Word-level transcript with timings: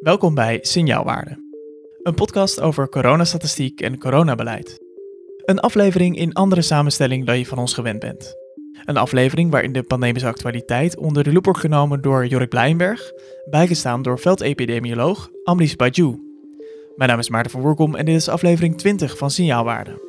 Welkom 0.00 0.34
bij 0.34 0.58
Signaalwaarde, 0.62 1.36
een 2.02 2.14
podcast 2.14 2.60
over 2.60 2.88
coronastatistiek 2.88 3.80
en 3.80 3.98
coronabeleid. 3.98 4.78
Een 5.44 5.58
aflevering 5.58 6.16
in 6.16 6.32
andere 6.32 6.62
samenstelling 6.62 7.26
dan 7.26 7.38
je 7.38 7.46
van 7.46 7.58
ons 7.58 7.74
gewend 7.74 7.98
bent. 7.98 8.34
Een 8.84 8.96
aflevering 8.96 9.50
waarin 9.50 9.72
de 9.72 9.82
pandemische 9.82 10.28
actualiteit 10.28 10.96
onder 10.96 11.24
de 11.24 11.32
loep 11.32 11.44
wordt 11.44 11.60
genomen 11.60 12.00
door 12.00 12.26
Jorik 12.26 12.48
Blijenberg, 12.48 13.12
bijgestaan 13.50 14.02
door 14.02 14.18
veldepidemioloog 14.18 15.30
Amrish 15.44 15.74
Bajou. 15.74 16.20
Mijn 16.96 17.10
naam 17.10 17.18
is 17.18 17.28
Maarten 17.28 17.50
van 17.50 17.60
Woerkom 17.60 17.94
en 17.94 18.04
dit 18.04 18.14
is 18.16 18.28
aflevering 18.28 18.78
20 18.78 19.18
van 19.18 19.30
Signaalwaarde. 19.30 20.07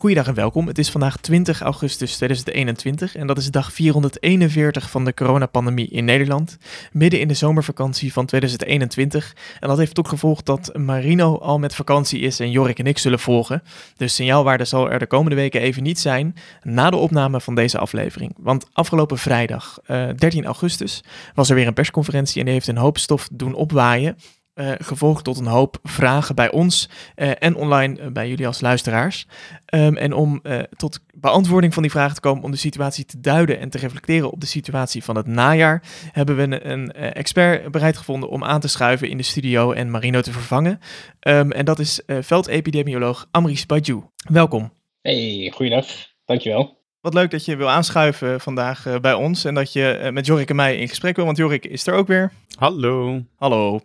Goeiedag 0.00 0.26
en 0.26 0.34
welkom. 0.34 0.66
Het 0.66 0.78
is 0.78 0.90
vandaag 0.90 1.16
20 1.16 1.60
augustus 1.60 2.16
2021 2.16 3.16
en 3.16 3.26
dat 3.26 3.38
is 3.38 3.50
dag 3.50 3.72
441 3.72 4.90
van 4.90 5.04
de 5.04 5.14
coronapandemie 5.14 5.88
in 5.88 6.04
Nederland. 6.04 6.56
Midden 6.92 7.20
in 7.20 7.28
de 7.28 7.34
zomervakantie 7.34 8.12
van 8.12 8.26
2021. 8.26 9.36
En 9.60 9.68
dat 9.68 9.78
heeft 9.78 9.94
tot 9.94 10.08
gevolg 10.08 10.42
dat 10.42 10.76
Marino 10.76 11.38
al 11.38 11.58
met 11.58 11.74
vakantie 11.74 12.20
is 12.20 12.40
en 12.40 12.50
Jorik 12.50 12.78
en 12.78 12.86
ik 12.86 12.98
zullen 12.98 13.18
volgen. 13.18 13.62
Dus 13.96 14.14
signaalwaarde 14.14 14.64
zal 14.64 14.90
er 14.90 14.98
de 14.98 15.06
komende 15.06 15.36
weken 15.36 15.60
even 15.60 15.82
niet 15.82 15.98
zijn 15.98 16.34
na 16.62 16.90
de 16.90 16.96
opname 16.96 17.40
van 17.40 17.54
deze 17.54 17.78
aflevering. 17.78 18.34
Want 18.38 18.66
afgelopen 18.72 19.18
vrijdag, 19.18 19.78
uh, 19.86 20.08
eh, 20.08 20.16
13 20.16 20.44
augustus, 20.44 21.02
was 21.34 21.48
er 21.48 21.54
weer 21.54 21.66
een 21.66 21.74
persconferentie 21.74 22.38
en 22.38 22.44
die 22.44 22.54
heeft 22.54 22.68
een 22.68 22.76
hoop 22.76 22.98
stof 22.98 23.28
doen 23.32 23.54
opwaaien. 23.54 24.16
Uh, 24.60 24.72
gevolgd 24.78 25.24
tot 25.24 25.38
een 25.38 25.46
hoop 25.46 25.78
vragen 25.82 26.34
bij 26.34 26.50
ons 26.50 26.88
uh, 27.16 27.30
en 27.38 27.54
online 27.54 28.00
uh, 28.00 28.06
bij 28.06 28.28
jullie 28.28 28.46
als 28.46 28.60
luisteraars. 28.60 29.26
Um, 29.74 29.96
en 29.96 30.12
om 30.12 30.42
tot 30.76 31.00
beantwoording 31.14 31.74
van 31.74 31.82
die 31.82 31.90
vragen 31.90 32.14
te 32.14 32.20
komen, 32.20 32.44
om 32.44 32.50
de 32.50 32.56
situatie 32.56 33.04
te 33.04 33.20
duiden 33.20 33.58
en 33.58 33.70
te 33.70 33.78
reflecteren 33.78 34.30
op 34.30 34.40
de 34.40 34.46
situatie 34.46 35.04
van 35.04 35.16
het 35.16 35.26
najaar, 35.26 35.82
hebben 36.12 36.36
we 36.36 36.42
een, 36.42 36.70
een 36.70 36.92
expert 36.92 37.70
bereid 37.70 37.96
gevonden 37.96 38.28
om 38.28 38.44
aan 38.44 38.60
te 38.60 38.68
schuiven 38.68 39.08
in 39.08 39.16
de 39.16 39.22
studio 39.22 39.72
en 39.72 39.90
Marino 39.90 40.20
te 40.20 40.32
vervangen. 40.32 40.80
Um, 41.20 41.52
en 41.52 41.64
dat 41.64 41.78
is 41.78 42.02
veldepidemioloog 42.06 43.28
Amrish 43.30 43.64
Bajou. 43.64 44.04
Welkom. 44.28 44.72
Hey, 45.02 45.52
goeiedag. 45.54 45.86
Dankjewel. 46.24 46.79
Wat 47.00 47.14
leuk 47.14 47.30
dat 47.30 47.44
je 47.44 47.56
wil 47.56 47.70
aanschuiven 47.70 48.40
vandaag 48.40 48.86
uh, 48.86 48.98
bij 48.98 49.14
ons 49.14 49.44
en 49.44 49.54
dat 49.54 49.72
je 49.72 50.00
uh, 50.02 50.10
met 50.10 50.26
Jorik 50.26 50.50
en 50.50 50.56
mij 50.56 50.76
in 50.76 50.88
gesprek 50.88 51.16
wil, 51.16 51.24
want 51.24 51.36
Jorik 51.36 51.66
is 51.66 51.86
er 51.86 51.94
ook 51.94 52.06
weer. 52.06 52.32
Hallo. 52.58 53.22
Hallo. 53.36 53.80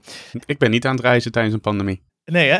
Ik 0.45 0.57
ben 0.57 0.71
niet 0.71 0.85
aan 0.85 0.95
het 0.95 1.03
reizen 1.03 1.31
tijdens 1.31 1.53
een 1.53 1.61
pandemie. 1.61 2.01
Nee, 2.25 2.49
hè? 2.49 2.59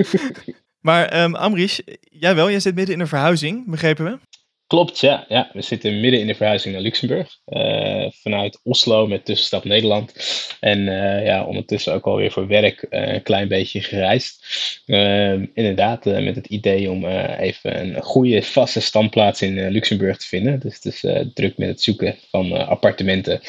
maar 0.88 1.22
um, 1.22 1.34
Amrish, 1.34 1.78
jij 2.00 2.34
wel, 2.34 2.50
jij 2.50 2.60
zit 2.60 2.74
midden 2.74 2.94
in 2.94 3.00
een 3.00 3.08
verhuizing, 3.08 3.70
begrepen 3.70 4.04
we? 4.04 4.18
Klopt, 4.66 5.00
ja. 5.00 5.24
ja. 5.28 5.50
We 5.52 5.62
zitten 5.62 6.00
midden 6.00 6.20
in 6.20 6.26
de 6.26 6.34
verhuizing 6.34 6.74
naar 6.74 6.82
Luxemburg. 6.82 7.38
Uh, 7.46 8.10
vanuit 8.10 8.60
Oslo 8.62 9.06
met 9.06 9.24
tussenstap 9.24 9.64
Nederland. 9.64 10.14
En 10.60 10.78
uh, 10.78 11.24
ja, 11.24 11.44
ondertussen 11.44 11.94
ook 11.94 12.06
alweer 12.06 12.32
voor 12.32 12.46
werk 12.46 12.86
uh, 12.90 13.12
een 13.12 13.22
klein 13.22 13.48
beetje 13.48 13.80
gereisd. 13.80 14.44
Ehm, 14.86 15.46
inderdaad, 15.54 16.04
met 16.04 16.36
het 16.36 16.46
idee 16.46 16.90
om 16.90 17.06
even 17.06 17.80
een 17.80 18.02
goede 18.02 18.42
vaste 18.42 18.80
standplaats 18.80 19.42
in 19.42 19.68
Luxemburg 19.68 20.16
te 20.16 20.26
vinden. 20.26 20.60
Dus 20.60 20.74
het 20.74 20.84
is 20.84 21.04
druk 21.34 21.58
met 21.58 21.68
het 21.68 21.80
zoeken 21.82 22.16
van 22.30 22.52
appartementen. 22.68 23.40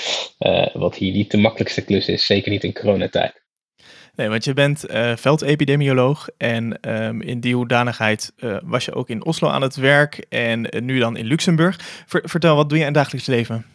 wat 0.74 0.96
hier 0.96 1.12
niet 1.12 1.32
de 1.32 1.38
makkelijkste 1.38 1.84
klus 1.84 2.08
is, 2.08 2.26
zeker 2.26 2.52
niet 2.52 2.64
in 2.64 2.74
coronatijd. 2.74 3.47
Nee, 4.18 4.30
want 4.30 4.44
je 4.44 4.54
bent 4.54 4.90
uh, 4.90 5.16
veldepidemioloog 5.16 6.28
en 6.38 6.92
um, 7.04 7.22
in 7.22 7.40
die 7.40 7.56
hoedanigheid 7.56 8.34
uh, 8.38 8.58
was 8.64 8.86
je 8.86 8.94
ook 8.94 9.10
in 9.10 9.26
Oslo 9.26 9.50
aan 9.50 9.62
het 9.62 9.76
werk 9.76 10.26
en 10.30 10.76
uh, 10.76 10.82
nu 10.82 11.00
dan 11.00 11.18
in 11.18 11.26
Luxemburg. 11.26 11.80
vertel, 12.08 12.56
wat 12.56 12.70
doe 12.70 12.78
je 12.78 12.84
in 12.84 12.90
het 12.90 13.00
dagelijks 13.00 13.28
leven? 13.28 13.66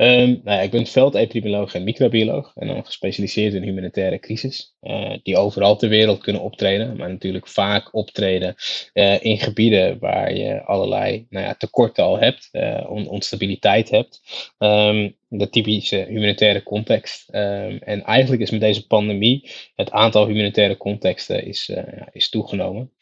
Um, 0.00 0.40
nou 0.44 0.62
ik 0.62 0.70
ben 0.70 0.86
veldepidemioloog 0.86 1.74
en 1.74 1.84
microbioloog 1.84 2.52
en 2.54 2.66
dan 2.66 2.84
gespecialiseerd 2.84 3.54
in 3.54 3.62
humanitaire 3.62 4.18
crisis, 4.18 4.74
uh, 4.82 5.16
die 5.22 5.36
overal 5.36 5.76
ter 5.76 5.88
wereld 5.88 6.18
kunnen 6.18 6.42
optreden, 6.42 6.96
maar 6.96 7.08
natuurlijk 7.08 7.48
vaak 7.48 7.94
optreden 7.94 8.54
uh, 8.94 9.24
in 9.24 9.38
gebieden 9.38 9.98
waar 9.98 10.34
je 10.34 10.62
allerlei 10.64 11.26
nou 11.30 11.46
ja, 11.46 11.54
tekorten 11.54 12.04
al 12.04 12.18
hebt, 12.18 12.48
uh, 12.52 12.86
on 12.88 13.08
onstabiliteit 13.08 13.90
hebt. 13.90 14.20
Um, 14.58 15.16
de 15.30 15.48
typische 15.48 16.06
humanitaire 16.08 16.62
context. 16.62 17.28
Um, 17.34 17.78
en 17.78 18.02
eigenlijk 18.02 18.42
is 18.42 18.50
met 18.50 18.60
deze 18.60 18.86
pandemie 18.86 19.50
het 19.74 19.90
aantal 19.90 20.26
humanitaire 20.26 20.76
contexten 20.76 21.44
is, 21.44 21.72
is 22.12 22.28
toegenomen. 22.28 22.92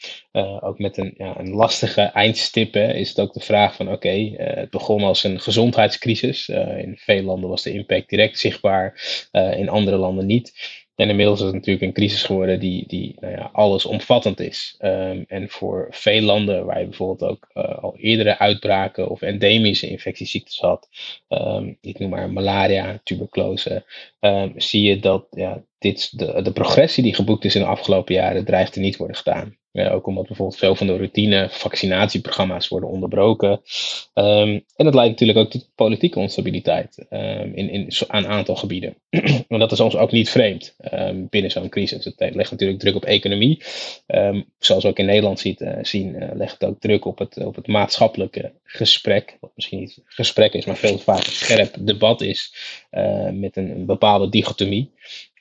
Ook 0.60 0.78
met 0.78 0.96
een, 0.96 1.14
ja, 1.16 1.38
een 1.38 1.50
lastige 1.50 2.00
eindstippen 2.00 2.94
is 2.94 3.08
het 3.08 3.20
ook 3.20 3.32
de 3.32 3.40
vraag 3.40 3.74
van 3.74 3.92
oké, 3.92 4.34
het 4.36 4.70
begon 4.70 5.02
als 5.02 5.24
een 5.24 5.40
gezondheidscrisis 5.40 6.48
in 6.86 6.96
veel 6.96 7.22
landen 7.22 7.50
was 7.50 7.62
de 7.62 7.72
impact 7.72 8.08
direct 8.08 8.38
zichtbaar, 8.38 9.00
uh, 9.32 9.58
in 9.58 9.68
andere 9.68 9.96
landen 9.96 10.26
niet. 10.26 10.52
En 10.96 11.08
inmiddels 11.08 11.38
is 11.38 11.46
het 11.46 11.54
natuurlijk 11.54 11.84
een 11.84 11.92
crisis 11.92 12.22
geworden 12.22 12.60
die, 12.60 12.84
die 12.86 13.16
nou 13.20 13.32
ja, 13.32 13.50
allesomvattend 13.52 14.40
is. 14.40 14.74
Um, 14.80 15.24
en 15.28 15.48
voor 15.48 15.86
veel 15.90 16.20
landen 16.20 16.64
waar 16.64 16.80
je 16.80 16.86
bijvoorbeeld 16.86 17.30
ook 17.30 17.50
uh, 17.54 17.82
al 17.82 17.96
eerdere 17.96 18.38
uitbraken 18.38 19.08
of 19.08 19.22
endemische 19.22 19.88
infectieziektes 19.88 20.58
had, 20.58 20.88
um, 21.28 21.78
ik 21.80 21.98
noem 21.98 22.10
maar 22.10 22.30
malaria, 22.30 23.00
tuberculose, 23.04 23.84
um, 24.20 24.52
zie 24.56 24.82
je 24.82 24.98
dat 24.98 25.26
ja, 25.30 25.62
dit, 25.78 26.18
de, 26.18 26.42
de 26.42 26.52
progressie 26.52 27.02
die 27.02 27.14
geboekt 27.14 27.44
is 27.44 27.54
in 27.54 27.60
de 27.60 27.66
afgelopen 27.66 28.14
jaren 28.14 28.44
dreigt 28.44 28.72
te 28.72 28.80
niet 28.80 28.96
worden 28.96 29.16
gedaan. 29.16 29.56
Ja, 29.76 29.90
ook 29.90 30.06
omdat 30.06 30.26
bijvoorbeeld 30.26 30.58
veel 30.58 30.74
van 30.74 30.86
de 30.86 30.96
routine 30.96 31.48
vaccinatieprogramma's 31.50 32.68
worden 32.68 32.88
onderbroken. 32.88 33.50
Um, 34.14 34.64
en 34.76 34.84
dat 34.84 34.94
leidt 34.94 35.10
natuurlijk 35.10 35.38
ook 35.38 35.50
tot 35.50 35.70
politieke 35.74 36.18
onstabiliteit 36.18 37.06
um, 37.10 37.52
in, 37.54 37.70
in, 37.70 37.92
aan 38.06 38.24
een 38.24 38.30
aantal 38.30 38.56
gebieden. 38.56 38.96
en 39.48 39.58
dat 39.58 39.72
is 39.72 39.80
ons 39.80 39.96
ook 39.96 40.12
niet 40.12 40.30
vreemd 40.30 40.76
um, 40.92 41.26
binnen 41.30 41.50
zo'n 41.50 41.68
crisis. 41.68 42.04
Het 42.04 42.34
legt 42.34 42.50
natuurlijk 42.50 42.78
druk 42.80 42.94
op 42.94 43.04
economie. 43.04 43.62
zoals 44.58 44.82
we 44.82 44.88
ook 44.88 44.98
in 44.98 45.06
Nederland 45.06 45.40
ziet, 45.40 45.60
uh, 45.60 45.78
zien, 45.82 46.14
uh, 46.14 46.28
legt 46.34 46.52
het 46.52 46.64
ook 46.70 46.80
druk 46.80 47.04
op 47.04 47.18
het, 47.18 47.44
op 47.44 47.56
het 47.56 47.66
maatschappelijke 47.66 48.52
gesprek. 48.64 49.36
Wat 49.40 49.50
misschien 49.54 49.78
niet 49.78 50.00
gesprek 50.04 50.52
is, 50.52 50.64
maar 50.64 50.76
veel 50.76 50.98
vaak 50.98 51.26
een 51.26 51.32
scherp 51.32 51.76
debat 51.80 52.20
is 52.20 52.54
uh, 52.90 53.30
met 53.30 53.56
een, 53.56 53.70
een 53.70 53.86
bepaalde 53.86 54.28
dichotomie 54.28 54.92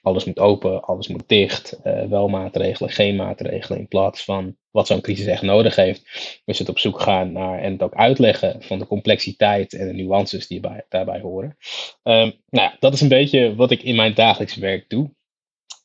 alles 0.05 0.25
moet 0.25 0.39
open, 0.39 0.83
alles 0.83 1.07
moet 1.07 1.23
dicht, 1.27 1.79
uh, 1.83 2.03
wel 2.03 2.27
maatregelen, 2.27 2.89
geen 2.89 3.15
maatregelen, 3.15 3.79
in 3.79 3.87
plaats 3.87 4.23
van 4.23 4.55
wat 4.71 4.87
zo'n 4.87 5.01
crisis 5.01 5.25
echt 5.25 5.41
nodig 5.41 5.75
heeft. 5.75 6.01
We 6.45 6.55
het 6.57 6.69
op 6.69 6.79
zoek 6.79 6.99
gaan 7.01 7.31
naar 7.31 7.59
en 7.59 7.71
het 7.71 7.81
ook 7.81 7.95
uitleggen 7.95 8.61
van 8.61 8.79
de 8.79 8.87
complexiteit 8.87 9.73
en 9.73 9.87
de 9.87 9.93
nuances 9.93 10.47
die 10.47 10.59
bij, 10.59 10.85
daarbij 10.89 11.19
horen. 11.19 11.57
Um, 12.03 12.33
nou 12.49 12.69
ja, 12.69 12.75
dat 12.79 12.93
is 12.93 13.01
een 13.01 13.07
beetje 13.07 13.55
wat 13.55 13.71
ik 13.71 13.83
in 13.83 13.95
mijn 13.95 14.13
dagelijks 14.13 14.55
werk 14.55 14.89
doe. 14.89 15.11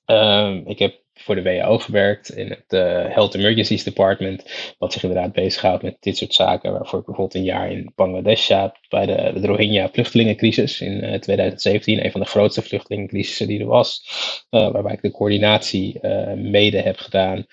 Um, 0.06 0.66
ik 0.66 0.78
heb 0.78 0.99
voor 1.22 1.34
de 1.34 1.42
WHO 1.42 1.78
gewerkt 1.78 2.28
in 2.28 2.48
het 2.48 2.64
uh, 2.69 2.81
Health 3.14 3.34
Emergencies 3.34 3.84
Department, 3.84 4.44
wat 4.78 4.92
zich 4.92 5.03
inderdaad 5.03 5.32
bezighoudt 5.32 5.82
met 5.82 5.97
dit 6.00 6.16
soort 6.16 6.34
zaken, 6.34 6.72
waarvoor 6.72 6.98
ik 6.98 7.04
bijvoorbeeld 7.04 7.34
een 7.34 7.44
jaar 7.44 7.70
in 7.70 7.92
Bangladesh 7.94 8.47
zat 8.47 8.78
bij 8.88 9.06
de, 9.06 9.41
de 9.41 9.47
Rohingya 9.47 9.88
vluchtelingencrisis 9.92 10.80
in 10.80 10.92
uh, 10.92 11.14
eh, 11.14 11.20
2017, 11.20 12.04
een 12.04 12.10
van 12.10 12.20
de 12.20 12.26
grootste 12.26 12.62
vluchtelingencrisissen 12.62 13.47
die 13.47 13.60
er 13.60 13.66
was, 13.66 14.03
uh, 14.50 14.70
waarbij 14.70 14.92
ik 14.92 15.03
de 15.03 15.10
coördinatie 15.10 15.98
mede 16.36 16.78
heb 16.78 16.97
gedaan 16.97 17.47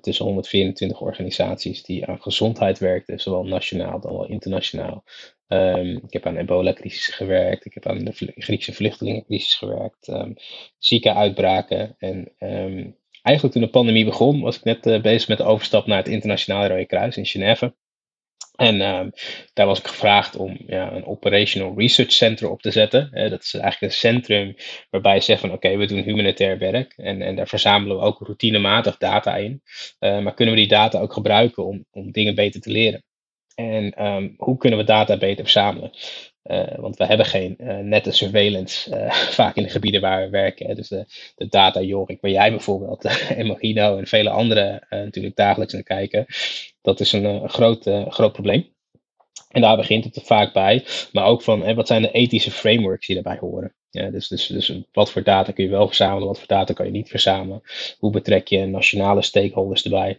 tussen 0.00 0.24
124 0.24 1.00
organisaties 1.00 1.82
die 1.82 2.06
aan 2.06 2.22
gezondheid 2.22 2.78
werkten, 2.78 3.20
zowel 3.20 3.44
nationaal 3.44 4.00
dan 4.00 4.12
wel 4.12 4.26
internationaal. 4.26 5.04
Um, 5.48 5.96
ik 5.96 6.12
heb 6.12 6.26
aan 6.26 6.36
ebola-crisis 6.36 7.06
gewerkt, 7.06 7.64
ik 7.64 7.74
heb 7.74 7.86
aan 7.86 8.04
de 8.04 8.12
Griekse 8.34 8.72
vluchtelingencrisis 8.72 9.54
gewerkt, 9.54 10.08
um, 10.08 10.34
ziekenuitbraken. 10.78 11.94
En 11.98 12.32
um, 12.38 12.96
eigenlijk 13.28 13.54
toen 13.54 13.64
de 13.64 13.70
pandemie 13.70 14.04
begon, 14.04 14.40
was 14.40 14.56
ik 14.56 14.64
net 14.64 14.86
uh, 14.86 15.00
bezig 15.00 15.28
met 15.28 15.38
de 15.38 15.44
overstap 15.44 15.86
naar 15.86 15.98
het 15.98 16.08
Internationale 16.08 16.68
Rode 16.68 16.86
Kruis 16.86 17.16
in 17.16 17.26
Genève. 17.26 17.74
En 18.56 18.78
daar 19.52 19.66
was 19.66 19.78
ik 19.78 19.86
gevraagd 19.86 20.36
om 20.36 20.58
ja, 20.66 20.92
een 20.92 21.06
Operational 21.06 21.78
Research 21.78 22.12
Center 22.12 22.50
op 22.50 22.60
te 22.60 22.70
zetten. 22.70 23.10
Dat 23.30 23.42
is 23.42 23.54
eigenlijk 23.54 23.92
een 23.92 23.98
centrum 23.98 24.54
waarbij 24.90 25.14
je 25.14 25.20
zegt 25.20 25.40
van 25.40 25.52
oké, 25.52 25.76
we 25.76 25.86
doen 25.86 26.02
humanitair 26.02 26.58
werk 26.58 26.92
en, 26.96 27.22
en 27.22 27.36
daar 27.36 27.48
verzamelen 27.48 27.96
we 27.96 28.02
ook 28.02 28.18
routinematig 28.20 28.96
data 28.96 29.36
in. 29.36 29.62
Uh, 30.00 30.18
maar 30.18 30.34
kunnen 30.34 30.54
we 30.54 30.60
die 30.60 30.68
data 30.68 31.00
ook 31.00 31.12
gebruiken 31.12 31.64
om, 31.64 31.84
om 31.90 32.12
dingen 32.12 32.34
beter 32.34 32.60
te 32.60 32.70
leren? 32.70 33.04
En 33.54 34.06
um, 34.06 34.34
hoe 34.36 34.56
kunnen 34.56 34.78
we 34.78 34.84
data 34.84 35.16
beter 35.16 35.44
verzamelen? 35.44 35.90
Uh, 36.44 36.78
want 36.78 36.96
we 36.96 37.06
hebben 37.06 37.26
geen 37.26 37.56
uh, 37.60 37.78
nette 37.78 38.12
surveillance, 38.12 38.96
uh, 38.96 39.12
vaak 39.40 39.56
in 39.56 39.62
de 39.62 39.68
gebieden 39.68 40.00
waar 40.00 40.22
we 40.24 40.30
werken. 40.30 40.76
Dus 40.76 40.88
de, 40.88 41.04
de 41.36 41.46
data 41.48 41.80
Jorik, 41.80 42.20
waar 42.20 42.30
jij 42.30 42.50
bijvoorbeeld, 42.50 43.04
en 43.36 43.60
en 43.60 44.06
vele 44.06 44.30
anderen 44.30 44.86
natuurlijk 44.90 45.36
dagelijks 45.36 45.72
naar 45.72 45.82
kijken. 45.82 46.26
Dat 46.82 47.00
is 47.00 47.12
een 47.12 47.48
groot, 47.48 47.90
groot 48.08 48.32
probleem. 48.32 48.76
En 49.48 49.60
daar 49.60 49.76
begint 49.76 50.04
het 50.04 50.20
vaak 50.22 50.52
bij. 50.52 50.84
Maar 51.12 51.24
ook 51.24 51.42
van 51.42 51.62
hè, 51.62 51.74
wat 51.74 51.86
zijn 51.86 52.02
de 52.02 52.10
ethische 52.10 52.50
frameworks 52.50 53.06
die 53.06 53.14
daarbij 53.22 53.48
horen. 53.48 53.74
Ja, 53.90 54.10
dus, 54.10 54.28
dus, 54.28 54.46
dus 54.46 54.72
wat 54.92 55.10
voor 55.10 55.22
data 55.22 55.52
kun 55.52 55.64
je 55.64 55.70
wel 55.70 55.86
verzamelen, 55.86 56.26
wat 56.26 56.38
voor 56.38 56.46
data 56.46 56.72
kan 56.72 56.86
je 56.86 56.92
niet 56.92 57.08
verzamelen. 57.08 57.62
Hoe 57.98 58.10
betrek 58.10 58.48
je 58.48 58.66
nationale 58.66 59.22
stakeholders 59.22 59.84
erbij. 59.84 60.18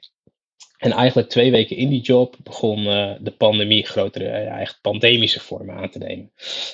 En 0.80 0.92
eigenlijk 0.92 1.30
twee 1.30 1.52
weken 1.52 1.76
in 1.76 1.90
die 1.90 2.02
job 2.02 2.36
begon 2.44 2.80
uh, 2.80 3.12
de 3.20 3.31
pandemie 3.31 3.86
grotere, 3.86 4.24
uh, 4.24 4.62
echt 4.62 4.80
pandemische 4.81 5.40
vormen 5.40 5.76
aan 5.76 5.90
te 5.90 5.98
nemen. 5.98 6.31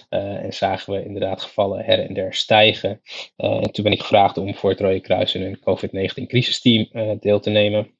Uh, 0.10 0.20
en 0.20 0.54
zagen 0.54 0.94
we 0.94 1.06
inderdaad 1.06 1.42
gevallen 1.42 1.86
her 1.86 2.00
en 2.00 2.14
der 2.14 2.34
stijgen. 2.34 3.02
en 3.36 3.72
toen 3.72 3.84
ben 3.84 3.94
ik 3.94 4.02
gevraagd 4.02 4.38
om 4.38 4.56
voor 4.56 4.70
het 4.70 4.80
Rode 4.80 5.00
Kruis 5.00 5.36
in 5.36 5.42
een 5.42 5.60
COVID-19 5.60 6.28
crisisteam 6.28 6.88
deel 7.20 7.40
te 7.40 7.50
nemen 7.50 7.96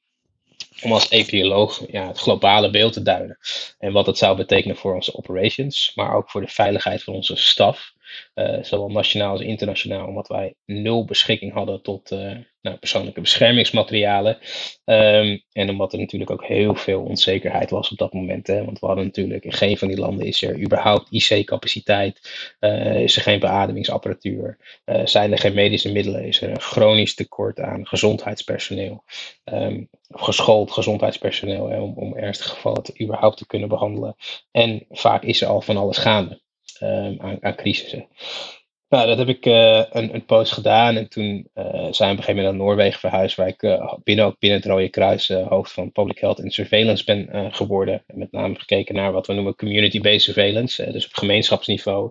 om 0.82 0.92
als 0.92 1.10
epidemioloog 1.10 1.82
ja, 1.90 2.06
het 2.06 2.18
globale 2.18 2.70
beeld 2.70 2.92
te 2.92 3.02
duiden. 3.02 3.38
En 3.78 3.92
wat 3.92 4.04
dat 4.04 4.18
zou 4.18 4.36
betekenen 4.36 4.76
voor 4.76 4.94
onze 4.94 5.16
operations, 5.16 5.92
maar 5.94 6.14
ook 6.14 6.30
voor 6.30 6.40
de 6.40 6.48
veiligheid 6.48 7.02
van 7.02 7.14
onze 7.14 7.36
staf. 7.36 7.94
Uh, 8.34 8.62
zowel 8.62 8.88
nationaal 8.88 9.30
als 9.30 9.40
internationaal, 9.40 10.06
omdat 10.06 10.28
wij 10.28 10.54
nul 10.64 11.04
beschikking 11.04 11.52
hadden 11.52 11.82
tot 11.82 12.10
uh, 12.10 12.36
nou, 12.60 12.76
persoonlijke 12.76 13.20
beschermingsmaterialen. 13.20 14.38
Um, 14.84 15.42
en 15.52 15.70
omdat 15.70 15.92
er 15.92 15.98
natuurlijk 15.98 16.30
ook 16.30 16.44
heel 16.44 16.74
veel 16.74 17.02
onzekerheid 17.02 17.70
was 17.70 17.90
op 17.90 17.98
dat 17.98 18.12
moment. 18.12 18.46
Hè, 18.46 18.64
want 18.64 18.78
we 18.78 18.86
hadden 18.86 19.04
natuurlijk 19.04 19.44
in 19.44 19.52
geen 19.52 19.78
van 19.78 19.88
die 19.88 19.98
landen 19.98 20.26
is 20.26 20.42
er 20.42 20.60
überhaupt 20.60 21.10
IC-capaciteit, 21.10 22.20
uh, 22.60 23.02
is 23.02 23.16
er 23.16 23.22
geen 23.22 23.40
beademingsapparatuur, 23.40 24.58
zijn 25.04 25.32
er 25.32 25.38
geen 25.38 25.54
medische 25.54 25.92
middelen, 25.92 26.24
is 26.24 26.40
er 26.40 26.50
een 26.50 26.60
chronisch 26.60 27.14
tekort 27.14 27.60
aan 27.60 27.86
gezondheidspersoneel. 27.86 29.04
Um, 29.44 29.88
geschoold 30.08 30.70
gezondheidspersoneel 30.70 31.68
hè, 31.68 31.80
om, 31.80 31.92
om 31.96 32.16
ernstige 32.16 32.50
gevallen 32.50 33.02
überhaupt 33.02 33.36
te 33.36 33.46
kunnen 33.46 33.68
behandelen. 33.68 34.16
En 34.50 34.86
vaak 34.90 35.22
is 35.22 35.40
er 35.40 35.48
al 35.48 35.60
van 35.60 35.76
alles 35.76 35.98
gaande 35.98 36.44
um, 36.80 37.16
aan, 37.20 37.38
aan 37.40 37.56
crisissen. 37.56 38.08
Nou, 38.88 39.06
dat 39.06 39.18
heb 39.18 39.28
ik 39.28 39.46
uh, 39.46 39.84
een, 39.90 40.14
een 40.14 40.24
post 40.24 40.52
gedaan 40.52 40.96
en 40.96 41.08
toen 41.08 41.48
uh, 41.54 41.64
zijn 41.64 41.74
we 41.74 41.84
op 41.84 42.00
een 42.00 42.08
gegeven 42.08 42.34
moment 42.34 42.56
naar 42.56 42.66
Noorwegen 42.66 43.00
verhuisd, 43.00 43.36
waar 43.36 43.48
ik 43.48 43.62
uh, 43.62 43.94
binnen, 44.04 44.24
ook 44.24 44.38
binnen 44.38 44.58
het 44.58 44.68
Rode 44.68 44.88
Kruis 44.88 45.28
hoofd 45.28 45.72
van 45.72 45.92
Public 45.92 46.18
Health 46.18 46.42
and 46.42 46.52
Surveillance 46.52 47.04
ben 47.04 47.52
geworden. 47.54 48.02
En 48.06 48.18
met 48.18 48.32
name 48.32 48.54
gekeken 48.54 48.94
naar 48.94 49.12
wat 49.12 49.26
we 49.26 49.32
noemen 49.32 49.54
community-based 49.54 50.22
surveillance, 50.22 50.90
dus 50.92 51.06
op 51.06 51.14
gemeenschapsniveau, 51.14 52.10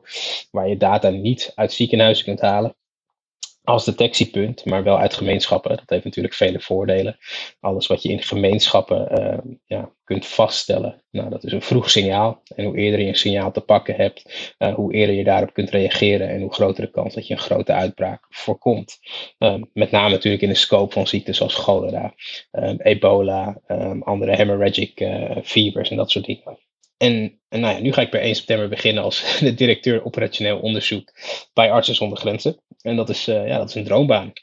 waar 0.52 0.70
je 0.70 0.78
data 0.78 1.10
niet 1.10 1.52
uit 1.56 1.74
ziekenhuizen 1.74 2.26
kunt 2.26 2.42
halen, 2.42 2.76
als 3.66 3.86
detectiepunt, 3.86 4.66
maar 4.66 4.84
wel 4.84 4.98
uit 4.98 5.14
gemeenschappen. 5.14 5.78
Dat 5.78 5.90
heeft 5.90 6.04
natuurlijk 6.04 6.34
vele 6.34 6.60
voordelen. 6.60 7.18
Alles 7.60 7.88
wat 7.88 8.02
je 8.02 8.10
in 8.10 8.22
gemeenschappen 8.22 9.20
uh, 9.20 9.54
ja, 9.66 9.92
kunt 10.04 10.26
vaststellen, 10.26 11.04
nou, 11.12 11.30
dat 11.30 11.44
is 11.44 11.52
een 11.52 11.62
vroeg 11.62 11.90
signaal. 11.90 12.42
En 12.56 12.66
hoe 12.66 12.78
eerder 12.78 13.00
je 13.00 13.08
een 13.08 13.16
signaal 13.16 13.52
te 13.52 13.62
pakken 13.62 13.96
hebt, 13.96 14.54
uh, 14.60 14.74
hoe 14.74 14.94
eerder 14.94 15.16
je 15.16 15.24
daarop 15.24 15.54
kunt 15.54 15.70
reageren 15.70 16.30
en 16.30 16.42
hoe 16.42 16.54
groter 16.54 16.84
de 16.84 16.92
kans 16.92 17.14
dat 17.14 17.28
je 17.28 17.34
een 17.34 17.40
grote 17.40 17.74
uitbraak 17.74 18.26
voorkomt. 18.30 19.00
Um, 19.38 19.70
met 19.74 19.92
name 19.92 20.10
natuurlijk 20.10 20.44
in 20.44 20.50
de 20.50 20.56
scope 20.56 20.94
van 20.94 21.08
ziektes 21.08 21.38
zoals 21.38 21.56
cholera, 21.56 22.14
um, 22.52 22.80
ebola, 22.82 23.62
um, 23.68 24.04
andere 24.04 24.36
hemorrhagic 24.36 25.00
uh, 25.00 25.38
fevers 25.44 25.90
en 25.90 25.98
dat 25.98 26.12
soort 26.12 26.26
dingen. 26.26 26.58
En, 26.98 27.40
en 27.50 27.60
nou 27.60 27.76
ja, 27.76 27.82
nu 27.82 27.94
ga 27.94 28.02
ik 28.02 28.10
per 28.10 28.22
1 28.22 28.36
september 28.36 28.70
beginnen 28.70 29.04
als 29.04 29.24
de 29.40 29.54
directeur 29.54 30.06
operationeel 30.06 30.60
onderzoek 30.60 31.12
bij 31.54 31.72
Artsen 31.72 31.96
zonder 31.96 32.18
Grenzen. 32.18 32.62
En 32.82 32.96
dat 32.96 33.10
is, 33.10 33.28
uh, 33.28 33.48
ja, 33.48 33.58
dat 33.58 33.70
is 33.70 33.76
een 33.76 33.84
droombaan. 33.84 34.34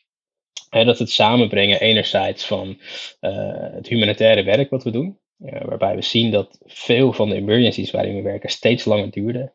Dat 0.71 0.99
het 0.99 1.11
samenbrengen 1.11 1.81
enerzijds 1.81 2.45
van 2.45 2.81
uh, 3.21 3.73
het 3.73 3.89
humanitaire 3.89 4.43
werk 4.43 4.71
wat 4.71 4.85
we 4.85 4.91
doen. 4.91 5.19
Uh, 5.39 5.65
waarbij 5.65 5.95
we 5.95 6.03
zien 6.03 6.31
dat 6.31 6.59
veel 6.65 7.13
van 7.13 7.29
de 7.29 7.35
emergencies 7.35 7.91
waarin 7.91 8.15
we 8.15 8.23
werken 8.23 8.51
steeds 8.51 8.85
langer 8.85 9.11
duurden. 9.11 9.53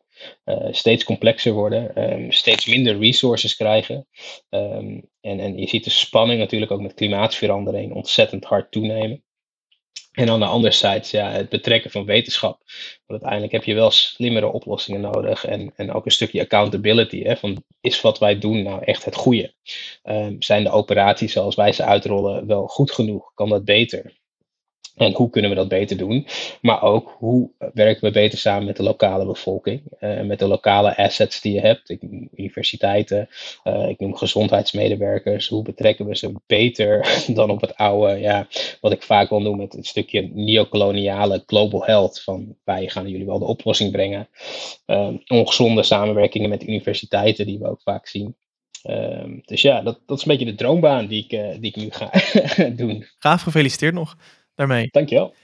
steeds 0.70 1.04
complexer 1.04 1.52
worden, 1.52 2.12
um, 2.12 2.32
steeds 2.32 2.66
minder 2.66 2.98
resources 2.98 3.56
krijgen. 3.56 4.06
Um, 4.50 5.08
en, 5.20 5.40
en 5.40 5.56
je 5.56 5.68
ziet 5.68 5.84
de 5.84 5.90
spanning 5.90 6.38
natuurlijk 6.38 6.70
ook 6.70 6.80
met 6.80 6.94
klimaatverandering 6.94 7.92
ontzettend 7.92 8.44
hard 8.44 8.72
toenemen. 8.72 9.22
En 10.12 10.30
aan 10.30 10.40
de 10.40 10.46
andere 10.46 10.72
zijde, 10.72 11.06
ja, 11.10 11.30
het 11.30 11.48
betrekken 11.48 11.90
van 11.90 12.04
wetenschap. 12.04 12.62
Want 13.06 13.22
uiteindelijk 13.22 13.52
heb 13.52 13.64
je 13.64 13.74
wel 13.74 13.90
slimmere 13.90 14.52
oplossingen 14.52 15.00
nodig. 15.00 15.44
En, 15.44 15.72
en 15.76 15.92
ook 15.92 16.04
een 16.04 16.10
stukje 16.10 16.40
accountability. 16.40 17.22
Hè, 17.22 17.36
van 17.36 17.64
is 17.80 18.00
wat 18.00 18.18
wij 18.18 18.38
doen 18.38 18.62
nou 18.62 18.84
echt 18.84 19.04
het 19.04 19.14
goede? 19.14 19.54
Um, 20.04 20.42
zijn 20.42 20.64
de 20.64 20.70
operaties 20.70 21.32
zoals 21.32 21.54
wij 21.54 21.72
ze 21.72 21.84
uitrollen 21.84 22.46
wel 22.46 22.66
goed 22.66 22.90
genoeg? 22.90 23.34
Kan 23.34 23.48
dat 23.48 23.64
beter? 23.64 24.16
En 24.98 25.12
hoe 25.12 25.30
kunnen 25.30 25.50
we 25.50 25.56
dat 25.56 25.68
beter 25.68 25.96
doen? 25.96 26.26
Maar 26.60 26.82
ook 26.82 27.14
hoe 27.18 27.50
werken 27.74 28.04
we 28.04 28.10
beter 28.10 28.38
samen 28.38 28.66
met 28.66 28.76
de 28.76 28.82
lokale 28.82 29.26
bevolking? 29.26 29.82
Uh, 30.00 30.20
met 30.20 30.38
de 30.38 30.46
lokale 30.46 30.96
assets 30.96 31.40
die 31.40 31.52
je 31.52 31.60
hebt. 31.60 31.90
Ik 31.90 32.02
noem 32.02 32.28
universiteiten, 32.36 33.28
uh, 33.64 33.88
ik 33.88 33.98
noem 33.98 34.16
gezondheidsmedewerkers. 34.16 35.48
Hoe 35.48 35.62
betrekken 35.62 36.06
we 36.06 36.16
ze 36.16 36.32
beter 36.46 37.08
dan 37.34 37.50
op 37.50 37.60
het 37.60 37.76
oude, 37.76 38.20
ja, 38.20 38.46
wat 38.80 38.92
ik 38.92 39.02
vaak 39.02 39.28
wil 39.28 39.40
noemen, 39.40 39.68
het 39.70 39.86
stukje 39.86 40.30
neocoloniale 40.32 41.42
global 41.46 41.84
health. 41.84 42.20
Van 42.20 42.56
wij 42.64 42.88
gaan 42.88 43.08
jullie 43.08 43.26
wel 43.26 43.38
de 43.38 43.44
oplossing 43.44 43.92
brengen. 43.92 44.28
Uh, 44.86 45.08
ongezonde 45.26 45.82
samenwerkingen 45.82 46.48
met 46.48 46.68
universiteiten, 46.68 47.46
die 47.46 47.58
we 47.58 47.68
ook 47.68 47.82
vaak 47.82 48.06
zien. 48.06 48.36
Um, 48.90 49.42
dus 49.44 49.62
ja, 49.62 49.82
dat, 49.82 50.00
dat 50.06 50.16
is 50.16 50.24
een 50.24 50.30
beetje 50.30 50.50
de 50.50 50.54
droombaan 50.54 51.06
die 51.06 51.26
ik, 51.28 51.60
die 51.60 51.70
ik 51.70 51.76
nu 51.76 51.90
ga 51.90 52.10
doen. 52.84 53.06
Gaaf, 53.18 53.42
gefeliciteerd 53.42 53.94
nog 53.94 54.16
daarmee. 54.58 54.88
Dankjewel. 54.90 55.34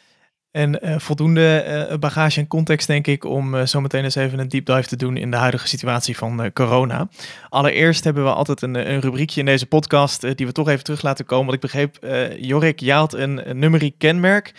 En 0.51 0.87
uh, 0.87 0.99
voldoende 0.99 1.65
uh, 1.91 1.99
bagage 1.99 2.41
en 2.41 2.47
context, 2.47 2.87
denk 2.87 3.07
ik, 3.07 3.25
om 3.25 3.55
uh, 3.55 3.67
zometeen 3.67 4.05
eens 4.05 4.15
even 4.15 4.39
een 4.39 4.49
deep 4.49 4.67
dive 4.67 4.89
te 4.89 4.97
doen 4.97 5.17
in 5.17 5.31
de 5.31 5.37
huidige 5.37 5.69
situatie 5.69 6.17
van 6.17 6.53
corona. 6.53 7.09
Allereerst 7.49 8.05
hebben 8.05 8.25
we 8.25 8.33
altijd 8.33 8.63
een, 8.63 8.75
een 8.75 9.01
rubriekje 9.01 9.41
in 9.41 9.47
deze 9.47 9.67
podcast 9.67 10.37
die 10.37 10.47
we 10.47 10.53
toch 10.53 10.69
even 10.69 10.85
terug 10.85 11.03
laten 11.03 11.25
komen. 11.25 11.45
Want 11.45 11.65
ik 11.65 11.71
begreep, 11.71 11.99
Jorik, 12.41 12.81
je 12.81 12.93
had 12.93 13.15
een, 13.15 13.51
een 13.51 13.59
numeriek 13.59 13.99
kenmerk 13.99 14.53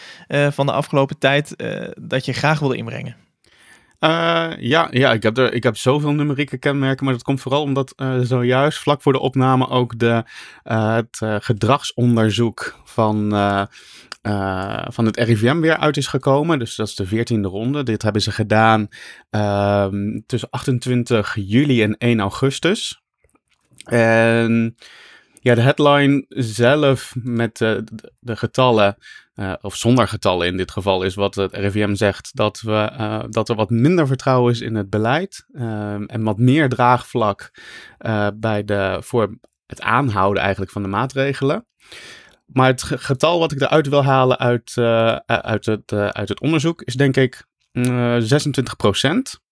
van 0.50 0.66
de 0.66 0.72
afgelopen 0.72 1.18
tijd 1.18 1.56
dat 2.02 2.26
je 2.26 2.34
graag 2.34 2.60
wilde 2.60 2.78
inbrengen. 2.78 3.25
Uh, 4.06 4.52
ja, 4.58 4.88
ja 4.92 5.14
ik, 5.14 5.24
heb 5.24 5.38
er, 5.38 5.54
ik 5.54 5.64
heb 5.64 5.78
zoveel 5.78 6.12
numerieke 6.12 6.58
kenmerken, 6.58 7.06
maar 7.06 7.14
dat 7.14 7.24
komt 7.24 7.42
vooral 7.42 7.62
omdat 7.62 7.94
uh, 7.98 8.20
zojuist 8.20 8.80
vlak 8.80 9.02
voor 9.02 9.14
de 9.14 9.20
opname 9.20 9.70
ook 9.70 10.00
de, 10.00 10.24
uh, 10.64 10.96
het 10.96 11.44
gedragsonderzoek 11.44 12.80
van, 12.84 13.30
van 14.88 15.06
het 15.06 15.18
RIVM 15.18 15.60
weer 15.60 15.78
uit 15.78 15.98
is 15.98 16.08
gekomen. 16.08 16.60
Dus 16.60 16.76
dat 16.76 16.88
is 16.88 16.96
de 16.96 17.06
veertiende 17.06 17.48
ronde. 17.48 17.84
Dit 17.84 18.02
hebben 18.02 18.22
ze 18.22 18.32
gedaan 18.32 18.88
ehm, 19.30 20.20
tussen 20.26 20.50
28 20.50 21.36
juli 21.40 21.84
en 21.84 21.98
1 21.98 22.20
augustus. 22.20 23.02
En 23.86 24.76
ja, 25.42 25.56
de 25.56 25.62
headline 25.62 26.26
zelf 26.30 27.16
met 27.24 27.58
de, 27.58 27.84
de 28.20 28.36
getallen 28.36 28.98
uh, 29.36 29.54
of 29.62 29.76
zonder 29.76 30.08
getallen 30.08 30.48
in 30.48 30.58
dit 30.58 30.72
geval, 30.72 31.04
is 31.04 31.16
wat 31.16 31.36
het 31.36 31.54
RIVM 31.54 31.96
zegt, 31.96 32.30
dat, 32.34 32.62
we, 32.62 32.92
uh, 33.00 33.24
dat 33.30 33.50
er 33.50 33.56
wat 33.56 33.70
minder 33.70 34.08
vertrouwen 34.08 34.52
is 34.52 34.62
in 34.62 34.76
het 34.76 34.90
beleid 34.90 35.46
uh, 35.52 35.94
en 35.94 36.24
wat 36.24 36.38
meer 36.38 36.70
draagvlak 36.70 37.52
eh, 37.98 38.28
bij 38.36 38.64
de, 38.64 38.98
voor 39.02 39.38
het 39.66 39.82
aanhouden 39.82 40.42
eigenlijk 40.42 40.72
van 40.72 40.82
de 40.82 40.88
maatregelen. 40.88 41.68
Maar 42.46 42.68
het 42.68 42.84
getal 42.84 43.40
wat 43.40 43.52
ik 43.52 43.62
eruit 43.62 43.88
wil 43.88 44.04
halen 44.04 44.38
uit, 44.38 44.74
uit, 45.26 45.66
het, 45.66 45.94
uit 45.94 46.30
het 46.30 46.40
onderzoek 46.42 46.82
is 46.82 46.94
denk 46.94 47.18
ik 47.18 47.46
26 47.72 48.76
procent. 48.76 49.44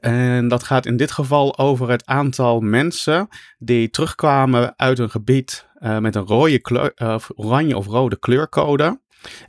En 0.00 0.48
dat 0.48 0.62
gaat 0.62 0.86
in 0.86 0.96
dit 0.96 1.10
geval 1.10 1.58
over 1.58 1.90
het 1.90 2.06
aantal 2.06 2.60
mensen 2.60 3.28
die 3.58 3.90
terugkwamen 3.90 4.74
uit 4.76 4.98
een 4.98 5.10
gebied 5.10 5.66
uh, 5.80 5.98
met 5.98 6.14
een 6.14 6.26
rode 6.26 6.58
kleur, 6.58 6.92
uh, 6.96 7.16
oranje 7.34 7.76
of 7.76 7.86
rode 7.86 8.18
kleurcode. 8.18 9.00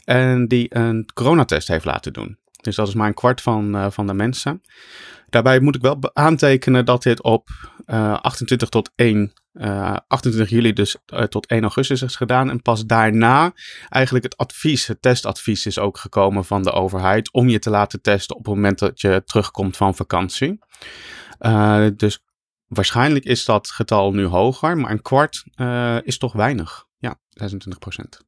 En 0.06 0.48
die 0.48 0.76
een 0.76 1.10
coronatest 1.14 1.68
heeft 1.68 1.86
laten 1.86 2.14
doen. 2.14 2.38
Dus 2.62 2.76
dat 2.76 2.88
is 2.88 2.94
maar 2.94 3.08
een 3.08 3.14
kwart 3.14 3.42
van, 3.42 3.76
uh, 3.76 3.86
van 3.90 4.08
de 4.08 4.14
mensen. 4.14 4.62
Daarbij 5.30 5.60
moet 5.60 5.76
ik 5.76 5.82
wel 5.82 6.00
aantekenen 6.14 6.86
dat 6.86 7.04
dit 7.04 7.24
op 7.24 7.50
28 7.88 8.70
tot 8.70 8.92
1 8.96 9.34
uh, 9.54 9.96
28 10.08 10.50
juli 10.50 10.74
dus 10.74 10.98
uh, 11.14 11.24
tot 11.24 11.46
1 11.46 11.62
augustus 11.62 12.02
is 12.02 12.16
gedaan. 12.16 12.50
En 12.50 12.62
pas 12.62 12.86
daarna 12.86 13.54
eigenlijk 13.90 14.26
het 14.26 14.38
advies, 14.38 14.88
het 14.88 15.02
testadvies 15.02 15.66
is 15.66 15.80
ook 15.80 15.98
gekomen 15.98 16.46
van 16.46 16.64
de 16.64 16.72
overheid 16.72 17.32
om 17.32 17.50
je 17.50 17.60
te 17.60 17.70
laten 17.70 18.02
testen 18.02 18.36
op 18.36 18.46
het 18.46 18.54
moment 18.54 18.80
dat 18.80 19.02
je 19.02 19.22
terugkomt 19.26 19.78
van 19.78 19.96
vakantie. 19.96 20.60
Dus 21.96 22.20
waarschijnlijk 22.68 23.26
is 23.26 23.46
dat 23.46 23.70
getal 23.70 24.14
nu 24.14 24.26
hoger, 24.26 24.78
maar 24.78 24.92
een 24.92 25.02
kwart 25.02 25.44
is 26.04 26.18
toch 26.18 26.34
weinig. 26.34 26.86
Ja, 26.98 27.20
26 27.30 27.80
procent. 27.80 28.26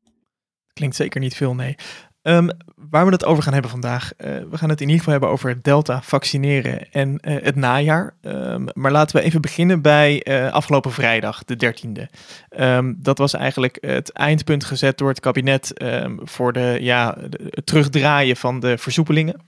Klinkt 0.74 0.96
zeker 0.96 1.22
niet 1.22 1.36
veel, 1.36 1.56
nee. 1.56 1.76
Um, 2.24 2.50
waar 2.90 3.06
we 3.06 3.12
het 3.12 3.26
over 3.26 3.44
gaan 3.44 3.54
hebben 3.54 3.72
vandaag. 3.72 4.12
Uh, 4.18 4.28
we 4.50 4.58
gaan 4.58 4.70
het 4.70 4.82
in 4.82 4.86
ieder 4.86 4.98
geval 4.98 5.12
hebben 5.12 5.30
over 5.30 5.62
Delta 5.62 6.02
vaccineren 6.02 6.92
en 6.92 7.20
uh, 7.22 7.36
het 7.44 7.56
najaar. 7.56 8.14
Um, 8.22 8.68
maar 8.74 8.92
laten 8.92 9.16
we 9.16 9.22
even 9.22 9.42
beginnen 9.42 9.82
bij 9.82 10.26
uh, 10.28 10.52
afgelopen 10.52 10.92
vrijdag, 10.92 11.44
de 11.44 11.74
13e. 11.74 12.04
Um, 12.60 12.96
dat 12.98 13.18
was 13.18 13.34
eigenlijk 13.34 13.78
het 13.82 14.12
eindpunt 14.12 14.64
gezet 14.64 14.98
door 14.98 15.10
het 15.10 15.20
kabinet 15.20 15.74
voor 16.18 16.54
de, 16.54 16.78
ja, 16.82 17.18
het 17.50 17.66
terugdraaien 17.66 18.36
van 18.36 18.60
de 18.60 18.78
versoepelingen. 18.78 19.42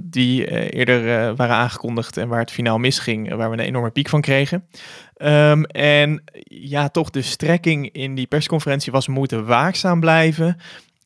die 0.00 0.70
eerder 0.70 1.34
waren 1.36 1.56
aangekondigd 1.56 2.16
en 2.16 2.28
waar 2.28 2.40
het 2.40 2.50
finaal 2.50 2.78
misging, 2.78 3.34
waar 3.34 3.50
we 3.50 3.56
een 3.56 3.64
enorme 3.64 3.90
piek 3.90 4.08
van 4.08 4.20
kregen. 4.20 4.66
en 5.66 6.22
ja, 6.44 6.88
toch 6.88 7.10
de 7.10 7.22
strekking 7.22 7.92
in 7.92 8.14
die 8.14 8.26
persconferentie 8.26 8.92
was 8.92 9.08
moeten 9.08 9.46
waakzaam 9.46 10.00
blijven. 10.00 10.56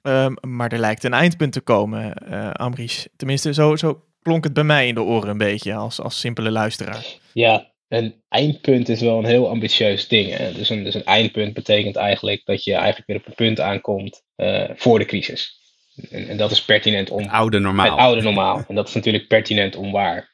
Um, 0.06 0.36
maar 0.40 0.72
er 0.72 0.78
lijkt 0.78 1.04
een 1.04 1.12
eindpunt 1.12 1.52
te 1.52 1.60
komen, 1.60 2.16
uh, 2.30 2.50
Amries. 2.50 3.08
Tenminste, 3.16 3.54
zo, 3.54 3.76
zo 3.76 4.04
klonk 4.22 4.44
het 4.44 4.52
bij 4.52 4.64
mij 4.64 4.88
in 4.88 4.94
de 4.94 5.02
oren 5.02 5.28
een 5.28 5.38
beetje 5.38 5.74
als, 5.74 6.00
als 6.00 6.20
simpele 6.20 6.50
luisteraar. 6.50 7.04
Ja, 7.32 7.72
een 7.88 8.22
eindpunt 8.28 8.88
is 8.88 9.00
wel 9.00 9.18
een 9.18 9.24
heel 9.24 9.48
ambitieus 9.48 10.08
ding. 10.08 10.36
Hè? 10.36 10.52
Dus, 10.52 10.70
een, 10.70 10.84
dus 10.84 10.94
een 10.94 11.04
eindpunt 11.04 11.54
betekent 11.54 11.96
eigenlijk 11.96 12.44
dat 12.44 12.64
je 12.64 12.74
eigenlijk 12.74 13.06
weer 13.06 13.16
op 13.16 13.26
een 13.26 13.34
punt 13.34 13.60
aankomt 13.60 14.22
uh, 14.36 14.70
voor 14.74 14.98
de 14.98 15.04
crisis. 15.04 15.62
En, 16.10 16.28
en, 16.28 16.36
dat 16.36 16.50
is 16.50 16.64
pertinent 16.64 17.10
om. 17.10 17.22
Het 17.22 17.30
oude 17.30 17.58
normaal. 17.58 17.90
Het 17.90 17.98
oude 17.98 18.22
normaal. 18.22 18.64
En 18.68 18.74
dat 18.74 18.88
is 18.88 18.94
natuurlijk 18.94 19.28
pertinent 19.28 19.76
onwaar. 19.76 20.30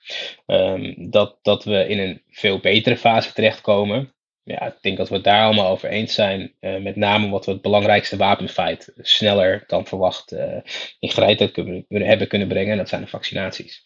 Um, 0.47 1.11
dat, 1.11 1.39
dat 1.43 1.65
we 1.65 1.89
in 1.89 1.99
een 1.99 2.23
veel 2.29 2.59
betere 2.59 2.97
fase 2.97 3.33
terechtkomen 3.33 4.15
ja, 4.51 4.67
ik 4.67 4.77
denk 4.81 4.97
dat 4.97 5.09
we 5.09 5.15
het 5.15 5.25
daar 5.25 5.45
allemaal 5.45 5.71
over 5.71 5.89
eens 5.89 6.15
zijn. 6.15 6.53
Uh, 6.61 6.77
met 6.77 6.97
name 6.97 7.29
wat 7.29 7.47
we 7.47 7.53
het 7.53 7.63
belangrijkste 7.63 8.17
wapenfeit 8.17 8.93
sneller 8.97 9.65
dan 9.67 9.87
verwacht 9.87 10.33
uh, 10.33 10.57
in 10.99 11.11
gereedheid 11.11 11.51
kunnen, 11.51 11.85
hebben 11.89 12.29
kunnen 12.29 12.49
brengen. 12.49 12.73
En 12.73 12.79
dat 12.79 12.89
zijn 12.89 13.01
de 13.01 13.07
vaccinaties. 13.07 13.83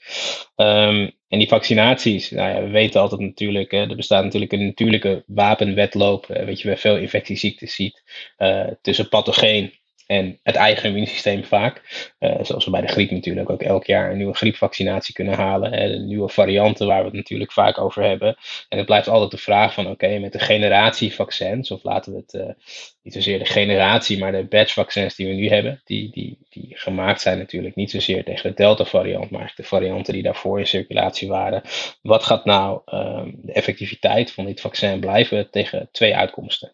Um, 0.56 1.12
en 1.28 1.38
die 1.38 1.48
vaccinaties, 1.48 2.30
nou 2.30 2.54
ja, 2.54 2.62
we 2.62 2.70
weten 2.70 3.00
altijd 3.00 3.20
natuurlijk, 3.20 3.70
hè, 3.70 3.88
er 3.88 3.96
bestaat 3.96 4.24
natuurlijk 4.24 4.52
een 4.52 4.64
natuurlijke 4.64 5.24
wapenwetloop. 5.26 6.28
Uh, 6.28 6.44
weet 6.44 6.60
je, 6.60 6.68
waar 6.68 6.78
veel 6.78 6.96
infectieziektes 6.96 7.74
ziet 7.74 8.02
tussen 8.82 9.08
pathogeen 9.08 9.72
en 10.06 10.38
het 10.42 10.54
eigen 10.54 10.88
immuunsysteem 10.88 11.44
vaak. 11.44 11.82
Uh, 12.18 12.34
zoals 12.40 12.64
we 12.64 12.70
bij 12.70 12.80
de 12.80 12.86
griep 12.86 13.10
natuurlijk 13.10 13.50
ook 13.50 13.62
elk 13.62 13.84
jaar 13.84 14.10
een 14.10 14.16
nieuwe 14.16 14.34
griepvaccinatie 14.34 15.14
kunnen 15.14 15.34
halen. 15.34 15.70
De 15.70 15.98
nieuwe 15.98 16.28
varianten 16.28 16.86
waar 16.86 16.98
we 16.98 17.04
het 17.04 17.14
natuurlijk 17.14 17.52
vaak 17.52 17.78
over 17.78 18.02
hebben. 18.02 18.36
En 18.68 18.78
het 18.78 18.86
blijft 18.86 19.08
altijd 19.08 19.30
de 19.30 19.36
vraag 19.36 19.74
van 19.74 19.86
oké, 19.86 20.18
met 20.18 20.32
de 20.32 20.38
generatie 20.38 21.14
vaccins, 21.14 21.70
of 21.70 21.82
laten 21.82 22.12
we 22.12 22.18
het 22.18 22.34
uh, 22.34 22.52
niet 23.04 23.14
zozeer 23.14 23.38
de 23.38 23.44
generatie, 23.44 24.18
maar 24.18 24.32
de 24.32 24.44
batch 24.44 24.72
vaccins 24.72 25.14
die 25.14 25.26
we 25.26 25.32
nu 25.32 25.48
hebben, 25.48 25.80
die, 25.84 26.10
die, 26.10 26.38
die 26.48 26.66
gemaakt 26.70 27.20
zijn 27.20 27.38
natuurlijk 27.38 27.74
niet 27.74 27.90
zozeer 27.90 28.24
tegen 28.24 28.50
de 28.50 28.56
Delta 28.56 28.84
variant, 28.84 29.30
maar 29.30 29.52
de 29.56 29.62
varianten 29.62 30.12
die 30.12 30.22
daarvoor 30.22 30.58
in 30.58 30.66
circulatie 30.66 31.28
waren. 31.28 31.62
Wat 32.02 32.24
gaat 32.24 32.44
nou 32.44 32.80
um, 32.86 33.38
de 33.42 33.52
effectiviteit 33.52 34.32
van 34.32 34.44
dit 34.44 34.60
vaccin 34.60 35.00
blijven 35.00 35.50
tegen 35.50 35.88
twee 35.92 36.16
uitkomsten? 36.16 36.72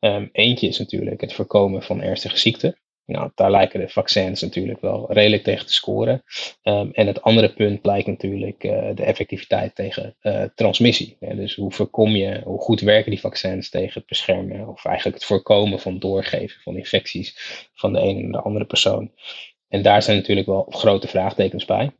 Um, 0.00 0.28
eentje 0.32 0.68
is 0.68 0.78
natuurlijk 0.78 1.20
het 1.20 1.32
voorkomen 1.32 1.82
van 1.82 2.02
ernstige 2.02 2.38
ziekten. 2.38 2.76
Nou, 3.10 3.30
daar 3.34 3.50
lijken 3.50 3.80
de 3.80 3.88
vaccins 3.88 4.40
natuurlijk 4.40 4.80
wel 4.80 5.12
redelijk 5.12 5.42
tegen 5.42 5.66
te 5.66 5.72
scoren. 5.72 6.22
Um, 6.62 6.90
en 6.92 7.06
het 7.06 7.22
andere 7.22 7.52
punt 7.52 7.80
blijkt 7.80 8.06
natuurlijk 8.06 8.64
uh, 8.64 8.88
de 8.94 9.04
effectiviteit 9.04 9.74
tegen 9.74 10.16
uh, 10.22 10.42
transmissie. 10.54 11.16
Dus 11.20 11.54
hoe 11.54 11.72
voorkom 11.72 12.10
je, 12.10 12.40
hoe 12.44 12.60
goed 12.60 12.80
werken 12.80 13.10
die 13.10 13.20
vaccins 13.20 13.70
tegen 13.70 13.94
het 13.94 14.06
beschermen 14.06 14.68
of 14.68 14.84
eigenlijk 14.84 15.16
het 15.16 15.26
voorkomen 15.26 15.80
van 15.80 15.98
doorgeven 15.98 16.60
van 16.60 16.76
infecties 16.76 17.34
van 17.74 17.92
de 17.92 18.00
ene 18.00 18.22
naar 18.22 18.32
de 18.32 18.40
andere 18.40 18.64
persoon. 18.64 19.10
En 19.68 19.82
daar 19.82 20.02
zijn 20.02 20.16
natuurlijk 20.16 20.46
wel 20.46 20.66
grote 20.68 21.08
vraagtekens 21.08 21.64
bij. 21.64 21.90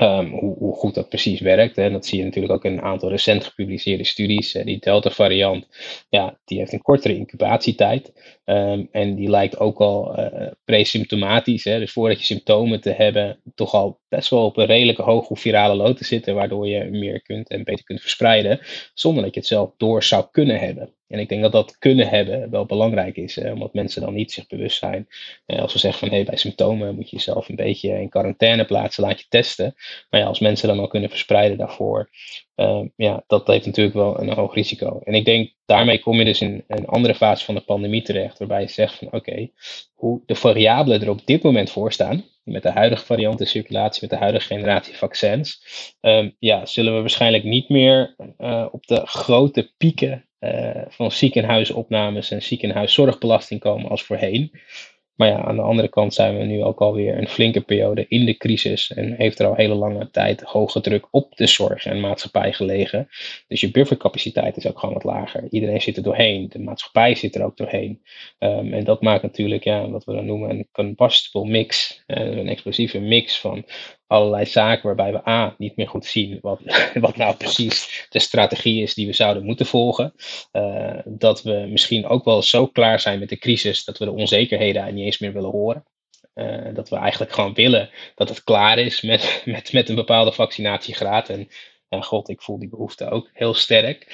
Um, 0.00 0.30
hoe, 0.30 0.74
goed 0.74 0.94
dat 0.94 1.08
precies 1.08 1.40
werkt. 1.40 1.76
Hè. 1.76 1.90
Dat 1.90 2.06
zie 2.06 2.18
je 2.18 2.24
natuurlijk 2.24 2.52
ook 2.52 2.64
in 2.64 2.72
een 2.72 2.82
aantal 2.82 3.10
recent 3.10 3.44
gepubliceerde 3.44 4.04
studies. 4.04 4.52
die 4.52 4.78
Delta-variant, 4.78 5.66
ja, 6.08 6.38
die 6.44 6.58
heeft 6.58 6.72
een 6.72 6.82
kortere 6.82 7.16
incubatietijd. 7.16 8.12
Um, 8.44 8.88
en 8.90 9.14
die 9.14 9.30
lijkt 9.30 9.58
ook 9.58 9.80
al 9.80 10.18
uh, 10.18 10.50
presymptomatisch. 10.64 11.64
Hè. 11.64 11.78
Dus 11.78 11.92
voordat 11.92 12.18
je 12.18 12.24
symptomen 12.24 12.80
te 12.80 12.90
hebben, 12.90 13.40
toch 13.54 13.74
al 13.74 14.00
best 14.14 14.30
wel 14.30 14.44
op 14.44 14.56
een 14.56 14.66
redelijke 14.66 15.02
hoge 15.02 15.36
virale 15.36 15.74
lood 15.74 15.96
te 15.96 16.04
zitten. 16.04 16.34
Waardoor 16.34 16.68
je 16.68 16.84
meer 16.84 17.22
kunt 17.22 17.48
en 17.48 17.64
beter 17.64 17.84
kunt 17.84 18.00
verspreiden. 18.00 18.60
Zonder 18.94 19.22
dat 19.22 19.34
je 19.34 19.40
het 19.40 19.48
zelf 19.48 19.70
door 19.76 20.02
zou 20.02 20.24
kunnen 20.30 20.58
hebben. 20.58 20.94
En 21.08 21.20
ik 21.20 21.28
denk 21.28 21.42
dat 21.42 21.52
dat 21.52 21.78
kunnen 21.78 22.08
hebben 22.08 22.50
wel 22.50 22.66
belangrijk 22.66 23.16
is, 23.16 23.38
omdat 23.38 23.74
mensen 23.74 24.02
dan 24.02 24.14
niet 24.14 24.32
zich 24.32 24.46
bewust 24.46 24.78
zijn. 24.78 25.08
Als 25.46 25.72
we 25.72 25.78
zeggen 25.78 26.00
van 26.00 26.16
hey, 26.16 26.24
bij 26.24 26.36
symptomen 26.36 26.94
moet 26.94 27.10
je 27.10 27.16
jezelf 27.16 27.48
een 27.48 27.56
beetje 27.56 28.00
in 28.00 28.08
quarantaine 28.08 28.64
plaatsen, 28.64 29.04
laat 29.04 29.20
je 29.20 29.26
testen. 29.28 29.74
Maar 30.10 30.20
ja, 30.20 30.26
als 30.26 30.38
mensen 30.38 30.68
dan 30.68 30.78
al 30.78 30.86
kunnen 30.86 31.10
verspreiden 31.10 31.58
daarvoor, 31.58 32.10
uh, 32.56 32.80
ja, 32.96 33.24
dat 33.26 33.46
heeft 33.46 33.66
natuurlijk 33.66 33.96
wel 33.96 34.20
een 34.20 34.32
hoog 34.32 34.54
risico. 34.54 35.00
En 35.04 35.14
ik 35.14 35.24
denk 35.24 35.52
daarmee 35.64 35.98
kom 35.98 36.18
je 36.18 36.24
dus 36.24 36.40
in 36.40 36.64
een 36.68 36.86
andere 36.86 37.14
fase 37.14 37.44
van 37.44 37.54
de 37.54 37.60
pandemie 37.60 38.02
terecht, 38.02 38.38
waarbij 38.38 38.60
je 38.60 38.68
zegt 38.68 38.94
van 38.94 39.12
oké, 39.12 39.48
hoe 40.04 40.22
de 40.26 40.34
variabelen 40.34 41.02
er 41.02 41.10
op 41.10 41.26
dit 41.26 41.42
moment 41.42 41.70
voor 41.70 41.92
staan, 41.92 42.24
met 42.42 42.62
de 42.62 42.70
huidige 42.70 43.04
variant 43.04 43.40
in 43.40 43.46
circulatie, 43.46 43.98
met 44.00 44.10
de 44.10 44.16
huidige 44.16 44.46
generatie 44.46 44.96
vaccins, 44.96 45.62
um, 46.00 46.36
ja, 46.38 46.66
zullen 46.66 46.94
we 46.94 47.00
waarschijnlijk 47.00 47.44
niet 47.44 47.68
meer 47.68 48.14
uh, 48.38 48.66
op 48.70 48.86
de 48.86 49.00
grote 49.04 49.72
pieken 49.76 50.28
uh, 50.40 50.82
van 50.88 51.10
ziekenhuisopnames 51.12 52.30
en 52.30 52.42
ziekenhuiszorgbelasting 52.42 53.60
komen 53.60 53.90
als 53.90 54.02
voorheen. 54.02 54.52
Maar 55.16 55.28
ja, 55.28 55.44
aan 55.44 55.56
de 55.56 55.62
andere 55.62 55.88
kant 55.88 56.14
zijn 56.14 56.38
we 56.38 56.44
nu 56.44 56.62
ook 56.62 56.80
alweer 56.80 57.18
een 57.18 57.28
flinke 57.28 57.60
periode 57.60 58.06
in 58.08 58.24
de 58.24 58.36
crisis 58.36 58.92
en 58.92 59.14
heeft 59.16 59.38
er 59.38 59.46
al 59.46 59.54
hele 59.54 59.74
lange 59.74 60.10
tijd 60.10 60.42
hoge 60.42 60.80
druk 60.80 61.06
op 61.10 61.36
de 61.36 61.46
zorg 61.46 61.84
en 61.84 62.00
maatschappij 62.00 62.52
gelegen. 62.52 63.08
Dus 63.48 63.60
je 63.60 63.70
buffercapaciteit 63.70 64.56
is 64.56 64.66
ook 64.66 64.78
gewoon 64.78 64.94
wat 64.94 65.04
lager. 65.04 65.46
Iedereen 65.50 65.80
zit 65.80 65.96
er 65.96 66.02
doorheen, 66.02 66.48
de 66.48 66.58
maatschappij 66.58 67.14
zit 67.14 67.34
er 67.34 67.44
ook 67.44 67.56
doorheen. 67.56 68.02
Um, 68.38 68.72
en 68.72 68.84
dat 68.84 69.02
maakt 69.02 69.22
natuurlijk, 69.22 69.64
ja, 69.64 69.90
wat 69.90 70.04
we 70.04 70.12
dan 70.12 70.26
noemen 70.26 70.50
een 70.50 70.68
combustible 70.72 71.44
mix, 71.44 72.02
uh, 72.06 72.36
een 72.36 72.48
explosieve 72.48 73.00
mix 73.00 73.40
van 73.40 73.64
allerlei 74.06 74.46
zaken 74.46 74.86
waarbij 74.86 75.12
we 75.12 75.28
A, 75.28 75.54
niet 75.58 75.76
meer 75.76 75.88
goed 75.88 76.06
zien 76.06 76.38
wat, 76.40 76.60
wat 76.94 77.16
nou 77.16 77.36
precies 77.36 78.06
de 78.08 78.18
strategie 78.18 78.82
is 78.82 78.94
die 78.94 79.06
we 79.06 79.12
zouden 79.12 79.44
moeten 79.44 79.66
volgen. 79.66 80.14
Uh, 80.52 80.98
dat 81.04 81.42
we 81.42 81.66
misschien 81.68 82.06
ook 82.06 82.24
wel 82.24 82.42
zo 82.42 82.66
klaar 82.66 83.00
zijn 83.00 83.18
met 83.18 83.28
de 83.28 83.38
crisis 83.38 83.84
dat 83.84 83.98
we 83.98 84.04
de 84.04 84.12
onzekerheden 84.12 84.94
niet 84.94 85.04
eens 85.04 85.18
meer 85.18 85.32
willen 85.32 85.50
horen. 85.50 85.84
Uh, 86.34 86.74
dat 86.74 86.88
we 86.88 86.96
eigenlijk 86.96 87.32
gewoon 87.32 87.54
willen 87.54 87.90
dat 88.14 88.28
het 88.28 88.44
klaar 88.44 88.78
is 88.78 89.02
met, 89.02 89.42
met, 89.44 89.72
met 89.72 89.88
een 89.88 89.94
bepaalde 89.94 90.32
vaccinatiegraad. 90.32 91.28
En 91.28 91.48
god, 91.88 92.28
ik 92.28 92.42
voel 92.42 92.58
die 92.58 92.68
behoefte 92.68 93.10
ook 93.10 93.30
heel 93.32 93.54
sterk. 93.54 94.06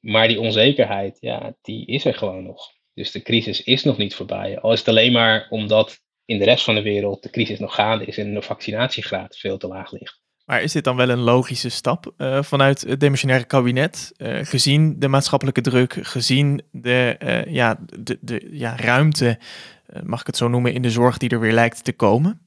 maar 0.00 0.28
die 0.28 0.40
onzekerheid, 0.40 1.16
ja, 1.20 1.54
die 1.62 1.86
is 1.86 2.04
er 2.04 2.14
gewoon 2.14 2.42
nog. 2.42 2.74
Dus 2.94 3.10
de 3.10 3.22
crisis 3.22 3.62
is 3.62 3.84
nog 3.84 3.96
niet 3.96 4.14
voorbij. 4.14 4.60
Al 4.60 4.72
is 4.72 4.78
het 4.78 4.88
alleen 4.88 5.12
maar 5.12 5.46
omdat 5.50 6.00
in 6.26 6.38
de 6.38 6.44
rest 6.44 6.64
van 6.64 6.74
de 6.74 6.82
wereld 6.82 7.22
de 7.22 7.30
crisis 7.30 7.58
nog 7.58 7.74
gaande 7.74 8.04
is 8.04 8.18
en 8.18 8.34
de 8.34 8.42
vaccinatiegraad 8.42 9.36
veel 9.36 9.58
te 9.58 9.66
laag 9.66 9.92
ligt. 9.92 10.24
Maar 10.44 10.62
is 10.62 10.72
dit 10.72 10.84
dan 10.84 10.96
wel 10.96 11.08
een 11.08 11.18
logische 11.18 11.68
stap 11.68 12.14
uh, 12.18 12.42
vanuit 12.42 12.80
het 12.80 13.00
demissionaire 13.00 13.46
kabinet, 13.46 14.12
uh, 14.16 14.38
gezien 14.42 14.98
de 14.98 15.08
maatschappelijke 15.08 15.60
druk, 15.60 15.92
gezien 15.92 16.62
de, 16.70 17.16
uh, 17.22 17.54
ja, 17.54 17.78
de, 18.00 18.18
de 18.20 18.48
ja, 18.50 18.76
ruimte, 18.76 19.38
mag 20.02 20.20
ik 20.20 20.26
het 20.26 20.36
zo 20.36 20.48
noemen, 20.48 20.74
in 20.74 20.82
de 20.82 20.90
zorg 20.90 21.18
die 21.18 21.28
er 21.28 21.40
weer 21.40 21.52
lijkt 21.52 21.84
te 21.84 21.92
komen? 21.92 22.40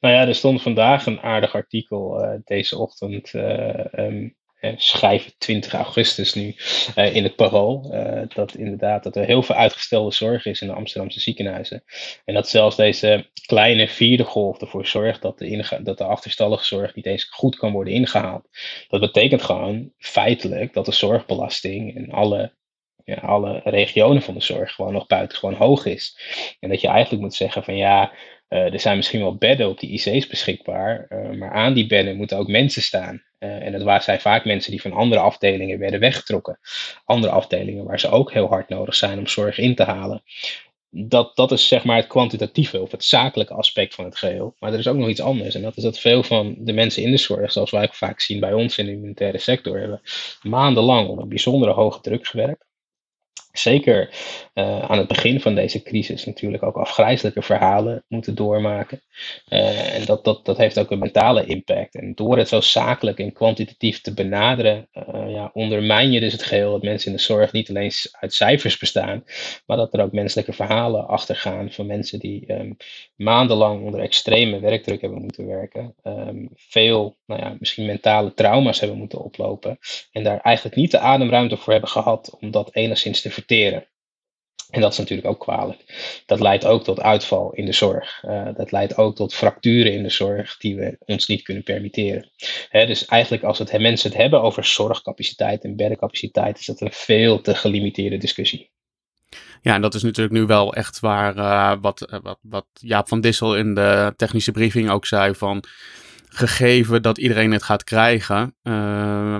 Nou 0.00 0.14
ja, 0.14 0.26
er 0.26 0.34
stond 0.34 0.62
vandaag 0.62 1.06
een 1.06 1.20
aardig 1.20 1.54
artikel 1.54 2.24
deze 2.44 2.78
ochtend 2.78 3.32
um, 3.32 4.36
schrijven 4.76 5.32
20 5.38 5.72
augustus 5.72 6.34
nu 6.34 6.54
uh, 6.96 7.14
in 7.14 7.22
het 7.22 7.36
parool. 7.36 7.90
Uh, 7.92 8.22
dat 8.34 8.54
inderdaad 8.54 9.02
dat 9.02 9.16
er 9.16 9.24
heel 9.24 9.42
veel 9.42 9.54
uitgestelde 9.54 10.14
zorg 10.14 10.46
is 10.46 10.60
in 10.60 10.66
de 10.66 10.74
Amsterdamse 10.74 11.20
ziekenhuizen. 11.20 11.84
En 12.24 12.34
dat 12.34 12.48
zelfs 12.48 12.76
deze 12.76 13.26
kleine 13.46 13.88
vierde 13.88 14.24
golf 14.24 14.60
ervoor 14.60 14.86
zorgt 14.86 15.22
dat 15.22 15.38
de, 15.38 15.78
dat 15.82 15.98
de 15.98 16.04
achterstallige 16.04 16.64
zorg 16.64 16.94
niet 16.94 17.06
eens 17.06 17.24
goed 17.24 17.56
kan 17.56 17.72
worden 17.72 17.92
ingehaald. 17.92 18.48
Dat 18.88 19.00
betekent 19.00 19.42
gewoon 19.42 19.92
feitelijk 19.98 20.72
dat 20.72 20.84
de 20.84 20.92
zorgbelasting 20.92 21.96
in 21.96 22.12
alle 22.12 22.58
ja, 23.04 23.16
alle 23.16 23.60
regionen 23.64 24.22
van 24.22 24.34
de 24.34 24.40
zorg 24.40 24.72
gewoon 24.74 24.92
nog 24.92 25.06
buitengewoon 25.06 25.54
hoog 25.54 25.86
is. 25.86 26.18
En 26.60 26.68
dat 26.68 26.80
je 26.80 26.88
eigenlijk 26.88 27.22
moet 27.22 27.34
zeggen 27.34 27.64
van 27.64 27.76
ja, 27.76 28.12
uh, 28.50 28.72
er 28.72 28.80
zijn 28.80 28.96
misschien 28.96 29.20
wel 29.20 29.34
bedden 29.34 29.68
op 29.68 29.80
die 29.80 29.90
IC's 29.90 30.26
beschikbaar, 30.26 31.06
uh, 31.08 31.30
maar 31.30 31.52
aan 31.52 31.74
die 31.74 31.86
bedden 31.86 32.16
moeten 32.16 32.38
ook 32.38 32.48
mensen 32.48 32.82
staan. 32.82 33.22
Uh, 33.38 33.66
en 33.66 33.72
dat 33.72 34.04
zijn 34.04 34.20
vaak 34.20 34.44
mensen 34.44 34.70
die 34.70 34.80
van 34.80 34.92
andere 34.92 35.20
afdelingen 35.20 35.78
werden 35.78 36.00
weggetrokken. 36.00 36.58
Andere 37.04 37.32
afdelingen 37.32 37.84
waar 37.84 38.00
ze 38.00 38.10
ook 38.10 38.32
heel 38.32 38.48
hard 38.48 38.68
nodig 38.68 38.94
zijn 38.94 39.18
om 39.18 39.26
zorg 39.26 39.58
in 39.58 39.74
te 39.74 39.82
halen. 39.82 40.22
Dat, 40.90 41.36
dat 41.36 41.52
is 41.52 41.68
zeg 41.68 41.84
maar 41.84 41.96
het 41.96 42.06
kwantitatieve 42.06 42.80
of 42.80 42.90
het 42.90 43.04
zakelijke 43.04 43.54
aspect 43.54 43.94
van 43.94 44.04
het 44.04 44.18
geheel. 44.18 44.54
Maar 44.58 44.72
er 44.72 44.78
is 44.78 44.88
ook 44.88 44.96
nog 44.96 45.08
iets 45.08 45.20
anders. 45.20 45.54
En 45.54 45.62
dat 45.62 45.76
is 45.76 45.82
dat 45.82 45.98
veel 45.98 46.22
van 46.22 46.54
de 46.58 46.72
mensen 46.72 47.02
in 47.02 47.10
de 47.10 47.16
zorg, 47.16 47.52
zoals 47.52 47.70
wij 47.70 47.82
ook 47.82 47.94
vaak 47.94 48.20
zien 48.20 48.40
bij 48.40 48.52
ons 48.52 48.78
in 48.78 48.86
de 48.86 48.92
humanitaire 48.92 49.38
sector, 49.38 49.78
hebben 49.78 50.00
maandenlang 50.42 51.08
onder 51.08 51.28
bijzondere 51.28 51.72
hoge 51.72 52.00
druk 52.00 52.26
gewerkt. 52.26 52.68
Zeker 53.52 54.10
uh, 54.54 54.90
aan 54.90 54.98
het 54.98 55.08
begin 55.08 55.40
van 55.40 55.54
deze 55.54 55.82
crisis 55.82 56.24
natuurlijk 56.24 56.62
ook 56.62 56.76
afgrijzelijke 56.76 57.42
verhalen 57.42 58.04
moeten 58.08 58.34
doormaken. 58.34 59.02
Uh, 59.48 59.94
en 59.94 60.04
dat, 60.04 60.24
dat, 60.24 60.44
dat 60.44 60.56
heeft 60.56 60.78
ook 60.78 60.90
een 60.90 60.98
mentale 60.98 61.44
impact. 61.44 61.94
En 61.94 62.14
door 62.14 62.38
het 62.38 62.48
zo 62.48 62.60
zakelijk 62.60 63.18
en 63.18 63.32
kwantitatief 63.32 64.00
te 64.00 64.14
benaderen, 64.14 64.88
uh, 64.92 65.32
ja, 65.32 65.50
ondermijn 65.52 66.12
je 66.12 66.20
dus 66.20 66.32
het 66.32 66.42
geheel 66.42 66.70
dat 66.70 66.82
mensen 66.82 67.10
in 67.10 67.16
de 67.16 67.22
zorg 67.22 67.52
niet 67.52 67.68
alleen 67.68 67.92
uit 68.10 68.34
cijfers 68.34 68.78
bestaan, 68.78 69.24
maar 69.66 69.76
dat 69.76 69.94
er 69.94 70.02
ook 70.02 70.12
menselijke 70.12 70.52
verhalen 70.52 71.08
achter 71.08 71.36
gaan 71.36 71.72
van 71.72 71.86
mensen 71.86 72.18
die 72.18 72.52
um, 72.52 72.76
maandenlang 73.16 73.84
onder 73.84 74.00
extreme 74.00 74.60
werkdruk 74.60 75.00
hebben 75.00 75.20
moeten 75.20 75.46
werken, 75.46 75.94
um, 76.04 76.48
veel, 76.54 77.16
nou 77.26 77.40
ja, 77.40 77.56
misschien 77.58 77.86
mentale 77.86 78.34
trauma's 78.34 78.80
hebben 78.80 78.98
moeten 78.98 79.24
oplopen 79.24 79.78
en 80.12 80.22
daar 80.22 80.40
eigenlijk 80.40 80.76
niet 80.76 80.90
de 80.90 80.98
ademruimte 80.98 81.56
voor 81.56 81.72
hebben 81.72 81.90
gehad 81.90 82.36
om 82.40 82.50
dat 82.50 82.74
enigszins 82.74 83.20
te 83.20 83.30
En 84.70 84.80
dat 84.80 84.92
is 84.92 84.98
natuurlijk 84.98 85.28
ook 85.28 85.40
kwalijk. 85.40 85.84
Dat 86.26 86.40
leidt 86.40 86.64
ook 86.64 86.84
tot 86.84 87.00
uitval 87.00 87.52
in 87.52 87.64
de 87.64 87.72
zorg. 87.72 88.22
Uh, 88.22 88.48
dat 88.56 88.72
leidt 88.72 88.96
ook 88.96 89.16
tot 89.16 89.34
fracturen 89.34 89.92
in 89.92 90.02
de 90.02 90.10
zorg 90.10 90.56
die 90.56 90.76
we 90.76 90.96
ons 90.98 91.26
niet 91.26 91.42
kunnen 91.42 91.62
permitteren. 91.62 92.30
Hè, 92.68 92.86
dus 92.86 93.04
eigenlijk 93.04 93.42
als 93.42 93.58
het, 93.58 93.78
mensen 93.78 94.10
het 94.10 94.18
hebben 94.18 94.42
over 94.42 94.64
zorgcapaciteit 94.64 95.64
en 95.64 95.76
beddencapaciteit, 95.76 96.58
is 96.58 96.66
dat 96.66 96.80
een 96.80 96.92
veel 96.92 97.40
te 97.40 97.54
gelimiteerde 97.54 98.16
discussie. 98.16 98.70
Ja, 99.62 99.74
en 99.74 99.80
dat 99.80 99.94
is 99.94 100.02
natuurlijk 100.02 100.34
nu 100.34 100.46
wel 100.46 100.74
echt 100.74 101.00
waar 101.00 101.36
uh, 101.36 101.72
wat, 101.80 102.18
wat, 102.22 102.38
wat 102.42 102.66
Jaap 102.72 103.08
van 103.08 103.20
Dissel 103.20 103.56
in 103.56 103.74
de 103.74 104.14
technische 104.16 104.52
briefing 104.52 104.90
ook 104.90 105.06
zei 105.06 105.34
van 105.34 105.64
gegeven 106.28 107.02
dat 107.02 107.18
iedereen 107.18 107.52
het 107.52 107.62
gaat 107.62 107.84
krijgen, 107.84 108.54
uh, 108.62 109.36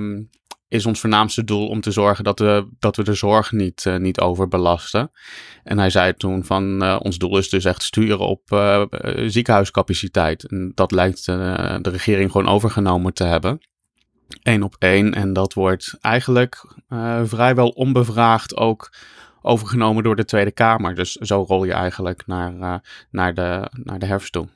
is 0.70 0.86
ons 0.86 1.00
voornaamste 1.00 1.44
doel 1.44 1.68
om 1.68 1.80
te 1.80 1.90
zorgen 1.90 2.24
dat 2.24 2.38
we, 2.38 2.68
dat 2.78 2.96
we 2.96 3.02
de 3.02 3.14
zorg 3.14 3.52
niet, 3.52 3.84
uh, 3.84 3.96
niet 3.96 4.20
overbelasten. 4.20 5.10
En 5.64 5.78
hij 5.78 5.90
zei 5.90 6.14
toen 6.14 6.44
van 6.44 6.82
uh, 6.82 6.96
ons 7.02 7.18
doel 7.18 7.38
is 7.38 7.48
dus 7.48 7.64
echt 7.64 7.82
sturen 7.82 8.26
op 8.26 8.50
uh, 8.52 8.84
ziekenhuiscapaciteit. 9.26 10.48
En 10.48 10.72
dat 10.74 10.92
lijkt 10.92 11.24
de 11.24 11.80
regering 11.82 12.30
gewoon 12.30 12.48
overgenomen 12.48 13.14
te 13.14 13.24
hebben. 13.24 13.60
Eén 14.42 14.62
op 14.62 14.76
één. 14.78 15.14
En 15.14 15.32
dat 15.32 15.54
wordt 15.54 15.98
eigenlijk 16.00 16.66
vrijwel 17.24 17.68
onbevraagd 17.68 18.56
ook 18.56 18.92
overgenomen 19.42 20.02
door 20.02 20.16
de 20.16 20.24
Tweede 20.24 20.52
Kamer. 20.52 20.94
Dus 20.94 21.12
zo 21.12 21.44
rol 21.48 21.64
je 21.64 21.72
eigenlijk 21.72 22.26
naar, 22.26 22.82
naar, 23.10 23.34
de, 23.34 23.70
naar 23.84 23.98
de 23.98 24.06
herfst 24.06 24.32
toe. 24.32 24.48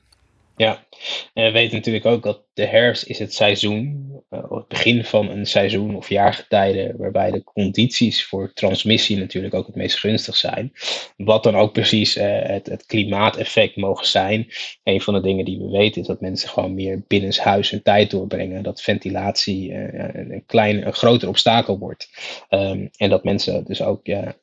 Ja, 0.55 0.85
en 1.33 1.45
we 1.45 1.51
weten 1.51 1.75
natuurlijk 1.75 2.05
ook 2.05 2.23
dat 2.23 2.44
de 2.55 2.65
herfst 2.65 3.05
is 3.05 3.19
het 3.19 3.33
seizoen, 3.33 4.09
uh, 4.29 4.51
het 4.51 4.67
begin 4.67 5.03
van 5.03 5.29
een 5.29 5.45
seizoen 5.45 5.95
of 5.95 6.09
jaargetijden, 6.09 6.97
waarbij 6.97 7.31
de 7.31 7.43
condities 7.43 8.25
voor 8.25 8.53
transmissie 8.53 9.17
natuurlijk 9.17 9.53
ook 9.53 9.65
het 9.65 9.75
meest 9.75 9.99
gunstig 9.99 10.35
zijn. 10.35 10.73
Wat 11.17 11.43
dan 11.43 11.55
ook 11.55 11.73
precies 11.73 12.17
uh, 12.17 12.23
het, 12.27 12.65
het 12.65 12.85
klimaateffect 12.85 13.75
mogen 13.75 14.07
zijn. 14.07 14.47
Een 14.83 15.01
van 15.01 15.13
de 15.13 15.21
dingen 15.21 15.45
die 15.45 15.59
we 15.59 15.69
weten 15.69 16.01
is 16.01 16.07
dat 16.07 16.21
mensen 16.21 16.49
gewoon 16.49 16.73
meer 16.73 17.03
binnenshuis 17.07 17.69
hun 17.69 17.81
tijd 17.81 18.11
doorbrengen. 18.11 18.63
Dat 18.63 18.81
ventilatie 18.81 19.71
uh, 19.71 19.87
een, 20.13 20.43
klein, 20.45 20.87
een 20.87 20.93
groter 20.93 21.27
obstakel 21.27 21.77
wordt. 21.77 22.09
Um, 22.49 22.89
en 22.97 23.09
dat 23.09 23.23
mensen 23.23 23.65
dus 23.65 23.81
ook, 23.81 23.99
ja, 24.03 24.35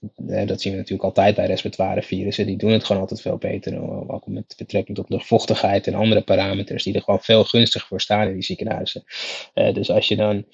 dat 0.46 0.60
zien 0.60 0.72
we 0.72 0.78
natuurlijk 0.78 1.04
altijd 1.04 1.34
bij 1.34 1.46
respiratoire 1.46 2.02
virussen, 2.02 2.46
die 2.46 2.56
doen 2.56 2.70
het 2.70 2.84
gewoon 2.84 3.02
altijd 3.02 3.20
veel 3.20 3.36
beter. 3.36 4.10
Ook 4.10 4.26
met 4.26 4.54
betrekking 4.56 4.96
tot 4.96 5.08
luchtvochtigheid 5.08 5.86
en 5.86 5.94
andere 5.94 6.22
parameters 6.22 6.84
die 6.84 6.94
er 6.94 7.02
gewoon 7.02 7.22
veel 7.22 7.44
gunstiger 7.44 7.88
voor 7.88 8.00
staan 8.02 8.26
in 8.26 8.32
die 8.32 8.42
ziekenhuizen. 8.42 9.04
Uh, 9.54 9.74
dus 9.74 9.90
als 9.90 10.08
je 10.08 10.16
dan 10.16 10.44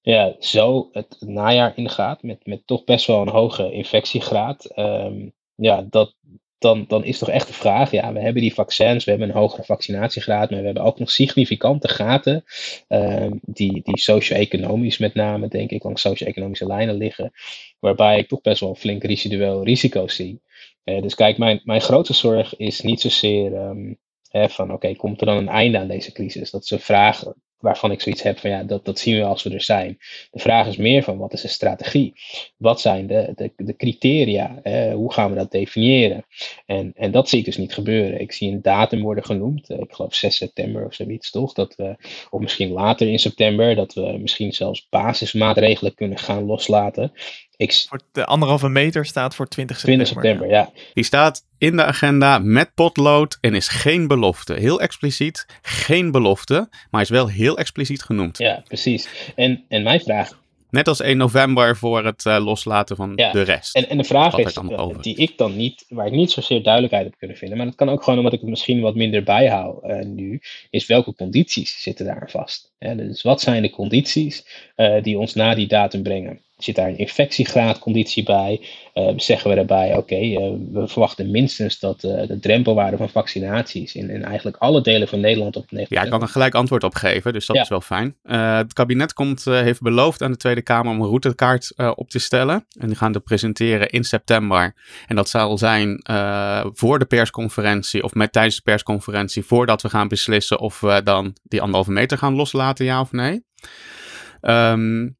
ja, 0.00 0.36
zo 0.38 0.88
het 0.92 1.16
najaar 1.20 1.72
ingaat 1.76 2.22
met, 2.22 2.46
met 2.46 2.66
toch 2.66 2.84
best 2.84 3.06
wel 3.06 3.22
een 3.22 3.28
hoge 3.28 3.72
infectiegraad, 3.72 4.78
um, 4.78 5.32
ja, 5.54 5.86
dat, 5.90 6.14
dan, 6.58 6.84
dan 6.88 7.04
is 7.04 7.18
toch 7.18 7.28
echt 7.28 7.46
de 7.46 7.52
vraag, 7.52 7.90
ja, 7.90 8.12
we 8.12 8.20
hebben 8.20 8.42
die 8.42 8.54
vaccins, 8.54 9.04
we 9.04 9.10
hebben 9.10 9.28
een 9.28 9.34
hogere 9.34 9.64
vaccinatiegraad, 9.64 10.50
maar 10.50 10.58
we 10.58 10.64
hebben 10.64 10.84
ook 10.84 10.98
nog 10.98 11.10
significante 11.10 11.88
gaten 11.88 12.44
um, 12.88 13.40
die, 13.42 13.80
die 13.84 13.98
socio-economisch 13.98 14.98
met 14.98 15.14
name, 15.14 15.48
denk 15.48 15.70
ik, 15.70 15.82
langs 15.82 16.02
socio-economische 16.02 16.66
lijnen 16.66 16.94
liggen, 16.94 17.32
waarbij 17.78 18.18
ik 18.18 18.28
toch 18.28 18.40
best 18.40 18.60
wel 18.60 18.68
een 18.68 18.76
flink 18.76 19.04
residueel 19.04 19.64
risico 19.64 20.08
zie. 20.08 20.40
Uh, 20.84 21.02
dus 21.02 21.14
kijk, 21.14 21.38
mijn, 21.38 21.60
mijn 21.64 21.80
grootste 21.80 22.14
zorg 22.14 22.56
is 22.56 22.80
niet 22.80 23.00
zozeer 23.00 23.52
um, 23.52 23.98
van 24.30 24.72
oké, 24.72 24.94
komt 24.94 25.20
er 25.20 25.26
dan 25.26 25.36
een 25.36 25.48
einde 25.48 25.78
aan 25.78 25.88
deze 25.88 26.12
crisis? 26.12 26.50
Dat 26.50 26.62
is 26.62 26.70
een 26.70 26.80
vraag 26.80 27.24
waarvan 27.60 27.90
ik 27.90 28.00
zoiets 28.00 28.22
heb 28.22 28.38
van 28.38 28.50
ja, 28.50 28.62
dat, 28.62 28.84
dat 28.84 28.98
zien 28.98 29.16
we 29.16 29.24
als 29.24 29.42
we 29.42 29.50
er 29.50 29.62
zijn. 29.62 29.98
De 30.30 30.38
vraag 30.38 30.66
is 30.66 30.76
meer 30.76 31.02
van 31.02 31.18
wat 31.18 31.32
is 31.32 31.40
de 31.40 31.48
strategie? 31.48 32.14
Wat 32.56 32.80
zijn 32.80 33.06
de, 33.06 33.32
de, 33.36 33.52
de 33.56 33.76
criteria? 33.76 34.60
hoe 34.94 35.12
gaan 35.12 35.30
we 35.30 35.36
dat 35.36 35.50
definiëren? 35.50 36.24
En, 36.66 36.92
en 36.94 37.10
dat 37.10 37.28
zie 37.28 37.38
ik 37.38 37.44
dus 37.44 37.56
niet 37.56 37.74
gebeuren. 37.74 38.20
Ik 38.20 38.32
zie 38.32 38.52
een 38.52 38.62
datum 38.62 39.02
worden 39.02 39.24
genoemd, 39.24 39.70
ik 39.70 39.92
geloof 39.92 40.14
6 40.14 40.36
september 40.36 40.86
of 40.86 40.94
zoiets, 40.94 41.30
toch? 41.30 41.52
Dat 41.52 41.74
we, 41.76 41.96
of 42.30 42.40
misschien 42.40 42.70
later 42.70 43.08
in 43.08 43.18
september, 43.18 43.74
dat 43.74 43.94
we 43.94 44.18
misschien 44.20 44.52
zelfs 44.52 44.86
basismaatregelen 44.88 45.94
kunnen 45.94 46.18
gaan 46.18 46.44
loslaten. 46.44 47.12
Ik... 47.60 47.86
Voor 47.88 48.00
de 48.12 48.24
anderhalve 48.24 48.68
meter 48.68 49.06
staat 49.06 49.34
voor 49.34 49.48
20 49.48 49.78
september. 49.78 50.06
20 50.06 50.22
september, 50.22 50.56
ja. 50.56 50.82
Die 50.94 51.04
staat 51.04 51.44
in 51.58 51.76
de 51.76 51.84
agenda 51.84 52.38
met 52.38 52.74
potlood 52.74 53.38
en 53.40 53.54
is 53.54 53.68
geen 53.68 54.06
belofte. 54.06 54.54
Heel 54.54 54.80
expliciet, 54.80 55.46
geen 55.62 56.10
belofte, 56.10 56.68
maar 56.90 57.00
is 57.00 57.08
wel 57.08 57.28
heel 57.28 57.58
expliciet 57.58 58.02
genoemd. 58.02 58.38
Ja, 58.38 58.62
precies. 58.68 59.08
En, 59.34 59.64
en 59.68 59.82
mijn 59.82 60.00
vraag 60.00 60.38
Net 60.70 60.88
als 60.88 61.00
1 61.00 61.16
november 61.16 61.76
voor 61.76 62.04
het 62.04 62.24
uh, 62.24 62.44
loslaten 62.44 62.96
van 62.96 63.12
ja. 63.16 63.32
de 63.32 63.42
rest. 63.42 63.74
En, 63.74 63.88
en 63.88 63.96
de 63.96 64.04
vraag 64.04 64.36
is, 64.36 64.56
uh, 64.56 64.88
die 65.00 65.16
ik 65.16 65.38
dan 65.38 65.56
niet, 65.56 65.84
waar 65.88 66.06
ik 66.06 66.12
niet 66.12 66.30
zozeer 66.30 66.62
duidelijkheid 66.62 67.04
heb 67.04 67.18
kunnen 67.18 67.36
vinden, 67.36 67.56
maar 67.56 67.66
dat 67.66 67.74
kan 67.74 67.88
ook 67.88 68.02
gewoon 68.02 68.18
omdat 68.18 68.34
ik 68.34 68.40
het 68.40 68.50
misschien 68.50 68.80
wat 68.80 68.94
minder 68.94 69.22
bijhoud 69.22 69.84
uh, 69.84 70.00
nu, 70.00 70.40
is 70.70 70.86
welke 70.86 71.14
condities 71.14 71.82
zitten 71.82 72.04
daar 72.04 72.28
vast? 72.30 72.72
Ja, 72.78 72.94
dus 72.94 73.22
wat 73.22 73.40
zijn 73.40 73.62
de 73.62 73.70
condities 73.70 74.44
die 75.02 75.18
ons 75.18 75.34
na 75.34 75.54
die 75.54 75.66
datum 75.66 76.02
brengen? 76.02 76.40
Zit 76.64 76.74
daar 76.74 76.88
een 76.88 76.98
infectiegraadconditie 76.98 78.22
bij? 78.22 78.60
Uh, 78.94 79.12
zeggen 79.16 79.50
we 79.50 79.56
daarbij, 79.56 79.88
oké, 79.88 79.98
okay, 79.98 80.32
uh, 80.32 80.38
we 80.72 80.88
verwachten 80.88 81.30
minstens 81.30 81.78
dat 81.78 82.04
uh, 82.04 82.26
de 82.26 82.38
drempelwaarde 82.40 82.96
van 82.96 83.08
vaccinaties 83.08 83.94
in, 83.94 84.10
in 84.10 84.24
eigenlijk 84.24 84.56
alle 84.56 84.80
delen 84.80 85.08
van 85.08 85.20
Nederland 85.20 85.56
op 85.56 85.64
90%. 85.64 85.68
Ja, 85.88 86.02
ik 86.02 86.10
kan 86.10 86.22
er 86.22 86.28
gelijk 86.28 86.54
antwoord 86.54 86.84
op 86.84 86.94
geven, 86.94 87.32
dus 87.32 87.46
dat 87.46 87.56
ja. 87.56 87.62
is 87.62 87.68
wel 87.68 87.80
fijn. 87.80 88.16
het 88.22 88.72
kabinet 88.72 89.12
komt, 89.12 89.44
heeft 89.44 89.80
beloofd 89.80 90.22
aan 90.22 90.30
de 90.30 90.36
Tweede 90.36 90.62
Kamer 90.62 90.92
om 90.92 91.00
een 91.00 91.06
routekaart 91.06 91.74
op 91.94 92.10
te 92.10 92.18
stellen. 92.18 92.66
En 92.78 92.86
die 92.86 92.96
gaan 92.96 93.12
we 93.12 93.20
presenteren 93.20 93.88
in 93.88 94.04
september. 94.04 94.74
En 95.06 95.16
dat 95.16 95.28
zal 95.28 95.58
zijn 95.58 96.00
voor 96.72 96.98
de 96.98 97.04
persconferentie 97.04 98.02
of 98.02 98.14
met 98.14 98.32
tijdens 98.32 98.56
de 98.56 98.62
persconferentie, 98.62 99.44
voordat 99.44 99.82
we 99.82 99.88
gaan 99.88 100.08
beslissen 100.08 100.58
of 100.58 100.80
we 100.80 101.00
dan 101.04 101.36
die 101.42 101.60
anderhalve 101.60 101.92
meter 101.92 102.18
gaan 102.18 102.34
loslaten, 102.34 102.84
ja 102.84 103.00
of 103.00 103.12
nee. 103.12 103.44
Um, 104.40 105.18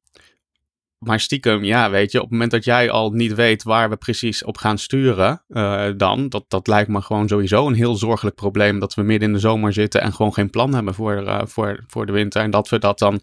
maar 1.05 1.19
stiekem, 1.19 1.63
ja, 1.63 1.89
weet 1.89 2.11
je, 2.11 2.17
op 2.17 2.23
het 2.23 2.31
moment 2.31 2.51
dat 2.51 2.63
jij 2.63 2.91
al 2.91 3.11
niet 3.11 3.33
weet 3.33 3.63
waar 3.63 3.89
we 3.89 3.95
precies 3.95 4.43
op 4.43 4.57
gaan 4.57 4.77
sturen, 4.77 5.41
uh, 5.49 5.85
dan, 5.97 6.29
dat, 6.29 6.45
dat 6.47 6.67
lijkt 6.67 6.89
me 6.89 7.01
gewoon 7.01 7.27
sowieso 7.27 7.67
een 7.67 7.73
heel 7.73 7.95
zorgelijk 7.95 8.35
probleem. 8.35 8.79
Dat 8.79 8.93
we 8.93 9.01
midden 9.01 9.27
in 9.27 9.33
de 9.33 9.39
zomer 9.39 9.73
zitten 9.73 10.01
en 10.01 10.13
gewoon 10.13 10.33
geen 10.33 10.49
plan 10.49 10.73
hebben 10.73 10.93
voor, 10.93 11.21
uh, 11.23 11.41
voor, 11.43 11.83
voor 11.87 12.05
de 12.05 12.11
winter. 12.11 12.41
En 12.41 12.51
dat 12.51 12.69
we 12.69 12.79
dat 12.79 12.99
dan 12.99 13.21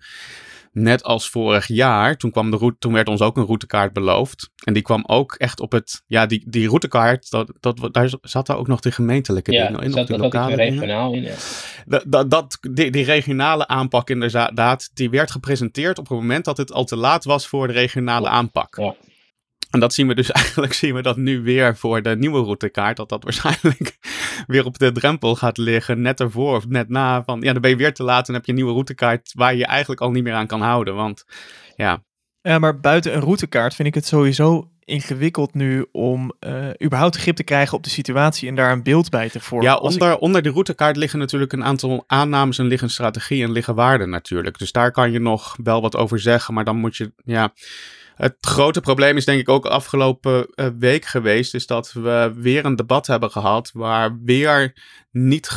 net 0.73 1.03
als 1.03 1.31
vorig 1.31 1.67
jaar, 1.67 2.17
toen, 2.17 2.31
kwam 2.31 2.51
de 2.51 2.57
route, 2.57 2.79
toen 2.79 2.93
werd 2.93 3.09
ons 3.09 3.21
ook 3.21 3.37
een 3.37 3.45
routekaart 3.45 3.93
beloofd. 3.93 4.51
En 4.65 4.73
die 4.73 4.83
kwam 4.83 5.05
ook 5.07 5.35
echt 5.35 5.61
op 5.61 5.73
het, 5.73 6.03
ja, 6.07 6.27
die, 6.27 6.45
die 6.47 6.67
routekaart, 6.67 7.31
dat, 7.31 7.53
dat, 7.61 7.89
daar 7.93 8.11
zaten 8.21 8.59
ook 8.59 8.67
nog 8.67 8.81
de 8.81 8.93
gemeentelijke 8.93 9.53
ja, 9.53 9.67
dingen 9.67 9.83
in. 9.83 9.91
Zat, 9.91 10.07
de 10.07 10.13
dat 10.13 10.21
lokale 10.21 10.55
regionaal 10.55 11.13
in, 11.13 11.23
ja. 11.23 11.35
Dat, 11.87 12.05
dat, 12.07 12.31
dat, 12.31 12.59
die, 12.71 12.91
die 12.91 13.05
regionale 13.05 13.67
aanpak 13.67 14.11
inderdaad, 14.11 14.91
die 14.95 15.11
werd 15.11 15.31
gepresenteerd 15.31 15.99
op 15.99 16.09
het 16.09 16.19
moment 16.19 16.45
dat 16.45 16.57
het 16.57 16.73
al 16.73 16.85
te 16.85 16.97
laat 16.97 17.25
was 17.25 17.47
voor 17.47 17.67
de 17.67 17.73
regionale 17.73 18.29
aanpak. 18.29 18.77
Ja. 18.77 18.95
En 19.71 19.81
dat 19.81 19.95
zien 19.95 20.07
we 20.09 20.15
dus 20.15 20.31
eigenlijk 20.43 20.73
zien 20.73 20.95
we 20.95 21.03
dat 21.03 21.17
nu 21.17 21.43
weer 21.43 21.77
voor 21.77 22.03
de 22.03 22.17
nieuwe 22.17 22.43
routekaart. 22.43 22.97
Dat 22.97 23.09
dat 23.09 23.25
waarschijnlijk 23.25 23.99
weer 24.47 24.65
op 24.65 24.79
de 24.79 24.93
drempel 24.93 25.35
gaat 25.35 25.59
liggen. 25.59 26.03
Net 26.03 26.21
ervoor 26.21 26.57
of 26.57 26.67
net 26.67 26.89
na. 26.89 27.25
Van, 27.25 27.41
ja, 27.41 27.53
dan 27.53 27.63
ben 27.63 27.71
je 27.71 27.77
weer 27.77 27.95
te 27.95 28.03
laat 28.03 28.29
en 28.29 28.35
heb 28.35 28.45
je 28.45 28.51
een 28.51 28.57
nieuwe 28.57 28.73
routekaart 28.73 29.33
waar 29.35 29.53
je 29.53 29.59
je 29.59 29.67
eigenlijk 29.67 30.01
al 30.01 30.11
niet 30.11 30.23
meer 30.23 30.35
aan 30.35 30.47
kan 30.47 30.61
houden. 30.61 30.95
Want 30.95 31.25
ja. 31.77 32.03
Ja, 32.41 32.59
maar 32.59 32.81
buiten 32.81 33.15
een 33.15 33.21
routekaart 33.21 33.75
vind 33.75 33.89
ik 33.89 33.95
het 33.95 34.07
sowieso 34.07 34.71
ingewikkeld 34.89 35.55
nu 35.55 35.87
om 35.93 36.33
uh, 36.41 36.69
überhaupt 36.85 37.17
grip 37.17 37.37
te 37.37 37.43
krijgen 37.43 37.77
op 37.77 37.85
de 37.85 37.91
situatie 37.91 38.49
en 38.49 38.55
daar 38.55 38.73
een 38.73 38.83
beeld 38.83 39.11
bij 39.11 39.29
te 39.29 39.41
vormen. 39.41 39.67
Ja, 39.67 39.77
onder, 39.77 40.13
ik... 40.13 40.21
onder 40.21 40.43
de 40.43 40.51
routekaart 40.51 40.97
liggen 40.97 41.19
natuurlijk 41.19 41.53
een 41.53 41.65
aantal 41.65 42.05
aannames 42.07 42.59
en 42.59 42.67
liggen 42.67 42.91
strategieën 42.91 43.47
en 43.47 43.53
liggen 43.53 43.75
waarden 43.75 44.11
natuurlijk. 44.11 44.59
Dus 44.59 44.73
daar 44.73 44.91
kan 44.91 45.13
je 45.13 45.19
nog 45.19 45.57
wel 45.63 45.81
wat 45.81 45.97
over 45.97 46.21
zeggen, 46.21 46.55
maar 46.55 46.65
dan 46.65 46.77
moet 46.77 46.97
je, 46.97 47.13
ja... 47.25 47.53
Het 48.19 48.37
grote 48.41 48.81
probleem 48.81 49.17
is 49.17 49.25
denk 49.25 49.41
ik 49.41 49.49
ook 49.49 49.67
afgelopen 49.67 50.47
uh, 50.55 50.67
week 50.79 51.05
geweest, 51.05 51.55
is 51.55 51.67
dat 51.67 51.93
we 51.93 52.33
weer 52.37 52.65
een 52.65 52.77
debat 52.77 53.07
hebben 53.07 53.31
gehad 53.31 53.71
waar 53.73 54.19
weer 54.23 54.73
niet 55.11 55.51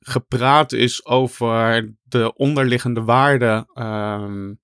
gepraat 0.00 0.72
is 0.72 1.06
over 1.06 1.88
de 2.02 2.34
onderliggende 2.34 3.02
waarden 3.02 3.66
um, 3.74 4.60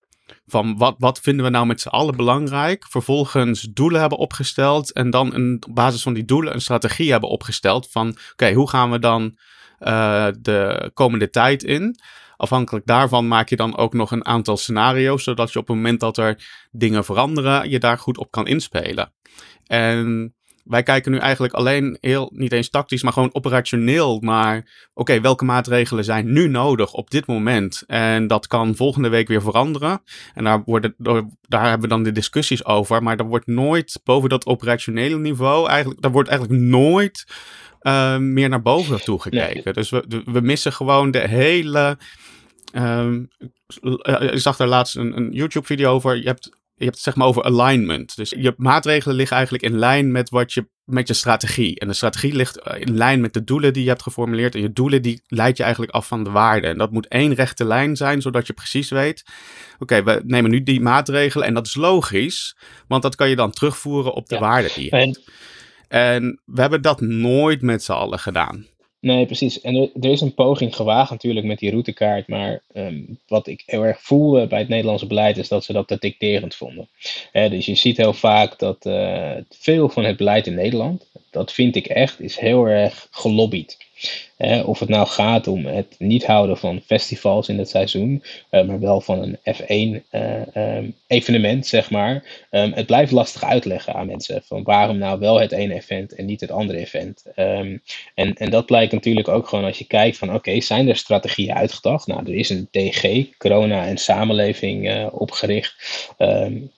van 0.47 0.77
wat, 0.79 0.95
wat 0.99 1.21
vinden 1.21 1.45
we 1.45 1.51
nou 1.51 1.67
met 1.67 1.81
z'n 1.81 1.89
allen 1.89 2.17
belangrijk. 2.17 2.87
Vervolgens 2.89 3.61
doelen 3.61 4.01
hebben 4.01 4.19
opgesteld. 4.19 4.93
En 4.93 5.11
dan 5.11 5.35
een, 5.35 5.65
op 5.69 5.75
basis 5.75 6.03
van 6.03 6.13
die 6.13 6.25
doelen 6.25 6.55
een 6.55 6.61
strategie 6.61 7.11
hebben 7.11 7.29
opgesteld. 7.29 7.91
Van 7.91 8.17
oké, 8.33 8.53
hoe 8.53 8.69
gaan 8.69 8.91
we 8.91 8.99
dan 8.99 9.37
uh, 9.81 10.29
de 10.41 10.91
komende 10.95 11.31
tijd 11.31 11.63
in? 11.63 12.01
Afhankelijk 12.41 12.87
daarvan 12.87 13.29
maak 13.29 13.49
je 13.49 13.57
dan 13.57 13.77
ook 13.77 13.95
nog 13.95 14.11
een 14.11 14.27
aantal 14.27 14.57
scenario's. 14.57 15.23
Zodat 15.23 15.53
je 15.53 15.59
op 15.59 15.67
het 15.67 15.77
moment 15.77 16.01
dat 16.01 16.17
er 16.17 16.47
dingen 16.71 17.05
veranderen, 17.05 17.71
je 17.71 17.79
daar 17.79 17.99
goed 17.99 18.19
op 18.19 18.31
kan 18.31 18.47
inspelen. 18.47 19.13
En 19.67 20.35
wij 20.65 20.83
kijken 20.83 21.13
nu 21.13 21.19
eigenlijk 21.19 21.53
alleen 21.53 21.99
heel, 22.01 22.31
niet 22.35 22.53
eens 22.53 22.71
tactisch, 22.71 23.03
maar 23.03 23.13
gewoon 23.13 23.35
operationeel 23.35 24.19
naar, 24.21 24.89
oké, 24.95 25.21
welke 25.21 25.45
maatregelen 25.45 26.05
zijn 26.05 26.33
nu 26.33 26.49
nodig 26.49 26.93
op 26.93 27.11
dit 27.11 27.27
moment? 27.27 27.83
En 27.87 28.27
dat 28.27 28.47
kan 28.47 28.77
volgende 28.77 29.09
week 29.09 29.29
weer 29.29 29.43
veranderen. 29.43 30.03
En 30.35 30.45
daar, 30.45 30.63
worden, 30.65 30.95
daar 31.41 31.63
hebben 31.63 31.81
we 31.81 31.89
dan 31.89 32.03
de 32.03 32.13
discussies 32.13 32.65
over, 32.65 33.03
maar 33.03 33.19
er 33.19 33.27
wordt 33.27 33.47
nooit 33.47 34.01
boven 34.05 34.29
dat 34.29 34.47
operationele 34.47 35.19
niveau, 35.19 35.69
eigenlijk, 35.69 36.03
daar 36.03 36.13
wordt 36.13 36.29
eigenlijk 36.29 36.61
nooit 36.61 37.27
uh, 37.83 38.17
meer 38.17 38.49
naar 38.49 38.63
boven 38.63 39.05
toe 39.05 39.21
gekeken. 39.21 39.75
Dus 39.75 39.91
we, 39.91 40.23
we 40.25 40.41
missen 40.41 40.73
gewoon 40.73 41.11
de 41.11 41.29
hele. 41.29 41.99
Um, 42.73 43.29
ik 44.33 44.39
zag 44.39 44.57
daar 44.57 44.69
laatst 44.69 44.97
een, 44.97 45.17
een 45.17 45.31
YouTube-video 45.33 45.93
over. 45.93 46.17
Je 46.17 46.27
hebt 46.27 46.59
je 46.81 46.87
hebt 46.87 46.97
het 46.97 47.05
zeg 47.05 47.17
maar 47.17 47.27
over 47.27 47.43
alignment. 47.43 48.17
Dus 48.17 48.35
je 48.37 48.55
maatregelen 48.57 49.17
liggen 49.17 49.37
eigenlijk 49.37 49.65
in 49.65 49.79
lijn 49.79 50.13
met 50.13 50.31
wat 50.31 50.53
je 50.53 50.69
met 50.85 51.09
je 51.09 51.15
strategie. 51.15 51.79
En 51.79 51.89
de 51.89 51.95
strategie 51.95 52.33
ligt 52.33 52.61
eh, 52.61 52.81
in 52.81 52.97
lijn 52.97 53.21
met 53.21 53.33
de 53.33 53.45
doelen 53.45 53.73
die 53.73 53.83
je 53.83 53.89
hebt 53.89 54.03
geformuleerd. 54.03 54.55
En 54.55 54.61
je 54.61 54.73
doelen 54.73 55.03
die 55.03 55.23
leid 55.27 55.57
je 55.57 55.63
eigenlijk 55.63 55.93
af 55.93 56.07
van 56.07 56.25
de 56.25 56.31
waarden. 56.31 56.71
En 56.71 56.79
dat 56.79 56.93
moet 56.93 57.09
één 57.09 57.35
rechte 57.35 57.65
lijn 57.65 57.97
zijn, 57.97 58.23
zodat 58.23 58.47
je 58.47 58.53
precies 58.53 58.91
weet. 58.91 59.25
Oké, 59.79 60.03
we 60.03 60.23
nemen 60.25 60.51
nu 60.51 60.63
die 60.63 60.81
maatregelen. 60.81 61.47
En 61.47 61.55
dat 61.55 61.67
is 61.67 61.75
logisch, 61.75 62.57
want 62.89 63.03
dat 63.03 63.15
kan 63.15 63.29
je 63.29 63.37
dan 63.37 63.51
terugvoeren 63.51 64.13
op 64.13 64.29
de 64.29 64.39
waarden 64.39 64.71
die 64.75 64.85
je 64.85 64.97
hebt. 64.97 65.31
En 65.89 66.41
we 66.45 66.61
hebben 66.61 66.83
dat 66.83 67.01
nooit 67.01 67.63
met 67.63 67.83
z'n 67.83 67.93
allen 67.93 68.19
gedaan. 68.19 68.67
Nee, 69.01 69.27
precies. 69.27 69.61
En 69.61 69.91
er, 70.01 70.11
is 70.11 70.21
een 70.21 70.35
poging 70.35 70.77
gewaagd 70.77 71.11
natuurlijk 71.11 71.47
met 71.47 71.59
die 71.59 71.71
routekaart. 71.71 72.29
Maar 72.29 72.63
um, 72.75 73.19
wat 73.27 73.47
ik 73.47 73.63
heel 73.67 73.85
erg 73.85 74.01
voel 74.01 74.47
bij 74.47 74.59
het 74.59 74.69
Nederlandse 74.69 75.07
beleid 75.07 75.37
is 75.37 75.49
dat 75.49 75.65
ze 75.65 75.73
dat 75.73 75.89
te 75.89 75.97
dicterend 75.99 76.55
vonden. 76.55 76.89
dus 77.33 77.67
je 77.67 77.75
ziet 77.75 77.97
heel 77.97 78.13
vaak 78.13 78.59
dat 78.59 78.87
uh, 78.87 79.33
veel 79.49 79.89
van 79.89 80.05
het 80.05 80.17
beleid 80.17 80.47
in 80.47 80.55
Nederland, 80.55 81.07
dat 81.31 81.53
vind 81.53 81.77
ik 81.77 81.87
echt, 81.87 82.21
is 82.21 82.39
heel 82.39 82.67
erg 82.67 83.09
gelobbyd 83.11 83.77
of 84.65 84.79
het 84.79 84.89
nou 84.89 85.07
gaat 85.07 85.47
om 85.47 85.67
het 85.67 85.95
niet 85.99 86.27
houden 86.27 86.59
van 86.59 86.81
festivals 86.87 87.49
in 87.49 87.59
het 87.59 87.69
seizoen, 87.69 88.23
uh, 88.51 88.65
maar 88.65 88.81
wel 88.81 89.01
van 89.01 89.23
een 89.23 89.39
F1 89.55 90.05
uh, 90.11 90.77
um, 90.77 90.95
evenement, 91.07 91.67
zeg 91.67 91.91
maar. 91.91 92.25
Um, 92.51 92.73
het 92.73 92.87
blijft 92.87 93.13
lastig 93.13 93.45
uitleggen 93.45 93.95
aan 93.95 94.07
mensen 94.07 94.43
van 94.45 94.63
waarom 94.63 94.99
nou 94.99 95.19
wel 95.19 95.41
het 95.41 95.53
ene 95.53 95.75
event 95.75 96.15
en 96.15 96.25
niet 96.25 96.41
het 96.41 96.51
andere 96.51 96.79
event. 96.79 97.25
Um, 97.37 97.83
en, 98.15 98.35
en 98.35 98.51
dat 98.51 98.67
blijkt 98.67 98.93
natuurlijk 98.93 99.29
ook 99.29 99.49
gewoon 99.49 99.65
als 99.65 99.79
je 99.79 99.85
kijkt 99.85 100.19
van 100.19 100.35
oké, 100.35 100.61
zijn 100.61 100.89
er 100.89 100.97
strategieën 100.97 101.55
uitgedacht? 101.55 102.07
Nou, 102.07 102.27
er 102.27 102.35
is 102.35 102.51
een 102.51 102.69
DG, 102.71 103.25
corona 103.39 103.87
en 103.87 103.99
samenleving, 103.99 104.91
uh, 104.91 105.07
opgericht. 105.11 105.75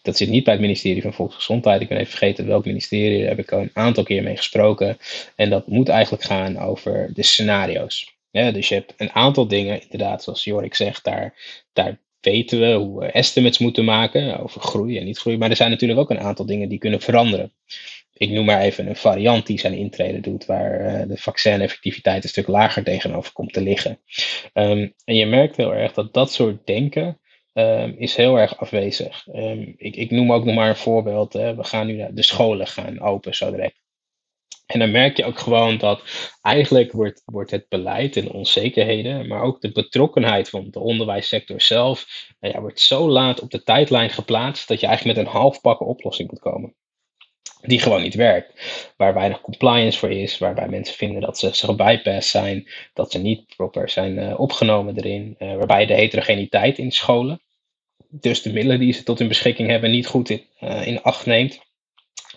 dat 0.02 0.16
zit 0.16 0.28
niet 0.28 0.44
bij 0.44 0.52
het 0.52 0.62
ministerie 0.62 1.02
van 1.02 1.12
Volksgezondheid. 1.12 1.80
Ik 1.80 1.88
ben 1.88 1.98
even 1.98 2.10
vergeten 2.10 2.46
welk 2.46 2.64
ministerie, 2.64 3.18
daar 3.18 3.28
heb 3.28 3.38
ik 3.38 3.52
al 3.52 3.60
een 3.60 3.70
aantal 3.72 4.04
keer 4.04 4.22
mee 4.22 4.36
gesproken. 4.36 4.98
En 5.36 5.50
dat 5.50 5.66
moet 5.66 5.88
eigenlijk 5.88 6.24
gaan 6.24 6.58
over 6.58 7.10
de 7.14 7.22
scenario's. 7.52 8.16
dus 8.30 8.68
je 8.68 8.74
hebt 8.74 8.94
een 8.96 9.12
aantal 9.12 9.46
dingen, 9.46 9.82
inderdaad, 9.82 10.22
zoals 10.22 10.44
Jorik 10.44 10.74
zegt, 10.74 11.04
daar, 11.04 11.34
daar 11.72 12.00
weten 12.20 12.60
we 12.60 12.72
hoe 12.72 13.00
we 13.00 13.06
estimates 13.06 13.58
moeten 13.58 13.84
maken 13.84 14.40
over 14.40 14.60
groei 14.60 14.98
en 14.98 15.04
niet 15.04 15.18
groei. 15.18 15.38
Maar 15.38 15.50
er 15.50 15.56
zijn 15.56 15.70
natuurlijk 15.70 16.00
ook 16.00 16.10
een 16.10 16.20
aantal 16.20 16.46
dingen 16.46 16.68
die 16.68 16.78
kunnen 16.78 17.00
veranderen. 17.00 17.52
Ik 18.12 18.30
noem 18.30 18.44
maar 18.44 18.60
even 18.60 18.86
een 18.86 18.96
variant 18.96 19.46
die 19.46 19.58
zijn 19.58 19.72
intrede 19.72 20.20
doet, 20.20 20.46
waar 20.46 20.80
uh, 20.80 21.08
de 21.08 21.16
vaccineffectiviteit 21.16 22.22
een 22.22 22.28
stuk 22.28 22.46
lager 22.46 22.84
tegenover 22.84 23.32
komt 23.32 23.52
te 23.52 23.60
liggen. 23.60 23.98
Um, 24.54 24.94
en 25.04 25.14
je 25.14 25.26
merkt 25.26 25.56
heel 25.56 25.74
erg 25.74 25.92
dat 25.92 26.12
dat 26.12 26.32
soort 26.32 26.66
denken 26.66 27.20
um, 27.52 27.94
is 27.98 28.16
heel 28.16 28.36
erg 28.38 28.56
afwezig. 28.56 29.26
Um, 29.34 29.74
ik, 29.76 29.96
ik, 29.96 30.10
noem 30.10 30.32
ook 30.32 30.44
nog 30.44 30.54
maar 30.54 30.68
een 30.68 30.76
voorbeeld. 30.76 31.32
Hè. 31.32 31.54
We 31.54 31.64
gaan 31.64 31.86
nu 31.86 31.96
naar 31.96 32.14
de 32.14 32.22
scholen 32.22 32.66
gaan 32.66 33.00
open 33.00 33.34
zo 33.34 33.50
direct. 33.50 33.81
En 34.66 34.78
dan 34.78 34.90
merk 34.90 35.16
je 35.16 35.24
ook 35.24 35.38
gewoon 35.38 35.78
dat 35.78 36.02
eigenlijk 36.42 36.92
wordt, 36.92 37.22
wordt 37.24 37.50
het 37.50 37.68
beleid 37.68 38.16
en 38.16 38.30
onzekerheden, 38.30 39.26
maar 39.28 39.42
ook 39.42 39.60
de 39.60 39.72
betrokkenheid 39.72 40.48
van 40.48 40.66
de 40.70 40.80
onderwijssector 40.80 41.60
zelf, 41.60 42.26
nou 42.40 42.54
ja, 42.54 42.60
wordt 42.60 42.80
zo 42.80 43.08
laat 43.08 43.40
op 43.40 43.50
de 43.50 43.62
tijdlijn 43.62 44.10
geplaatst 44.10 44.68
dat 44.68 44.80
je 44.80 44.86
eigenlijk 44.86 45.16
met 45.18 45.26
een 45.26 45.32
halfpakken 45.32 45.86
oplossing 45.86 46.30
moet 46.30 46.40
komen. 46.40 46.74
Die 47.60 47.80
gewoon 47.80 48.02
niet 48.02 48.14
werkt. 48.14 48.92
Waar 48.96 49.14
weinig 49.14 49.40
compliance 49.40 49.98
voor 49.98 50.10
is, 50.10 50.38
waarbij 50.38 50.68
mensen 50.68 50.94
vinden 50.94 51.20
dat 51.20 51.38
ze, 51.38 51.52
gebypassed 51.52 52.24
zijn, 52.24 52.68
dat 52.92 53.12
ze 53.12 53.18
niet 53.18 53.56
proper 53.56 53.88
zijn 53.88 54.18
uh, 54.18 54.40
opgenomen 54.40 54.96
erin, 54.96 55.36
uh, 55.38 55.56
waarbij 55.56 55.86
de 55.86 55.94
heterogeniteit 55.94 56.78
in 56.78 56.92
scholen, 56.92 57.42
dus 58.08 58.42
de 58.42 58.52
middelen 58.52 58.80
die 58.80 58.92
ze 58.92 59.02
tot 59.02 59.18
hun 59.18 59.28
beschikking 59.28 59.68
hebben, 59.68 59.90
niet 59.90 60.06
goed 60.06 60.30
in, 60.30 60.46
uh, 60.60 60.86
in 60.86 61.02
acht 61.02 61.26
neemt. 61.26 61.60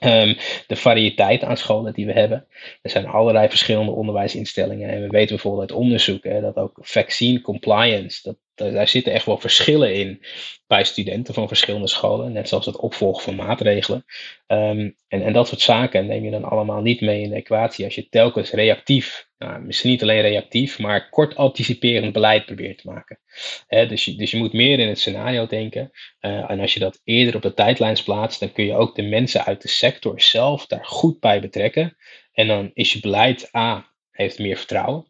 Um, 0.03 0.37
de 0.67 0.75
variëteit 0.75 1.43
aan 1.43 1.57
scholen 1.57 1.93
die 1.93 2.05
we 2.05 2.11
hebben. 2.11 2.47
Er 2.81 2.89
zijn 2.89 3.05
allerlei 3.05 3.49
verschillende 3.49 3.91
onderwijsinstellingen. 3.91 4.89
En 4.89 5.01
we 5.01 5.07
weten 5.07 5.35
bijvoorbeeld 5.35 5.69
uit 5.69 5.79
onderzoek 5.79 6.23
hè, 6.23 6.41
dat 6.41 6.55
ook 6.55 6.77
vaccine 6.81 7.41
compliance, 7.41 8.19
dat, 8.23 8.73
daar 8.73 8.87
zitten 8.87 9.13
echt 9.13 9.25
wel 9.25 9.37
verschillen 9.37 9.95
in 9.95 10.21
bij 10.67 10.83
studenten 10.83 11.33
van 11.33 11.47
verschillende 11.47 11.87
scholen. 11.87 12.31
Net 12.31 12.49
zoals 12.49 12.65
het 12.65 12.77
opvolgen 12.77 13.23
van 13.23 13.35
maatregelen. 13.35 14.05
Um, 14.47 14.95
en, 15.07 15.21
en 15.21 15.33
dat 15.33 15.47
soort 15.47 15.61
zaken 15.61 16.05
neem 16.05 16.23
je 16.23 16.31
dan 16.31 16.43
allemaal 16.43 16.81
niet 16.81 17.01
mee 17.01 17.21
in 17.21 17.29
de 17.29 17.35
equatie 17.35 17.85
als 17.85 17.95
je 17.95 18.09
telkens 18.09 18.51
reactief 18.51 19.27
nou, 19.45 19.61
misschien 19.61 19.89
niet 19.89 20.01
alleen 20.01 20.21
reactief, 20.21 20.79
maar 20.79 21.09
kort 21.09 21.35
anticiperend 21.35 22.13
beleid 22.13 22.45
probeert 22.45 22.77
te 22.77 22.87
maken. 22.87 23.19
dus, 23.67 24.05
je, 24.05 24.15
dus 24.15 24.31
je 24.31 24.37
moet 24.37 24.53
meer 24.53 24.79
in 24.79 24.87
het 24.87 24.99
scenario 24.99 25.47
denken. 25.47 25.91
Uh, 26.21 26.51
en 26.51 26.59
als 26.59 26.73
je 26.73 26.79
dat 26.79 27.01
eerder 27.03 27.35
op 27.35 27.41
de 27.41 27.53
tijdlijn 27.53 28.03
plaatst, 28.03 28.39
dan 28.39 28.51
kun 28.51 28.65
je 28.65 28.75
ook 28.75 28.95
de 28.95 29.01
mensen 29.01 29.45
uit 29.45 29.61
de 29.61 29.67
sector 29.67 30.21
zelf 30.21 30.65
daar 30.65 30.85
goed 30.85 31.19
bij 31.19 31.41
betrekken. 31.41 31.97
En 32.33 32.47
dan 32.47 32.71
is 32.73 32.93
je 32.93 32.99
beleid 32.99 33.55
A, 33.55 33.93
heeft 34.11 34.39
meer 34.39 34.57
vertrouwen. 34.57 35.05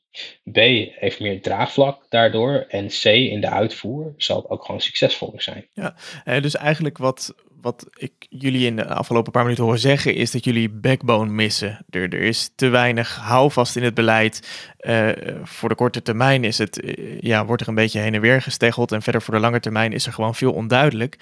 B, 0.51 0.57
heeft 0.91 1.19
meer 1.19 1.41
draagvlak 1.41 2.05
daardoor. 2.09 2.65
En 2.67 2.87
C, 2.87 3.03
in 3.05 3.41
de 3.41 3.49
uitvoer 3.49 4.13
zal 4.17 4.37
het 4.37 4.49
ook 4.49 4.65
gewoon 4.65 4.81
succesvoller 4.81 5.41
zijn. 5.41 5.69
Ja, 5.73 5.95
dus 6.39 6.55
eigenlijk 6.55 6.97
wat, 6.97 7.35
wat 7.65 7.85
ik 7.93 8.13
jullie 8.29 8.65
in 8.65 8.75
de 8.75 8.87
afgelopen 8.87 9.31
paar 9.31 9.43
minuten 9.43 9.63
horen 9.63 9.79
zeggen, 9.79 10.15
is 10.15 10.31
dat 10.31 10.43
jullie 10.43 10.69
backbone 10.69 11.31
missen. 11.31 11.85
Er, 11.89 12.13
is 12.13 12.51
te 12.55 12.67
weinig 12.67 13.15
houvast 13.15 13.75
in 13.75 13.83
het 13.83 13.93
beleid. 13.93 14.47
Uh, 14.79 15.09
voor 15.43 15.69
de 15.69 15.75
korte 15.75 16.01
termijn 16.01 16.43
is 16.43 16.57
het, 16.57 16.83
uh, 16.83 17.19
ja, 17.19 17.45
wordt 17.45 17.61
er 17.61 17.67
een 17.67 17.75
beetje 17.75 17.99
heen 17.99 18.13
en 18.13 18.21
weer 18.21 18.41
gesteggeld. 18.41 18.91
En 18.91 19.01
verder 19.01 19.21
voor 19.21 19.33
de 19.33 19.39
lange 19.39 19.59
termijn 19.59 19.93
is 19.93 20.05
er 20.05 20.13
gewoon 20.13 20.35
veel 20.35 20.53
onduidelijk. 20.53 21.17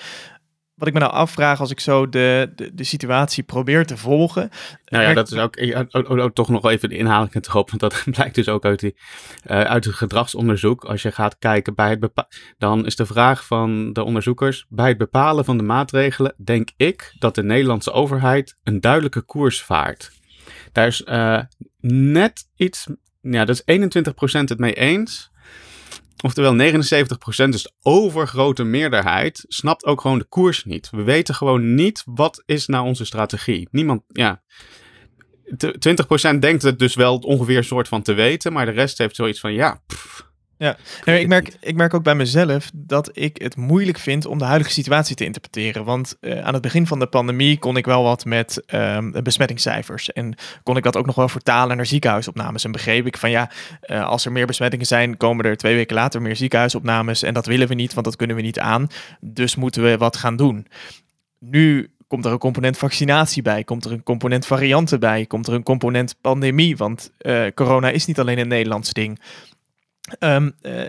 Wat 0.75 0.87
ik 0.87 0.93
me 0.93 0.99
nou 0.99 1.11
afvraag 1.11 1.59
als 1.59 1.71
ik 1.71 1.79
zo 1.79 2.09
de, 2.09 2.51
de, 2.55 2.73
de 2.73 2.83
situatie 2.83 3.43
probeer 3.43 3.85
te 3.85 3.97
volgen. 3.97 4.49
Nou 4.85 5.03
ja, 5.03 5.13
dat 5.13 5.31
is 5.31 5.37
ook, 5.37 5.57
ook, 5.91 6.09
ook 6.09 6.33
toch 6.33 6.49
nog 6.49 6.65
even 6.65 6.89
de 6.89 6.97
inhaling 6.97 7.47
hopen. 7.47 7.79
Want 7.79 7.93
dat 7.93 8.03
blijkt 8.15 8.35
dus 8.35 8.47
ook 8.49 8.65
uit, 8.65 8.79
die, 8.79 8.95
uh, 9.51 9.61
uit 9.61 9.85
het 9.85 9.95
gedragsonderzoek. 9.95 10.85
Als 10.85 11.01
je 11.01 11.11
gaat 11.11 11.37
kijken 11.39 11.75
bij 11.75 11.89
het 11.89 11.99
bepalen, 11.99 12.31
dan 12.57 12.85
is 12.85 12.95
de 12.95 13.05
vraag 13.05 13.45
van 13.45 13.93
de 13.93 14.03
onderzoekers. 14.03 14.65
Bij 14.69 14.87
het 14.87 14.97
bepalen 14.97 15.45
van 15.45 15.57
de 15.57 15.63
maatregelen 15.63 16.33
denk 16.43 16.69
ik 16.77 17.15
dat 17.19 17.35
de 17.35 17.43
Nederlandse 17.43 17.91
overheid 17.91 18.57
een 18.63 18.79
duidelijke 18.79 19.21
koers 19.21 19.61
vaart. 19.61 20.11
Daar 20.71 20.87
is 20.87 21.01
uh, 21.05 21.39
net 21.87 22.49
iets, 22.55 22.87
ja, 23.21 23.45
dat 23.45 23.63
is 23.65 23.89
21% 23.89 24.11
het 24.23 24.59
mee 24.59 24.73
eens. 24.73 25.31
Oftewel 26.21 26.53
79%, 26.53 27.49
dus 27.49 27.63
de 27.63 27.71
overgrote 27.81 28.63
meerderheid, 28.63 29.45
snapt 29.47 29.85
ook 29.85 30.01
gewoon 30.01 30.19
de 30.19 30.25
koers 30.25 30.65
niet. 30.65 30.89
We 30.89 31.03
weten 31.03 31.35
gewoon 31.35 31.75
niet 31.75 32.01
wat 32.05 32.43
is 32.45 32.67
nou 32.67 32.85
onze 32.85 33.05
strategie. 33.05 33.67
Niemand, 33.71 34.03
ja. 34.07 34.43
20% 36.35 36.39
denkt 36.39 36.61
het 36.61 36.79
dus 36.79 36.95
wel 36.95 37.17
ongeveer 37.17 37.63
soort 37.63 37.87
van 37.87 38.01
te 38.01 38.13
weten, 38.13 38.53
maar 38.53 38.65
de 38.65 38.71
rest 38.71 38.97
heeft 38.97 39.15
zoiets 39.15 39.39
van 39.39 39.53
ja. 39.53 39.81
Ja, 40.63 40.77
nee, 41.05 41.19
ik, 41.21 41.27
merk, 41.27 41.55
ik 41.59 41.75
merk 41.75 41.93
ook 41.93 42.03
bij 42.03 42.15
mezelf 42.15 42.71
dat 42.73 43.09
ik 43.13 43.41
het 43.41 43.55
moeilijk 43.55 43.97
vind 43.97 44.25
om 44.25 44.37
de 44.37 44.43
huidige 44.43 44.71
situatie 44.71 45.15
te 45.15 45.25
interpreteren. 45.25 45.83
Want 45.83 46.17
uh, 46.21 46.41
aan 46.41 46.53
het 46.53 46.61
begin 46.61 46.87
van 46.87 46.99
de 46.99 47.07
pandemie 47.07 47.59
kon 47.59 47.77
ik 47.77 47.85
wel 47.85 48.03
wat 48.03 48.25
met 48.25 48.63
uh, 48.73 48.97
besmettingscijfers. 49.23 50.11
En 50.11 50.35
kon 50.63 50.77
ik 50.77 50.83
dat 50.83 50.97
ook 50.97 51.05
nog 51.05 51.15
wel 51.15 51.29
vertalen 51.29 51.75
naar 51.77 51.85
ziekenhuisopnames. 51.85 52.63
En 52.63 52.71
begreep 52.71 53.05
ik 53.05 53.17
van 53.17 53.29
ja, 53.29 53.51
uh, 53.85 54.05
als 54.05 54.25
er 54.25 54.31
meer 54.31 54.45
besmettingen 54.45 54.85
zijn, 54.85 55.17
komen 55.17 55.45
er 55.45 55.57
twee 55.57 55.75
weken 55.75 55.95
later 55.95 56.21
meer 56.21 56.35
ziekenhuisopnames. 56.35 57.23
En 57.23 57.33
dat 57.33 57.45
willen 57.45 57.67
we 57.67 57.73
niet, 57.73 57.93
want 57.93 58.05
dat 58.05 58.15
kunnen 58.15 58.35
we 58.35 58.41
niet 58.41 58.59
aan. 58.59 58.87
Dus 59.19 59.55
moeten 59.55 59.83
we 59.83 59.97
wat 59.97 60.17
gaan 60.17 60.35
doen. 60.35 60.67
Nu 61.39 61.91
komt 62.07 62.25
er 62.25 62.31
een 62.31 62.37
component 62.37 62.77
vaccinatie 62.77 63.41
bij, 63.41 63.63
komt 63.63 63.85
er 63.85 63.91
een 63.91 64.03
component 64.03 64.45
varianten 64.45 64.99
bij, 64.99 65.25
komt 65.25 65.47
er 65.47 65.53
een 65.53 65.63
component 65.63 66.15
pandemie. 66.21 66.77
Want 66.77 67.11
uh, 67.21 67.45
corona 67.55 67.89
is 67.89 68.05
niet 68.05 68.19
alleen 68.19 68.37
een 68.37 68.47
Nederlands 68.47 68.93
ding. 68.93 69.19
Um, 70.19 70.55
uh, 70.61 70.81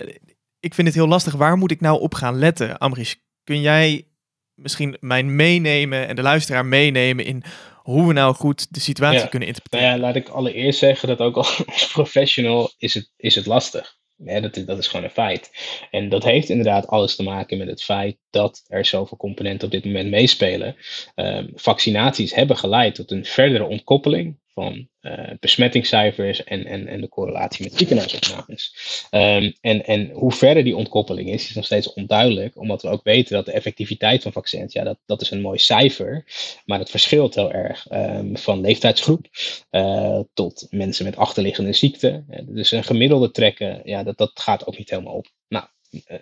ik 0.61 0.75
vind 0.75 0.87
het 0.87 0.97
heel 0.97 1.09
lastig. 1.09 1.35
Waar 1.35 1.57
moet 1.57 1.71
ik 1.71 1.81
nou 1.81 2.01
op 2.01 2.15
gaan 2.15 2.39
letten? 2.39 2.79
Amrish, 2.79 3.15
kun 3.45 3.61
jij 3.61 4.07
misschien 4.55 4.97
mij 5.01 5.23
meenemen 5.23 6.09
en 6.09 6.17
de 6.17 6.23
luisteraar 6.23 6.67
meenemen 6.67 7.25
in 7.25 7.43
hoe 7.83 8.07
we 8.07 8.13
nou 8.13 8.35
goed 8.35 8.75
de 8.75 8.81
situatie 8.81 9.29
kunnen 9.29 9.49
interpreteren? 9.49 9.87
Nou 9.87 10.01
ja, 10.01 10.07
laat 10.07 10.17
ik 10.17 10.29
allereerst 10.29 10.79
zeggen 10.79 11.09
dat 11.09 11.19
ook 11.19 11.37
als 11.73 11.91
professional 11.93 12.73
is 12.79 12.95
het, 12.95 13.13
is 13.17 13.35
het 13.35 13.47
lastig. 13.47 13.97
Ja, 14.17 14.41
dat, 14.41 14.57
is, 14.57 14.65
dat 14.65 14.79
is 14.79 14.87
gewoon 14.87 15.05
een 15.05 15.11
feit. 15.11 15.51
En 15.91 16.09
dat 16.09 16.25
heeft 16.25 16.49
inderdaad 16.49 16.87
alles 16.87 17.17
te 17.17 17.23
maken 17.23 17.59
met 17.59 17.69
het 17.69 17.83
feit 17.83 18.17
dat 18.31 18.65
er 18.67 18.85
zoveel 18.85 19.17
componenten 19.17 19.67
op 19.67 19.73
dit 19.73 19.85
moment 19.85 20.11
meespelen. 20.11 20.77
Um, 21.15 21.53
vaccinaties 21.55 22.35
hebben 22.35 22.57
geleid 22.57 22.95
tot 22.95 23.11
een 23.11 23.25
verdere 23.25 23.65
ontkoppeling 23.65 24.39
van 24.55 24.89
uh, 25.03 25.31
besmettingscijfers 25.41 26.45
en, 26.45 26.67
en, 26.67 26.87
en 26.87 27.01
de 27.01 27.09
correlatie 27.09 27.65
met 27.65 27.79
ziekenhuisopnames. 27.79 28.77
Um, 29.11 29.55
en, 29.61 29.85
en 29.85 30.11
hoe 30.11 30.33
verder 30.33 30.65
die 30.65 30.77
ontkoppeling 30.77 31.29
is, 31.31 31.49
is 31.49 31.55
nog 31.55 31.65
steeds 31.65 31.93
onduidelijk, 31.93 32.59
omdat 32.59 32.83
we 32.83 32.89
ook 32.89 33.03
weten 33.03 33.35
dat 33.35 33.45
de 33.45 33.53
effectiviteit 33.53 34.23
van 34.23 34.33
vaccins, 34.33 34.73
ja, 34.73 34.85
dat, 34.85 34.99
dat 35.07 35.21
is 35.21 35.31
een 35.31 35.41
mooi 35.41 35.59
cijfer, 35.59 36.25
maar 36.65 36.79
het 36.79 36.91
verschilt 36.91 37.35
heel 37.35 37.53
erg 37.53 37.87
um, 37.93 38.37
van 38.37 38.61
leeftijdsgroep 38.61 39.27
uh, 39.71 40.21
tot 40.35 40.67
mensen 40.71 41.05
met 41.05 41.17
achterliggende 41.17 41.73
ziekten. 41.73 42.27
Dus 42.47 42.73
een 42.73 42.85
gemiddelde 42.85 43.31
trekken, 43.31 43.81
ja, 43.85 44.03
dat, 44.03 44.19
dat 44.19 44.31
gaat 44.35 44.67
ook 44.67 44.79
niet 44.79 44.91
helemaal 44.91 45.15
op. 45.15 45.27
Nou, 45.49 45.67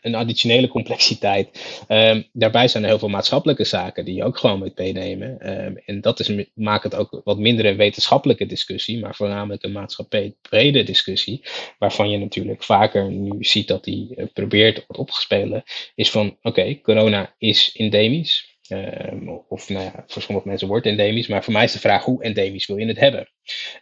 een 0.01 0.15
additionele 0.15 0.69
complexiteit. 0.69 1.81
Um, 1.89 2.29
daarbij 2.33 2.69
zijn 2.69 2.83
er 2.83 2.89
heel 2.89 2.99
veel 2.99 3.09
maatschappelijke 3.09 3.65
zaken 3.65 4.05
die 4.05 4.15
je 4.15 4.25
ook 4.25 4.39
gewoon 4.39 4.59
moet 4.59 4.79
meenemen. 4.79 5.51
Um, 5.65 5.77
en 5.87 6.01
dat 6.01 6.21
is, 6.21 6.47
maakt 6.55 6.83
het 6.83 6.95
ook 6.95 7.21
wat 7.25 7.39
minder 7.39 7.67
een 7.67 7.77
wetenschappelijke 7.77 8.47
discussie, 8.47 9.01
maar 9.01 9.15
voornamelijk 9.15 9.63
een 9.63 9.73
maatschappij 9.73 10.35
brede 10.43 10.83
discussie. 10.83 11.43
Waarvan 11.79 12.11
je 12.11 12.19
natuurlijk 12.19 12.63
vaker 12.63 13.11
nu 13.11 13.45
ziet 13.45 13.69
dat 13.69 13.85
die 13.85 14.15
uh, 14.17 14.27
probeert 14.33 14.77
wordt 14.77 14.99
opgespelen. 14.99 15.63
Is 15.95 16.11
van 16.11 16.37
oké, 16.43 16.81
corona 16.81 17.35
is 17.39 17.75
endemisch. 17.77 18.51
Um, 18.69 19.45
of 19.49 19.69
nou 19.69 19.91
voor 20.07 20.23
sommige 20.23 20.49
mensen 20.49 20.69
wordt 20.69 20.87
endemisch, 20.87 21.27
maar 21.27 21.45
voor 21.45 21.53
mij 21.53 21.65
is 21.65 21.73
de 21.73 21.79
vraag 21.79 22.05
hoe 22.05 22.23
endemisch 22.23 22.67
wil 22.67 22.77
je 22.77 22.87
het 22.87 22.99
hebben? 22.99 23.29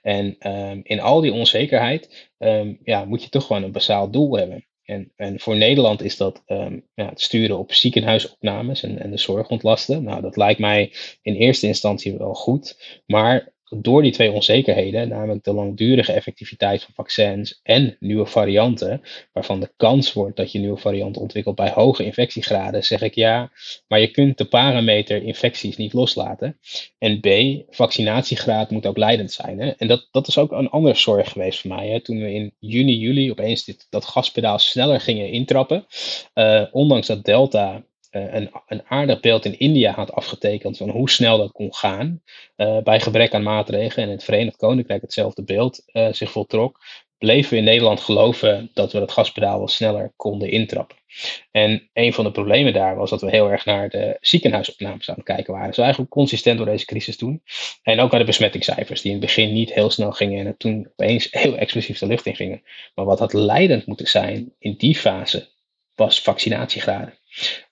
En 0.02 0.38
in 0.82 1.00
al 1.00 1.20
die 1.20 1.32
onzekerheid 1.32 2.30
ja, 2.84 3.04
moet 3.04 3.22
je 3.22 3.28
toch 3.28 3.46
gewoon 3.46 3.62
een 3.62 3.72
basaal 3.72 4.10
doel 4.10 4.36
hebben. 4.36 4.64
En, 4.90 5.12
en 5.16 5.40
voor 5.40 5.56
Nederland 5.56 6.02
is 6.02 6.16
dat 6.16 6.42
um, 6.46 6.86
ja, 6.94 7.08
het 7.08 7.20
sturen 7.20 7.58
op 7.58 7.72
ziekenhuisopnames 7.72 8.82
en, 8.82 8.98
en 8.98 9.10
de 9.10 9.18
zorgontlasten. 9.18 10.02
Nou, 10.02 10.20
dat 10.20 10.36
lijkt 10.36 10.60
mij 10.60 10.92
in 11.22 11.34
eerste 11.34 11.66
instantie 11.66 12.18
wel 12.18 12.34
goed. 12.34 13.00
Maar 13.06 13.52
door 13.76 14.02
die 14.02 14.12
twee 14.12 14.32
onzekerheden, 14.32 15.08
namelijk 15.08 15.44
de 15.44 15.52
langdurige 15.52 16.12
effectiviteit 16.12 16.82
van 16.82 16.94
vaccins 16.94 17.60
en 17.62 17.96
nieuwe 18.00 18.26
varianten, 18.26 19.02
waarvan 19.32 19.60
de 19.60 19.72
kans 19.76 20.12
wordt 20.12 20.36
dat 20.36 20.52
je 20.52 20.58
nieuwe 20.58 20.78
varianten 20.78 21.22
ontwikkelt 21.22 21.54
bij 21.56 21.70
hoge 21.70 22.04
infectiegraden, 22.04 22.84
zeg 22.84 23.02
ik 23.02 23.14
ja, 23.14 23.50
maar 23.88 24.00
je 24.00 24.10
kunt 24.10 24.38
de 24.38 24.44
parameter 24.44 25.22
infecties 25.22 25.76
niet 25.76 25.92
loslaten. 25.92 26.58
En 26.98 27.20
B, 27.20 27.28
vaccinatiegraad 27.74 28.70
moet 28.70 28.86
ook 28.86 28.96
leidend 28.96 29.32
zijn. 29.32 29.60
Hè? 29.60 29.70
En 29.70 29.88
dat, 29.88 30.08
dat 30.10 30.28
is 30.28 30.38
ook 30.38 30.52
een 30.52 30.70
andere 30.70 30.94
zorg 30.94 31.30
geweest 31.30 31.60
voor 31.60 31.74
mij. 31.74 31.88
Hè? 31.88 32.00
Toen 32.00 32.18
we 32.18 32.32
in 32.32 32.54
juni, 32.58 32.98
juli 32.98 33.30
opeens 33.30 33.64
dit, 33.64 33.86
dat 33.90 34.04
gaspedaal 34.04 34.58
sneller 34.58 35.00
gingen 35.00 35.30
intrappen, 35.30 35.86
uh, 36.34 36.62
ondanks 36.72 37.06
dat 37.06 37.24
Delta 37.24 37.84
uh, 38.10 38.34
een, 38.34 38.50
een, 38.66 38.82
aardig 38.86 39.20
beeld 39.20 39.44
in 39.44 39.58
India 39.58 39.92
had 39.92 40.12
afgetekend 40.12 40.76
van 40.76 40.90
hoe 40.90 41.10
snel 41.10 41.38
dat 41.38 41.52
kon 41.52 41.74
gaan. 41.74 42.22
Uh, 42.56 42.78
bij 42.78 43.00
gebrek 43.00 43.34
aan 43.34 43.42
maatregelen 43.42 44.04
en 44.04 44.10
in 44.10 44.16
het 44.16 44.24
Verenigd 44.24 44.56
Koninkrijk 44.56 45.02
hetzelfde 45.02 45.44
beeld 45.44 45.82
uh, 45.92 46.12
zich 46.12 46.30
voltrok, 46.30 46.80
bleven 47.18 47.50
we 47.50 47.56
in 47.56 47.64
Nederland 47.64 48.00
geloven 48.00 48.70
dat 48.74 48.92
we 48.92 48.98
dat 48.98 49.12
gaspedaal 49.12 49.58
wel 49.58 49.68
sneller 49.68 50.12
konden 50.16 50.50
intrappen. 50.50 50.96
En 51.50 51.88
een 51.92 52.12
van 52.12 52.24
de 52.24 52.30
problemen 52.30 52.72
daar 52.72 52.96
was 52.96 53.10
dat 53.10 53.20
we 53.20 53.30
heel 53.30 53.50
erg 53.50 53.64
naar 53.64 53.88
de 53.88 54.16
ziekenhuisopnames 54.20 55.08
aan 55.08 55.14
het 55.14 55.24
kijken 55.24 55.54
waren. 55.54 55.74
Zo 55.74 55.80
eigenlijk 55.80 56.10
consistent 56.10 56.56
door 56.56 56.66
deze 56.66 56.84
crisis 56.84 57.16
toen. 57.16 57.42
En 57.82 58.00
ook 58.00 58.10
naar 58.10 58.20
de 58.20 58.26
besmettingscijfers, 58.26 59.00
die 59.02 59.12
in 59.12 59.16
het 59.16 59.26
begin 59.26 59.52
niet 59.52 59.72
heel 59.72 59.90
snel 59.90 60.12
gingen 60.12 60.46
en 60.46 60.56
toen 60.56 60.88
opeens 60.90 61.28
heel 61.40 61.56
explosief 61.56 61.98
de 61.98 62.06
lucht 62.06 62.26
in 62.26 62.36
gingen. 62.36 62.62
Maar 62.94 63.04
wat 63.04 63.18
had 63.18 63.32
leidend 63.32 63.86
moeten 63.86 64.08
zijn 64.08 64.54
in 64.58 64.74
die 64.76 64.96
fase 64.96 65.48
was 65.94 66.22
vaccinatiegraden. 66.22 67.18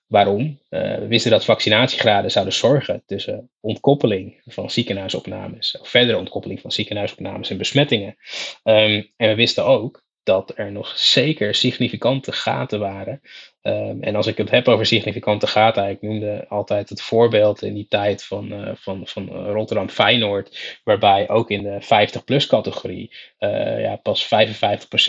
Waarom? 0.09 0.59
Uh, 0.69 0.95
we 0.95 1.07
wisten 1.07 1.31
dat 1.31 1.45
vaccinatiegraden 1.45 2.31
zouden 2.31 2.53
zorgen 2.53 3.03
tussen 3.05 3.49
ontkoppeling 3.59 4.41
van 4.45 4.69
ziekenhuisopnames, 4.69 5.77
of 5.79 5.89
verdere 5.89 6.17
ontkoppeling 6.17 6.61
van 6.61 6.71
ziekenhuisopnames 6.71 7.49
en 7.49 7.57
besmettingen. 7.57 8.15
Um, 8.63 9.11
en 9.17 9.29
we 9.29 9.35
wisten 9.35 9.65
ook 9.65 10.03
dat 10.23 10.53
er 10.55 10.71
nog 10.71 10.97
zeker 10.97 11.55
significante 11.55 12.31
gaten 12.31 12.79
waren. 12.79 13.21
Um, 13.61 14.01
en 14.03 14.15
als 14.15 14.27
ik 14.27 14.37
het 14.37 14.49
heb 14.49 14.67
over 14.67 14.85
significante 14.85 15.47
gaten, 15.47 15.89
ik 15.89 16.01
noemde 16.01 16.45
altijd 16.47 16.89
het 16.89 17.01
voorbeeld 17.01 17.61
in 17.61 17.73
die 17.73 17.87
tijd 17.87 18.25
van, 18.25 18.53
uh, 18.53 18.71
van, 18.75 19.07
van 19.07 19.29
Rotterdam 19.29 19.89
Feyenoord, 19.89 20.79
waarbij 20.83 21.29
ook 21.29 21.49
in 21.49 21.63
de 21.63 21.83
50-plus 21.83 22.47
categorie 22.47 23.15
uh, 23.39 23.81
ja, 23.81 23.95
pas 23.95 24.25
55% 24.25 24.27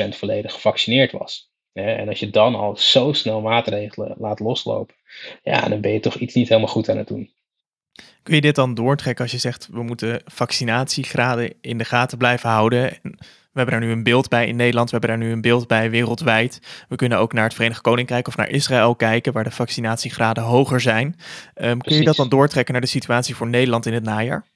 volledig 0.08 0.52
gevaccineerd 0.52 1.12
was. 1.12 1.49
En 1.72 2.09
als 2.09 2.20
je 2.20 2.30
dan 2.30 2.54
al 2.54 2.76
zo 2.76 3.12
snel 3.12 3.40
maatregelen 3.40 4.14
laat 4.18 4.40
loslopen, 4.40 4.94
ja, 5.42 5.68
dan 5.68 5.80
ben 5.80 5.92
je 5.92 6.00
toch 6.00 6.14
iets 6.14 6.35
niet 6.35 6.48
helemaal 6.48 6.70
goed 6.70 6.88
aan 6.88 6.96
het 6.96 7.09
doen. 7.09 7.30
Kun 8.22 8.35
je 8.35 8.40
dit 8.40 8.54
dan 8.54 8.74
doortrekken 8.74 9.24
als 9.24 9.33
je 9.33 9.38
zegt 9.38 9.68
we 9.72 9.83
moeten 9.83 10.22
vaccinatiegraden 10.24 11.54
in 11.61 11.78
de 11.78 11.85
gaten 11.85 12.18
blijven 12.18 12.50
houden? 12.50 12.98
We 13.52 13.59
hebben 13.59 13.80
daar 13.80 13.88
nu 13.88 13.92
een 13.94 14.02
beeld 14.02 14.28
bij 14.28 14.46
in 14.46 14.56
Nederland, 14.56 14.90
we 14.90 14.96
hebben 14.96 15.18
daar 15.18 15.26
nu 15.26 15.33
een 15.33 15.40
beeld 15.40 15.66
bij 15.66 15.90
wereldwijd. 15.90 16.61
We 16.88 16.96
kunnen 16.96 17.18
ook 17.18 17.33
naar 17.33 17.44
het 17.44 17.54
Verenigd 17.54 17.80
Koninkrijk 17.80 18.28
of 18.28 18.37
naar 18.37 18.48
Israël 18.48 18.96
kijken, 18.96 19.33
waar 19.33 19.44
de 19.44 19.50
vaccinatiegraden 19.50 20.42
hoger 20.42 20.80
zijn. 20.80 21.16
Um, 21.54 21.80
kun 21.80 21.96
je 21.96 22.04
dat 22.04 22.16
dan 22.16 22.28
doortrekken 22.28 22.72
naar 22.72 22.83
de 22.83 22.88
situatie 22.88 23.37
voor 23.37 23.48
Nederland 23.48 23.87
in 23.87 23.92
het 23.92 24.02
najaar? 24.02 24.46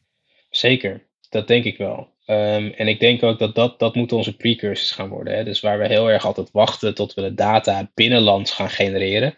Zeker, 0.51 1.07
dat 1.29 1.47
denk 1.47 1.65
ik 1.65 1.79
wel. 1.79 2.14
Um, 2.27 2.71
en 2.71 2.89
ik 2.89 3.01
denk 3.01 3.23
ook 3.23 3.39
dat 3.39 3.55
dat, 3.55 3.79
dat 3.79 3.95
moet 3.95 4.13
onze 4.13 4.37
precursors 4.37 4.91
gaan 4.91 5.09
worden. 5.09 5.35
Hè? 5.35 5.45
Dus 5.45 5.61
waar 5.61 5.79
we 5.79 5.87
heel 5.87 6.11
erg 6.11 6.27
altijd 6.27 6.51
wachten 6.53 6.95
tot 6.95 7.15
we 7.15 7.23
de 7.23 7.35
data 7.35 7.91
binnenlands 7.95 8.51
gaan 8.51 8.71
genereren. 8.71 9.35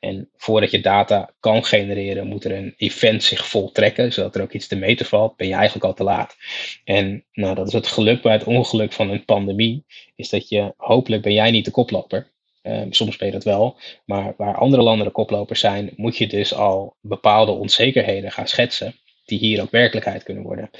En 0.00 0.28
voordat 0.36 0.70
je 0.70 0.80
data 0.80 1.30
kan 1.40 1.64
genereren, 1.64 2.26
moet 2.26 2.44
er 2.44 2.52
een 2.52 2.74
event 2.76 3.22
zich 3.22 3.46
voltrekken, 3.46 4.12
zodat 4.12 4.34
er 4.34 4.42
ook 4.42 4.52
iets 4.52 4.66
te 4.66 4.76
meten 4.76 5.06
valt. 5.06 5.36
Ben 5.36 5.48
je 5.48 5.54
eigenlijk 5.54 5.84
al 5.84 5.94
te 5.94 6.04
laat. 6.04 6.36
En 6.84 7.24
nou, 7.32 7.54
dat 7.54 7.66
is 7.66 7.72
het 7.72 7.86
geluk 7.86 8.22
bij 8.22 8.32
het 8.32 8.44
ongeluk 8.44 8.92
van 8.92 9.10
een 9.10 9.24
pandemie. 9.24 9.84
Is 10.16 10.28
dat 10.28 10.48
je, 10.48 10.74
hopelijk 10.76 11.22
ben 11.22 11.32
jij 11.32 11.50
niet 11.50 11.64
de 11.64 11.70
koploper. 11.70 12.30
Um, 12.62 12.92
soms 12.92 13.16
ben 13.16 13.26
je 13.26 13.32
dat 13.32 13.44
wel. 13.44 13.78
Maar 14.04 14.34
waar 14.36 14.56
andere 14.56 14.82
landen 14.82 15.06
de 15.06 15.12
koplopers 15.12 15.60
zijn, 15.60 15.92
moet 15.96 16.16
je 16.16 16.26
dus 16.26 16.54
al 16.54 16.96
bepaalde 17.00 17.52
onzekerheden 17.52 18.32
gaan 18.32 18.48
schetsen 18.48 18.94
die 19.30 19.38
hier 19.38 19.62
ook 19.62 19.70
werkelijkheid 19.70 20.22
kunnen 20.22 20.42
worden. 20.42 20.70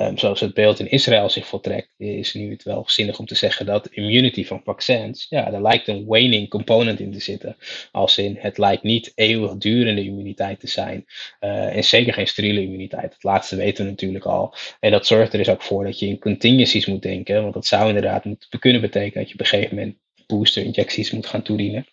Um, 0.00 0.18
zoals 0.18 0.40
het 0.40 0.54
beeld 0.54 0.80
in 0.80 0.90
Israël 0.90 1.30
zich 1.30 1.46
voltrekt, 1.46 1.88
is 1.96 2.34
nu 2.34 2.50
het 2.50 2.62
wel 2.62 2.84
zinnig 2.86 3.18
om 3.18 3.26
te 3.26 3.34
zeggen 3.34 3.66
dat 3.66 3.86
immunity 3.86 4.44
van 4.44 4.60
vaccins, 4.64 5.26
ja, 5.28 5.50
daar 5.50 5.62
lijkt 5.62 5.88
een 5.88 6.04
waning 6.06 6.48
component 6.48 7.00
in 7.00 7.12
te 7.12 7.20
zitten. 7.20 7.56
Als 7.92 8.18
in, 8.18 8.36
het 8.38 8.58
lijkt 8.58 8.82
niet 8.82 9.12
eeuwigdurende 9.14 10.04
immuniteit 10.04 10.60
te 10.60 10.68
zijn. 10.68 11.04
Uh, 11.40 11.76
en 11.76 11.84
zeker 11.84 12.12
geen 12.12 12.26
steriele 12.26 12.62
immuniteit. 12.62 13.12
Het 13.12 13.22
laatste 13.22 13.56
weten 13.56 13.84
we 13.84 13.90
natuurlijk 13.90 14.24
al. 14.24 14.54
En 14.80 14.90
dat 14.90 15.06
zorgt 15.06 15.32
er 15.32 15.38
dus 15.38 15.48
ook 15.48 15.62
voor 15.62 15.84
dat 15.84 15.98
je 15.98 16.06
in 16.06 16.18
contingencies 16.18 16.86
moet 16.86 17.02
denken. 17.02 17.42
Want 17.42 17.54
dat 17.54 17.66
zou 17.66 17.88
inderdaad 17.88 18.24
kunnen 18.58 18.80
betekenen 18.80 19.18
dat 19.18 19.28
je 19.28 19.34
op 19.34 19.40
een 19.40 19.46
gegeven 19.46 19.76
moment 19.76 19.96
booster-injecties 20.28 21.10
moet 21.10 21.26
gaan 21.26 21.42
toedienen. 21.42 21.86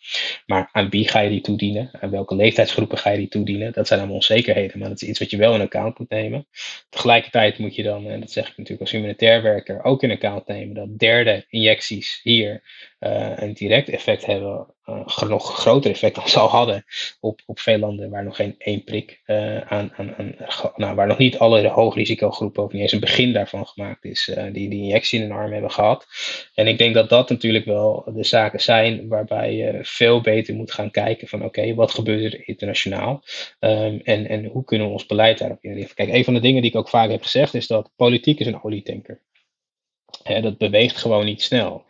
Maar 0.46 0.70
aan 0.72 0.90
wie 0.90 1.08
ga 1.08 1.20
je 1.20 1.30
die 1.30 1.42
toedienen? 1.42 1.90
Aan 2.02 2.10
welke 2.10 2.36
leeftijdsgroepen 2.36 2.98
ga 2.98 3.10
je 3.10 3.18
die 3.18 3.28
toedienen? 3.28 3.74
Dat 3.74 3.88
zijn 3.88 4.00
allemaal 4.00 4.18
onzekerheden, 4.18 4.80
maar 4.80 4.90
dat 4.90 5.02
is 5.02 5.08
iets 5.08 5.20
wat 5.20 5.30
je 5.30 5.38
wel 5.38 5.54
in 5.54 5.62
account 5.62 6.00
moet 6.00 6.10
nemen. 6.10 6.48
Tegelijkertijd 6.90 7.58
moet 7.58 7.76
je 7.76 7.84
dan, 7.84 8.10
en 8.10 8.20
dat 8.20 8.32
zeg 8.32 8.44
ik 8.44 8.58
natuurlijk 8.58 8.82
als 8.82 8.92
humanitair 8.92 9.42
werker, 9.42 9.84
ook 9.84 10.04
in 10.04 10.12
account 10.12 10.48
nemen 10.48 10.76
dat 10.76 11.00
derde 11.00 11.46
injecties 11.50 12.20
hier 12.24 12.62
uh, 13.00 13.32
een 13.36 13.54
direct 13.54 13.90
effect 13.90 14.26
hebben, 14.26 14.68
uh, 14.86 15.22
nog 15.22 15.56
groter 15.60 15.92
effect 15.92 16.16
dan 16.16 16.30
ze 16.30 16.40
al 16.40 16.48
hadden 16.48 16.84
op, 17.20 17.42
op 17.46 17.60
veel 17.60 17.78
landen 17.78 18.10
waar 18.10 18.24
nog 18.24 18.36
geen 18.36 18.56
één 18.58 18.84
prik 18.84 19.22
uh, 19.26 19.62
aan, 19.62 19.94
aan, 19.96 20.36
nou, 20.76 20.96
waar 20.96 21.08
nog 21.08 21.18
niet 21.18 21.38
alle 21.38 21.68
hoogrisicogroepen 21.68 22.64
of 22.64 22.72
niet 22.72 22.82
eens 22.82 22.92
een 22.92 23.00
begin 23.00 23.34
daarvan 23.34 23.66
gemaakt 23.66 24.06
is, 24.06 24.32
die 24.52 24.70
die 24.70 24.82
injectie 24.82 25.20
in 25.20 25.30
hun 25.30 25.38
arm 25.38 25.52
hebben 25.52 25.72
gehad. 25.72 26.06
En 26.54 26.68
ik 26.68 26.78
denk 26.78 26.94
dat 26.94 27.10
dat 27.10 27.30
natuurlijk 27.30 27.66
wel 27.66 28.12
de 28.14 28.24
zaken 28.24 28.62
zijn 28.62 29.08
waarbij 29.08 29.56
je 29.56 29.80
veel 29.82 30.22
beter 30.22 30.56
moet 30.56 30.72
gaan 30.72 30.92
kijken 30.92 31.28
van 31.28 31.44
oké, 31.44 31.74
wat 31.74 31.92
gebeurt 31.92 32.34
er 32.34 32.48
internationaal 32.48 33.24
um, 33.60 34.00
en, 34.04 34.28
en 34.28 34.46
hoe 34.46 34.64
kunnen 34.64 34.88
we 34.88 34.94
ons 34.94 35.06
beleid 35.06 35.38
daarop 35.38 35.64
inrichten. 35.64 35.96
Kijk, 35.96 36.10
een 36.10 36.24
van 36.24 36.34
de 36.34 36.40
dingen 36.40 36.62
die 36.62 36.72
ik 36.72 36.78
ook 36.78 36.90
vaak 36.90 37.10
heb 37.10 37.22
gezegd 37.22 37.54
is 37.54 37.68
dat 37.68 37.92
politiek 37.96 38.40
is 38.40 38.48
een 38.48 38.64
olietanker 38.64 39.22
dat 40.26 40.58
beweegt 40.58 40.98
gewoon 40.98 41.26
niet 41.26 41.42
snel. 41.42 41.86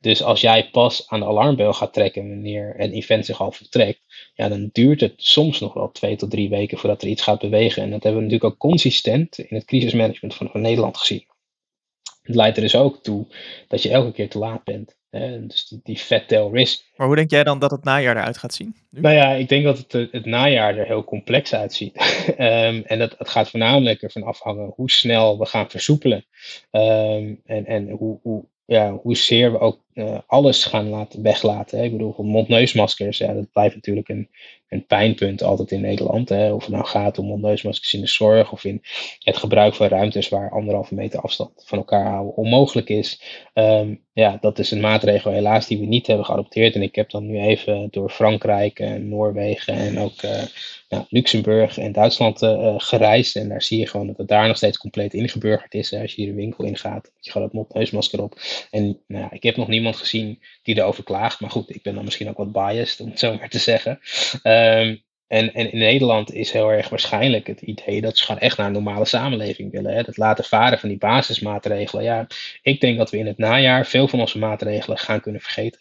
Dus 0.00 0.22
als 0.22 0.40
jij 0.40 0.70
pas 0.70 1.08
aan 1.08 1.20
de 1.20 1.26
alarmbel 1.26 1.72
gaat 1.72 1.92
trekken 1.92 2.28
wanneer 2.28 2.74
een 2.78 2.92
event 2.92 3.26
zich 3.26 3.40
al 3.40 3.52
vertrekt, 3.52 4.00
ja, 4.34 4.48
dan 4.48 4.68
duurt 4.72 5.00
het 5.00 5.14
soms 5.16 5.60
nog 5.60 5.72
wel 5.72 5.90
twee 5.90 6.16
tot 6.16 6.30
drie 6.30 6.48
weken 6.48 6.78
voordat 6.78 7.02
er 7.02 7.08
iets 7.08 7.22
gaat 7.22 7.40
bewegen. 7.40 7.82
En 7.82 7.90
dat 7.90 8.02
hebben 8.02 8.22
we 8.22 8.28
natuurlijk 8.28 8.52
ook 8.54 8.70
consistent 8.70 9.38
in 9.38 9.56
het 9.56 9.64
crisismanagement 9.64 10.34
van, 10.34 10.48
van 10.50 10.60
Nederland 10.60 10.96
gezien. 10.96 11.26
Het 12.22 12.34
leidt 12.34 12.56
er 12.56 12.62
dus 12.62 12.76
ook 12.76 13.02
toe 13.02 13.26
dat 13.68 13.82
je 13.82 13.90
elke 13.90 14.12
keer 14.12 14.28
te 14.28 14.38
laat 14.38 14.64
bent. 14.64 14.98
Dus 15.10 15.66
die, 15.68 15.80
die 15.82 15.96
fat 15.96 16.28
tail 16.28 16.50
risk. 16.52 16.82
Maar 16.96 17.06
hoe 17.06 17.16
denk 17.16 17.30
jij 17.30 17.44
dan 17.44 17.58
dat 17.58 17.70
het 17.70 17.84
najaar 17.84 18.16
eruit 18.16 18.38
gaat 18.38 18.54
zien? 18.54 18.74
Nu? 18.90 19.00
Nou 19.00 19.14
ja, 19.14 19.32
ik 19.32 19.48
denk 19.48 19.64
dat 19.64 19.78
het, 19.78 19.92
het 20.12 20.26
najaar 20.26 20.76
er 20.76 20.86
heel 20.86 21.04
complex 21.04 21.54
uitziet. 21.54 22.24
um, 22.28 22.82
en 22.92 22.98
dat, 22.98 23.14
het 23.18 23.28
gaat 23.28 23.50
voornamelijk 23.50 24.02
ervan 24.02 24.22
afhangen 24.22 24.72
hoe 24.76 24.90
snel 24.90 25.38
we 25.38 25.46
gaan 25.46 25.70
versoepelen. 25.70 26.24
Um, 26.70 27.40
en 27.44 27.66
en 27.66 27.90
hoe, 27.90 28.18
hoe, 28.22 28.44
ja, 28.64 28.92
hoezeer 28.92 29.52
we 29.52 29.58
ook 29.58 29.80
uh, 29.94 30.18
alles 30.26 30.64
gaan 30.64 30.88
laten, 30.88 31.22
weglaten. 31.22 31.78
Hè. 31.78 31.84
Ik 31.84 31.92
bedoel, 31.92 32.14
mondneusmaskers, 32.18 33.18
ja, 33.18 33.32
dat 33.32 33.52
blijft 33.52 33.74
natuurlijk 33.74 34.08
een, 34.08 34.28
een 34.70 34.86
pijnpunt 34.86 35.42
altijd 35.42 35.70
in 35.70 35.80
Nederland. 35.80 36.28
Hè. 36.28 36.52
Of 36.52 36.64
het 36.64 36.74
nou 36.74 36.86
gaat 36.86 37.18
om 37.18 37.26
mondneusmaskers 37.26 37.94
in 37.94 38.00
de 38.00 38.06
zorg 38.06 38.52
of 38.52 38.64
in 38.64 38.82
het 39.18 39.36
gebruik 39.36 39.74
van 39.74 39.88
ruimtes 39.88 40.28
waar 40.28 40.50
anderhalve 40.50 40.94
meter 40.94 41.20
afstand 41.20 41.62
van 41.64 41.78
elkaar 41.78 42.06
houden 42.06 42.36
onmogelijk 42.36 42.88
is. 42.88 43.22
Um, 43.54 44.04
ja, 44.12 44.38
dat 44.40 44.58
is 44.58 44.70
een 44.70 44.80
maatregel 44.80 45.32
helaas 45.32 45.66
die 45.66 45.78
we 45.78 45.86
niet 45.86 46.06
hebben 46.06 46.26
geadopteerd. 46.26 46.74
En 46.74 46.82
ik 46.82 46.94
heb 46.94 47.10
dan 47.10 47.26
nu 47.26 47.40
even 47.40 47.88
door 47.90 48.10
Frankrijk 48.10 48.78
en 48.78 49.08
Noorwegen 49.08 49.74
en 49.74 49.98
ook 49.98 50.22
nou, 50.90 51.04
Luxemburg 51.08 51.78
en 51.78 51.92
Duitsland 51.92 52.42
uh, 52.42 52.74
gereisd. 52.76 53.36
En 53.36 53.48
daar 53.48 53.62
zie 53.62 53.78
je 53.78 53.86
gewoon 53.86 54.06
dat 54.06 54.16
het 54.16 54.28
daar 54.28 54.46
nog 54.46 54.56
steeds 54.56 54.78
compleet 54.78 55.14
ingeburgerd 55.14 55.74
is. 55.74 55.90
Hè. 55.90 56.00
Als 56.00 56.14
je 56.14 56.22
hier 56.22 56.30
de 56.30 56.36
winkel 56.36 56.64
ingaat, 56.64 57.12
je 57.20 57.30
gaat 57.30 57.42
het 57.42 57.52
mondneusmasker 57.52 58.22
op. 58.22 58.40
En 58.70 59.00
nou, 59.06 59.28
ik 59.30 59.42
heb 59.42 59.56
nog 59.56 59.68
niemand 59.68 59.96
gezien 59.96 60.38
die 60.62 60.76
erover 60.76 61.04
klaagt. 61.04 61.40
Maar 61.40 61.50
goed, 61.50 61.74
ik 61.74 61.82
ben 61.82 61.94
dan 61.94 62.04
misschien 62.04 62.28
ook 62.28 62.36
wat 62.36 62.52
biased, 62.52 63.00
om 63.00 63.08
het 63.08 63.18
zo 63.18 63.34
maar 63.34 63.48
te 63.48 63.58
zeggen. 63.58 64.00
Um, 64.60 65.02
en, 65.30 65.54
in 65.54 65.78
Nederland 65.78 66.32
is 66.32 66.50
heel 66.50 66.70
erg 66.70 66.88
waarschijnlijk 66.88 67.46
het 67.46 67.60
idee 67.60 68.00
dat 68.00 68.18
ze 68.18 68.24
gewoon 68.24 68.40
echt 68.40 68.56
naar 68.56 68.66
een 68.66 68.72
normale 68.72 69.04
samenleving 69.04 69.72
willen. 69.72 69.92
Hè? 69.92 69.98
Het 69.98 70.16
laten 70.16 70.44
varen 70.44 70.78
van 70.78 70.88
die 70.88 70.98
basismaatregelen. 70.98 72.04
Ja, 72.04 72.26
ik 72.62 72.80
denk 72.80 72.98
dat 72.98 73.10
we 73.10 73.18
in 73.18 73.26
het 73.26 73.38
najaar 73.38 73.86
veel 73.86 74.08
van 74.08 74.20
onze 74.20 74.38
maatregelen 74.38 74.98
gaan 74.98 75.20
kunnen 75.20 75.40
vergeten. 75.40 75.80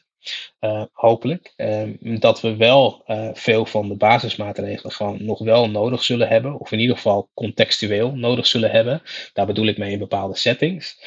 Uh, 0.60 0.84
hopelijk. 0.92 1.54
Uh, 1.58 2.20
dat 2.20 2.42
we 2.42 2.56
wel 2.56 3.04
uh, 3.08 3.30
veel 3.34 3.66
van 3.66 3.88
de 3.88 3.96
basismaatregelen 3.96 4.92
gewoon 4.92 5.26
nog 5.26 5.40
wel 5.40 5.70
nodig 5.70 6.04
zullen 6.04 6.28
hebben. 6.28 6.60
Of 6.60 6.72
in 6.72 6.80
ieder 6.80 6.96
geval 6.96 7.30
contextueel 7.34 8.16
nodig 8.16 8.48
zullen 8.48 8.72
hebben. 8.72 9.02
Daar 9.34 9.46
bedoel 9.46 9.68
ik 9.68 9.78
mee 9.78 9.92
in 9.92 10.00
bepaalde 10.00 10.36
settings. 10.36 11.04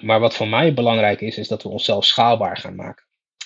maar 0.00 0.20
wat 0.20 0.34
voor 0.34 0.48
mij 0.48 0.74
belangrijk 0.74 1.20
is, 1.20 1.38
is 1.38 1.48
dat 1.48 1.62
we 1.62 1.68
onszelf 1.68 2.04
schaalbaar 2.04 2.56
gaan 2.56 2.74
maken. 2.74 3.03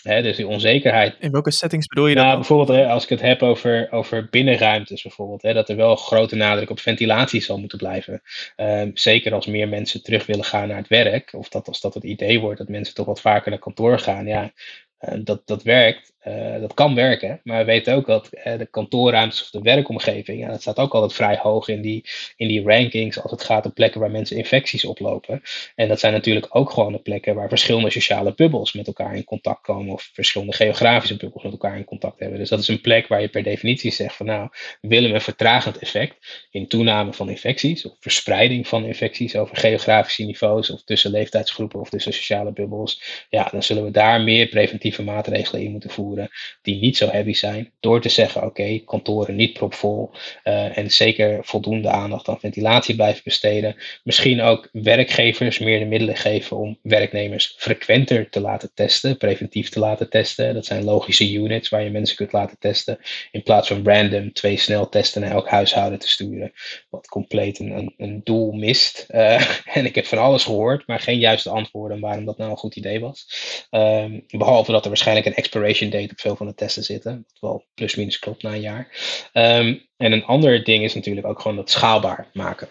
Hè, 0.09 0.23
dus 0.23 0.37
die 0.37 0.47
onzekerheid. 0.47 1.17
In 1.19 1.31
welke 1.31 1.51
settings 1.51 1.87
bedoel 1.87 2.07
je 2.07 2.15
nou, 2.15 2.27
dat? 2.27 2.37
Bijvoorbeeld 2.37 2.79
hè, 2.79 2.87
als 2.87 3.03
ik 3.03 3.09
het 3.09 3.21
heb 3.21 3.43
over, 3.43 3.89
over 3.91 4.29
binnenruimtes, 4.31 5.03
bijvoorbeeld, 5.03 5.43
hè, 5.43 5.53
dat 5.53 5.69
er 5.69 5.77
wel 5.77 5.97
grote 5.97 6.37
nadruk 6.37 6.71
op 6.71 6.81
ventilatie 6.81 7.41
zal 7.41 7.59
moeten 7.59 7.79
blijven. 7.79 8.23
Um, 8.57 8.91
zeker 8.95 9.35
als 9.35 9.47
meer 9.47 9.69
mensen 9.69 10.03
terug 10.03 10.27
willen 10.27 10.45
gaan 10.45 10.69
naar 10.69 10.77
het 10.77 10.89
werk, 10.89 11.33
of 11.33 11.49
dat 11.49 11.69
als 11.69 11.81
dat 11.81 11.95
het 11.95 12.05
idee 12.05 12.41
wordt 12.41 12.59
dat 12.59 12.69
mensen 12.69 12.95
toch 12.95 13.07
wat 13.07 13.21
vaker 13.21 13.51
naar 13.51 13.61
kantoor 13.61 13.99
gaan. 13.99 14.27
Ja, 14.27 14.53
uh, 15.01 15.15
dat, 15.25 15.43
dat 15.45 15.63
werkt. 15.63 16.13
Uh, 16.27 16.61
dat 16.61 16.75
kan 16.75 16.95
werken, 16.95 17.41
maar 17.45 17.59
we 17.59 17.65
weten 17.65 17.95
ook 17.95 18.07
dat 18.07 18.29
uh, 18.33 18.59
de 18.59 18.67
kantoorruimtes 18.67 19.43
of 19.43 19.51
de 19.51 19.61
werkomgeving, 19.63 20.41
ja, 20.41 20.49
dat 20.49 20.61
staat 20.61 20.79
ook 20.79 20.93
altijd 20.95 21.13
vrij 21.13 21.39
hoog 21.43 21.69
in 21.69 21.81
die, 21.81 22.05
in 22.37 22.49
die 22.49 22.63
rankings 22.63 23.23
als 23.23 23.31
het 23.31 23.43
gaat 23.43 23.65
om 23.65 23.73
plekken 23.73 24.01
waar 24.01 24.11
mensen 24.11 24.37
infecties 24.37 24.85
oplopen. 24.85 25.43
En 25.75 25.89
dat 25.89 26.01
zijn 26.01 26.13
natuurlijk 26.13 26.47
ook 26.51 26.71
gewoon 26.71 26.93
de 26.93 26.99
plekken 26.99 27.35
waar 27.35 27.49
verschillende 27.49 27.91
sociale 27.91 28.35
bubbels 28.35 28.73
met 28.73 28.87
elkaar 28.87 29.17
in 29.17 29.25
contact 29.25 29.63
komen 29.63 29.93
of 29.93 30.11
verschillende 30.13 30.55
geografische 30.55 31.17
bubbels 31.17 31.43
met 31.43 31.53
elkaar 31.53 31.77
in 31.77 31.85
contact 31.85 32.19
hebben. 32.21 32.39
Dus 32.39 32.49
dat 32.49 32.59
is 32.59 32.69
een 32.69 32.81
plek 32.81 33.07
waar 33.07 33.21
je 33.21 33.29
per 33.29 33.43
definitie 33.43 33.91
zegt 33.91 34.17
van 34.17 34.27
nou, 34.27 34.49
willen 34.81 35.09
we 35.09 35.15
een 35.15 35.21
vertragend 35.21 35.79
effect 35.79 36.47
in 36.51 36.69
toename 36.69 37.13
van 37.13 37.29
infecties 37.29 37.87
of 37.87 37.97
verspreiding 38.01 38.69
van 38.69 38.85
infecties 38.85 39.37
over 39.37 39.57
geografische 39.57 40.25
niveaus 40.25 40.71
of 40.71 40.83
tussen 40.83 41.11
leeftijdsgroepen 41.11 41.81
of 41.81 41.91
tussen 41.91 42.13
sociale 42.13 42.53
bubbels, 42.53 43.27
ja, 43.29 43.49
dan 43.53 43.63
zullen 43.63 43.85
we 43.85 43.91
daar 43.91 44.21
meer 44.21 44.47
preventieve 44.47 45.03
maatregelen 45.03 45.63
in 45.63 45.71
moeten 45.71 45.91
voeren 45.91 46.17
die 46.63 46.81
niet 46.81 46.97
zo 46.97 47.09
heavy 47.09 47.33
zijn. 47.33 47.73
Door 47.81 48.01
te 48.01 48.09
zeggen, 48.09 48.43
oké, 48.43 48.79
kantoren 48.79 49.37
niet 49.37 49.53
propvol 49.53 50.11
uh, 50.45 50.79
en 50.79 50.91
zeker 50.91 51.39
voldoende 51.43 51.89
aandacht 51.89 52.29
aan 52.29 52.41
ventilatie 52.41 52.95
blijven 52.95 53.23
besteden. 53.25 53.77
Misschien 54.05 54.43
ook 54.43 54.69
werkgevers 54.73 55.59
meer 55.59 55.79
de 55.79 55.85
middelen 55.85 56.17
geven 56.17 56.57
om 56.57 56.79
werknemers 56.83 57.55
frequenter 57.57 58.31
te 58.31 58.41
laten 58.41 58.71
testen, 58.75 59.17
preventief 59.17 59.69
te 59.69 59.79
laten 59.79 60.11
testen. 60.11 60.55
Dat 60.55 60.67
zijn 60.67 60.85
logische 60.85 61.33
units 61.33 61.69
waar 61.69 61.83
je 61.83 61.91
mensen 61.91 62.17
kunt 62.17 62.33
laten 62.33 62.59
testen. 62.59 62.99
In 63.31 63.43
plaats 63.43 63.69
van 63.69 63.85
random 63.85 64.33
twee 64.33 64.57
sneltesten 64.57 65.21
naar 65.21 65.31
elk 65.31 65.49
huishouden 65.49 65.99
te 65.99 66.09
sturen. 66.09 66.53
Wat 66.91 67.07
compleet 67.07 67.59
een, 67.59 67.95
een, 67.97 68.21
doel 68.25 68.53
mist. 68.53 69.07
Uh, 69.11 69.43
en 69.77 69.85
ik 69.85 69.95
heb 69.95 70.07
van 70.07 70.19
alles 70.19 70.45
gehoord, 70.45 70.87
maar 70.87 71.01
geen 71.01 71.19
juiste 71.19 71.51
antwoorden 71.51 72.01
waarom 72.01 72.25
dat 72.25 72.39
nou 72.39 72.51
een 72.51 72.57
goed 72.57 72.77
idee 72.77 73.01
was. 73.01 73.27
Um, 73.71 74.25
behalve 74.29 74.73
dat 74.73 74.83
er 74.83 74.89
waarschijnlijk 74.89 75.27
een 75.27 75.35
expiration 75.35 75.91
date 75.91 75.98
op 76.05 76.21
veel 76.21 76.37
van 76.37 76.47
de 76.47 76.55
testen 76.55 76.85
zitten. 76.85 77.27
Wat 77.41 77.51
wel 77.51 77.65
plus 77.75 77.95
minus 77.95 78.19
klopt 78.19 78.43
na 78.43 78.53
een 78.53 78.61
jaar. 78.61 78.89
Um, 79.33 79.89
en 79.97 80.13
een 80.13 80.25
ander 80.25 80.65
ding 80.65 80.85
is 80.85 80.95
natuurlijk 80.95 81.27
ook 81.27 81.41
gewoon 81.41 81.57
dat 81.57 81.71
schaalbaar 81.71 82.29
maken. 82.33 82.69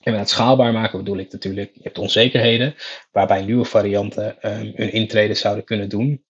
En 0.00 0.12
met 0.12 0.20
het 0.20 0.30
schaalbaar 0.30 0.72
maken 0.72 0.98
bedoel 0.98 1.18
ik 1.18 1.32
natuurlijk, 1.32 1.70
je 1.74 1.82
hebt 1.82 1.98
onzekerheden 1.98 2.74
waarbij 3.10 3.44
nieuwe 3.44 3.64
varianten 3.64 4.36
um, 4.42 4.72
hun 4.74 4.92
intrede 4.92 5.34
zouden 5.34 5.64
kunnen 5.64 5.88
doen. 5.88 6.24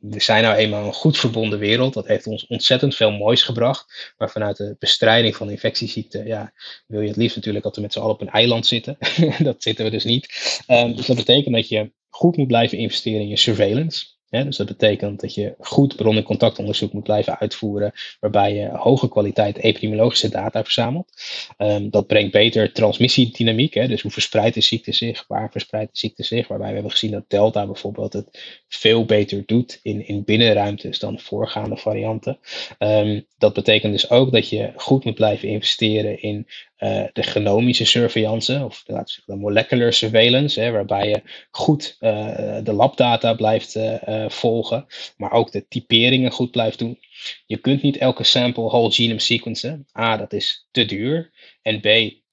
We 0.00 0.20
zijn 0.20 0.42
nou 0.42 0.56
eenmaal 0.56 0.86
een 0.86 0.92
goed 0.92 1.18
verbonden 1.18 1.58
wereld. 1.58 1.94
Dat 1.94 2.06
heeft 2.06 2.26
ons 2.26 2.46
ontzettend 2.46 2.94
veel 2.94 3.10
moois 3.10 3.42
gebracht. 3.42 4.12
Maar 4.18 4.30
vanuit 4.30 4.56
de 4.56 4.76
bestrijding 4.78 5.36
van 5.36 5.50
infectieziekten, 5.50 6.26
ja, 6.26 6.52
wil 6.86 7.00
je 7.00 7.08
het 7.08 7.16
liefst 7.16 7.36
natuurlijk 7.36 7.64
dat 7.64 7.76
we 7.76 7.82
met 7.82 7.92
z'n 7.92 7.98
allen 7.98 8.14
op 8.14 8.20
een 8.20 8.30
eiland 8.30 8.66
zitten. 8.66 8.96
dat 9.38 9.62
zitten 9.62 9.84
we 9.84 9.90
dus 9.90 10.04
niet. 10.04 10.62
Um, 10.68 10.96
dus 10.96 11.06
dat 11.06 11.16
betekent 11.16 11.54
dat 11.54 11.68
je 11.68 11.92
goed 12.08 12.36
moet 12.36 12.46
blijven 12.46 12.78
investeren 12.78 13.20
in 13.20 13.28
je 13.28 13.36
surveillance 13.36 14.13
dus 14.42 14.56
dat 14.56 14.66
betekent 14.66 15.20
dat 15.20 15.34
je 15.34 15.54
goed 15.58 15.96
bron- 15.96 16.16
en 16.16 16.22
contactonderzoek 16.22 16.92
moet 16.92 17.02
blijven 17.02 17.38
uitvoeren, 17.38 17.92
waarbij 18.20 18.54
je 18.54 18.68
hoge 18.68 19.08
kwaliteit 19.08 19.58
epidemiologische 19.58 20.28
data 20.28 20.62
verzamelt. 20.62 21.12
Um, 21.58 21.90
dat 21.90 22.06
brengt 22.06 22.32
beter 22.32 22.72
transmissiedynamiek, 22.72 23.72
dus 23.72 24.02
hoe 24.02 24.10
verspreidt 24.10 24.54
de 24.54 24.60
ziekte 24.60 24.92
zich, 24.92 25.24
waar 25.28 25.50
verspreidt 25.50 25.92
de 25.92 25.98
ziekte 25.98 26.22
zich, 26.22 26.48
waarbij 26.48 26.68
we 26.68 26.74
hebben 26.74 26.92
gezien 26.92 27.10
dat 27.10 27.24
Delta 27.28 27.66
bijvoorbeeld 27.66 28.12
het 28.12 28.62
veel 28.68 29.04
beter 29.04 29.42
doet 29.46 29.80
in, 29.82 30.06
in 30.06 30.24
binnenruimtes 30.24 30.98
dan 30.98 31.18
voorgaande 31.18 31.76
varianten. 31.76 32.38
Um, 32.78 33.26
dat 33.38 33.54
betekent 33.54 33.92
dus 33.92 34.10
ook 34.10 34.32
dat 34.32 34.48
je 34.48 34.72
goed 34.76 35.04
moet 35.04 35.14
blijven 35.14 35.48
investeren 35.48 36.22
in 36.22 36.46
uh, 36.78 37.04
de 37.12 37.22
genomische 37.22 37.84
surveillance, 37.84 38.64
of 38.64 38.82
laten 38.86 39.04
we 39.04 39.10
zeggen 39.10 39.34
de 39.34 39.40
molecular 39.40 39.92
surveillance, 39.92 40.60
hè, 40.60 40.70
waarbij 40.70 41.08
je 41.08 41.22
goed 41.50 41.96
uh, 42.00 42.58
de 42.62 42.72
labdata 42.72 43.34
blijft 43.34 43.74
uh, 43.74 44.28
volgen, 44.28 44.86
maar 45.16 45.32
ook 45.32 45.52
de 45.52 45.68
typeringen 45.68 46.30
goed 46.30 46.50
blijft 46.50 46.78
doen. 46.78 46.98
Je 47.46 47.56
kunt 47.56 47.82
niet 47.82 47.96
elke 47.96 48.24
sample 48.24 48.64
whole 48.64 48.92
genome 48.92 49.20
sequencen. 49.20 49.86
A, 49.98 50.16
dat 50.16 50.32
is 50.32 50.68
te 50.70 50.84
duur. 50.84 51.32
En 51.62 51.80
B, 51.80 51.86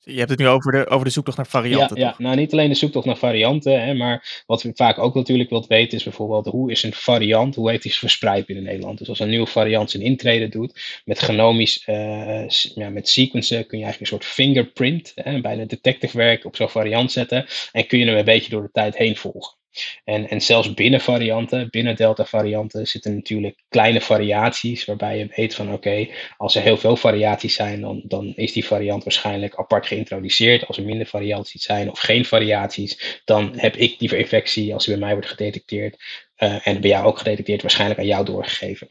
je 0.04 0.18
hebt 0.18 0.30
het 0.30 0.40
nu 0.40 0.48
over 0.48 0.72
de, 0.72 0.88
over 0.88 1.06
de 1.06 1.12
zoektocht 1.12 1.38
naar 1.38 1.48
varianten. 1.48 1.98
Ja, 2.00 2.06
ja, 2.06 2.16
nou 2.18 2.36
niet 2.36 2.52
alleen 2.52 2.70
de 2.70 2.76
zoektocht 2.76 3.06
naar 3.06 3.18
varianten, 3.18 3.82
hè, 3.82 3.94
maar 3.94 4.44
wat 4.46 4.64
we 4.64 4.72
vaak 4.74 4.98
ook 4.98 5.16
natuurlijk 5.16 5.50
wilt 5.50 5.68
weten 5.68 5.98
is 5.98 6.04
bijvoorbeeld 6.04 6.46
hoe 6.46 6.72
is 6.72 6.84
een 6.84 6.94
variant, 6.94 7.56
hoe 7.56 7.70
heeft 7.70 7.84
die 7.84 7.94
verspreid 7.94 8.46
binnen 8.46 8.66
Nederland. 8.66 8.98
Dus 8.98 9.10
als 9.10 9.20
een 9.20 9.30
nieuwe 9.30 9.48
variant 9.48 9.92
zijn 9.92 10.04
intrede 10.04 10.50
doet, 10.50 11.02
met 11.06 11.20
genomisch, 11.20 11.88
uh, 11.88 12.48
ja, 12.50 12.90
met 12.90 13.10
sequencen 13.10 13.66
kun 13.66 13.78
je 13.78 13.84
eigenlijk 13.84 14.00
een 14.00 14.20
soort 14.20 14.34
fingerprint, 14.34 15.12
hè, 15.16 15.42
bijna 15.42 15.66
detective 15.66 16.18
werk 16.18 16.46
op 16.46 16.56
zo'n 16.56 16.70
variant 16.70 17.12
zetten 17.12 17.46
en 17.72 17.88
kun 17.88 18.00
je 18.00 18.06
hem 18.06 18.18
een 18.18 18.26
beetje 18.26 18.50
door 18.50 18.62
de 18.62 18.72
tijd 18.72 18.98
heen 18.98 19.16
volgen. 19.16 19.60
En, 20.04 20.30
en 20.30 20.42
zelfs 20.42 20.74
binnen 20.74 21.02
varianten, 21.02 21.70
binnen 21.70 21.96
delta 21.96 22.26
varianten, 22.26 22.88
zitten 22.88 23.16
natuurlijk 23.16 23.64
kleine 23.70 24.02
variaties 24.02 24.86
waarbij 24.86 25.18
je 25.18 25.34
weet 25.36 25.56
van 25.56 25.74
oké, 25.74 26.08
als 26.38 26.56
er 26.56 26.62
heel 26.62 26.78
veel 26.78 26.96
variaties 26.96 27.54
zijn, 27.54 27.82
dan, 27.82 28.02
dan 28.04 28.34
is 28.36 28.52
die 28.54 28.66
variant 28.66 29.04
waarschijnlijk 29.04 29.56
apart 29.56 29.88
geïntroduceerd. 29.88 30.68
Als 30.68 30.78
er 30.78 30.84
minder 30.84 31.08
variaties 31.08 31.64
zijn 31.64 31.90
of 31.90 32.00
geen 32.00 32.26
variaties, 32.26 33.22
dan 33.26 33.54
heb 33.56 33.76
ik 33.76 34.00
die 34.00 34.18
infectie, 34.18 34.74
als 34.74 34.86
die 34.86 34.94
bij 34.94 35.04
mij 35.04 35.14
wordt 35.14 35.30
gedetecteerd, 35.30 36.04
uh, 36.38 36.68
en 36.68 36.82
bij 36.82 36.90
jou 36.90 37.06
ook 37.06 37.18
gedetecteerd, 37.18 37.62
waarschijnlijk 37.62 38.00
aan 38.00 38.06
jou 38.06 38.26
doorgegeven. 38.26 38.88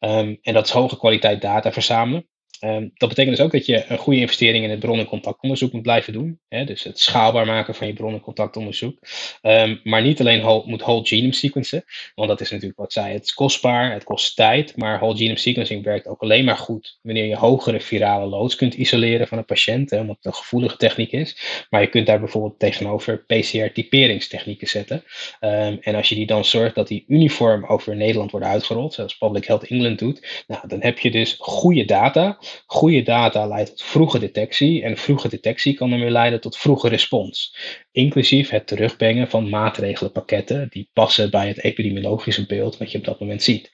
Um, 0.00 0.38
en 0.42 0.54
dat 0.54 0.66
is 0.66 0.72
hoge 0.72 0.98
kwaliteit 0.98 1.40
data 1.40 1.72
verzamelen. 1.72 2.28
Um, 2.60 2.90
dat 2.94 3.08
betekent 3.08 3.36
dus 3.36 3.44
ook 3.44 3.52
dat 3.52 3.66
je 3.66 3.84
een 3.88 3.98
goede 3.98 4.20
investering 4.20 4.64
in 4.64 4.70
het 4.70 4.78
bron- 4.78 4.98
en 4.98 5.06
contactonderzoek 5.06 5.72
moet 5.72 5.82
blijven 5.82 6.12
doen. 6.12 6.40
Hè? 6.48 6.64
Dus 6.64 6.82
het 6.82 6.98
schaalbaar 7.00 7.46
maken 7.46 7.74
van 7.74 7.86
je 7.86 7.92
bron- 7.92 8.12
en 8.12 8.20
contactonderzoek. 8.20 8.98
Um, 9.42 9.80
maar 9.84 10.02
niet 10.02 10.20
alleen 10.20 10.62
moet 10.66 10.82
whole 10.82 11.06
genome 11.06 11.34
sequencen, 11.34 11.84
want 12.14 12.28
dat 12.28 12.40
is 12.40 12.50
natuurlijk 12.50 12.78
wat 12.78 12.92
zij. 12.92 13.12
Het 13.12 13.24
is 13.24 13.34
kostbaar, 13.34 13.92
het 13.92 14.04
kost 14.04 14.36
tijd, 14.36 14.76
maar 14.76 14.98
whole 14.98 15.16
genome 15.16 15.38
sequencing 15.38 15.84
werkt 15.84 16.06
ook 16.06 16.22
alleen 16.22 16.44
maar 16.44 16.56
goed 16.56 16.98
wanneer 17.02 17.26
je 17.26 17.36
hogere 17.36 17.80
virale 17.80 18.26
loads 18.26 18.54
kunt 18.54 18.74
isoleren 18.74 19.28
van 19.28 19.38
een 19.38 19.44
patiënt, 19.44 19.90
hè, 19.90 20.00
omdat 20.00 20.16
het 20.16 20.26
een 20.26 20.34
gevoelige 20.34 20.76
techniek 20.76 21.12
is. 21.12 21.66
Maar 21.70 21.80
je 21.80 21.88
kunt 21.88 22.06
daar 22.06 22.20
bijvoorbeeld 22.20 22.58
tegenover 22.58 23.18
PCR-typeringstechnieken 23.18 24.68
zetten. 24.68 25.04
Um, 25.40 25.78
en 25.80 25.94
als 25.94 26.08
je 26.08 26.14
die 26.14 26.26
dan 26.26 26.44
zorgt 26.44 26.74
dat 26.74 26.88
die 26.88 27.04
uniform 27.08 27.64
over 27.64 27.96
Nederland 27.96 28.30
worden 28.30 28.48
uitgerold, 28.48 28.94
zoals 28.94 29.16
Public 29.18 29.44
Health 29.44 29.64
England 29.64 29.98
doet, 29.98 30.44
nou, 30.46 30.68
dan 30.68 30.82
heb 30.82 30.98
je 30.98 31.10
dus 31.10 31.36
goede 31.38 31.84
data 31.84 32.38
goede 32.66 33.02
data 33.02 33.46
leidt 33.46 33.70
tot 33.70 33.82
vroege 33.82 34.18
detectie 34.18 34.82
en 34.82 34.96
vroege 34.96 35.28
detectie 35.28 35.74
kan 35.74 35.90
dan 35.90 36.00
weer 36.00 36.10
leiden 36.10 36.40
tot 36.40 36.56
vroege 36.56 36.88
respons. 36.88 37.56
Inclusief 37.92 38.50
het 38.50 38.66
terugbrengen 38.66 39.28
van 39.28 39.48
maatregelenpakketten 39.48 40.66
die 40.70 40.90
passen 40.92 41.30
bij 41.30 41.48
het 41.48 41.62
epidemiologische 41.62 42.46
beeld 42.46 42.78
wat 42.78 42.92
je 42.92 42.98
op 42.98 43.04
dat 43.04 43.20
moment 43.20 43.42
ziet. 43.42 43.70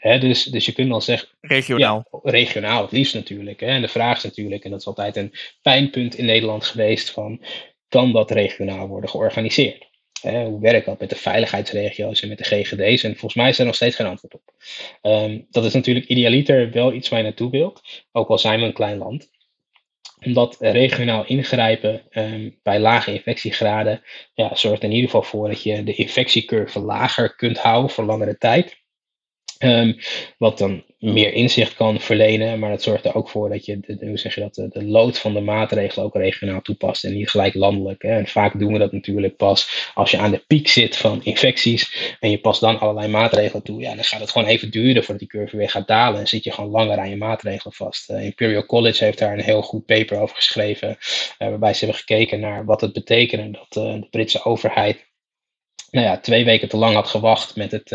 dus, 0.00 0.44
dus 0.44 0.66
je 0.66 0.72
kunt 0.72 0.88
dan 0.88 1.02
zeggen. 1.02 1.28
Regionaal. 1.40 2.04
Ja, 2.10 2.30
regionaal, 2.30 2.82
het 2.82 2.92
liefst 2.92 3.14
natuurlijk. 3.14 3.62
En 3.62 3.80
de 3.80 3.88
vraag 3.88 4.16
is 4.16 4.24
natuurlijk, 4.24 4.64
en 4.64 4.70
dat 4.70 4.80
is 4.80 4.86
altijd 4.86 5.16
een 5.16 5.32
pijnpunt 5.62 6.14
in 6.14 6.24
Nederland 6.24 6.64
geweest: 6.64 7.10
van 7.10 7.42
kan 7.88 8.12
dat 8.12 8.30
regionaal 8.30 8.88
worden 8.88 9.10
georganiseerd? 9.10 9.87
Hoe 10.22 10.60
werkt 10.60 10.86
dat 10.86 11.00
met 11.00 11.10
de 11.10 11.16
veiligheidsregio's 11.16 12.22
en 12.22 12.28
met 12.28 12.38
de 12.38 12.44
GGD's? 12.44 13.02
En 13.02 13.10
volgens 13.10 13.34
mij 13.34 13.48
is 13.48 13.58
er 13.58 13.66
nog 13.66 13.74
steeds 13.74 13.96
geen 13.96 14.06
antwoord 14.06 14.34
op. 14.34 14.42
Um, 15.02 15.46
dat 15.50 15.64
is 15.64 15.74
natuurlijk 15.74 16.06
idealiter 16.06 16.70
wel 16.70 16.92
iets 16.92 17.08
waar 17.08 17.18
je 17.18 17.24
naartoe 17.24 17.50
wilt, 17.50 17.82
ook 18.12 18.28
al 18.28 18.38
zijn 18.38 18.60
we 18.60 18.66
een 18.66 18.72
klein 18.72 18.98
land 18.98 19.30
omdat 20.24 20.56
regionaal 20.60 21.26
ingrijpen 21.26 22.02
um, 22.10 22.58
bij 22.62 22.80
lage 22.80 23.12
infectiegraden 23.12 24.02
ja, 24.34 24.54
zorgt 24.54 24.82
in 24.82 24.90
ieder 24.90 25.04
geval 25.04 25.22
voor 25.22 25.48
dat 25.48 25.62
je 25.62 25.84
de 25.84 25.94
infectiecurve 25.94 26.80
lager 26.80 27.36
kunt 27.36 27.58
houden 27.58 27.90
voor 27.90 28.04
langere 28.04 28.38
tijd. 28.38 28.76
Um, 29.58 29.98
wat 30.36 30.58
dan 30.58 30.84
meer 30.98 31.32
inzicht 31.32 31.74
kan 31.74 32.00
verlenen, 32.00 32.58
maar 32.58 32.70
dat 32.70 32.82
zorgt 32.82 33.04
er 33.04 33.14
ook 33.14 33.28
voor 33.28 33.48
dat 33.48 33.64
je, 33.64 33.80
de, 33.80 34.06
hoe 34.06 34.18
zeg 34.18 34.34
je 34.34 34.40
dat, 34.40 34.54
de, 34.54 34.84
lood 34.84 35.18
van 35.18 35.34
de 35.34 35.40
maatregelen 35.40 36.04
ook 36.04 36.14
regionaal 36.14 36.60
toepast 36.60 37.04
en 37.04 37.12
niet 37.12 37.30
gelijk 37.30 37.54
landelijk. 37.54 38.02
Hè. 38.02 38.08
En 38.08 38.26
vaak 38.26 38.58
doen 38.58 38.72
we 38.72 38.78
dat 38.78 38.92
natuurlijk 38.92 39.36
pas 39.36 39.90
als 39.94 40.10
je 40.10 40.18
aan 40.18 40.30
de 40.30 40.44
piek 40.46 40.68
zit 40.68 40.96
van 40.96 41.24
infecties 41.24 42.16
en 42.20 42.30
je 42.30 42.38
past 42.38 42.60
dan 42.60 42.78
allerlei 42.78 43.08
maatregelen 43.08 43.62
toe. 43.62 43.80
Ja, 43.80 43.94
dan 43.94 44.04
gaat 44.04 44.20
het 44.20 44.30
gewoon 44.30 44.48
even 44.48 44.70
duren 44.70 45.04
voordat 45.04 45.18
die 45.18 45.40
curve 45.40 45.56
weer 45.56 45.70
gaat 45.70 45.86
dalen 45.86 46.20
en 46.20 46.28
zit 46.28 46.44
je 46.44 46.52
gewoon 46.52 46.70
langer 46.70 46.98
aan 46.98 47.10
je 47.10 47.16
maatregelen 47.16 47.74
vast. 47.74 48.10
Uh, 48.10 48.24
Imperial 48.24 48.66
College 48.66 49.04
heeft 49.04 49.18
daar 49.18 49.32
een 49.32 49.44
heel 49.44 49.62
goed 49.62 49.86
paper 49.86 50.20
over 50.20 50.36
geschreven, 50.36 50.88
uh, 50.88 51.48
waarbij 51.48 51.72
ze 51.72 51.84
hebben 51.84 51.98
gekeken 51.98 52.40
naar 52.40 52.64
wat 52.64 52.80
het 52.80 52.92
betekende 52.92 53.50
dat 53.50 53.84
uh, 53.84 54.00
de 54.00 54.06
Britse 54.10 54.44
overheid 54.44 55.06
nou 55.90 56.06
ja, 56.06 56.18
twee 56.18 56.44
weken 56.44 56.68
te 56.68 56.76
lang 56.76 56.94
had 56.94 57.08
gewacht 57.08 57.56
met 57.56 57.70
het 57.70 57.92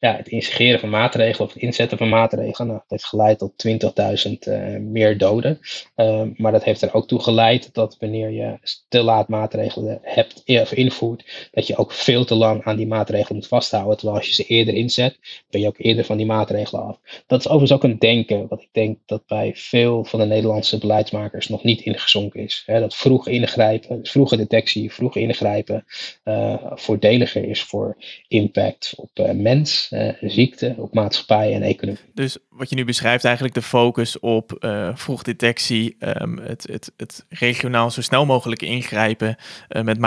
ja, 0.00 0.16
het 0.16 0.28
insegneren 0.28 0.80
van 0.80 0.90
maatregelen 0.90 1.46
of 1.46 1.52
het 1.52 1.62
inzetten 1.62 1.98
van 1.98 2.08
maatregelen, 2.08 2.66
nou, 2.68 2.78
dat 2.78 2.90
heeft 2.90 3.04
geleid 3.04 3.38
tot 3.38 3.52
20.000 3.66 4.32
uh, 4.48 4.74
eh, 4.74 4.80
meer 4.80 5.18
doden. 5.18 5.60
Uh, 5.96 6.22
maar 6.36 6.52
dat 6.52 6.64
heeft 6.64 6.82
er 6.82 6.94
ook 6.94 7.08
toe 7.08 7.20
geleid 7.20 7.74
dat 7.74 7.96
wanneer 7.98 8.30
je 8.30 8.58
te 8.88 9.02
laat 9.02 9.28
maatregelen 9.28 9.98
hebt 10.02 10.42
of 10.46 10.72
invoert, 10.72 11.48
dat 11.50 11.66
je 11.66 11.76
ook 11.76 11.92
veel 11.92 12.24
te 12.24 12.34
lang 12.34 12.64
aan 12.64 12.76
die 12.76 12.86
maatregelen 12.86 13.34
moet 13.34 13.46
vasthouden. 13.46 13.96
Terwijl 13.96 14.18
als 14.18 14.26
je 14.26 14.34
ze 14.34 14.44
eerder 14.44 14.74
inzet, 14.74 15.18
ben 15.50 15.60
je 15.60 15.66
ook 15.66 15.78
eerder 15.78 16.04
van 16.04 16.16
die 16.16 16.26
maatregelen 16.26 16.82
af. 16.82 16.98
Dat 17.26 17.40
is 17.40 17.46
overigens 17.46 17.72
ook 17.72 17.84
een 17.84 17.98
denken, 17.98 18.48
wat 18.48 18.62
ik 18.62 18.68
denk 18.72 18.98
dat 19.06 19.26
bij 19.26 19.52
veel 19.54 20.04
van 20.04 20.20
de 20.20 20.26
Nederlandse 20.26 20.78
beleidsmakers 20.78 21.48
nog 21.48 21.62
niet 21.62 21.80
ingezonken 21.80 22.40
is. 22.40 22.62
Hè, 22.66 22.80
dat 22.80 22.96
vroeg 22.96 23.28
ingrijpen, 23.28 24.00
vroege 24.02 24.36
detectie, 24.36 24.92
vroeg 24.92 25.16
ingrijpen, 25.16 25.84
uh, 26.24 26.54
voordeliger 26.74 27.44
is 27.44 27.62
voor 27.62 27.96
impact 28.28 28.92
op 28.96 29.10
uh, 29.14 29.30
mens 29.30 29.87
uh, 29.90 30.12
ziekte, 30.20 30.74
op 30.76 30.94
maatschappij 30.94 31.54
en 31.54 31.62
economie. 31.62 32.00
Dus 32.14 32.38
wat 32.48 32.70
je 32.70 32.76
nu 32.76 32.84
beschrijft, 32.84 33.24
eigenlijk 33.24 33.54
de 33.54 33.62
focus 33.62 34.18
op 34.18 34.56
uh, 34.60 34.90
vroegdetectie, 34.94 35.96
um, 36.00 36.38
het, 36.38 36.66
het, 36.70 36.92
het 36.96 37.26
regionaal 37.28 37.90
zo 37.90 38.02
snel 38.02 38.26
mogelijk 38.26 38.62
ingrijpen 38.62 39.36
uh, 39.68 39.82
met 39.82 39.98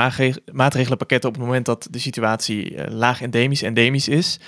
maatregelenpakketten 0.51 1.29
op 1.29 1.35
het 1.35 1.45
moment 1.45 1.65
dat 1.65 1.87
de 1.91 1.99
situatie 1.99 2.89
laag 2.89 3.21
endemisch, 3.21 3.61
endemisch 3.61 4.07
is. 4.07 4.39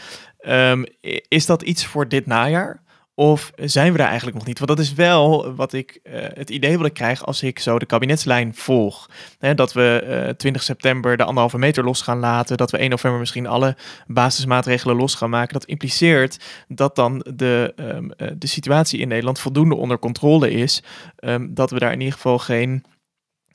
Um, 0.48 0.86
is 1.28 1.46
dat 1.46 1.62
iets 1.62 1.86
voor 1.86 2.08
dit 2.08 2.26
najaar? 2.26 2.83
Of 3.16 3.52
zijn 3.56 3.92
we 3.92 3.98
daar 3.98 4.08
eigenlijk 4.08 4.38
nog 4.38 4.48
niet? 4.48 4.60
Want 4.60 4.70
dat 4.70 4.80
is 4.80 4.94
wel 4.94 5.54
wat 5.56 5.74
ik, 5.74 6.00
uh, 6.04 6.14
het 6.20 6.50
idee 6.50 6.78
wat 6.78 6.86
ik 6.86 6.94
krijg 6.94 7.26
als 7.26 7.44
ik 7.44 7.60
zo 7.60 7.80
de 7.80 7.86
kabinetslijn 7.86 8.56
volg. 8.56 9.10
Dat 9.56 9.74
we 9.74 10.02
uh, 10.04 10.30
eh, 10.30 10.36
20 10.36 10.64
september 10.64 11.18
de 11.18 11.24
anderhalve 11.24 11.58
meter 11.58 11.84
los 11.84 12.02
gaan 12.02 12.20
laten. 12.20 12.58
Dat 12.58 12.72
we 12.72 12.78
1 12.78 12.90
november 12.90 13.20
misschien 13.20 13.48
alle 13.48 13.76
basismaatregelen 14.08 14.96
los 14.96 15.16
gaan 15.16 15.30
maken. 15.30 15.54
Dat 15.54 15.66
impliceert 15.66 16.40
dat 16.68 16.96
dan 16.96 17.26
de, 17.36 17.74
um, 17.76 18.12
uh, 18.18 18.32
de 18.38 18.48
situatie 18.48 19.00
in 19.00 19.08
Nederland 19.08 19.40
voldoende 19.40 19.76
onder 19.76 20.00
controle 20.00 20.52
is. 20.52 20.84
Um, 21.20 21.54
dat 21.54 21.72
we 21.72 21.80
daar 21.80 21.92
in 21.92 22.00
ieder 22.00 22.14
geval 22.14 22.40
geen 22.40 22.84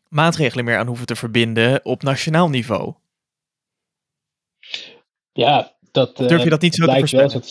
maatregelen 0.08 0.64
meer 0.64 0.78
aan 0.78 0.86
hoeven 0.86 1.06
te 1.06 1.16
verbinden 1.16 1.84
op 1.84 2.02
nationaal 2.02 2.48
niveau. 2.48 2.94
Ja, 5.32 5.76
dat. 5.90 6.16
durf 6.16 6.42
je 6.42 6.50
dat 6.50 6.60
niet 6.60 6.74
zo 6.74 6.86
te 6.86 6.98
voorspellen? 6.98 7.42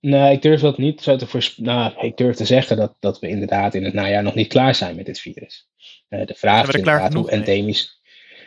Nee, 0.00 0.32
ik 0.32 0.42
durf 0.42 0.60
dat 0.60 0.78
niet 0.78 1.02
zo 1.02 1.16
te 1.16 1.26
voorspellen. 1.26 1.74
Nou, 1.74 2.06
ik 2.06 2.16
durf 2.16 2.36
te 2.36 2.44
zeggen 2.44 2.76
dat, 2.76 2.96
dat 3.00 3.18
we 3.18 3.28
inderdaad 3.28 3.74
in 3.74 3.84
het 3.84 3.94
najaar 3.94 4.22
nog 4.22 4.34
niet 4.34 4.48
klaar 4.48 4.74
zijn 4.74 4.96
met 4.96 5.06
dit 5.06 5.20
virus. 5.20 5.68
Uh, 6.08 6.26
de 6.26 6.34
vraag 6.34 6.68
is 6.68 6.74
inderdaad 6.74 7.14
hoe 7.14 7.30
endemisch. 7.30 8.00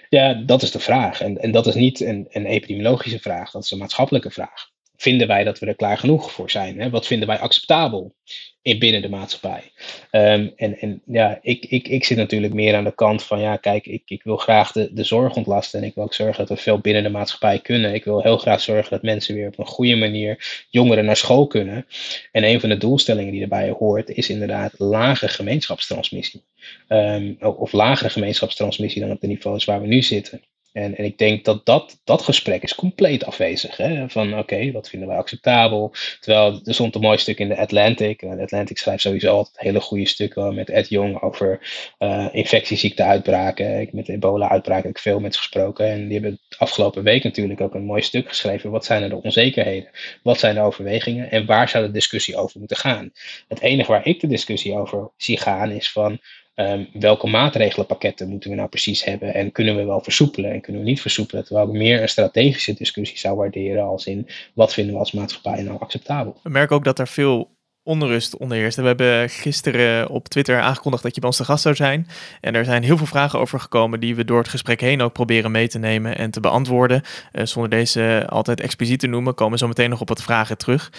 Ja, 0.09 0.33
dat 0.33 0.61
is 0.61 0.71
de 0.71 0.79
vraag. 0.79 1.21
En, 1.21 1.37
en 1.37 1.51
dat 1.51 1.67
is 1.67 1.75
niet 1.75 1.99
een, 1.99 2.25
een 2.29 2.45
epidemiologische 2.45 3.19
vraag, 3.19 3.51
dat 3.51 3.63
is 3.63 3.71
een 3.71 3.77
maatschappelijke 3.77 4.31
vraag 4.31 4.70
vinden 5.01 5.27
wij 5.27 5.43
dat 5.43 5.59
we 5.59 5.65
er 5.65 5.75
klaar 5.75 5.97
genoeg 5.97 6.31
voor 6.31 6.49
zijn? 6.49 6.79
Hè? 6.79 6.89
Wat 6.89 7.07
vinden 7.07 7.27
wij 7.27 7.39
acceptabel 7.39 8.15
in 8.61 8.79
binnen 8.79 9.01
de 9.01 9.09
maatschappij? 9.09 9.71
Um, 10.11 10.53
en, 10.55 10.77
en 10.77 11.01
ja, 11.05 11.39
ik, 11.41 11.65
ik, 11.65 11.87
ik 11.87 12.05
zit 12.05 12.17
natuurlijk 12.17 12.53
meer 12.53 12.75
aan 12.75 12.83
de 12.83 12.95
kant 12.95 13.23
van, 13.23 13.39
ja, 13.39 13.55
kijk, 13.57 13.85
ik, 13.85 14.01
ik 14.05 14.23
wil 14.23 14.37
graag 14.37 14.71
de, 14.71 14.93
de 14.93 15.03
zorg 15.03 15.35
ontlasten 15.35 15.79
en 15.79 15.85
ik 15.85 15.95
wil 15.95 16.03
ook 16.03 16.13
zorgen 16.13 16.45
dat 16.45 16.57
we 16.57 16.63
veel 16.63 16.79
binnen 16.79 17.03
de 17.03 17.09
maatschappij 17.09 17.59
kunnen. 17.59 17.93
Ik 17.93 18.03
wil 18.03 18.21
heel 18.21 18.37
graag 18.37 18.61
zorgen 18.61 18.91
dat 18.91 19.01
mensen 19.01 19.35
weer 19.35 19.47
op 19.47 19.59
een 19.59 19.65
goede 19.65 19.95
manier, 19.95 20.65
jongeren 20.69 21.05
naar 21.05 21.17
school 21.17 21.47
kunnen. 21.47 21.85
En 22.31 22.43
een 22.43 22.59
van 22.59 22.69
de 22.69 22.77
doelstellingen 22.77 23.31
die 23.31 23.41
erbij 23.41 23.69
hoort, 23.69 24.09
is 24.09 24.29
inderdaad 24.29 24.73
lage 24.77 25.27
gemeenschapstransmissie. 25.27 26.43
Um, 26.87 27.37
of 27.39 27.71
lagere 27.71 28.09
gemeenschapstransmissie 28.09 29.01
dan 29.01 29.11
op 29.11 29.21
de 29.21 29.27
niveaus 29.27 29.65
waar 29.65 29.81
we 29.81 29.87
nu 29.87 30.01
zitten. 30.01 30.41
En, 30.73 30.97
en 30.97 31.05
ik 31.05 31.17
denk 31.17 31.45
dat 31.45 31.65
dat, 31.65 31.99
dat 32.03 32.21
gesprek 32.21 32.63
is 32.63 32.75
compleet 32.75 33.25
afwezig. 33.25 33.77
Hè? 33.77 34.09
Van 34.09 34.37
oké, 34.37 34.71
wat 34.71 34.89
vinden 34.89 35.07
wij 35.07 35.17
acceptabel? 35.17 35.93
Terwijl 36.19 36.61
er 36.63 36.73
stond 36.73 36.95
een 36.95 37.01
mooi 37.01 37.17
stuk 37.17 37.39
in 37.39 37.47
de 37.47 37.57
Atlantic. 37.57 38.19
De 38.19 38.41
Atlantic 38.41 38.77
schrijft 38.77 39.01
sowieso 39.01 39.35
altijd 39.35 39.59
hele 39.59 39.79
goede 39.79 40.07
stukken 40.07 40.55
met 40.55 40.69
Ed 40.69 40.89
Jong 40.89 41.21
over 41.21 41.59
uh, 41.99 42.27
infectieziekte-uitbraken. 42.31 43.79
Ik 43.79 43.93
met 43.93 44.09
ebola-uitbraken 44.09 44.87
heb 44.87 44.95
ik 44.95 45.01
veel 45.01 45.19
met 45.19 45.37
gesproken. 45.37 45.85
En 45.85 46.03
die 46.03 46.19
hebben 46.19 46.39
afgelopen 46.57 47.03
week 47.03 47.23
natuurlijk 47.23 47.61
ook 47.61 47.73
een 47.73 47.85
mooi 47.85 48.01
stuk 48.01 48.27
geschreven. 48.27 48.71
Wat 48.71 48.85
zijn 48.85 49.03
er 49.03 49.09
de 49.09 49.21
onzekerheden? 49.21 49.89
Wat 50.23 50.39
zijn 50.39 50.55
de 50.55 50.61
overwegingen? 50.61 51.31
En 51.31 51.45
waar 51.45 51.69
zou 51.69 51.85
de 51.85 51.91
discussie 51.91 52.35
over 52.35 52.59
moeten 52.59 52.77
gaan? 52.77 53.11
Het 53.47 53.61
enige 53.61 53.91
waar 53.91 54.07
ik 54.07 54.19
de 54.19 54.27
discussie 54.27 54.75
over 54.75 55.11
zie 55.17 55.37
gaan 55.37 55.71
is 55.71 55.91
van 55.91 56.19
Um, 56.55 56.87
welke 56.93 57.27
maatregelenpakketten 57.27 58.29
moeten 58.29 58.49
we 58.49 58.55
nou 58.55 58.69
precies 58.69 59.03
hebben 59.03 59.33
en 59.33 59.51
kunnen 59.51 59.75
we 59.75 59.83
wel 59.83 60.01
versoepelen 60.01 60.51
en 60.51 60.61
kunnen 60.61 60.81
we 60.81 60.87
niet 60.87 61.01
versoepelen, 61.01 61.45
terwijl 61.45 61.67
ik 61.67 61.73
meer 61.73 62.01
een 62.01 62.09
strategische 62.09 62.73
discussie 62.73 63.17
zou 63.17 63.35
waarderen 63.35 63.83
als 63.83 64.05
in 64.05 64.27
wat 64.53 64.73
vinden 64.73 64.93
we 64.93 64.99
als 64.99 65.11
maatschappij 65.11 65.63
nou 65.63 65.79
acceptabel. 65.79 66.39
We 66.43 66.49
merken 66.49 66.75
ook 66.75 66.83
dat 66.83 66.99
er 66.99 67.07
veel 67.07 67.49
onrust 67.83 68.37
onderheerst. 68.37 68.77
We 68.77 68.85
hebben 68.85 69.29
gisteren 69.29 70.09
op 70.09 70.27
Twitter 70.27 70.61
aangekondigd 70.61 71.03
dat 71.03 71.13
je 71.13 71.19
bij 71.19 71.29
ons 71.29 71.37
te 71.37 71.45
gast 71.45 71.63
zou 71.63 71.75
zijn. 71.75 72.07
En 72.41 72.55
er 72.55 72.65
zijn 72.65 72.83
heel 72.83 72.97
veel 72.97 73.05
vragen 73.05 73.39
over 73.39 73.59
gekomen 73.59 73.99
die 73.99 74.15
we 74.15 74.25
door 74.25 74.37
het 74.37 74.47
gesprek 74.47 74.81
heen 74.81 75.01
ook 75.01 75.13
proberen 75.13 75.51
mee 75.51 75.67
te 75.67 75.79
nemen 75.79 76.17
en 76.17 76.31
te 76.31 76.39
beantwoorden. 76.39 77.01
Uh, 77.33 77.45
zonder 77.45 77.69
deze 77.69 78.25
altijd 78.29 78.61
expliciet 78.61 78.99
te 78.99 79.07
noemen, 79.07 79.33
komen 79.33 79.53
we 79.53 79.59
zo 79.59 79.67
meteen 79.67 79.89
nog 79.89 80.01
op 80.01 80.07
wat 80.07 80.23
vragen 80.23 80.57
terug. 80.57 80.91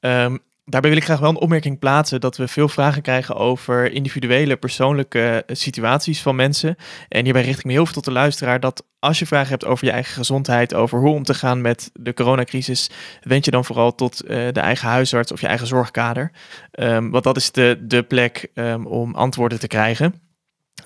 Um, 0.00 0.42
daarbij 0.64 0.90
wil 0.90 0.98
ik 0.98 1.04
graag 1.04 1.18
wel 1.18 1.30
een 1.30 1.36
opmerking 1.36 1.78
plaatsen 1.78 2.20
dat 2.20 2.36
we 2.36 2.48
veel 2.48 2.68
vragen 2.68 3.02
krijgen 3.02 3.36
over 3.36 3.92
individuele, 3.92 4.56
persoonlijke 4.56 5.44
eh, 5.46 5.56
situaties 5.56 6.22
van 6.22 6.36
mensen. 6.36 6.76
En 7.08 7.24
hierbij 7.24 7.42
richt 7.42 7.58
ik 7.58 7.64
me 7.64 7.72
heel 7.72 7.84
veel 7.84 7.94
tot 7.94 8.04
de 8.04 8.12
luisteraar 8.12 8.60
dat 8.60 8.84
als 8.98 9.18
je 9.18 9.26
vragen 9.26 9.48
hebt 9.48 9.64
over 9.64 9.84
je 9.84 9.90
eigen 9.90 10.14
gezondheid, 10.14 10.74
over 10.74 10.98
hoe 10.98 11.14
om 11.14 11.22
te 11.22 11.34
gaan 11.34 11.60
met 11.60 11.90
de 11.92 12.14
coronacrisis, 12.14 12.90
wend 13.22 13.44
je 13.44 13.50
dan 13.50 13.64
vooral 13.64 13.94
tot 13.94 14.24
uh, 14.24 14.28
de 14.28 14.60
eigen 14.60 14.88
huisarts 14.88 15.32
of 15.32 15.40
je 15.40 15.46
eigen 15.46 15.66
zorgkader. 15.66 16.32
Um, 16.72 17.10
want 17.10 17.24
dat 17.24 17.36
is 17.36 17.52
de, 17.52 17.78
de 17.80 18.02
plek 18.02 18.50
um, 18.54 18.86
om 18.86 19.14
antwoorden 19.14 19.58
te 19.58 19.66
krijgen. 19.66 20.14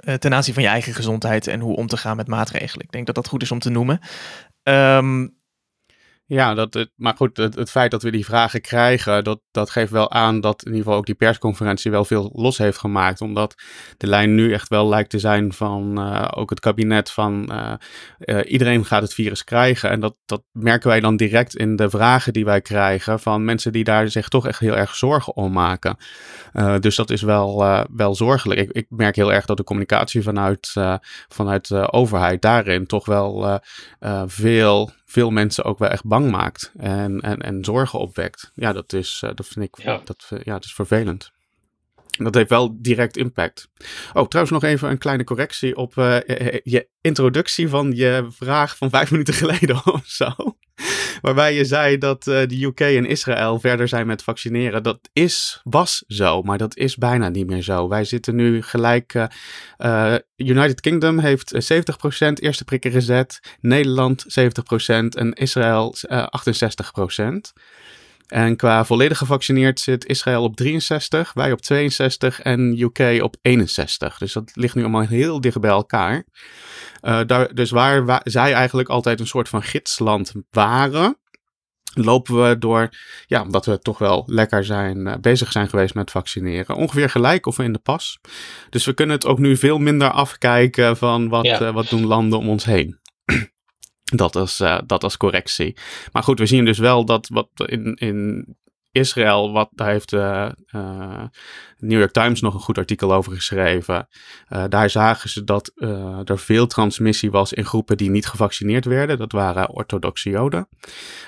Uh, 0.05 0.15
ten 0.15 0.35
aanzien 0.35 0.55
van 0.55 0.63
je 0.63 0.69
eigen 0.69 0.95
gezondheid 0.95 1.47
en 1.47 1.61
hoe 1.61 1.77
om 1.77 1.87
te 1.87 1.97
gaan 1.97 2.17
met 2.17 2.27
maatregelen. 2.27 2.85
Ik 2.85 2.93
denk 2.93 3.07
dat 3.07 3.15
dat 3.15 3.29
goed 3.29 3.43
is 3.43 3.51
om 3.51 3.59
te 3.59 3.71
noemen. 3.71 4.01
Um, 4.63 5.38
ja, 6.29 6.55
dat, 6.55 6.89
maar 6.97 7.15
goed, 7.17 7.37
het, 7.37 7.71
feit 7.71 7.91
dat 7.91 8.03
we 8.03 8.11
die 8.11 8.25
vragen 8.25 8.61
krijgen, 8.61 9.25
dat, 9.25 9.41
dat 9.51 9.71
geeft 9.71 9.91
wel 9.91 10.11
aan 10.11 10.41
dat 10.41 10.63
in 10.63 10.67
ieder 10.67 10.83
geval 10.83 10.99
ook 10.99 11.07
die 11.07 11.15
persconferentie 11.15 11.91
wel 11.91 12.05
veel 12.05 12.31
los 12.35 12.59
heeft 12.59 12.79
gemaakt. 12.79 13.21
Omdat 13.21 13.55
de 13.97 14.07
lijn 14.07 14.35
nu 14.35 14.53
echt 14.53 14.69
wel 14.69 14.89
lijkt 14.89 15.11
te 15.11 15.19
zijn 15.19 15.53
van 15.53 15.99
uh, 15.99 16.29
ook 16.31 16.51
het 16.51 16.61
kabinet 16.61 17.11
van 17.11 17.49
uh, 17.53 17.73
uh, 18.19 18.51
iedereen 18.51 18.85
gaat 18.85 19.03
het 19.03 19.15
virus 19.15 19.45
krijgen. 19.45 19.91
En 19.91 20.01
dat, 20.01 20.17
dat 20.27 20.43
merken 20.53 20.89
wij 20.89 21.01
dan 21.01 21.17
direct 21.17 21.57
in 21.57 21.77
de 21.77 21.91
vragen 21.91 22.33
die 22.33 22.45
wij 22.45 22.61
krijgen 22.61 23.21
van 23.21 23.45
mensen 23.45 23.73
die 23.73 23.85
daar 23.85 24.09
zich 24.09 24.29
toch 24.29 24.47
echt 24.47 24.61
heel 24.61 24.77
erg 24.77 24.95
zorgen 24.95 25.37
om 25.37 25.53
maken. 25.53 25.97
dus 26.81 26.97
dat 26.97 27.11
is 27.11 27.23
wel, 27.23 27.65
wel 27.91 28.15
zorgelijk. 28.15 28.61
Ik, 28.61 28.71
ik 28.73 28.87
merk 28.89 29.17
heel 29.17 29.33
erg 29.33 29.45
dat 29.45 29.57
de 29.57 29.65
communicatie 29.65 30.23
vanuit, 30.23 30.73
vanuit 31.29 31.69
de 31.69 31.93
overheid 31.93 32.43
daarin 32.43 32.87
toch 32.87 33.07
wel 33.07 33.61
veel 34.27 34.91
veel 35.11 35.31
mensen 35.31 35.65
ook 35.65 35.79
wel 35.79 35.89
echt 35.89 36.05
bang 36.05 36.31
maakt 36.31 36.73
en, 36.77 37.21
en, 37.21 37.39
en 37.39 37.65
zorgen 37.65 37.99
opwekt. 37.99 38.53
Ja, 38.55 38.73
dat 38.73 38.93
is, 38.93 39.23
uh, 39.25 39.31
dat 39.35 39.47
vind 39.47 39.65
ik, 39.65 39.83
ja. 39.83 40.01
Dat, 40.05 40.31
uh, 40.33 40.41
ja, 40.43 40.53
dat 40.53 40.65
is 40.65 40.75
vervelend. 40.75 41.33
Dat 42.19 42.35
heeft 42.35 42.51
wel 42.51 42.77
direct 42.83 43.17
impact. 43.17 43.69
Oh, 44.13 44.27
trouwens 44.27 44.61
nog 44.61 44.71
even 44.71 44.91
een 44.91 44.99
kleine 44.99 45.25
correctie 45.25 45.77
op 45.77 45.97
uh, 45.97 46.21
je 46.63 46.89
introductie 47.01 47.69
van 47.69 47.93
je 47.93 48.27
vraag 48.31 48.77
van 48.77 48.91
vijf 48.91 49.11
minuten 49.13 49.35
geleden 49.35 49.87
of 49.87 50.07
zo. 50.07 50.35
Waarbij 51.21 51.55
je 51.55 51.65
zei 51.65 51.99
dat 51.99 52.27
uh, 52.27 52.35
de 52.47 52.65
UK 52.65 52.81
en 52.81 53.07
Israël 53.07 53.61
verder 53.61 53.89
zijn 53.89 54.07
met 54.07 54.23
vaccineren. 54.23 54.83
Dat 54.83 55.09
is, 55.13 55.61
was 55.65 56.05
zo, 56.07 56.43
maar 56.43 56.59
dat 56.59 56.77
is 56.77 56.97
bijna 56.97 57.29
niet 57.29 57.47
meer 57.47 57.63
zo. 57.63 57.89
Wij 57.89 58.05
zitten 58.05 58.35
nu 58.35 58.63
gelijk. 58.63 59.15
Uh, 59.79 60.15
United 60.37 60.81
Kingdom 60.81 61.19
heeft 61.19 61.55
70% 61.55 62.33
eerste 62.33 62.65
prikken 62.65 62.91
gezet. 62.91 63.41
Nederland 63.61 64.25
70% 64.25 64.29
en 64.89 65.33
Israël 65.33 65.95
68%. 66.07 67.53
En 68.29 68.57
qua 68.57 68.85
volledig 68.85 69.19
gevaccineerd 69.19 69.81
zit 69.81 70.07
Israël 70.07 70.43
op 70.43 70.57
63, 70.57 71.33
wij 71.33 71.53
op 71.53 71.61
62 71.61 72.41
en 72.41 72.81
UK 72.81 73.23
op 73.23 73.37
61. 73.43 74.19
Dus 74.19 74.33
dat 74.33 74.51
ligt 74.55 74.75
nu 74.75 74.83
allemaal 74.83 75.07
heel 75.07 75.41
dicht 75.41 75.61
bij 75.61 75.71
elkaar. 75.71 76.25
Uh, 77.03 77.21
daar, 77.27 77.55
dus 77.55 77.71
waar, 77.71 78.21
zij 78.25 78.53
eigenlijk 78.53 78.89
altijd 78.89 79.21
een 79.21 79.27
soort 79.27 79.49
van 79.49 79.63
gidsland 79.63 80.33
waren, 80.51 81.19
lopen 81.95 82.49
we 82.49 82.59
door, 82.59 82.89
ja, 83.27 83.43
omdat 83.43 83.67
we 83.67 83.79
toch 83.79 83.99
wel 83.99 84.23
lekker 84.27 84.65
zijn, 84.65 84.99
uh, 84.99 85.15
bezig 85.21 85.53
zijn 85.53 85.69
geweest 85.69 85.95
met 85.95 86.11
vaccineren. 86.11 86.77
Ongeveer 86.77 87.11
gelijk 87.11 87.47
of 87.47 87.59
in 87.59 87.73
de 87.73 87.79
pas. 87.79 88.19
Dus 88.71 88.85
we 88.85 88.95
kunnen 88.95 89.17
het 89.17 89.27
ook 89.27 89.39
nu 89.39 89.57
veel 89.57 89.79
minder 89.79 90.11
afkijken 90.11 90.97
van 90.97 91.29
wat, 91.29 91.45
ja. 91.45 91.61
uh, 91.61 91.73
wat 91.73 91.89
doen 91.89 92.07
landen 92.07 92.39
om 92.39 92.49
ons 92.49 92.65
heen. 92.65 92.99
Dat 94.09 94.37
als, 94.37 94.61
uh, 94.61 94.79
dat 94.87 95.03
als 95.03 95.17
correctie. 95.17 95.77
Maar 96.13 96.23
goed, 96.23 96.39
we 96.39 96.47
zien 96.47 96.65
dus 96.65 96.79
wel 96.79 97.05
dat 97.05 97.29
wat 97.29 97.49
in, 97.55 97.95
in 97.95 98.47
Israël, 98.91 99.53
wat, 99.53 99.69
daar 99.75 99.91
heeft 99.91 100.13
uh, 100.13 100.49
uh, 100.75 101.25
New 101.79 101.99
York 101.99 102.13
Times 102.13 102.41
nog 102.41 102.55
een 102.55 102.61
goed 102.61 102.79
artikel 102.79 103.13
over 103.13 103.33
geschreven. 103.33 104.09
daar 104.69 104.91
zagen 104.91 105.31
ze 105.31 105.45
dat 105.45 105.73
er 106.25 106.39
veel 106.39 106.67
transmissie 106.67 107.31
was 107.31 107.53
in 107.53 107.65
groepen 107.65 107.97
die 107.97 108.11
niet 108.11 108.27
gevaccineerd 108.27 108.85
werden. 108.85 109.19
Dat 109.19 109.33
waren 109.33 109.71
orthodoxe 109.71 110.31
Joden. 110.31 110.69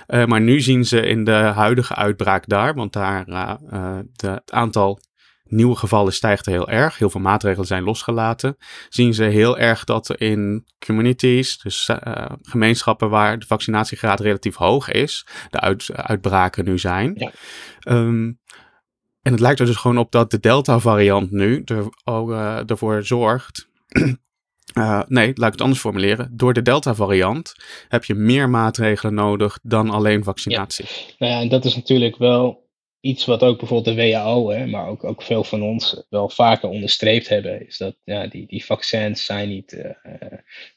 maar 0.07 0.41
nu 0.41 0.61
zien 0.61 0.85
ze 0.85 1.01
in 1.01 1.24
de 1.24 1.33
huidige 1.33 1.95
uitbraak 1.95 2.49
daar, 2.49 2.74
want 2.74 2.93
daar 2.93 3.24
de, 3.24 4.28
het 4.28 4.53
aantal 4.53 5.01
nieuwe 5.51 5.76
gevallen 5.76 6.12
stijgt 6.12 6.46
heel 6.46 6.68
erg. 6.68 6.98
Heel 6.98 7.11
veel 7.11 7.20
maatregelen 7.20 7.66
zijn 7.66 7.82
losgelaten. 7.82 8.57
Zien 8.88 9.14
ze 9.14 9.24
heel 9.24 9.59
erg 9.59 9.84
dat 9.84 10.16
in 10.16 10.64
communities, 10.86 11.59
dus 11.59 11.88
uh, 11.88 12.26
gemeenschappen 12.42 13.11
waar 13.11 13.38
de 13.38 13.46
vaccinatiegraad 13.46 14.20
relatief 14.20 14.57
hoog 14.57 14.90
is, 14.90 15.26
de 15.51 15.61
uit, 15.61 15.90
uitbraken 15.92 16.64
nu 16.64 16.78
zijn. 16.78 17.12
Ja. 17.14 17.32
Um, 17.92 18.38
en 19.22 19.32
het 19.32 19.40
lijkt 19.40 19.61
er 19.61 19.66
dus 19.66 19.76
gewoon 19.76 19.98
op 19.98 20.12
dat 20.12 20.30
de 20.30 20.40
Delta-variant 20.40 21.30
nu 21.30 21.62
er, 21.64 21.88
uh, 22.05 22.70
ervoor 22.70 23.05
zorgt. 23.05 23.68
Uh, 24.78 25.03
nee, 25.09 25.32
laat 25.34 25.46
ik 25.46 25.53
het 25.53 25.61
anders 25.61 25.80
formuleren. 25.80 26.30
Door 26.32 26.53
de 26.53 26.62
Delta-variant 26.62 27.55
heb 27.88 28.05
je 28.05 28.14
meer 28.14 28.51
maatregelen 28.51 29.14
nodig 29.14 29.59
dan 29.62 29.90
alleen 29.90 30.24
vaccinatie. 30.24 30.84
Ja. 30.88 31.14
Nou 31.18 31.32
ja, 31.32 31.40
en 31.40 31.48
dat 31.48 31.64
is 31.64 31.76
natuurlijk 31.76 32.16
wel 32.16 32.68
iets 33.01 33.24
wat 33.24 33.42
ook 33.42 33.59
bijvoorbeeld 33.59 33.96
de 33.96 34.03
WHO, 34.03 34.51
hè, 34.51 34.66
maar 34.66 34.86
ook, 34.86 35.05
ook 35.05 35.22
veel 35.22 35.44
van 35.44 35.62
ons 35.62 36.03
wel 36.09 36.28
vaker 36.28 36.68
onderstreept 36.68 37.28
hebben, 37.28 37.66
is 37.66 37.76
dat 37.76 37.96
ja, 38.05 38.26
die, 38.26 38.46
die 38.46 38.64
vaccins 38.64 39.24
zijn 39.24 39.48
niet 39.48 39.72
uh, 39.72 39.90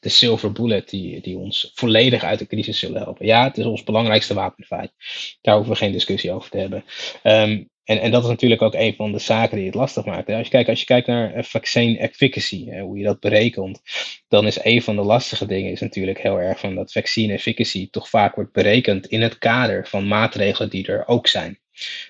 de 0.00 0.08
silver 0.08 0.52
bullet 0.52 0.90
die, 0.90 1.20
die 1.20 1.38
ons 1.38 1.70
volledig 1.74 2.22
uit 2.22 2.38
de 2.38 2.46
crisis 2.46 2.78
zullen 2.78 3.02
helpen. 3.02 3.26
Ja, 3.26 3.44
het 3.44 3.58
is 3.58 3.64
ons 3.64 3.84
belangrijkste 3.84 4.34
wapenfeit. 4.34 4.92
Daar 5.40 5.54
hoeven 5.54 5.72
we 5.72 5.78
geen 5.78 5.92
discussie 5.92 6.32
over 6.32 6.50
te 6.50 6.58
hebben. 6.58 6.84
Um, 7.22 7.72
en, 7.84 8.00
en 8.00 8.10
dat 8.10 8.22
is 8.22 8.28
natuurlijk 8.28 8.62
ook 8.62 8.74
een 8.74 8.94
van 8.94 9.12
de 9.12 9.18
zaken 9.18 9.56
die 9.56 9.66
het 9.66 9.74
lastig 9.74 10.04
maakt. 10.04 10.28
Als 10.28 10.44
je 10.44 10.50
kijkt, 10.50 10.68
als 10.68 10.80
je 10.80 10.86
kijkt 10.86 11.06
naar 11.06 11.44
vaccin 11.44 11.98
efficacy, 11.98 12.78
hoe 12.80 12.98
je 12.98 13.04
dat 13.04 13.20
berekent, 13.20 13.82
dan 14.28 14.46
is 14.46 14.64
een 14.64 14.82
van 14.82 14.96
de 14.96 15.02
lastige 15.02 15.46
dingen 15.46 15.70
is 15.70 15.80
natuurlijk 15.80 16.20
heel 16.20 16.40
erg 16.40 16.60
van 16.60 16.74
dat 16.74 16.92
vaccine 16.92 17.32
efficacy 17.32 17.90
toch 17.90 18.08
vaak 18.08 18.34
wordt 18.34 18.52
berekend 18.52 19.06
in 19.06 19.22
het 19.22 19.38
kader 19.38 19.86
van 19.86 20.08
maatregelen 20.08 20.70
die 20.70 20.86
er 20.86 21.06
ook 21.06 21.26
zijn. 21.26 21.58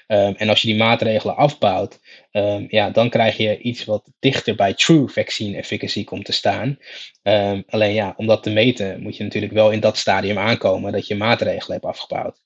Um, 0.06 0.34
en 0.34 0.48
als 0.48 0.60
je 0.62 0.68
die 0.68 0.76
maatregelen 0.76 1.36
afbouwt, 1.36 2.00
um, 2.32 2.66
ja, 2.68 2.90
dan 2.90 3.10
krijg 3.10 3.36
je 3.36 3.58
iets 3.58 3.84
wat 3.84 4.10
dichter 4.18 4.54
bij 4.54 4.74
true 4.74 5.08
vaccine 5.08 5.56
efficacy 5.56 6.04
komt 6.04 6.24
te 6.24 6.32
staan. 6.32 6.78
Um, 7.22 7.64
alleen 7.68 7.94
ja, 7.94 8.14
om 8.16 8.26
dat 8.26 8.42
te 8.42 8.50
meten 8.50 9.02
moet 9.02 9.16
je 9.16 9.22
natuurlijk 9.22 9.52
wel 9.52 9.70
in 9.70 9.80
dat 9.80 9.96
stadium 9.96 10.38
aankomen 10.38 10.92
dat 10.92 11.06
je 11.06 11.14
maatregelen 11.14 11.72
hebt 11.72 11.84
afgebouwd. 11.84 12.44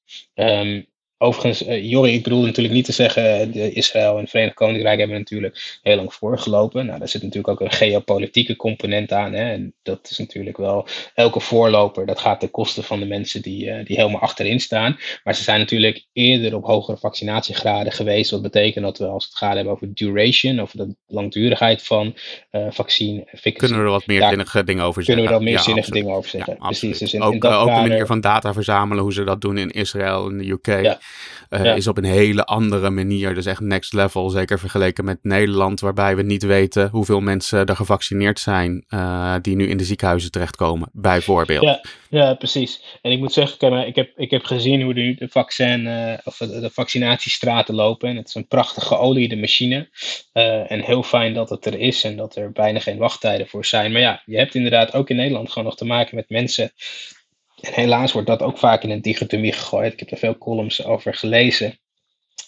Overigens, 1.20 1.66
uh, 1.68 1.84
Jorri, 1.90 2.14
ik 2.14 2.22
bedoel 2.22 2.42
natuurlijk 2.42 2.74
niet 2.74 2.84
te 2.84 2.92
zeggen, 2.92 3.52
de 3.52 3.72
Israël 3.72 4.14
en 4.14 4.20
het 4.20 4.30
Verenigd 4.30 4.54
Koninkrijk 4.54 4.98
hebben 4.98 5.16
natuurlijk 5.18 5.78
heel 5.82 5.96
lang 5.96 6.14
voorgelopen. 6.14 6.86
Nou, 6.86 6.98
daar 6.98 7.08
zit 7.08 7.22
natuurlijk 7.22 7.48
ook 7.48 7.60
een 7.60 7.72
geopolitieke 7.76 8.56
component 8.56 9.12
aan. 9.12 9.32
Hè? 9.32 9.52
En 9.52 9.74
dat 9.82 10.08
is 10.10 10.18
natuurlijk 10.18 10.56
wel, 10.56 10.86
elke 11.14 11.40
voorloper, 11.40 12.06
dat 12.06 12.18
gaat 12.18 12.40
ten 12.40 12.50
koste 12.50 12.82
van 12.82 12.98
de 13.00 13.06
mensen 13.06 13.42
die, 13.42 13.66
uh, 13.66 13.84
die 13.84 13.96
helemaal 13.96 14.20
achterin 14.20 14.60
staan. 14.60 14.98
Maar 15.24 15.34
ze 15.34 15.42
zijn 15.42 15.58
natuurlijk 15.58 16.06
eerder 16.12 16.54
op 16.54 16.64
hogere 16.64 16.96
vaccinatiegraden 16.96 17.92
geweest. 17.92 18.30
Wat 18.30 18.42
betekent 18.42 18.84
dat 18.84 18.98
we, 18.98 19.06
als 19.06 19.24
het 19.24 19.34
gaat 19.36 19.54
hebben 19.54 19.72
over 19.72 19.94
duration, 19.94 20.60
over 20.60 20.76
de 20.76 20.94
langdurigheid 21.06 21.82
van 21.82 22.14
uh, 22.52 22.66
vaccine 22.70 23.24
efficacy. 23.24 23.58
Kunnen 23.58 23.78
we 23.78 23.84
er 23.84 23.90
wat 23.90 24.06
meer 24.06 24.22
zinnige 24.28 24.64
dingen 24.64 24.84
over 24.84 25.04
Kunnen 25.04 25.24
zeggen? 25.24 25.44
we 25.44 25.44
er 25.46 25.50
meer 25.50 25.58
Ja, 25.58 25.64
zinnige 25.64 25.86
absoluut. 25.86 26.02
dingen 26.04 26.18
over 26.18 26.30
zeggen. 26.30 26.56
Ja, 26.58 26.66
Precies. 26.66 26.98
Dus 26.98 27.14
in, 27.14 27.22
ook 27.22 27.32
in 27.32 27.38
dat 27.38 27.52
eh, 27.52 27.60
ook 27.60 27.66
manier 27.68 28.06
van 28.06 28.20
data 28.20 28.52
verzamelen, 28.52 29.02
hoe 29.02 29.12
ze 29.12 29.24
dat 29.24 29.40
doen 29.40 29.58
in 29.58 29.70
Israël 29.70 30.28
en 30.28 30.38
de 30.38 30.50
UK, 30.50 30.66
Ja. 30.66 30.98
Eh, 31.48 31.64
Ja. 31.64 31.74
is 31.74 31.86
op 31.86 31.96
een 31.96 32.04
hele 32.04 32.44
andere 32.44 32.90
manier. 32.90 33.34
Dus 33.34 33.46
echt 33.46 33.60
next 33.60 33.92
level, 33.92 34.28
zeker 34.28 34.58
vergeleken 34.58 35.04
met 35.04 35.18
Nederland, 35.22 35.80
waarbij 35.80 36.16
we 36.16 36.22
niet 36.22 36.42
weten 36.42 36.88
hoeveel 36.88 37.20
mensen 37.20 37.66
er 37.66 37.76
gevaccineerd 37.76 38.40
zijn 38.40 38.84
eh, 38.88 39.34
die 39.42 39.56
nu 39.56 39.68
in 39.68 39.76
de 39.76 39.84
ziekenhuizen 39.84 40.30
terechtkomen, 40.30 40.88
bijvoorbeeld. 40.92 41.62
Ja, 41.62 41.80
ja, 42.10 42.34
precies. 42.34 42.98
En 43.02 43.12
ik 43.12 43.18
moet 43.18 43.32
zeggen, 43.32 43.86
ik, 43.86 43.94
heb, 43.94 44.10
ik 44.16 44.30
heb 44.30 44.44
gezien 44.44 44.82
hoe 44.82 44.92
nu 44.92 45.14
de, 45.14 45.28
vaccin, 45.28 45.86
eh, 45.86 46.18
of 46.24 46.36
de, 46.36 46.70
vaccinatiestraten 46.72 47.74
lopen. 47.74 48.08
En 48.08 48.16
het 48.16 48.28
is 48.28 48.34
een 48.34 48.46
prachtig 48.46 48.84
geoliede 48.84 49.36
machine. 49.36 49.88
En 50.32 50.80
heel 50.80 51.02
fijn 51.02 51.34
dat 51.34 51.50
het 51.50 51.66
er 51.66 51.78
is 51.78 52.04
en 52.04 52.16
dat 52.16 52.36
er 52.36 52.52
bijna 52.52 52.78
geen 52.78 52.98
wachttijden 52.98 53.48
voor 53.48 53.64
zijn. 53.64 53.92
Maar 53.92 54.00
ja, 54.00 54.22
je 54.26 54.36
hebt 54.36 54.54
inderdaad 54.54 54.94
ook 54.94 55.10
in 55.10 55.16
Nederland 55.16 55.48
gewoon 55.48 55.64
nog 55.64 55.76
te 55.76 55.84
maken 55.84 56.16
met 56.16 56.28
mensen. 56.28 56.72
En 57.60 57.72
helaas 57.72 58.12
wordt 58.12 58.28
dat 58.28 58.42
ook 58.42 58.58
vaak 58.58 58.82
in 58.82 58.90
een 58.90 59.02
dichotomie 59.02 59.52
gegooid. 59.52 59.92
Ik 59.92 59.98
heb 59.98 60.10
er 60.10 60.16
veel 60.16 60.38
columns 60.38 60.84
over 60.84 61.14
gelezen. 61.14 61.78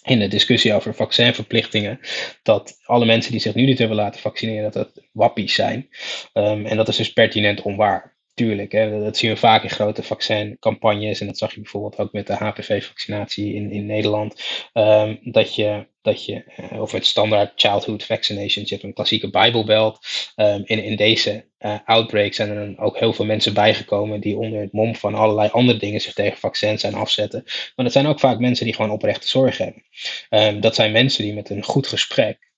In 0.03 0.19
de 0.19 0.27
discussie 0.27 0.73
over 0.73 0.95
vaccinverplichtingen. 0.95 1.99
Dat 2.43 2.77
alle 2.83 3.05
mensen 3.05 3.31
die 3.31 3.41
zich 3.41 3.55
nu 3.55 3.65
niet 3.65 3.77
hebben 3.77 3.97
laten 3.97 4.21
vaccineren, 4.21 4.71
dat 4.71 4.73
dat 4.73 5.05
wappies 5.11 5.53
zijn. 5.53 5.89
Ehm, 6.33 6.65
en 6.65 6.77
dat 6.77 6.87
is 6.87 6.95
dus 6.95 7.13
pertinent 7.13 7.61
onwaar. 7.61 8.15
Tuurlijk, 8.33 8.71
hè, 8.71 9.03
dat 9.03 9.17
zien 9.17 9.31
we 9.31 9.37
vaak 9.37 9.63
in 9.63 9.69
grote 9.69 10.03
vaccincampagnes. 10.03 11.21
En 11.21 11.27
dat 11.27 11.37
zag 11.37 11.53
je 11.53 11.61
bijvoorbeeld 11.61 11.97
ook 11.97 12.11
met 12.11 12.27
de 12.27 12.33
HPV-vaccinatie 12.33 13.53
in, 13.53 13.71
in 13.71 13.85
Nederland. 13.85 14.41
Ehm, 14.73 15.15
dat 15.21 15.55
je, 15.55 15.87
dat 16.01 16.25
je 16.25 16.43
eh, 16.43 16.81
of 16.81 16.91
het 16.91 17.05
standaard 17.05 17.51
childhood 17.55 18.03
vaccinations, 18.03 18.69
je 18.69 18.75
hebt 18.75 18.83
een 18.87 18.93
klassieke 18.93 19.29
Bijbelbelt. 19.29 19.99
Ehm, 20.35 20.61
in, 20.65 20.83
in 20.83 20.95
deze 20.95 21.45
eh, 21.57 21.75
outbreak 21.85 22.33
zijn 22.33 22.49
er 22.49 22.55
dan 22.55 22.85
ook 22.85 22.97
heel 22.97 23.13
veel 23.13 23.25
mensen 23.25 23.53
bijgekomen 23.53 24.19
die 24.19 24.37
onder 24.37 24.61
het 24.61 24.71
mom 24.71 24.95
van 24.95 25.15
allerlei 25.15 25.49
andere 25.49 25.79
dingen 25.79 26.01
zich 26.01 26.13
tegen 26.13 26.37
vaccins 26.37 26.81
zijn 26.81 26.95
afzetten. 26.95 27.43
Maar 27.45 27.85
dat 27.85 27.91
zijn 27.91 28.07
ook 28.07 28.19
vaak 28.19 28.39
mensen 28.39 28.65
die 28.65 28.75
gewoon 28.75 28.91
oprechte 28.91 29.27
zorg 29.27 29.57
hebben. 29.57 29.83
Ehm, 30.29 30.59
dat 30.59 30.75
zijn 30.75 30.91
mensen 30.91 31.23
die 31.23 31.33
met 31.33 31.49
een 31.49 31.63
goed 31.63 31.87
gesprek 31.87 32.50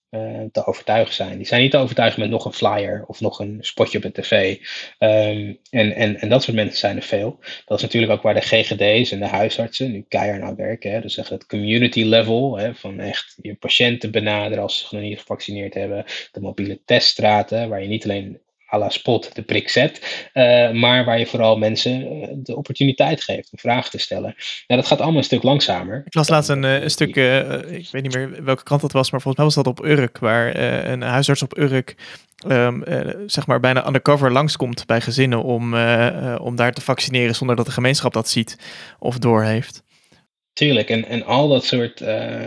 te 0.51 0.65
overtuigen 0.65 1.13
zijn. 1.13 1.37
Die 1.37 1.45
zijn 1.45 1.61
niet 1.61 1.71
te 1.71 1.77
overtuigen 1.77 2.19
met 2.19 2.29
nog 2.29 2.45
een 2.45 2.53
flyer 2.53 3.03
of 3.07 3.21
nog 3.21 3.39
een 3.39 3.57
spotje 3.59 3.97
op 3.97 4.03
de 4.03 4.21
tv. 4.21 4.57
Ehm, 4.97 5.53
en, 5.69 5.95
en, 5.95 6.19
en 6.19 6.29
dat 6.29 6.43
soort 6.43 6.55
mensen 6.55 6.77
zijn 6.77 6.95
er 6.95 7.03
veel. 7.03 7.39
Dat 7.65 7.77
is 7.77 7.83
natuurlijk 7.83 8.11
ook 8.11 8.21
waar 8.21 8.33
de 8.33 8.41
GGD's 8.41 9.11
en 9.11 9.19
de 9.19 9.27
huisartsen 9.27 9.91
nu 9.91 10.05
keihard 10.07 10.41
aan 10.41 10.55
werken. 10.55 10.91
Hè. 10.91 11.01
Dus 11.01 11.17
echt 11.17 11.29
het 11.29 11.45
community 11.45 12.03
level, 12.03 12.57
hè, 12.57 12.75
van 12.75 12.99
echt 12.99 13.37
je 13.41 13.55
patiënten 13.55 14.11
benaderen 14.11 14.63
als 14.63 14.79
ze 14.79 14.95
nog 14.95 15.03
niet 15.03 15.19
gevaccineerd 15.19 15.73
hebben. 15.73 16.05
De 16.31 16.41
mobiele 16.41 16.79
teststraten, 16.85 17.69
waar 17.69 17.81
je 17.81 17.87
niet 17.87 18.03
alleen 18.03 18.39
à 18.73 18.77
la 18.77 18.89
spot 18.89 19.35
de 19.35 19.41
prik 19.41 19.69
zet, 19.69 20.27
eh, 20.33 20.71
maar 20.71 21.05
waar 21.05 21.19
je 21.19 21.25
vooral 21.25 21.57
mensen 21.57 22.07
eh, 22.07 22.27
de 22.33 22.55
opportuniteit 22.55 23.23
geeft 23.23 23.51
om 23.51 23.59
vragen 23.59 23.91
te 23.91 23.97
stellen. 23.97 24.35
Nou, 24.67 24.81
dat 24.81 24.89
gaat 24.89 24.99
allemaal 24.99 25.17
een 25.17 25.23
stuk 25.23 25.43
langzamer. 25.43 26.01
Ik 26.05 26.13
las 26.13 26.29
laatst 26.29 26.49
een, 26.49 26.63
eh, 26.63 26.81
een 26.81 26.89
stuk, 26.89 27.15
ik 27.69 27.89
weet 27.91 28.01
niet 28.01 28.15
meer 28.15 28.43
welke 28.43 28.63
krant 28.63 28.81
dat 28.81 28.91
was, 28.91 29.11
maar 29.11 29.21
volgens 29.21 29.35
mij 29.35 29.45
was 29.45 29.63
dat 29.63 29.79
op 29.79 29.85
Urk, 29.85 30.17
waar 30.17 30.55
een 30.85 31.01
huisarts 31.01 31.41
op 31.41 31.57
Urk 31.57 31.95
ehm, 32.47 32.81
eh, 32.81 33.09
zeg 33.25 33.47
maar 33.47 33.59
bijna 33.59 33.87
undercover 33.87 34.31
langskomt 34.31 34.85
bij 34.85 35.01
gezinnen 35.01 35.43
om, 35.43 35.63
om 36.37 36.55
daar 36.55 36.73
te 36.73 36.81
vaccineren 36.81 37.35
zonder 37.35 37.55
dat 37.55 37.65
de 37.65 37.71
gemeenschap 37.71 38.13
dat 38.13 38.29
ziet 38.29 38.57
of 38.99 39.17
doorheeft. 39.17 39.83
Tuurlijk, 40.53 40.89
en, 40.89 41.05
en 41.05 41.25
al 41.25 41.47
dat 41.47 41.65
soort 41.65 42.03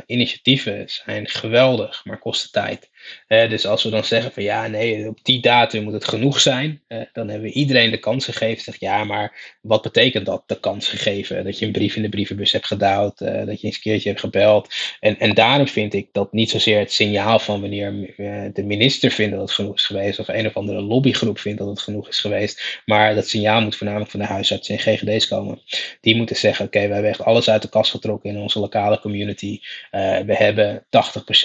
initiatieven 0.06 0.82
zijn 0.86 1.28
geweldig, 1.28 2.04
maar 2.04 2.18
kosten 2.18 2.50
tijd. 2.50 2.90
Dus 3.28 3.66
als 3.66 3.82
we 3.82 3.90
dan 3.90 4.04
zeggen 4.04 4.32
van 4.32 4.42
ja, 4.42 4.66
nee, 4.66 5.08
op 5.08 5.18
die 5.22 5.40
datum 5.40 5.84
moet 5.84 5.92
het 5.92 6.08
genoeg 6.08 6.40
zijn, 6.40 6.82
dan 6.88 7.28
hebben 7.28 7.48
we 7.48 7.52
iedereen 7.52 7.90
de 7.90 7.98
kans 7.98 8.24
gegeven. 8.24 8.62
Zeg 8.62 8.80
ja, 8.80 9.04
maar 9.04 9.56
wat 9.60 9.82
betekent 9.82 10.26
dat, 10.26 10.42
de 10.46 10.60
kans 10.60 10.88
gegeven? 10.88 11.44
Dat 11.44 11.58
je 11.58 11.66
een 11.66 11.72
brief 11.72 11.96
in 11.96 12.02
de 12.02 12.08
brievenbus 12.08 12.52
hebt 12.52 12.66
gedouwd, 12.66 13.18
dat 13.18 13.60
je 13.60 13.66
eens 13.66 13.76
een 13.76 13.82
keertje 13.82 14.08
hebt 14.08 14.20
gebeld. 14.20 14.74
En, 15.00 15.18
en 15.18 15.34
daarom 15.34 15.68
vind 15.68 15.94
ik 15.94 16.08
dat 16.12 16.32
niet 16.32 16.50
zozeer 16.50 16.78
het 16.78 16.92
signaal 16.92 17.38
van 17.38 17.60
wanneer 17.60 18.14
de 18.52 18.64
minister 18.64 19.10
vindt 19.10 19.32
dat 19.32 19.40
het 19.40 19.50
genoeg 19.50 19.74
is 19.74 19.86
geweest, 19.86 20.18
of 20.18 20.28
een 20.28 20.46
of 20.46 20.56
andere 20.56 20.80
lobbygroep 20.80 21.38
vindt 21.38 21.58
dat 21.58 21.68
het 21.68 21.80
genoeg 21.80 22.08
is 22.08 22.18
geweest, 22.18 22.82
maar 22.84 23.14
dat 23.14 23.28
signaal 23.28 23.60
moet 23.60 23.76
voornamelijk 23.76 24.10
van 24.10 24.20
de 24.20 24.26
huisartsen 24.26 24.78
en 24.78 24.80
GGD's 24.80 25.28
komen. 25.28 25.60
Die 26.00 26.16
moeten 26.16 26.36
zeggen, 26.36 26.66
oké, 26.66 26.86
we 26.86 26.92
hebben 26.92 27.10
echt 27.10 27.24
alles 27.24 27.50
uit 27.50 27.62
de 27.62 27.68
kast 27.68 27.90
getrokken 27.90 28.30
in 28.30 28.38
onze 28.38 28.58
lokale 28.58 29.00
community. 29.00 29.60
Uh, 29.92 30.18
we 30.18 30.34
hebben 30.36 30.84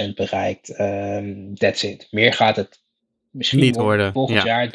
80% 0.10 0.14
bereikt. 0.16 0.80
Um, 0.80 1.51
that's 1.54 1.84
it. 1.84 2.08
Meer 2.12 2.34
gaat 2.34 2.56
het 2.56 2.82
misschien 3.32 3.60
niet 3.60 3.76
worden. 3.76 4.14
Volgend 4.14 4.44
jaar 4.44 4.68
3% 4.68 4.72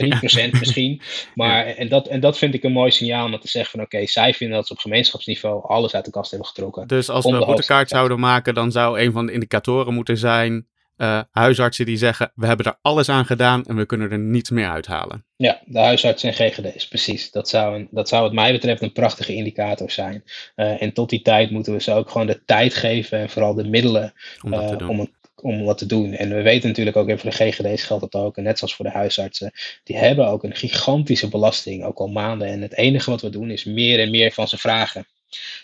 misschien. 0.60 1.00
Maar, 1.34 1.66
en, 1.66 1.88
dat, 1.88 2.06
en 2.06 2.20
dat 2.20 2.38
vind 2.38 2.54
ik 2.54 2.62
een 2.62 2.72
mooi 2.72 2.90
signaal 2.90 3.24
om 3.24 3.40
te 3.40 3.48
zeggen 3.48 3.70
van 3.70 3.80
oké, 3.80 4.06
zij 4.06 4.34
vinden 4.34 4.56
dat 4.56 4.66
ze 4.66 4.72
op 4.72 4.78
gemeenschapsniveau 4.78 5.68
alles 5.68 5.94
uit 5.94 6.04
de 6.04 6.10
kast 6.10 6.30
hebben 6.30 6.48
getrokken. 6.48 6.86
Dus 6.86 7.08
als 7.08 7.24
we 7.24 7.30
een 7.30 7.38
routekaart 7.38 7.88
zouden 7.88 8.20
maken, 8.20 8.54
dan 8.54 8.72
zou 8.72 9.00
een 9.00 9.12
van 9.12 9.26
de 9.26 9.32
indicatoren 9.32 9.94
moeten 9.94 10.18
zijn 10.18 10.66
uh, 10.96 11.20
huisartsen 11.30 11.86
die 11.86 11.96
zeggen: 11.96 12.32
We 12.34 12.46
hebben 12.46 12.66
er 12.66 12.78
alles 12.82 13.08
aan 13.08 13.24
gedaan 13.24 13.64
en 13.64 13.76
we 13.76 13.86
kunnen 13.86 14.10
er 14.10 14.18
niets 14.18 14.50
meer 14.50 14.68
uithalen. 14.68 15.24
Ja, 15.36 15.60
de 15.64 15.78
huisartsen 15.78 16.28
en 16.28 16.34
GGD's, 16.34 16.88
precies. 16.88 17.30
Dat 17.30 17.48
zou, 17.48 17.74
een, 17.74 17.88
dat 17.90 18.08
zou, 18.08 18.22
wat 18.22 18.32
mij 18.32 18.52
betreft, 18.52 18.82
een 18.82 18.92
prachtige 18.92 19.34
indicator 19.34 19.90
zijn. 19.90 20.22
Uh, 20.56 20.82
en 20.82 20.92
tot 20.92 21.10
die 21.10 21.22
tijd 21.22 21.50
moeten 21.50 21.72
we 21.72 21.80
ze 21.80 21.92
ook 21.92 22.10
gewoon 22.10 22.26
de 22.26 22.44
tijd 22.44 22.74
geven 22.74 23.18
en 23.18 23.30
vooral 23.30 23.54
de 23.54 23.68
middelen 23.68 24.12
om, 24.42 24.52
uh, 24.52 24.88
om, 24.88 25.08
om 25.42 25.64
wat 25.64 25.78
te 25.78 25.86
doen. 25.86 26.12
En 26.12 26.34
we 26.34 26.42
weten 26.42 26.68
natuurlijk 26.68 26.96
ook, 26.96 27.08
even 27.08 27.20
voor 27.20 27.30
de 27.30 27.52
GGD's 27.52 27.82
geldt 27.82 28.10
dat 28.10 28.22
ook, 28.22 28.36
en 28.36 28.42
net 28.42 28.58
zoals 28.58 28.74
voor 28.74 28.84
de 28.84 28.90
huisartsen, 28.90 29.52
die 29.84 29.96
hebben 29.96 30.28
ook 30.28 30.42
een 30.42 30.56
gigantische 30.56 31.28
belasting, 31.28 31.84
ook 31.84 31.98
al 31.98 32.08
maanden. 32.08 32.48
En 32.48 32.62
het 32.62 32.76
enige 32.76 33.10
wat 33.10 33.22
we 33.22 33.30
doen 33.30 33.50
is 33.50 33.64
meer 33.64 34.00
en 34.00 34.10
meer 34.10 34.32
van 34.32 34.48
ze 34.48 34.58
vragen. 34.58 35.06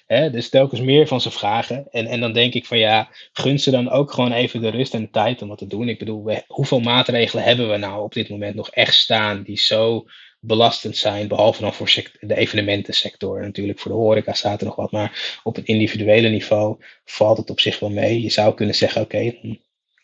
Hè, 0.06 0.30
dus 0.30 0.48
telkens 0.48 0.80
meer 0.80 1.06
van 1.06 1.20
ze 1.20 1.30
vragen. 1.30 1.86
En, 1.90 2.06
en 2.06 2.20
dan 2.20 2.32
denk 2.32 2.54
ik 2.54 2.66
van 2.66 2.78
ja, 2.78 3.08
gun 3.32 3.58
ze 3.58 3.70
dan 3.70 3.90
ook 3.90 4.12
gewoon 4.12 4.32
even 4.32 4.60
de 4.60 4.68
rust 4.68 4.94
en 4.94 5.00
de 5.00 5.10
tijd 5.10 5.42
om 5.42 5.48
wat 5.48 5.58
te 5.58 5.66
doen. 5.66 5.88
Ik 5.88 5.98
bedoel, 5.98 6.42
hoeveel 6.46 6.80
maatregelen 6.80 7.44
hebben 7.44 7.70
we 7.70 7.76
nou 7.76 8.02
op 8.02 8.12
dit 8.12 8.28
moment 8.28 8.54
nog 8.54 8.70
echt 8.70 8.94
staan 8.94 9.42
die 9.42 9.58
zo 9.58 10.06
belastend 10.44 10.96
zijn, 10.96 11.28
behalve 11.28 11.60
dan 11.60 11.74
voor 11.74 12.10
de 12.20 12.36
evenementensector. 12.36 13.40
Natuurlijk 13.40 13.78
voor 13.78 13.90
de 13.90 13.96
horeca 13.96 14.32
staat 14.32 14.60
er 14.60 14.66
nog 14.66 14.76
wat, 14.76 14.92
maar 14.92 15.40
op 15.42 15.56
een 15.56 15.66
individuele 15.66 16.28
niveau 16.28 16.76
valt 17.04 17.36
het 17.36 17.50
op 17.50 17.60
zich 17.60 17.78
wel 17.78 17.90
mee. 17.90 18.22
Je 18.22 18.30
zou 18.30 18.54
kunnen 18.54 18.74
zeggen, 18.74 19.02
oké, 19.02 19.34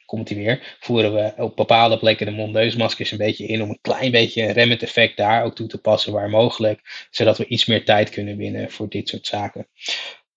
komt 0.06 0.28
hij 0.28 0.38
weer, 0.38 0.76
voeren 0.80 1.14
we 1.14 1.42
op 1.42 1.56
bepaalde 1.56 1.98
plekken 1.98 2.26
de 2.26 2.32
mondeusmaskers 2.32 3.10
een 3.10 3.18
beetje 3.18 3.46
in 3.46 3.62
om 3.62 3.68
een 3.68 3.78
klein 3.80 4.10
beetje 4.10 4.42
een 4.42 4.52
remmend 4.52 4.82
effect 4.82 5.16
daar 5.16 5.44
ook 5.44 5.54
toe 5.54 5.66
te 5.66 5.80
passen 5.80 6.12
waar 6.12 6.30
mogelijk, 6.30 7.06
zodat 7.10 7.38
we 7.38 7.46
iets 7.46 7.66
meer 7.66 7.84
tijd 7.84 8.10
kunnen 8.10 8.36
winnen 8.36 8.70
voor 8.70 8.88
dit 8.88 9.08
soort 9.08 9.26
zaken. 9.26 9.68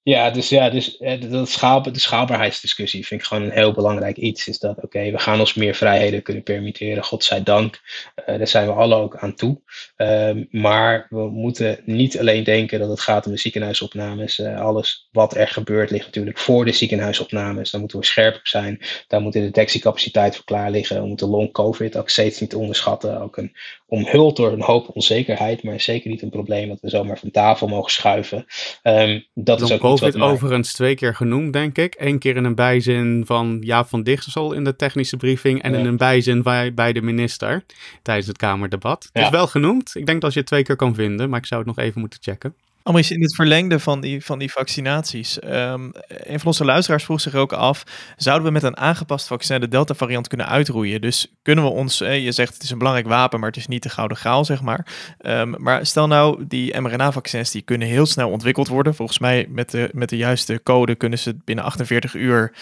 Ja, 0.04 0.30
dus 0.30 0.50
ja, 0.50 0.70
dus 0.70 0.98
eh, 0.98 1.22
dat 1.22 1.84
de 1.84 2.00
schaalbaarheidsdiscussie 2.00 3.06
vind 3.06 3.22
ik 3.22 3.28
gewoon 3.28 3.44
een 3.44 3.52
heel 3.52 3.74
belangrijk 3.74 4.18
iets. 4.18 4.48
Is 4.48 4.60
dat, 4.60 4.84
oké, 4.84 5.12
we 5.12 5.18
gaan 5.18 5.40
ons 5.40 5.54
meer 5.54 5.76
vrijheden 5.76 6.22
kunnen 6.22 6.44
permitteren, 6.44 7.04
godzijdank. 7.04 7.82
Uh, 8.16 8.38
daar 8.38 8.48
zijn 8.48 8.68
we 8.68 8.74
alle 8.74 8.96
ook 8.96 9.18
aan 9.18 9.36
toe. 9.36 9.62
Uh, 9.98 10.30
maar 10.52 11.08
we 11.10 11.30
moeten 11.30 11.80
niet 11.86 12.20
alleen 12.20 12.44
denken 12.44 12.80
dat 12.80 12.90
het 12.90 13.00
gaat 13.00 13.26
om 13.26 13.32
de 13.32 13.38
ziekenhuisopnames. 13.38 14.40
Uh, 14.40 14.62
alles 14.62 15.10
wat 15.12 15.36
er 15.36 15.48
gebeurt 15.48 15.92
ligt 15.92 16.06
natuurlijk 16.06 16.38
voor 16.38 16.66
de 16.66 16.72
ziekenhuisopnames. 16.72 17.72
Daar 17.72 17.80
moeten 17.80 18.00
we 18.00 18.06
scherp 18.06 18.36
op 18.36 18.48
zijn. 18.48 18.82
Daar 19.08 19.22
moet 19.22 19.34
de 19.34 19.40
detectiecapaciteit 19.40 20.36
voor 20.36 20.46
klaar 20.46 20.72
liggen. 20.72 21.02
We 21.02 21.08
moeten 21.08 21.28
long-covid 21.28 21.98
ook 21.98 22.10
steeds 22.10 22.40
niet 22.40 22.56
onderschatten. 22.56 23.22
Ook 23.22 23.38
een 23.38 23.56
omhuld 23.92 24.36
door 24.36 24.52
een 24.52 24.62
hoop 24.62 24.96
onzekerheid, 24.96 25.64
maar 25.64 25.82
zeker 25.82 26.10
niet 26.10 26.22
een 26.22 26.30
probleem 26.30 26.68
dat 26.68 26.80
we 26.82 26.90
zomaar 26.90 27.20
van 27.20 27.32
tafel 27.32 27.68
mogen 27.68 27.92
schuiven. 27.92 28.46
Um, 28.84 29.26
dat 29.34 29.62
is 29.62 29.72
ook 29.72 29.80
COVID 29.80 30.22
overigens 30.22 30.74
twee 30.74 30.96
keer 30.96 31.16
genoemd, 31.16 31.54
denk 31.54 31.78
ik. 31.78 31.96
Eén 31.98 32.20
keer 32.20 32.36
in 32.36 32.44
een 32.44 32.56
bijzin 32.56 33.24
van 33.26 33.58
Jaap 33.62 33.88
van 33.88 34.04
Dichtersel 34.04 34.54
in 34.54 34.64
de 34.64 34.76
technische 34.76 35.18
briefing 35.18 35.62
en 35.62 35.74
in 35.74 35.86
een 35.86 35.98
bijzin 35.98 36.44
bij, 36.44 36.74
bij 36.74 36.94
de 36.94 37.02
minister 37.02 37.66
tijdens 38.02 38.28
het 38.28 38.38
Kamerdebat. 38.38 39.10
Het 39.14 39.24
is 39.24 39.30
wel 39.30 39.48
genoemd. 39.48 39.92
Ik 39.94 40.06
denk 40.06 40.22
dat 40.22 40.34
je 40.34 40.40
het 40.40 40.48
twee 40.48 40.64
keer 40.64 40.76
kan 40.76 40.96
vinden, 40.96 41.30
maar 41.30 41.40
ik 41.40 41.46
zou 41.46 41.62
het 41.66 41.76
nog 41.76 41.86
even 41.86 42.00
moeten 42.00 42.20
checken. 42.22 42.56
Amries, 42.84 43.12
in 43.12 43.22
het 43.22 43.36
verlengde 43.36 43.80
van 43.80 44.02
die, 44.02 44.26
van 44.26 44.40
die 44.40 44.52
vaccinaties. 44.52 45.44
Um, 45.44 45.92
een 46.08 46.40
van 46.40 46.48
onze 46.48 46.66
luisteraars 46.66 47.04
vroeg 47.04 47.22
zich 47.22 47.36
ook 47.36 47.54
af: 47.54 47.84
zouden 48.18 48.48
we 48.48 48.54
met 48.54 48.64
een 48.64 48.78
aangepast 48.78 49.28
vaccin 49.28 49.60
de 49.60 49.68
Delta-variant 49.68 50.28
kunnen 50.28 50.48
uitroeien? 50.48 51.02
Dus 51.02 51.34
kunnen 51.42 51.64
we 51.64 51.70
ons, 51.70 52.02
eh, 52.02 52.24
je 52.24 52.32
zegt 52.32 52.54
het 52.54 52.64
is 52.64 52.70
een 52.70 52.78
belangrijk 52.78 53.08
wapen, 53.08 53.40
maar 53.40 53.50
het 53.50 53.58
is 53.58 53.68
niet 53.68 53.84
de 53.84 53.90
gouden 53.90 54.18
graal, 54.18 54.46
zeg 54.46 54.62
maar. 54.62 54.88
Um, 55.26 55.56
maar 55.58 55.86
stel 55.86 56.08
nou, 56.08 56.46
die 56.48 56.80
mRNA-vaccins 56.80 57.52
die 57.52 57.62
kunnen 57.62 57.88
heel 57.88 58.06
snel 58.06 58.30
ontwikkeld 58.30 58.68
worden. 58.68 58.96
Volgens 58.96 59.20
mij 59.20 59.48
met 59.50 59.72
de, 59.72 59.90
met 59.94 60.10
de 60.10 60.18
juiste 60.18 60.62
code 60.64 60.96
kunnen 60.96 61.20
ze 61.20 61.38
binnen 61.44 61.66
48 61.66 62.14
uur 62.14 62.54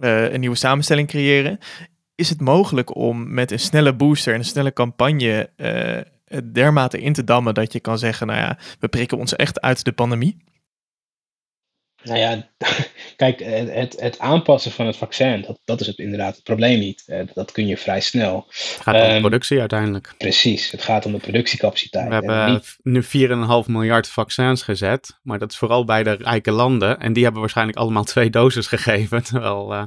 uh, 0.00 0.32
een 0.32 0.40
nieuwe 0.40 0.56
samenstelling 0.56 1.08
creëren. 1.08 1.58
Is 2.14 2.28
het 2.28 2.40
mogelijk 2.40 2.94
om 2.96 3.34
met 3.34 3.50
een 3.50 3.60
snelle 3.60 3.94
booster 3.94 4.32
en 4.32 4.38
een 4.38 4.44
snelle 4.44 4.72
campagne. 4.72 5.50
Uh, 5.56 5.98
dermate 6.52 7.00
in 7.00 7.12
te 7.12 7.24
dammen 7.24 7.54
dat 7.54 7.72
je 7.72 7.80
kan 7.80 7.98
zeggen, 7.98 8.26
nou 8.26 8.38
ja, 8.38 8.58
we 8.78 8.88
prikken 8.88 9.18
ons 9.18 9.36
echt 9.36 9.60
uit 9.60 9.84
de 9.84 9.92
pandemie? 9.92 10.36
Nou 12.02 12.18
ja, 12.18 12.48
kijk, 13.16 13.40
het, 13.40 14.00
het 14.00 14.18
aanpassen 14.18 14.72
van 14.72 14.86
het 14.86 14.96
vaccin, 14.96 15.44
dat, 15.46 15.60
dat 15.64 15.80
is 15.80 15.86
het 15.86 15.98
inderdaad 15.98 16.34
het 16.34 16.44
probleem 16.44 16.78
niet. 16.78 17.02
Eh, 17.06 17.20
dat 17.34 17.52
kun 17.52 17.66
je 17.66 17.76
vrij 17.76 18.00
snel. 18.00 18.44
Het 18.48 18.78
gaat 18.82 18.94
om 18.94 19.00
de 19.00 19.06
ehm, 19.06 19.20
productie 19.20 19.60
uiteindelijk. 19.60 20.14
Precies, 20.18 20.70
het 20.70 20.82
gaat 20.82 21.06
om 21.06 21.12
de 21.12 21.18
productiecapaciteit. 21.18 22.08
We 22.08 22.14
hebben 22.14 22.62
nu 22.82 23.02
4,5 23.64 23.70
miljard 23.70 24.08
vaccins 24.08 24.62
gezet, 24.62 25.18
maar 25.22 25.38
dat 25.38 25.50
is 25.50 25.58
vooral 25.58 25.84
bij 25.84 26.02
de 26.02 26.12
rijke 26.12 26.50
landen. 26.50 27.00
En 27.00 27.12
die 27.12 27.22
hebben 27.22 27.40
waarschijnlijk 27.40 27.78
allemaal 27.78 28.04
twee 28.04 28.30
doses 28.30 28.66
gegeven. 28.66 29.22
Terwijl 29.30 29.72
uh, 29.72 29.82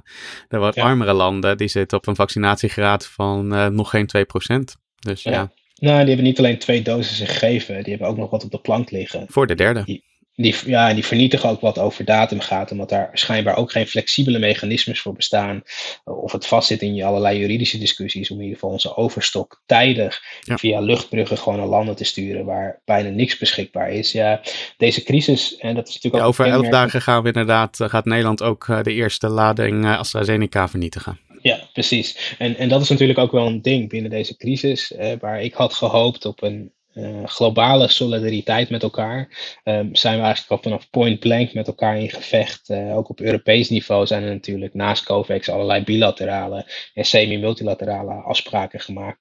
de 0.47 0.57
wat 0.57 0.77
armere 0.77 1.13
landen, 1.13 1.57
die 1.57 1.67
zitten 1.67 1.97
op 1.97 2.07
een 2.07 2.15
vaccinatiegraad 2.15 3.05
van 3.05 3.53
uh, 3.53 3.67
nog 3.67 3.89
geen 3.89 4.09
2%. 4.51 4.63
Dus 4.99 5.23
ja. 5.23 5.31
ja. 5.31 5.51
Nou, 5.83 5.97
die 5.97 6.07
hebben 6.07 6.25
niet 6.25 6.37
alleen 6.37 6.57
twee 6.57 6.81
doses 6.81 7.19
gegeven, 7.19 7.83
die 7.83 7.89
hebben 7.89 8.07
ook 8.07 8.17
nog 8.17 8.29
wat 8.29 8.43
op 8.43 8.51
de 8.51 8.59
plank 8.59 8.91
liggen. 8.91 9.25
Voor 9.27 9.47
de 9.47 9.55
derde. 9.55 9.83
Die, 9.83 10.03
die, 10.35 10.55
ja, 10.65 10.93
die 10.93 11.05
vernietigen 11.05 11.49
ook 11.49 11.61
wat 11.61 11.79
over 11.79 12.05
datum 12.05 12.39
gaat, 12.39 12.71
omdat 12.71 12.89
daar 12.89 13.09
schijnbaar 13.13 13.57
ook 13.57 13.71
geen 13.71 13.87
flexibele 13.87 14.39
mechanismes 14.39 15.01
voor 15.01 15.13
bestaan. 15.13 15.61
Of 16.03 16.31
het 16.31 16.47
vastzit 16.47 16.81
in 16.81 17.03
allerlei 17.03 17.39
juridische 17.39 17.77
discussies, 17.77 18.29
om 18.29 18.37
in 18.37 18.43
ieder 18.43 18.59
geval 18.59 18.73
onze 18.73 18.95
overstok 18.95 19.61
tijdig 19.65 20.21
via 20.41 20.79
luchtbruggen 20.79 21.37
gewoon 21.37 21.57
naar 21.57 21.67
landen 21.67 21.95
te 21.95 22.03
sturen 22.03 22.45
waar 22.45 22.81
bijna 22.85 23.09
niks 23.09 23.37
beschikbaar 23.37 23.91
is. 23.91 24.11
Ja, 24.11 24.41
deze 24.77 25.03
crisis, 25.03 25.57
en 25.57 25.75
dat 25.75 25.87
is 25.87 25.93
natuurlijk 25.93 26.23
ja, 26.23 26.29
Over 26.29 26.45
elf 26.45 26.67
dagen 26.67 27.01
gaan 27.01 27.21
we 27.21 27.27
inderdaad, 27.27 27.79
eh, 27.79 27.89
gaat 27.89 28.05
Nederland 28.05 28.43
ook 28.43 28.67
eh, 28.69 28.83
de 28.83 28.93
eerste 28.93 29.27
lading 29.27 29.85
eh, 29.85 29.97
AstraZeneca 29.97 30.67
vernietigen. 30.67 31.19
Ja, 31.43 31.69
precies. 31.73 32.35
En, 32.37 32.55
en 32.55 32.69
dat 32.69 32.81
is 32.81 32.89
natuurlijk 32.89 33.19
ook 33.19 33.31
wel 33.31 33.47
een 33.47 33.61
ding 33.61 33.89
binnen 33.89 34.11
deze 34.11 34.37
crisis, 34.37 34.93
eh, 34.93 35.11
waar 35.19 35.41
ik 35.41 35.53
had 35.53 35.73
gehoopt 35.73 36.25
op 36.25 36.41
een 36.41 36.73
uh, 36.93 37.25
globale 37.25 37.87
solidariteit 37.87 38.69
met 38.69 38.83
elkaar. 38.83 39.19
Um, 39.63 39.95
zijn 39.95 40.17
we 40.17 40.23
eigenlijk 40.23 40.51
al 40.51 40.71
vanaf 40.71 40.89
point 40.89 41.19
blank 41.19 41.53
met 41.53 41.67
elkaar 41.67 41.99
in 41.99 42.09
gevecht. 42.09 42.69
Uh, 42.69 42.97
ook 42.97 43.09
op 43.09 43.19
Europees 43.19 43.69
niveau 43.69 44.05
zijn 44.05 44.23
er 44.23 44.33
natuurlijk 44.33 44.73
naast 44.73 45.03
COVAX 45.03 45.49
allerlei 45.49 45.83
bilaterale 45.83 46.65
en 46.93 47.05
semi-multilaterale 47.05 48.13
afspraken 48.13 48.79
gemaakt. 48.79 49.19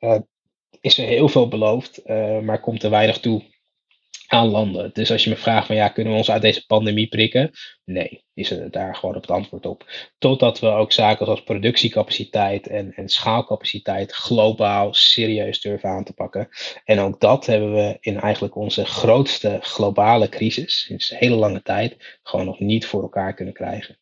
Uh, 0.00 0.18
is 0.80 0.98
er 0.98 1.06
heel 1.06 1.28
veel 1.28 1.48
beloofd, 1.48 2.02
maar 2.42 2.60
komt 2.60 2.82
er 2.82 2.90
weinig 2.90 3.18
toe 3.18 3.42
aan 4.30 4.48
landen. 4.48 4.90
Dus 4.92 5.10
als 5.10 5.24
je 5.24 5.30
me 5.30 5.36
vraagt 5.36 5.66
van 5.66 5.76
ja, 5.76 5.88
kunnen 5.88 6.12
we 6.12 6.18
ons 6.18 6.30
uit 6.30 6.42
deze 6.42 6.66
pandemie 6.66 7.08
prikken? 7.08 7.50
Nee, 7.84 8.24
is 8.34 8.50
er 8.50 8.70
daar 8.70 8.94
gewoon 8.94 9.14
op 9.14 9.20
het 9.20 9.30
antwoord 9.30 9.66
op. 9.66 9.84
Totdat 10.18 10.60
we 10.60 10.66
ook 10.66 10.92
zaken 10.92 11.24
zoals 11.24 11.42
productiecapaciteit 11.42 12.66
en, 12.66 12.92
en 12.92 13.08
schaalcapaciteit 13.08 14.12
globaal 14.12 14.94
serieus 14.94 15.60
durven 15.60 15.88
aan 15.88 16.04
te 16.04 16.12
pakken. 16.12 16.48
En 16.84 16.98
ook 16.98 17.20
dat 17.20 17.46
hebben 17.46 17.74
we 17.74 17.96
in 18.00 18.20
eigenlijk 18.20 18.56
onze 18.56 18.84
grootste 18.84 19.58
globale 19.60 20.28
crisis, 20.28 20.80
sinds 20.80 21.18
hele 21.18 21.36
lange 21.36 21.62
tijd, 21.62 22.18
gewoon 22.22 22.46
nog 22.46 22.58
niet 22.58 22.86
voor 22.86 23.02
elkaar 23.02 23.34
kunnen 23.34 23.54
krijgen. 23.54 23.98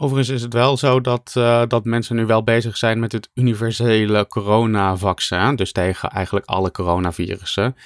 Overigens 0.00 0.28
is 0.36 0.42
het 0.42 0.52
wel 0.52 0.76
zo 0.76 1.00
dat, 1.00 1.34
uh, 1.38 1.62
dat 1.68 1.84
mensen 1.84 2.16
nu 2.16 2.26
wel 2.26 2.42
bezig 2.42 2.76
zijn 2.76 2.98
met 2.98 3.12
het 3.12 3.28
universele 3.34 4.26
coronavaccin. 4.26 5.56
Dus 5.56 5.72
tegen 5.72 6.10
eigenlijk 6.10 6.46
alle 6.46 6.70
coronavirussen. 6.70 7.76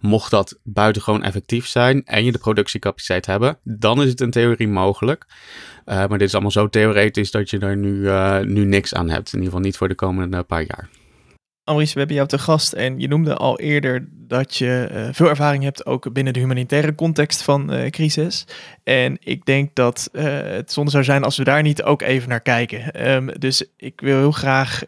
Mocht 0.00 0.30
dat 0.30 0.58
buitengewoon 0.62 1.22
effectief 1.22 1.66
zijn 1.66 2.04
en 2.04 2.24
je 2.24 2.32
de 2.32 2.38
productiecapaciteit 2.38 3.26
hebben, 3.26 3.58
dan 3.62 4.02
is 4.02 4.10
het 4.10 4.20
in 4.20 4.30
theorie 4.30 4.68
mogelijk. 4.68 5.26
Uh, 5.86 5.94
maar 5.94 6.08
dit 6.08 6.22
is 6.28 6.32
allemaal 6.32 6.50
zo 6.50 6.68
theoretisch 6.68 7.30
dat 7.30 7.50
je 7.50 7.58
er 7.58 7.76
nu, 7.76 7.94
uh, 7.94 8.40
nu 8.40 8.64
niks 8.64 8.94
aan 8.94 9.10
hebt. 9.10 9.26
In 9.26 9.38
ieder 9.38 9.44
geval 9.44 9.60
niet 9.60 9.76
voor 9.76 9.88
de 9.88 9.94
komende 9.94 10.42
paar 10.42 10.64
jaar. 10.66 10.88
Amries, 11.64 11.92
we 11.92 11.98
hebben 11.98 12.16
jou 12.16 12.28
te 12.28 12.38
gast 12.38 12.72
en 12.72 13.00
je 13.00 13.08
noemde 13.08 13.36
al 13.36 13.58
eerder 13.58 14.08
dat 14.12 14.56
je 14.56 14.88
uh, 14.92 15.08
veel 15.12 15.28
ervaring 15.28 15.62
hebt 15.62 15.86
ook 15.86 16.12
binnen 16.12 16.32
de 16.32 16.38
humanitaire 16.38 16.94
context 16.94 17.42
van 17.42 17.74
uh, 17.74 17.86
crisis. 17.86 18.46
En 18.82 19.16
ik 19.20 19.44
denk 19.44 19.74
dat 19.74 20.08
uh, 20.12 20.22
het 20.42 20.72
zonde 20.72 20.90
zou 20.90 21.04
zijn 21.04 21.24
als 21.24 21.36
we 21.36 21.44
daar 21.44 21.62
niet 21.62 21.82
ook 21.82 22.02
even 22.02 22.28
naar 22.28 22.40
kijken. 22.40 23.10
Um, 23.10 23.30
dus 23.38 23.64
ik 23.76 24.00
wil 24.00 24.18
heel 24.18 24.32
graag 24.32 24.82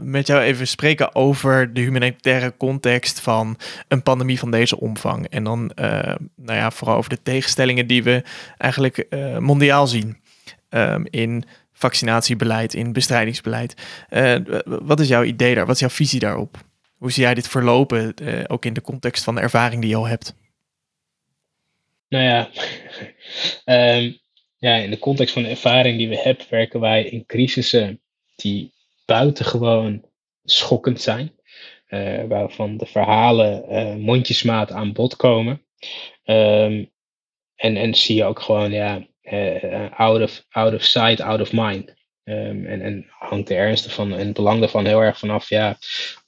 met 0.00 0.26
jou 0.26 0.40
even 0.40 0.66
spreken 0.66 1.14
over 1.14 1.72
de 1.72 1.80
humanitaire 1.80 2.56
context 2.56 3.20
van 3.20 3.56
een 3.88 4.02
pandemie 4.02 4.38
van 4.38 4.50
deze 4.50 4.80
omvang. 4.80 5.28
En 5.28 5.44
dan 5.44 5.70
nou 6.36 6.58
ja, 6.58 6.70
vooral 6.70 6.96
over 6.96 7.10
de 7.10 7.22
tegenstellingen 7.22 7.86
die 7.86 8.02
we 8.02 8.22
eigenlijk 8.58 9.06
mondiaal 9.38 9.86
zien 9.86 10.16
um, 10.70 11.06
in 11.10 11.44
vaccinatiebeleid, 11.74 12.74
in 12.74 12.92
bestrijdingsbeleid. 12.92 13.74
Uh, 14.10 14.36
wat 14.64 15.00
is 15.00 15.08
jouw 15.08 15.22
idee 15.22 15.54
daar? 15.54 15.66
Wat 15.66 15.74
is 15.74 15.80
jouw 15.80 15.88
visie 15.88 16.20
daarop? 16.20 16.56
Hoe 16.98 17.12
zie 17.12 17.22
jij 17.22 17.34
dit 17.34 17.48
verlopen, 17.48 18.14
uh, 18.22 18.44
ook 18.46 18.64
in 18.64 18.72
de 18.72 18.80
context 18.80 19.24
van 19.24 19.34
de 19.34 19.40
ervaring 19.40 19.80
die 19.80 19.90
je 19.90 19.96
al 19.96 20.06
hebt? 20.06 20.34
Nou 22.08 22.24
ja, 22.24 22.48
um, 23.96 24.18
ja, 24.66 24.74
in 24.74 24.90
de 24.90 24.98
context 24.98 25.32
van 25.32 25.42
de 25.42 25.48
ervaring 25.48 25.98
die 25.98 26.08
we 26.08 26.18
hebben, 26.18 26.46
werken 26.50 26.80
wij 26.80 27.04
in 27.04 27.26
crisissen 27.26 28.00
die 28.36 28.72
buitengewoon 29.04 30.04
schokkend 30.44 31.00
zijn. 31.00 31.32
Uh, 31.88 32.24
waarvan 32.24 32.76
de 32.76 32.86
verhalen 32.86 34.00
mondjesmaat 34.00 34.72
aan 34.72 34.92
bod 34.92 35.16
komen. 35.16 35.62
Um, 36.24 36.90
en, 37.56 37.76
en 37.76 37.94
zie 37.94 38.16
je 38.16 38.24
ook 38.24 38.40
gewoon, 38.40 38.72
ja, 38.72 39.06
out, 39.96 40.22
of, 40.22 40.44
out 40.50 40.74
of 40.74 40.84
sight, 40.84 41.20
out 41.20 41.40
of 41.40 41.52
mind. 41.52 41.94
Um, 42.26 42.66
en, 42.66 42.82
en 42.82 43.06
hangt 43.18 43.48
de 43.48 43.54
ernst 43.54 43.84
ervan 43.84 44.12
en 44.12 44.26
het 44.26 44.34
belang 44.34 44.62
ervan 44.62 44.86
heel 44.86 45.00
erg 45.00 45.18
vanaf 45.18 45.48
ja, 45.48 45.76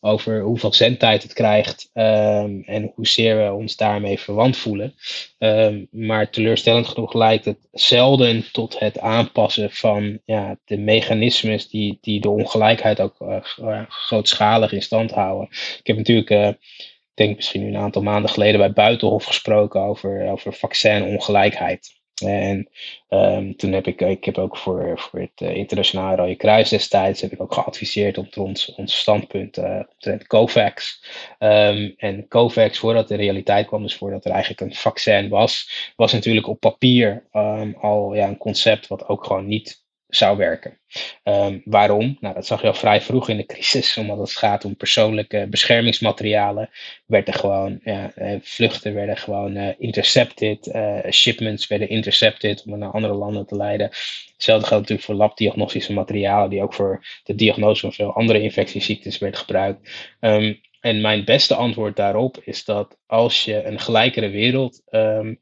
over 0.01 0.43
hoeveel 0.43 0.73
zendtijd 0.73 1.23
het 1.23 1.33
krijgt 1.33 1.91
um, 1.95 2.63
en 2.63 2.93
hoezeer 2.95 3.37
we 3.37 3.53
ons 3.53 3.77
daarmee 3.77 4.21
verwant 4.21 4.57
voelen. 4.57 4.95
Um, 5.39 5.89
maar 5.91 6.31
teleurstellend 6.31 6.87
genoeg 6.87 7.15
lijkt 7.15 7.45
het 7.45 7.69
zelden 7.73 8.53
tot 8.53 8.79
het 8.79 8.99
aanpassen 8.99 9.71
van 9.71 10.21
ja, 10.25 10.59
de 10.65 10.79
mechanismes 10.79 11.69
die, 11.69 11.99
die 12.01 12.21
de 12.21 12.31
ongelijkheid 12.31 13.01
ook 13.01 13.21
uh, 13.21 13.83
grootschalig 13.89 14.73
in 14.73 14.83
stand 14.83 15.11
houden. 15.11 15.49
Ik 15.51 15.87
heb 15.87 15.97
natuurlijk. 15.97 16.31
Ik 16.31 17.25
denk 17.25 17.37
misschien 17.37 17.63
nu 17.63 17.69
een 17.69 17.77
aantal 17.77 18.03
maanden 18.03 18.31
geleden 18.31 18.59
bij 18.59 18.73
Buitenhof 18.73 19.25
gesproken 19.25 19.81
over, 19.81 20.31
over 20.31 20.53
vaccinongelijkheid. 20.53 21.96
En 22.25 22.69
um, 23.09 23.57
toen 23.57 23.73
heb 23.73 23.87
ik, 23.87 24.01
ik 24.01 24.25
heb 24.25 24.39
ook 24.39 24.57
voor, 24.57 24.99
voor 24.99 25.21
het 25.21 25.41
uh, 25.41 25.57
Internationale 25.57 26.17
Rode 26.17 26.37
Kruis 26.37 26.69
destijds, 26.69 27.21
heb 27.21 27.33
ik 27.33 27.41
ook 27.41 27.55
geadviseerd 27.55 28.19
op 28.19 28.37
ons, 28.37 28.75
ons 28.75 28.99
standpunt 28.99 29.59
uh, 29.59 29.81
COVAX. 30.27 31.05
Um, 31.39 31.95
en 31.97 32.29
COVAX, 32.29 32.79
voordat 32.79 33.09
de 33.09 33.15
realiteit 33.15 33.67
kwam, 33.67 33.83
dus 33.83 33.97
voordat 33.97 34.25
er 34.25 34.31
eigenlijk 34.31 34.61
een 34.61 34.75
vaccin 34.75 35.29
was, 35.29 35.71
was 35.97 36.13
natuurlijk 36.13 36.47
op 36.47 36.61
papier 36.61 37.27
um, 37.33 37.77
al 37.81 38.15
ja, 38.15 38.29
een 38.29 38.37
concept 38.37 38.87
wat 38.87 39.09
ook 39.09 39.25
gewoon 39.25 39.47
niet 39.47 39.85
zou 40.09 40.37
werken. 40.37 40.79
Um, 41.25 41.63
waarom? 41.65 42.17
Nou, 42.21 42.35
dat 42.35 42.47
zag 42.47 42.61
je 42.61 42.67
al 42.67 42.75
vrij 42.75 43.01
vroeg 43.01 43.29
in 43.29 43.37
de 43.37 43.47
crisis, 43.47 43.97
omdat 43.97 44.19
het 44.19 44.31
gaat 44.31 44.65
om 44.65 44.77
persoonlijke 44.77 45.47
beschermingsmaterialen. 45.51 46.71
Werden 47.07 47.35
gewoon, 47.35 47.81
ja, 47.85 48.13
eh, 48.15 48.39
vluchten 48.43 48.95
werden 48.95 49.17
gewoon 49.17 49.57
uh, 49.57 49.69
intercepted, 49.79 50.67
uh, 50.67 50.99
shipments 51.11 51.67
werden 51.67 51.89
intercepted 51.89 52.63
om 52.67 52.79
naar 52.79 52.91
andere 52.91 53.15
landen 53.15 53.47
te 53.47 53.57
leiden. 53.57 53.87
Hetzelfde 54.33 54.67
geldt 54.67 54.83
natuurlijk 54.83 55.09
voor 55.09 55.15
labdiagnostische 55.15 55.93
materialen, 55.93 56.51
die 56.51 56.63
ook 56.63 56.75
voor 56.75 57.05
de 57.25 57.35
diagnose 57.35 57.81
van 57.81 57.93
veel 57.93 58.13
andere 58.13 58.43
infectieziektes 58.43 59.19
werden 59.19 59.41
gebruikt. 59.41 59.91
Um, 60.21 60.61
en 60.81 61.01
mijn 61.01 61.25
beste 61.25 61.55
antwoord 61.55 61.97
daarop 61.97 62.39
is 62.45 62.65
dat 62.65 62.99
als 63.07 63.45
je 63.45 63.65
een 63.65 63.81
gelijkere 63.81 64.29
wereld 64.29 64.83
Ehm, 64.97 65.35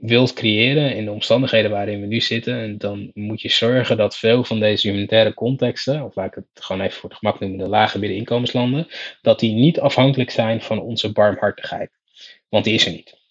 wilt 0.00 0.32
creëren 0.32 0.96
in 0.96 1.04
de 1.04 1.10
omstandigheden 1.10 1.70
waarin 1.70 2.00
we 2.00 2.06
nu 2.06 2.20
zitten, 2.20 2.58
en 2.58 2.78
dan 2.78 3.10
moet 3.14 3.40
je 3.40 3.48
zorgen 3.48 3.96
dat 3.96 4.16
veel 4.16 4.44
van 4.44 4.60
deze 4.60 4.88
humanitaire 4.88 5.34
contexten, 5.34 6.04
of 6.04 6.14
laat 6.14 6.26
ik 6.26 6.34
het 6.34 6.64
gewoon 6.64 6.82
even 6.82 7.00
voor 7.00 7.08
het 7.08 7.18
gemak 7.18 7.40
noemen, 7.40 7.58
de 7.58 7.68
lage 7.68 7.98
middeninkomenslanden, 7.98 8.86
dat 9.22 9.40
die 9.40 9.54
niet 9.54 9.80
afhankelijk 9.80 10.30
zijn 10.30 10.62
van 10.62 10.80
onze 10.80 11.12
barmhartigheid. 11.12 11.90
Want 12.48 12.64
die 12.64 12.74
is 12.74 12.86
er 12.86 12.92
niet. 12.92 13.22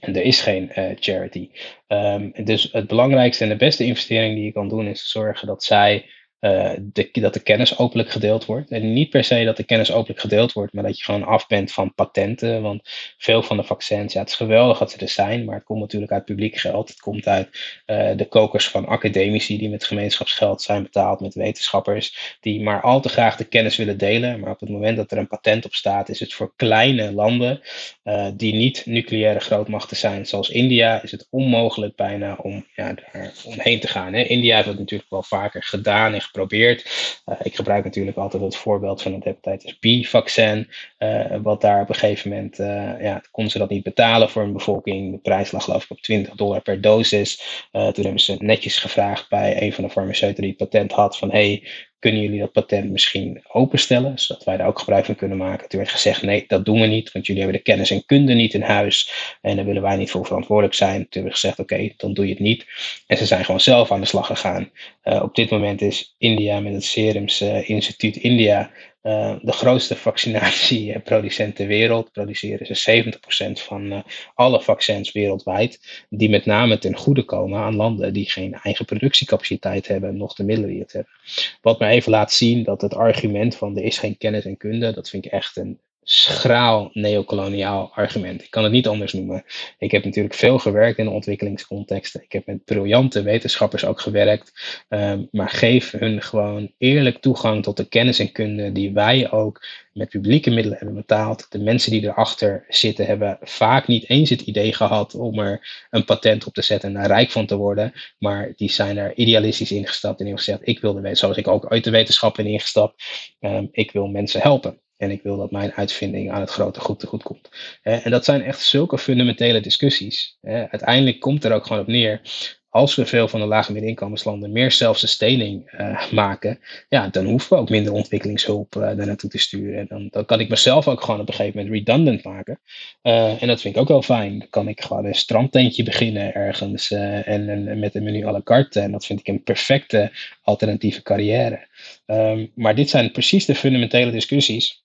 En 0.00 0.16
er 0.16 0.22
is 0.22 0.40
geen 0.40 0.72
uh, 0.76 0.90
charity. 1.00 1.50
Um, 1.88 2.32
dus 2.44 2.68
het 2.72 2.86
belangrijkste 2.86 3.42
en 3.42 3.50
de 3.50 3.56
beste 3.56 3.84
investering 3.84 4.34
die 4.34 4.44
je 4.44 4.52
kan 4.52 4.68
doen 4.68 4.86
is 4.86 5.10
zorgen 5.10 5.46
dat 5.46 5.64
zij 5.64 6.10
de, 6.40 7.08
dat 7.12 7.34
de 7.34 7.42
kennis 7.42 7.78
openlijk 7.78 8.10
gedeeld 8.10 8.44
wordt. 8.44 8.70
En 8.70 8.92
niet 8.92 9.10
per 9.10 9.24
se 9.24 9.44
dat 9.44 9.56
de 9.56 9.64
kennis 9.64 9.92
openlijk 9.92 10.20
gedeeld 10.20 10.52
wordt, 10.52 10.72
maar 10.72 10.84
dat 10.84 10.98
je 10.98 11.04
gewoon 11.04 11.24
af 11.24 11.46
bent 11.46 11.72
van 11.72 11.94
patenten. 11.94 12.62
Want 12.62 12.88
veel 13.18 13.42
van 13.42 13.56
de 13.56 13.62
vaccins, 13.62 14.12
ja, 14.12 14.20
het 14.20 14.28
is 14.28 14.34
geweldig 14.34 14.78
dat 14.78 14.90
ze 14.90 14.98
er 14.98 15.08
zijn, 15.08 15.44
maar 15.44 15.54
het 15.54 15.64
komt 15.64 15.80
natuurlijk 15.80 16.12
uit 16.12 16.24
publiek 16.24 16.56
geld. 16.56 16.88
Het 16.88 17.00
komt 17.00 17.26
uit 17.26 17.48
uh, 17.86 18.10
de 18.16 18.28
kokers 18.28 18.68
van 18.68 18.86
academici 18.86 19.58
die 19.58 19.68
met 19.68 19.84
gemeenschapsgeld 19.84 20.62
zijn 20.62 20.82
betaald, 20.82 21.20
met 21.20 21.34
wetenschappers 21.34 22.38
die 22.40 22.62
maar 22.62 22.80
al 22.80 23.00
te 23.00 23.08
graag 23.08 23.36
de 23.36 23.44
kennis 23.44 23.76
willen 23.76 23.98
delen. 23.98 24.40
Maar 24.40 24.50
op 24.50 24.60
het 24.60 24.68
moment 24.68 24.96
dat 24.96 25.10
er 25.10 25.18
een 25.18 25.28
patent 25.28 25.64
op 25.64 25.74
staat, 25.74 26.08
is 26.08 26.20
het 26.20 26.32
voor 26.32 26.52
kleine 26.56 27.12
landen 27.12 27.60
uh, 28.04 28.28
die 28.34 28.54
niet 28.54 28.82
nucleaire 28.86 29.40
grootmachten 29.40 29.96
zijn, 29.96 30.26
zoals 30.26 30.50
India, 30.50 31.02
is 31.02 31.10
het 31.10 31.26
onmogelijk 31.30 31.96
bijna 31.96 32.34
om 32.42 32.66
ja, 32.74 32.92
daar 32.92 33.32
omheen 33.44 33.80
te 33.80 33.88
gaan. 33.88 34.12
Hè. 34.12 34.22
India 34.22 34.54
heeft 34.56 34.68
het 34.68 34.78
natuurlijk 34.78 35.10
wel 35.10 35.22
vaker 35.22 35.62
gedaan 35.62 36.14
en 36.14 36.22
geprobeerd. 36.30 36.84
Uh, 37.26 37.34
ik 37.42 37.54
gebruik 37.54 37.84
natuurlijk 37.84 38.16
altijd 38.16 38.42
het 38.42 38.56
voorbeeld 38.56 39.02
van 39.02 39.12
het 39.14 39.24
hepatitis 39.24 39.78
B-vaccin. 39.78 40.68
Uh, 40.98 41.36
wat 41.42 41.60
daar 41.60 41.82
op 41.82 41.88
een 41.88 41.94
gegeven 41.94 42.30
moment, 42.30 42.58
uh, 42.58 43.00
ja, 43.00 43.22
konden 43.30 43.52
ze 43.52 43.58
dat 43.58 43.70
niet 43.70 43.82
betalen 43.82 44.30
voor 44.30 44.42
een 44.42 44.52
bevolking. 44.52 45.12
De 45.12 45.18
prijs 45.18 45.50
lag 45.50 45.64
geloof 45.64 45.84
ik 45.84 45.90
op 45.90 46.00
20 46.00 46.34
dollar 46.34 46.60
per 46.60 46.80
dosis. 46.80 47.42
toen 47.70 48.04
hebben 48.04 48.20
ze 48.20 48.36
netjes 48.38 48.78
gevraagd 48.78 49.28
bij 49.28 49.62
een 49.62 49.72
van 49.72 49.84
de 49.84 49.90
farmaceuten 49.90 50.42
die 50.42 50.54
het 50.56 50.70
patent 50.70 50.92
had 50.92 51.18
van 51.18 51.30
hey, 51.30 51.68
kunnen 52.00 52.22
jullie 52.22 52.38
dat 52.38 52.52
patent 52.52 52.90
misschien 52.90 53.42
openstellen, 53.52 54.18
zodat 54.18 54.44
wij 54.44 54.56
daar 54.56 54.66
ook 54.66 54.78
gebruik 54.78 55.04
van 55.04 55.14
kunnen 55.14 55.36
maken. 55.36 55.68
Toen 55.68 55.78
werd 55.78 55.92
gezegd, 55.92 56.22
nee, 56.22 56.44
dat 56.46 56.64
doen 56.64 56.80
we 56.80 56.86
niet, 56.86 57.12
want 57.12 57.26
jullie 57.26 57.42
hebben 57.42 57.58
de 57.58 57.70
kennis 57.70 57.90
en 57.90 58.04
kunde 58.06 58.32
niet 58.32 58.54
in 58.54 58.62
huis 58.62 59.10
en 59.40 59.56
daar 59.56 59.64
willen 59.64 59.82
wij 59.82 59.96
niet 59.96 60.10
voor 60.10 60.26
verantwoordelijk 60.26 60.74
zijn. 60.74 60.96
Toen 60.96 61.08
hebben 61.10 61.32
we 61.32 61.38
gezegd, 61.38 61.58
oké, 61.58 61.92
dan 61.96 62.12
doe 62.14 62.24
je 62.24 62.30
het 62.30 62.40
niet. 62.40 62.66
En 63.06 63.16
ze 63.16 63.26
zijn 63.26 63.44
gewoon 63.44 63.60
zelf 63.60 63.92
aan 63.92 64.00
de 64.00 64.06
slag 64.06 64.26
gegaan. 64.26 64.70
Uh, 65.04 65.22
op 65.22 65.34
dit 65.34 65.50
moment 65.50 65.82
is 65.82 66.14
India 66.18 66.60
met 66.60 66.72
het 66.72 66.84
Serums 66.84 67.42
uh, 67.42 67.68
Instituut 67.68 68.16
India 68.16 68.70
uh, 69.02 69.36
de 69.42 69.52
grootste 69.52 69.96
vaccinatieproducent 69.96 71.56
ter 71.56 71.66
wereld. 71.66 72.12
Produceren 72.12 72.76
ze 72.76 73.02
70% 73.48 73.52
van 73.52 73.84
uh, 73.84 73.98
alle 74.34 74.60
vaccins 74.60 75.12
wereldwijd. 75.12 76.04
Die 76.08 76.30
met 76.30 76.46
name 76.46 76.78
ten 76.78 76.96
goede 76.96 77.24
komen 77.24 77.60
aan 77.60 77.76
landen 77.76 78.12
die 78.12 78.30
geen 78.30 78.54
eigen 78.54 78.84
productiecapaciteit 78.84 79.88
hebben. 79.88 80.16
Nog 80.16 80.34
de 80.34 80.44
middelen 80.44 80.70
die 80.70 80.80
het 80.80 80.92
hebben. 80.92 81.12
Wat 81.60 81.78
me 81.78 81.86
even 81.86 82.10
laat 82.10 82.32
zien 82.32 82.62
dat 82.62 82.80
het 82.80 82.94
argument 82.94 83.56
van 83.56 83.76
er 83.76 83.84
is 83.84 83.98
geen 83.98 84.18
kennis 84.18 84.44
en 84.44 84.56
kunde. 84.56 84.92
Dat 84.92 85.08
vind 85.08 85.24
ik 85.24 85.32
echt 85.32 85.56
een 85.56 85.78
schraal 86.02 86.90
neocoloniaal 86.92 87.90
argument. 87.94 88.42
Ik 88.42 88.50
kan 88.50 88.62
het 88.62 88.72
niet 88.72 88.88
anders 88.88 89.12
noemen. 89.12 89.44
Ik 89.78 89.90
heb 89.90 90.04
natuurlijk 90.04 90.34
veel 90.34 90.58
gewerkt 90.58 90.98
in 90.98 91.08
ontwikkelingscontexten. 91.08 92.22
Ik 92.22 92.32
heb 92.32 92.46
met 92.46 92.64
briljante 92.64 93.22
wetenschappers 93.22 93.84
ook 93.84 94.00
gewerkt. 94.00 94.52
Um, 94.88 95.28
maar 95.30 95.48
geef 95.48 95.90
hun 95.90 96.22
gewoon 96.22 96.72
eerlijk 96.78 97.18
toegang 97.18 97.62
tot 97.62 97.76
de 97.76 97.88
kennis 97.88 98.18
en 98.18 98.32
kunde 98.32 98.72
die 98.72 98.92
wij 98.92 99.30
ook 99.30 99.66
met 99.92 100.08
publieke 100.08 100.50
middelen 100.50 100.78
hebben 100.78 100.96
betaald. 100.96 101.46
De 101.50 101.58
mensen 101.58 101.90
die 101.90 102.02
erachter 102.02 102.64
zitten 102.68 103.06
hebben 103.06 103.38
vaak 103.40 103.86
niet 103.86 104.08
eens 104.08 104.30
het 104.30 104.40
idee 104.40 104.72
gehad 104.72 105.14
om 105.14 105.38
er 105.38 105.86
een 105.90 106.04
patent 106.04 106.46
op 106.46 106.54
te 106.54 106.62
zetten 106.62 106.88
en 106.88 106.94
daar 106.94 107.06
rijk 107.06 107.30
van 107.30 107.46
te 107.46 107.56
worden. 107.56 107.92
Maar 108.18 108.52
die 108.56 108.70
zijn 108.70 108.96
er 108.96 109.16
idealistisch 109.16 109.72
ingestapt 109.72 110.18
en 110.20 110.26
hebben 110.26 110.44
gezegd, 110.44 110.68
ik 110.68 110.80
wil 110.80 110.92
de 110.92 111.00
wetenschap, 111.00 111.32
zoals 111.32 111.46
ik 111.46 111.54
ook 111.54 111.72
uit 111.72 111.84
de 111.84 111.90
wetenschap 111.90 112.34
ben 112.34 112.46
ingestapt, 112.46 113.02
um, 113.40 113.68
ik 113.72 113.92
wil 113.92 114.06
mensen 114.06 114.40
helpen. 114.40 114.80
En 115.00 115.10
ik 115.10 115.22
wil 115.22 115.36
dat 115.36 115.50
mijn 115.50 115.72
uitvinding 115.72 116.30
aan 116.30 116.40
het 116.40 116.50
grote 116.50 116.80
goed 116.80 117.00
te 117.00 117.06
goed 117.06 117.22
komt. 117.22 117.48
En 117.82 118.10
dat 118.10 118.24
zijn 118.24 118.42
echt 118.42 118.60
zulke 118.60 118.98
fundamentele 118.98 119.60
discussies. 119.60 120.38
Uiteindelijk 120.42 121.20
komt 121.20 121.44
er 121.44 121.52
ook 121.52 121.66
gewoon 121.66 121.82
op 121.82 121.88
neer. 121.88 122.20
Als 122.68 122.94
we 122.94 123.06
veel 123.06 123.28
van 123.28 123.40
de 123.40 123.46
lage 123.46 123.72
middeninkomenslanden 123.72 124.52
meer 124.52 124.70
self-sustaining 124.70 125.72
uh, 125.72 126.10
maken, 126.12 126.58
ja, 126.88 127.08
dan 127.08 127.24
hoeven 127.26 127.56
we 127.56 127.62
ook 127.62 127.70
minder 127.70 127.92
ontwikkelingshulp 127.92 128.74
uh, 128.74 128.82
daar 128.82 129.06
naartoe 129.06 129.30
te 129.30 129.38
sturen. 129.38 129.78
En 129.78 129.86
dan, 129.88 130.08
dan 130.10 130.24
kan 130.24 130.40
ik 130.40 130.48
mezelf 130.48 130.88
ook 130.88 131.00
gewoon 131.00 131.20
op 131.20 131.28
een 131.28 131.34
gegeven 131.34 131.58
moment 131.58 131.76
redundant 131.76 132.24
maken. 132.24 132.60
Uh, 133.02 133.42
en 133.42 133.48
dat 133.48 133.60
vind 133.60 133.74
ik 133.74 133.80
ook 133.80 133.88
wel 133.88 134.02
fijn. 134.02 134.38
Dan 134.38 134.48
kan 134.50 134.68
ik 134.68 134.80
gewoon 134.80 135.04
een 135.04 135.14
strandtentje 135.14 135.82
beginnen 135.82 136.34
ergens 136.34 136.90
en, 136.90 137.24
en, 137.48 137.78
met 137.78 137.94
een 137.94 138.02
menu 138.02 138.26
à 138.26 138.32
la 138.32 138.42
carte. 138.42 138.80
En 138.80 138.92
dat 138.92 139.06
vind 139.06 139.20
ik 139.20 139.28
een 139.28 139.42
perfecte 139.42 140.12
alternatieve 140.42 141.02
carrière. 141.02 141.68
Um, 142.06 142.52
maar 142.54 142.74
dit 142.74 142.90
zijn 142.90 143.10
precies 143.10 143.46
de 143.46 143.54
fundamentele 143.54 144.10
discussies 144.10 144.82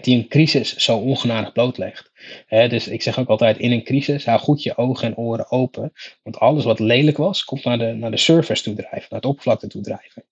die 0.00 0.16
een 0.16 0.28
crisis 0.28 0.76
zo 0.76 0.96
ongenadig 0.96 1.52
blootlegt. 1.52 2.10
dus 2.48 2.88
ik 2.88 3.02
zeg 3.02 3.18
ook 3.18 3.28
altijd, 3.28 3.58
in 3.58 3.72
een 3.72 3.84
crisis, 3.84 4.24
hou 4.24 4.38
goed 4.38 4.62
je 4.62 4.76
ogen 4.76 5.08
en 5.08 5.16
oren 5.16 5.50
open. 5.50 5.92
Want 6.22 6.38
alles 6.38 6.64
wat 6.64 6.78
lelijk 6.78 7.16
was, 7.16 7.44
komt 7.44 7.64
naar 7.64 7.78
de, 7.78 7.92
naar 7.92 8.10
de 8.10 8.16
surface 8.16 8.62
toe 8.62 8.74
drijven, 8.74 9.06
naar 9.10 9.20
het 9.20 9.24
oppervlakte 9.24 9.66
toe 9.66 9.82
drijven. 9.82 10.24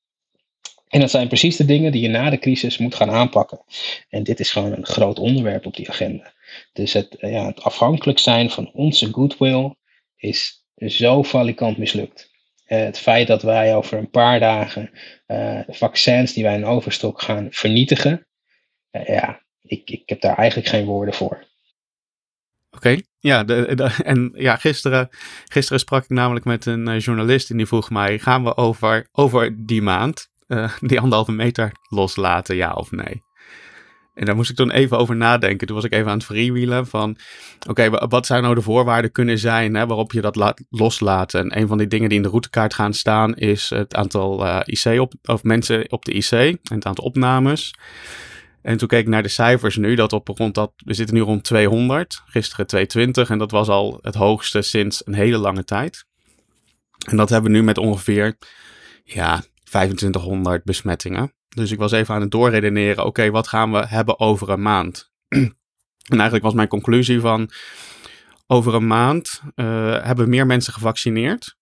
En 0.88 1.00
dat 1.00 1.10
zijn 1.10 1.28
precies 1.28 1.56
de 1.56 1.64
dingen 1.64 1.92
die 1.92 2.02
je 2.02 2.08
na 2.08 2.30
de 2.30 2.38
crisis 2.38 2.78
moet 2.78 2.94
gaan 2.94 3.10
aanpakken. 3.10 3.60
En 4.08 4.22
dit 4.22 4.40
is 4.40 4.50
gewoon 4.50 4.72
een 4.72 4.86
groot 4.86 5.18
onderwerp 5.18 5.66
op 5.66 5.76
die 5.76 5.90
agenda. 5.90 6.32
Dus 6.72 6.92
het, 6.92 7.16
ja, 7.18 7.46
het 7.46 7.62
afhankelijk 7.62 8.18
zijn 8.18 8.50
van 8.50 8.70
onze 8.72 9.12
goodwill 9.12 9.74
is 10.16 10.64
zo 10.76 11.22
valikant 11.22 11.78
mislukt. 11.78 12.32
Uh, 12.66 12.78
het 12.78 12.98
feit 12.98 13.26
dat 13.26 13.42
wij 13.42 13.76
over 13.76 13.98
een 13.98 14.10
paar 14.10 14.40
dagen 14.40 14.90
uh, 15.26 15.60
vaccins 15.68 16.32
die 16.32 16.42
wij 16.42 16.54
in 16.54 16.64
overstok 16.64 17.22
gaan 17.22 17.46
vernietigen, 17.50 18.26
ja, 18.90 19.43
ik, 19.66 19.90
ik 19.90 20.08
heb 20.08 20.20
daar 20.20 20.36
eigenlijk 20.36 20.68
geen 20.68 20.84
woorden 20.84 21.14
voor. 21.14 21.44
Oké, 22.70 23.00
ja, 23.18 23.44
de, 23.44 23.66
en 24.04 24.32
ja, 24.34 24.56
gisteren, 24.56 25.08
gisteren 25.44 25.80
sprak 25.80 26.02
ik 26.04 26.10
namelijk 26.10 26.44
met 26.44 26.66
een 26.66 26.98
journalist 26.98 27.50
en 27.50 27.56
die 27.56 27.66
vroeg 27.66 27.90
mij: 27.90 28.18
gaan 28.18 28.44
we 28.44 28.56
over, 28.56 29.08
over 29.12 29.66
die 29.66 29.82
maand 29.82 30.32
die 30.80 31.00
anderhalve 31.00 31.32
meter 31.32 31.72
loslaten, 31.88 32.56
ja 32.56 32.72
of 32.72 32.90
nee? 32.90 33.22
En 34.14 34.24
daar 34.24 34.34
moest 34.34 34.50
ik 34.50 34.56
toen 34.56 34.70
even 34.70 34.98
over 34.98 35.16
nadenken. 35.16 35.66
Toen 35.66 35.76
was 35.76 35.84
ik 35.84 35.92
even 35.92 36.10
aan 36.10 36.16
het 36.16 36.26
freewheelen 36.26 36.86
van... 36.86 37.16
Oké, 37.68 37.90
wat 37.90 38.26
zou 38.26 38.42
nou 38.42 38.54
de 38.54 38.60
voorwaarden 38.60 39.12
kunnen 39.12 39.38
zijn 39.38 39.74
hè, 39.74 39.86
waarop 39.86 40.12
je 40.12 40.20
dat 40.20 40.36
laat 40.36 40.62
loslaten? 40.70 41.40
En 41.40 41.60
een 41.60 41.68
van 41.68 41.78
die 41.78 41.86
dingen 41.86 42.08
die 42.08 42.16
in 42.16 42.22
de 42.22 42.28
routekaart 42.28 42.74
gaan 42.74 42.92
staan... 42.92 43.34
is 43.34 43.70
het 43.70 43.94
aantal 43.94 44.46
uh, 44.46 44.60
IC 44.64 45.00
op, 45.00 45.12
of 45.22 45.42
mensen 45.42 45.92
op 45.92 46.04
de 46.04 46.12
IC 46.12 46.30
en 46.30 46.58
het 46.62 46.86
aantal 46.86 47.04
opnames. 47.04 47.74
En 48.64 48.76
toen 48.76 48.88
keek 48.88 49.00
ik 49.00 49.08
naar 49.08 49.22
de 49.22 49.28
cijfers 49.28 49.76
nu, 49.76 49.94
dat 49.94 50.12
op 50.12 50.28
rond 50.28 50.54
dat... 50.54 50.72
We 50.76 50.94
zitten 50.94 51.14
nu 51.14 51.20
rond 51.20 51.44
200, 51.44 52.22
gisteren 52.26 52.66
220 52.66 53.30
en 53.30 53.38
dat 53.38 53.50
was 53.50 53.68
al 53.68 53.98
het 54.02 54.14
hoogste 54.14 54.62
sinds 54.62 55.06
een 55.06 55.14
hele 55.14 55.38
lange 55.38 55.64
tijd. 55.64 56.04
En 57.08 57.16
dat 57.16 57.28
hebben 57.28 57.50
we 57.50 57.56
nu 57.56 57.64
met 57.64 57.78
ongeveer, 57.78 58.36
ja, 59.04 59.42
2500 59.64 60.64
besmettingen. 60.64 61.32
Dus 61.48 61.70
ik 61.70 61.78
was 61.78 61.92
even 61.92 62.14
aan 62.14 62.20
het 62.20 62.30
doorredeneren. 62.30 63.04
Oké, 63.04 63.30
wat 63.30 63.48
gaan 63.48 63.72
we 63.72 63.86
hebben 63.86 64.20
over 64.20 64.48
een 64.48 64.62
maand? 64.62 65.10
en 65.28 65.54
eigenlijk 66.08 66.44
was 66.44 66.54
mijn 66.54 66.68
conclusie 66.68 67.20
van... 67.20 67.50
Over 68.46 68.74
een 68.74 68.86
maand 68.86 69.40
uh, 69.54 70.04
hebben 70.04 70.28
meer 70.28 70.46
mensen 70.46 70.72
gevaccineerd. 70.72 71.56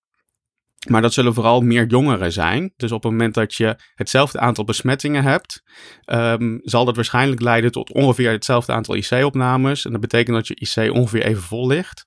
Maar 0.89 1.03
dat 1.03 1.13
zullen 1.13 1.35
vooral 1.35 1.61
meer 1.61 1.87
jongeren 1.87 2.33
zijn. 2.33 2.73
Dus 2.77 2.93
op 2.93 3.03
het 3.03 3.13
moment 3.13 3.35
dat 3.35 3.55
je 3.55 3.77
hetzelfde 3.95 4.39
aantal 4.39 4.65
besmettingen 4.65 5.23
hebt, 5.23 5.63
um, 6.07 6.61
zal 6.63 6.85
dat 6.85 6.97
waarschijnlijk 6.97 7.41
leiden 7.41 7.73
tot 7.73 7.93
ongeveer 7.93 8.31
hetzelfde 8.31 8.73
aantal 8.73 8.95
IC-opnames. 8.95 9.85
En 9.85 9.93
dat 9.93 10.01
betekent 10.01 10.37
dat 10.37 10.47
je 10.47 10.55
IC 10.55 10.93
ongeveer 10.93 11.23
even 11.23 11.43
vol 11.43 11.67
ligt. 11.67 12.05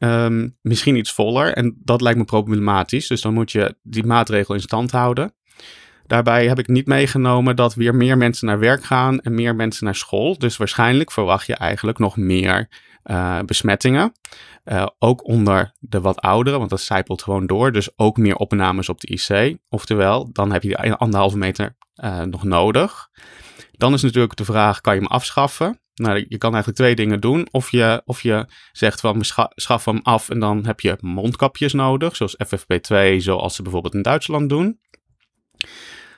Um, 0.00 0.56
misschien 0.62 0.96
iets 0.96 1.12
voller. 1.12 1.52
En 1.52 1.76
dat 1.84 2.00
lijkt 2.00 2.18
me 2.18 2.24
problematisch. 2.24 3.06
Dus 3.06 3.20
dan 3.20 3.34
moet 3.34 3.52
je 3.52 3.76
die 3.82 4.04
maatregel 4.04 4.54
in 4.54 4.60
stand 4.60 4.90
houden. 4.90 5.34
Daarbij 6.06 6.48
heb 6.48 6.58
ik 6.58 6.68
niet 6.68 6.86
meegenomen 6.86 7.56
dat 7.56 7.74
weer 7.74 7.94
meer 7.94 8.16
mensen 8.16 8.46
naar 8.46 8.58
werk 8.58 8.84
gaan 8.84 9.20
en 9.20 9.34
meer 9.34 9.54
mensen 9.54 9.84
naar 9.84 9.94
school. 9.94 10.38
Dus 10.38 10.56
waarschijnlijk 10.56 11.12
verwacht 11.12 11.46
je 11.46 11.54
eigenlijk 11.54 11.98
nog 11.98 12.16
meer 12.16 12.68
uh, 13.10 13.38
besmettingen. 13.46 14.12
Uh, 14.64 14.86
ook 14.98 15.26
onder 15.26 15.72
de 15.78 16.00
wat 16.00 16.20
ouderen, 16.20 16.58
want 16.58 16.70
dat 16.70 16.80
zijpelt 16.80 17.22
gewoon 17.22 17.46
door. 17.46 17.72
Dus 17.72 17.98
ook 17.98 18.16
meer 18.16 18.36
opnames 18.36 18.88
op 18.88 19.00
de 19.00 19.06
IC. 19.06 19.58
Oftewel, 19.68 20.32
dan 20.32 20.52
heb 20.52 20.62
je 20.62 20.68
die 20.68 20.92
anderhalve 20.92 21.38
meter 21.38 21.76
uh, 22.04 22.20
nog 22.20 22.44
nodig. 22.44 23.08
Dan 23.70 23.92
is 23.92 24.02
natuurlijk 24.02 24.36
de 24.36 24.44
vraag, 24.44 24.80
kan 24.80 24.94
je 24.94 25.00
hem 25.00 25.10
afschaffen? 25.10 25.80
Nou, 25.94 26.24
je 26.28 26.38
kan 26.38 26.52
eigenlijk 26.52 26.82
twee 26.82 26.94
dingen 26.94 27.20
doen. 27.20 27.48
Of 27.50 27.70
je, 27.70 28.02
of 28.04 28.22
je 28.22 28.46
zegt 28.72 29.00
van, 29.00 29.24
schaf 29.54 29.84
hem 29.84 30.00
af 30.02 30.28
en 30.28 30.38
dan 30.38 30.66
heb 30.66 30.80
je 30.80 30.96
mondkapjes 31.00 31.72
nodig, 31.72 32.16
zoals 32.16 32.36
FFP2, 32.46 33.16
zoals 33.16 33.54
ze 33.54 33.62
bijvoorbeeld 33.62 33.94
in 33.94 34.02
Duitsland 34.02 34.48
doen. 34.48 34.80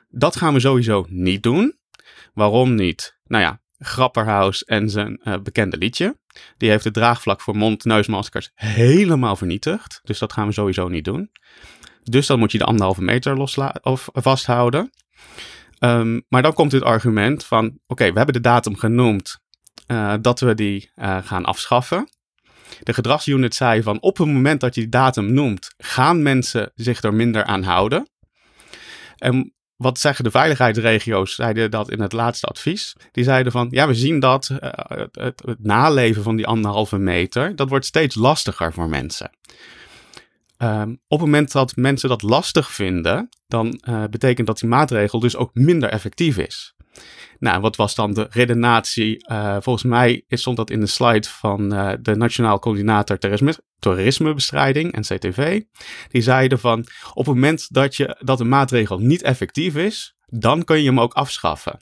Dat 0.09 0.37
gaan 0.37 0.55
we 0.55 0.61
sowieso 0.61 1.07
niet 1.09 1.43
doen. 1.43 1.79
Waarom 2.35 2.75
niet? 2.75 3.19
Nou 3.25 3.43
ja, 3.43 3.61
Grapperhaus 3.79 4.65
en 4.65 4.91
zijn 4.91 5.21
bekende 5.43 5.77
liedje. 5.77 6.20
Die 6.57 6.71
heeft 6.71 6.85
het 6.85 6.95
draagvlak 6.95 7.41
voor 7.41 7.57
mond-neusmaskers 7.57 8.51
helemaal 8.55 9.37
vernietigd. 9.37 10.01
Dus 10.03 10.19
dat 10.19 10.33
gaan 10.33 10.47
we 10.47 10.53
sowieso 10.53 10.89
niet 10.89 11.05
doen. 11.05 11.31
Dus 12.03 12.27
dan 12.27 12.39
moet 12.39 12.53
je 12.53 12.59
de 12.59 12.65
anderhalve 12.65 13.03
meter 13.03 13.37
of 13.83 14.09
vasthouden. 14.13 14.91
Um, 15.79 16.25
maar 16.29 16.43
dan 16.43 16.53
komt 16.53 16.73
het 16.73 16.83
argument 16.83 17.45
van: 17.45 17.79
oké, 17.87 18.11
we 18.11 18.17
hebben 18.17 18.35
de 18.35 18.41
datum 18.41 18.77
genoemd 18.77 19.39
uh, 19.87 20.15
dat 20.21 20.41
we 20.41 20.55
die 20.55 20.91
uh, 20.97 21.19
gaan 21.23 21.45
afschaffen. 21.45 22.09
De 22.83 22.95
gedragsunit 22.95 23.55
zei 23.55 23.83
van 23.83 24.01
op 24.01 24.19
het 24.19 24.27
moment 24.27 24.61
dat 24.61 24.75
je 24.75 24.81
die 24.81 24.91
datum 24.91 25.33
noemt, 25.33 25.75
gaan 25.79 26.23
mensen 26.23 26.73
zich 26.75 27.03
er 27.03 27.15
minder 27.15 27.45
aan 27.45 27.63
houden. 27.63 28.09
En 29.17 29.55
wat 29.81 29.99
zeggen 29.99 30.25
de 30.25 30.31
veiligheidsregio's? 30.31 31.35
Zeiden 31.35 31.71
dat 31.71 31.91
in 31.91 32.01
het 32.01 32.13
laatste 32.13 32.47
advies. 32.47 32.97
Die 33.13 33.25
zeiden 33.25 33.53
van, 33.53 33.69
ja, 33.71 33.87
we 33.87 33.95
zien 33.95 34.21
dat 34.21 34.51
uh, 34.51 34.59
het, 35.13 35.43
naleven 35.59 36.23
van 36.23 36.37
die 36.37 36.47
anderhalve 36.47 36.99
meter, 36.99 37.57
dat 37.57 37.69
wordt 37.69 37.85
steeds 37.85 38.15
lastiger 38.15 38.73
voor 38.73 38.89
mensen. 38.89 39.31
Um, 40.59 41.01
op 41.09 41.19
het 41.19 41.29
moment 41.29 41.53
dat 41.53 41.77
mensen 41.77 42.09
dat 42.09 42.23
lastig 42.23 42.71
vinden, 42.71 43.29
dan 43.47 43.81
uh, 43.89 44.05
betekent 44.11 44.47
dat 44.47 44.59
die 44.59 44.69
maatregel 44.69 45.21
dus 45.21 45.37
ook 45.37 45.51
minder 45.55 45.89
effectief 45.89 46.37
is. 46.37 46.75
Nou, 47.39 47.61
wat 47.61 47.77
was 47.77 47.95
dan 47.95 48.15
de 48.15 48.27
redenatie? 48.31 49.31
Uh, 49.31 49.57
volgens 49.61 49.85
mij 49.85 50.25
stond 50.29 50.57
dat 50.57 50.71
in 50.71 50.81
de 50.81 50.87
slide 50.87 51.29
van 51.29 51.75
uh, 51.75 51.93
de 52.01 52.17
Nationaal 52.17 52.59
Coördinator 52.59 53.19
Terrorisme, 53.19 53.55
Terrorismebestrijding, 53.79 54.97
NCTV. 54.97 55.63
Die 56.09 56.23
zeiden 56.23 56.59
van, 56.59 56.87
op 57.15 57.27
het 57.27 57.35
moment 57.35 57.75
dat, 57.75 57.97
je, 57.97 58.17
dat 58.21 58.41
een 58.41 58.49
maatregel 58.49 58.99
niet 58.99 59.23
effectief 59.23 59.77
is, 59.77 60.17
dan 60.27 60.65
kun 60.65 60.79
je 60.79 60.89
hem 60.89 61.01
ook 61.01 61.13
afschaffen. 61.13 61.81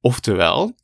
Oftewel, 0.00 0.74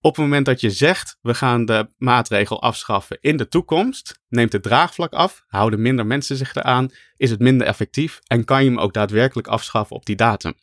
op 0.00 0.16
het 0.16 0.24
moment 0.24 0.46
dat 0.46 0.60
je 0.60 0.70
zegt, 0.70 1.18
we 1.20 1.34
gaan 1.34 1.64
de 1.64 1.88
maatregel 1.96 2.62
afschaffen 2.62 3.18
in 3.20 3.36
de 3.36 3.48
toekomst, 3.48 4.20
neemt 4.28 4.52
het 4.52 4.62
draagvlak 4.62 5.12
af, 5.12 5.44
houden 5.46 5.82
minder 5.82 6.06
mensen 6.06 6.36
zich 6.36 6.54
eraan, 6.54 6.90
is 7.16 7.30
het 7.30 7.40
minder 7.40 7.66
effectief 7.66 8.18
en 8.26 8.44
kan 8.44 8.64
je 8.64 8.70
hem 8.70 8.78
ook 8.78 8.92
daadwerkelijk 8.92 9.48
afschaffen 9.48 9.96
op 9.96 10.06
die 10.06 10.16
datum. 10.16 10.54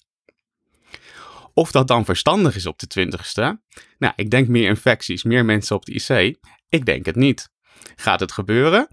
Of 1.57 1.71
dat 1.71 1.87
dan 1.87 2.05
verstandig 2.05 2.55
is 2.55 2.65
op 2.65 2.79
de 2.79 2.87
20ste? 2.99 3.75
Nou, 3.97 4.13
ik 4.15 4.29
denk 4.29 4.47
meer 4.47 4.69
infecties, 4.69 5.23
meer 5.23 5.45
mensen 5.45 5.75
op 5.75 5.85
de 5.85 5.93
IC. 5.93 6.37
Ik 6.69 6.85
denk 6.85 7.05
het 7.05 7.15
niet. 7.15 7.49
Gaat 7.95 8.19
het 8.19 8.31
gebeuren? 8.31 8.87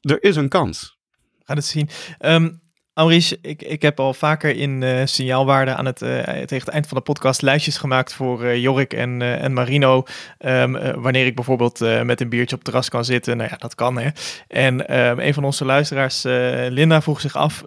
Er 0.00 0.22
is 0.22 0.36
een 0.36 0.48
kans. 0.48 0.98
Gaat 1.44 1.56
het 1.56 1.66
zien. 1.66 1.88
Um, 2.20 2.60
Maurice, 2.94 3.38
ik, 3.42 3.62
ik 3.62 3.82
heb 3.82 4.00
al 4.00 4.14
vaker 4.14 4.56
in 4.56 4.82
uh, 4.82 5.00
signaalwaarde 5.04 5.74
aan 5.74 5.84
het, 5.84 6.02
uh, 6.02 6.22
tegen 6.22 6.58
het 6.58 6.68
eind 6.68 6.86
van 6.86 6.96
de 6.96 7.02
podcast 7.02 7.42
lijstjes 7.42 7.78
gemaakt 7.78 8.12
voor 8.12 8.44
uh, 8.44 8.56
Jorik 8.56 8.92
en, 8.92 9.22
en 9.22 9.52
Marino. 9.52 10.02
Um, 10.38 11.00
wanneer 11.02 11.26
ik 11.26 11.34
bijvoorbeeld 11.34 11.80
met 12.04 12.20
een 12.20 12.28
biertje 12.28 12.56
op 12.56 12.62
het 12.62 12.64
terras 12.64 12.88
kan 12.88 13.04
zitten. 13.04 13.36
Nou 13.36 13.50
ja, 13.50 13.56
dat 13.56 13.74
kan 13.74 13.98
hè. 13.98 14.08
En 14.48 14.98
um, 14.98 15.18
een 15.18 15.34
van 15.34 15.44
onze 15.44 15.64
luisteraars, 15.64 16.22
Linda, 16.72 17.02
vroeg 17.02 17.20
zich 17.20 17.36
af 17.36 17.62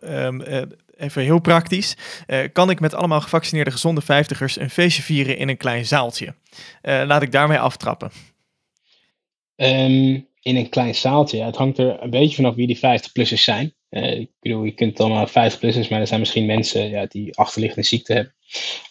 even 0.99 1.21
heel 1.21 1.39
praktisch. 1.39 1.97
Uh, 2.27 2.39
kan 2.53 2.69
ik 2.69 2.79
met 2.79 2.93
allemaal 2.93 3.21
gevaccineerde 3.21 3.71
gezonde 3.71 4.01
vijftigers 4.01 4.59
een 4.59 4.69
feestje 4.69 5.01
vieren 5.01 5.37
in 5.37 5.49
een 5.49 5.57
klein 5.57 5.85
zaaltje? 5.85 6.25
Uh, 6.25 7.01
laat 7.05 7.21
ik 7.21 7.31
daarmee 7.31 7.59
aftrappen. 7.59 8.11
Um, 9.55 10.27
in 10.41 10.55
een 10.55 10.69
klein 10.69 10.95
zaaltje. 10.95 11.37
Ja, 11.37 11.45
het 11.45 11.55
hangt 11.55 11.77
er 11.77 12.03
een 12.03 12.09
beetje 12.09 12.35
vanaf 12.35 12.55
wie 12.55 12.67
die 12.67 12.77
50-plussers 12.77 13.43
zijn. 13.43 13.73
Uh, 13.89 14.19
ik 14.19 14.29
bedoel, 14.39 14.63
je 14.63 14.71
kunt 14.71 14.99
allemaal 14.99 15.27
50-plussers, 15.27 15.89
maar 15.89 15.99
er 15.99 16.07
zijn 16.07 16.19
misschien 16.19 16.45
mensen 16.45 16.89
ja, 16.89 17.05
die 17.05 17.37
achterliggende 17.37 17.87
ziekte 17.87 18.13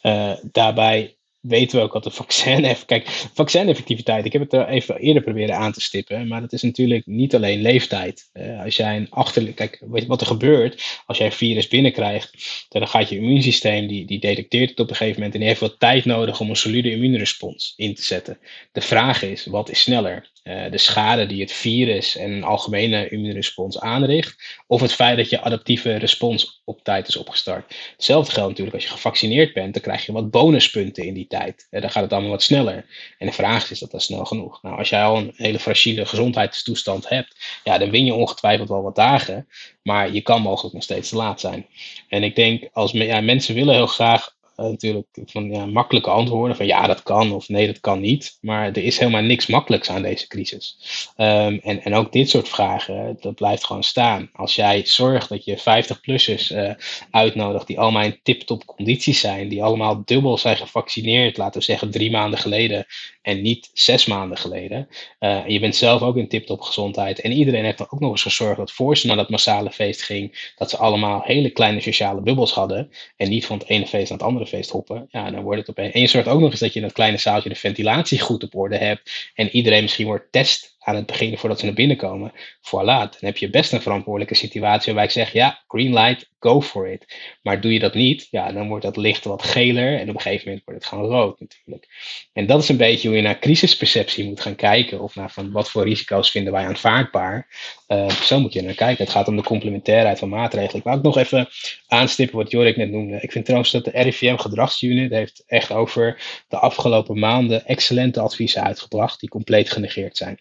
hebben. 0.03 0.51
daarbij 0.53 1.18
weten 1.49 1.79
we 1.79 1.85
ook 1.85 1.93
dat 1.93 2.05
de 2.05 2.11
vaccin 2.11 2.77
Kijk, 2.87 3.09
vaccineffectiviteit, 3.35 4.25
ik 4.25 4.33
heb 4.33 4.43
het 4.43 4.53
er 4.53 4.69
even 4.69 4.97
eerder 4.97 5.23
proberen 5.23 5.57
aan 5.57 5.73
te 5.73 5.81
stippen, 5.81 6.29
maar 6.29 6.41
dat 6.41 6.53
is 6.53 6.63
natuurlijk 6.63 7.07
niet 7.07 7.35
alleen 7.35 7.61
leeftijd. 7.61 8.31
Uh, 8.33 8.65
als 8.65 8.77
jij 8.77 8.97
een 8.97 9.11
achter, 9.11 9.53
kijk, 9.53 9.83
wat 10.07 10.21
er 10.21 10.27
gebeurt 10.27 11.03
als 11.07 11.19
jij 11.19 11.27
een 11.27 11.33
virus 11.33 11.69
binnenkrijgt, 11.69 12.67
dan 12.69 12.89
gaat 12.89 13.09
je 13.09 13.17
immuunsysteem, 13.17 13.87
die, 13.87 14.07
die 14.07 14.21
detecteert 14.21 14.71
het 14.71 14.81
op 14.81 14.91
een 14.91 14.97
gegeven 14.97 15.17
moment 15.17 15.35
en 15.35 15.41
die 15.41 15.49
heeft 15.49 15.61
wat 15.61 15.79
tijd 15.79 16.05
nodig 16.05 16.41
om 16.41 16.51
een 16.51 16.57
solide 16.57 16.91
immuunrespons 16.91 17.73
in 17.77 17.95
te 17.95 18.03
zetten. 18.03 18.39
De 18.73 18.81
vraag 18.81 19.23
is, 19.23 19.47
wat 19.47 19.71
is 19.71 19.81
sneller? 19.81 20.31
Uh, 20.49 20.71
de 20.71 20.79
schade 20.79 21.27
die 21.27 21.41
het 21.41 21.53
virus 21.53 22.17
en 22.17 22.31
een 22.31 22.45
algemene 22.45 23.09
immuunrespons 23.09 23.81
aanricht, 23.81 24.61
of 24.67 24.81
het 24.81 24.93
feit 24.93 25.17
dat 25.17 25.31
je 25.31 25.41
adaptieve 25.41 25.97
respons 25.97 26.63
op 26.65 26.83
tijd 26.83 27.09
is 27.09 27.17
opgestart. 27.17 27.75
Hetzelfde 27.93 28.33
geldt 28.33 28.49
natuurlijk 28.49 28.77
als 28.77 28.85
je 28.85 28.91
gevaccineerd 28.91 29.53
bent, 29.53 29.73
dan 29.73 29.83
krijg 29.83 30.07
je 30.07 30.13
wat 30.13 30.31
bonuspunten 30.31 31.05
in 31.05 31.15
die 31.15 31.27
tijd. 31.27 31.67
Uh, 31.71 31.81
dan 31.81 31.91
gaat 31.91 32.03
het 32.03 32.13
allemaal 32.13 32.31
wat 32.31 32.43
sneller. 32.43 32.87
En 33.19 33.27
de 33.27 33.33
vraag 33.33 33.65
is, 33.65 33.71
is 33.71 33.79
dat 33.79 33.91
dat 33.91 34.03
snel 34.03 34.25
genoeg? 34.25 34.63
Nou, 34.63 34.79
als 34.79 34.89
jij 34.89 35.03
al 35.03 35.17
een 35.17 35.33
hele 35.37 35.59
fragiele 35.59 36.07
gezondheidstoestand 36.07 37.09
hebt, 37.09 37.61
ja, 37.65 37.79
dan 37.79 37.91
win 37.91 38.05
je 38.05 38.15
ongetwijfeld 38.15 38.69
wel 38.69 38.83
wat 38.83 38.97
dagen, 38.97 39.49
maar 39.83 40.13
je 40.13 40.21
kan 40.21 40.43
mogelijk 40.43 40.75
nog 40.75 40.83
steeds 40.83 41.09
te 41.09 41.17
laat 41.17 41.41
zijn. 41.41 41.67
En 42.09 42.23
ik 42.23 42.37
denk, 42.37 42.69
als 42.73 42.93
mensen 42.93 43.55
willen 43.55 43.75
heel 43.75 43.87
graag 43.87 44.27
eh, 44.27 44.38
natuurlijk 44.67 45.07
van 45.25 45.51
ja, 45.51 45.67
makkelijke 45.67 46.11
antwoorden 46.11 46.57
van 46.57 46.67
ja, 46.67 46.87
dat 46.87 47.03
kan 47.03 47.33
of 47.33 47.49
nee, 47.49 47.67
dat 47.67 47.81
kan 47.81 48.01
niet. 48.01 48.39
Maar 48.41 48.67
er 48.67 48.85
is 48.85 48.99
helemaal 48.99 49.23
niks 49.23 49.47
makkelijks 49.47 49.91
aan 49.91 50.03
deze 50.03 50.27
crisis. 50.27 50.79
Ehm, 51.17 51.59
en, 51.63 51.83
en 51.83 51.95
ook 51.95 52.13
dit 52.13 52.31
soort 52.31 52.49
vragen, 52.49 53.17
dat 53.21 53.35
blijft 53.35 53.65
gewoon 53.65 53.83
staan. 53.83 54.31
Als 54.33 54.55
jij 54.55 54.83
zorgt 54.85 55.29
dat 55.29 55.45
je 55.45 55.59
50-plussers 55.59 56.57
uh, 56.57 56.71
uitnodigt 57.11 57.67
die 57.67 57.81
allemaal 57.81 58.03
in 58.03 58.21
tip-top 58.23 58.65
condities 58.65 59.21
zijn, 59.21 59.49
die 59.49 59.63
allemaal 59.63 60.03
dubbel 60.05 60.39
zijn 60.39 60.57
gevaccineerd, 60.57 61.37
laten 61.37 61.59
we 61.59 61.65
zeggen 61.65 61.91
drie 61.91 62.11
maanden 62.11 62.39
geleden 62.39 62.87
en 63.23 63.43
niet 63.43 63.71
zes 63.73 64.07
maanden 64.07 64.39
geleden. 64.39 64.89
Uh, 65.21 65.49
je 65.49 65.61
bent 65.61 65.77
zelf 65.77 66.03
ook 66.03 66.17
in 66.17 66.29
tip-top 66.29 66.61
gezondheid. 66.61 67.21
En 67.21 67.33
iedereen 67.33 67.65
heeft 67.65 67.81
er 67.81 67.91
ook 67.91 68.01
nog 68.01 68.11
eens 68.11 68.23
gezorgd 68.23 68.57
dat 68.57 68.73
voor 68.73 68.97
ze 68.97 69.07
naar 69.07 69.17
dat 69.17 69.31
massale 69.31 69.71
feest 69.71 70.03
ging, 70.03 70.53
dat 70.57 70.71
ze 70.71 70.77
allemaal 70.77 71.23
hele 71.25 71.51
kleine 71.51 71.81
sociale 71.81 72.21
bubbels 72.21 72.53
hadden. 72.53 72.91
En 73.17 73.29
niet 73.29 73.47
van 73.47 73.59
het 73.59 73.69
ene 73.69 73.87
feest 73.87 74.11
naar 74.11 74.19
het 74.19 74.27
andere 74.27 74.47
feest 74.49 74.71
hoppen. 74.71 75.07
Ja, 75.11 75.31
dan 75.31 75.43
wordt 75.43 75.61
het 75.61 75.71
opeens. 75.71 75.95
En 75.95 76.01
je 76.01 76.07
zorgt 76.07 76.29
ook 76.29 76.41
nog 76.41 76.51
eens 76.51 76.61
dat 76.61 76.73
je 76.73 76.81
in 76.81 76.87
dat 76.87 76.95
kleine 76.95 77.19
zaaltje 77.19 77.49
de 77.49 77.55
ventilatie 77.55 78.21
goed 78.21 78.43
op 78.43 78.55
orde 78.55 78.77
hebt. 78.77 79.31
En 79.35 79.49
iedereen 79.49 79.83
misschien 79.83 80.07
wordt 80.07 80.33
test 80.33 80.77
aan 80.79 80.95
het 80.95 81.07
begin 81.07 81.39
voordat 81.39 81.59
ze 81.59 81.65
naar 81.65 81.75
binnen 81.75 81.97
komen. 81.97 82.33
Voilà, 82.61 83.11
dan 83.11 83.19
heb 83.19 83.37
je 83.37 83.51
best 83.51 83.73
een 83.73 83.83
verantwoordelijke 83.83 84.35
situatie 84.35 84.85
waarbij 84.87 85.05
ik 85.05 85.11
zeg, 85.11 85.33
ja, 85.33 85.63
green 85.67 85.93
light, 85.93 86.31
go 86.41 86.63
for 86.63 86.89
it. 86.89 87.17
Maar 87.43 87.61
doe 87.61 87.73
je 87.73 87.79
dat 87.79 87.95
niet, 87.95 88.29
ja, 88.31 88.53
dan 88.53 88.69
wordt 88.69 88.85
dat 88.85 88.97
licht 88.97 89.25
wat 89.25 89.43
geler 89.43 89.99
en 89.99 90.09
op 90.09 90.15
een 90.15 90.21
gegeven 90.21 90.47
moment 90.47 90.65
wordt 90.65 90.81
het 90.81 90.89
gewoon 90.89 91.11
rood 91.11 91.41
natuurlijk. 91.41 91.89
En 92.33 92.47
dat 92.47 92.63
is 92.63 92.69
een 92.69 92.77
beetje 92.77 93.09
hoe 93.09 93.17
je 93.17 93.23
naar 93.23 93.39
crisisperceptie 93.39 94.25
moet 94.25 94.41
gaan 94.41 94.55
kijken 94.55 95.01
of 95.01 95.15
naar 95.15 95.31
van 95.31 95.53
wat 95.53 95.71
voor 95.71 95.85
risico's 95.85 96.31
vinden 96.31 96.53
wij 96.53 96.67
aanvaardbaar. 96.67 97.49
Uh, 97.89 98.11
zo 98.11 98.41
moet 98.41 98.53
je 98.53 98.63
naar 98.63 98.75
kijken. 98.75 99.05
Het 99.05 99.13
gaat 99.13 99.29
om 99.29 99.37
de 99.37 99.43
complementairheid 99.43 100.19
van 100.19 100.29
maatregelen. 100.29 100.77
Ik 100.77 100.85
wou 100.85 100.97
ook 100.97 101.03
nog 101.03 101.17
even 101.17 101.49
aanstippen 101.87 102.37
wat 102.37 102.51
Jorik 102.51 102.77
net 102.77 102.91
noemde. 102.91 103.21
Ik 103.21 103.33
vind 103.33 103.45
trouwens 103.45 103.73
dat 103.73 103.85
de 103.85 103.91
RIVM 103.91 104.37
gedragsunit 104.37 105.11
heeft 105.11 105.45
echt 105.47 105.73
over 105.73 106.21
de 106.49 106.59
afgelopen 106.59 107.19
maanden 107.19 107.67
excellente 107.67 108.21
adviezen 108.21 108.63
uitgebracht 108.63 109.21
die 109.21 109.29
compleet 109.29 109.71
genegeerd 109.71 110.17
zijn 110.17 110.39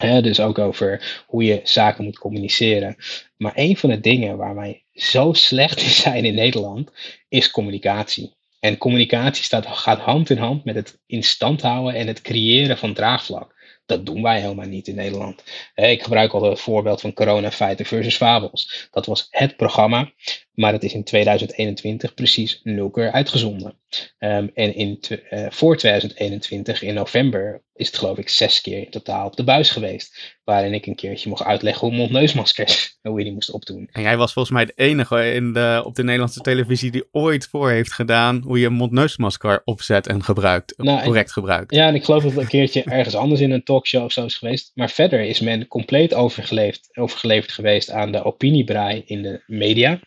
dus 0.00 0.40
ook 0.40 0.58
over 0.58 1.22
hoe 1.26 1.44
je 1.44 1.60
zaken 1.64 2.04
moet 2.04 2.18
communiceren. 2.18 2.96
Maar 3.36 3.52
een 3.54 3.76
van 3.76 3.90
de 3.90 4.00
dingen 4.00 4.36
waar 4.36 4.54
wij 4.54 4.84
zo 4.92 5.32
slecht 5.32 5.82
in 5.82 5.88
zijn 5.88 6.24
in 6.24 6.34
Nederland 6.34 6.90
is 7.28 7.50
communicatie. 7.50 8.34
En 8.60 8.78
communicatie 8.78 9.44
staat, 9.44 9.66
gaat 9.66 9.98
hand 9.98 10.30
in 10.30 10.38
hand 10.38 10.64
met 10.64 10.74
het 10.74 11.00
in 11.06 11.22
stand 11.22 11.62
houden 11.62 11.94
en 11.94 12.06
het 12.06 12.20
creëren 12.20 12.78
van 12.78 12.94
draagvlak. 12.94 13.59
Dat 13.86 14.06
doen 14.06 14.22
wij 14.22 14.40
helemaal 14.40 14.66
niet 14.66 14.88
in 14.88 14.94
Nederland. 14.94 15.42
Ik 15.74 16.02
gebruik 16.02 16.32
al 16.32 16.42
het 16.42 16.60
voorbeeld 16.60 17.00
van 17.00 17.12
corona 17.12 17.50
feiten 17.50 17.86
versus 17.86 18.16
fabels. 18.16 18.88
Dat 18.90 19.06
was 19.06 19.26
het 19.30 19.56
programma, 19.56 20.12
maar 20.54 20.72
het 20.72 20.84
is 20.84 20.94
in 20.94 21.04
2021 21.04 22.14
precies 22.14 22.60
nul 22.62 22.90
keer 22.90 23.12
uitgezonden. 23.12 23.78
Um, 24.18 24.50
en 24.54 24.74
in 24.74 25.00
uh, 25.10 25.46
voor 25.48 25.76
2021, 25.76 26.82
in 26.82 26.94
november, 26.94 27.62
is 27.74 27.86
het 27.86 27.98
geloof 27.98 28.18
ik 28.18 28.28
zes 28.28 28.60
keer 28.60 28.78
in 28.78 28.90
totaal 28.90 29.26
op 29.26 29.36
de 29.36 29.44
buis 29.44 29.70
geweest. 29.70 30.38
Waarin 30.44 30.74
ik 30.74 30.86
een 30.86 30.94
keertje 30.94 31.28
mocht 31.28 31.44
uitleggen 31.44 31.88
hoe 31.88 31.96
mondneusmaskers, 31.96 32.96
hoe 33.02 33.18
je 33.18 33.24
die 33.24 33.32
moest 33.32 33.50
opdoen. 33.50 33.88
En 33.92 34.02
jij 34.02 34.16
was 34.16 34.32
volgens 34.32 34.54
mij 34.54 34.64
de 34.64 34.72
enige 34.74 35.32
in 35.32 35.52
de, 35.52 35.82
op 35.84 35.94
de 35.94 36.02
Nederlandse 36.02 36.40
televisie 36.40 36.90
die 36.90 37.08
ooit 37.10 37.46
voor 37.46 37.70
heeft 37.70 37.92
gedaan 37.92 38.42
hoe 38.44 38.58
je 38.58 38.66
een 38.66 38.72
mondneusmasker 38.72 39.62
opzet 39.64 40.06
en 40.06 40.22
gebruikt, 40.22 40.74
nou, 40.76 41.02
correct 41.02 41.32
gebruikt. 41.32 41.74
Ja, 41.74 41.86
en 41.86 41.94
ik 41.94 42.04
geloof 42.04 42.22
dat 42.22 42.32
het 42.32 42.40
een 42.40 42.48
keertje 42.48 42.82
ergens 42.98 43.14
anders 43.14 43.40
in 43.40 43.50
een 43.50 43.59
talkshow 43.62 44.04
of 44.04 44.12
zo 44.12 44.24
is 44.24 44.36
geweest. 44.36 44.70
Maar 44.74 44.90
verder 44.90 45.20
is 45.20 45.40
men 45.40 45.68
compleet 45.68 46.14
overgeleverd, 46.14 46.88
overgeleverd 46.94 47.52
geweest 47.52 47.90
aan 47.90 48.12
de 48.12 48.24
opiniebrei 48.24 49.02
in 49.06 49.22
de 49.22 49.42
media. 49.46 50.00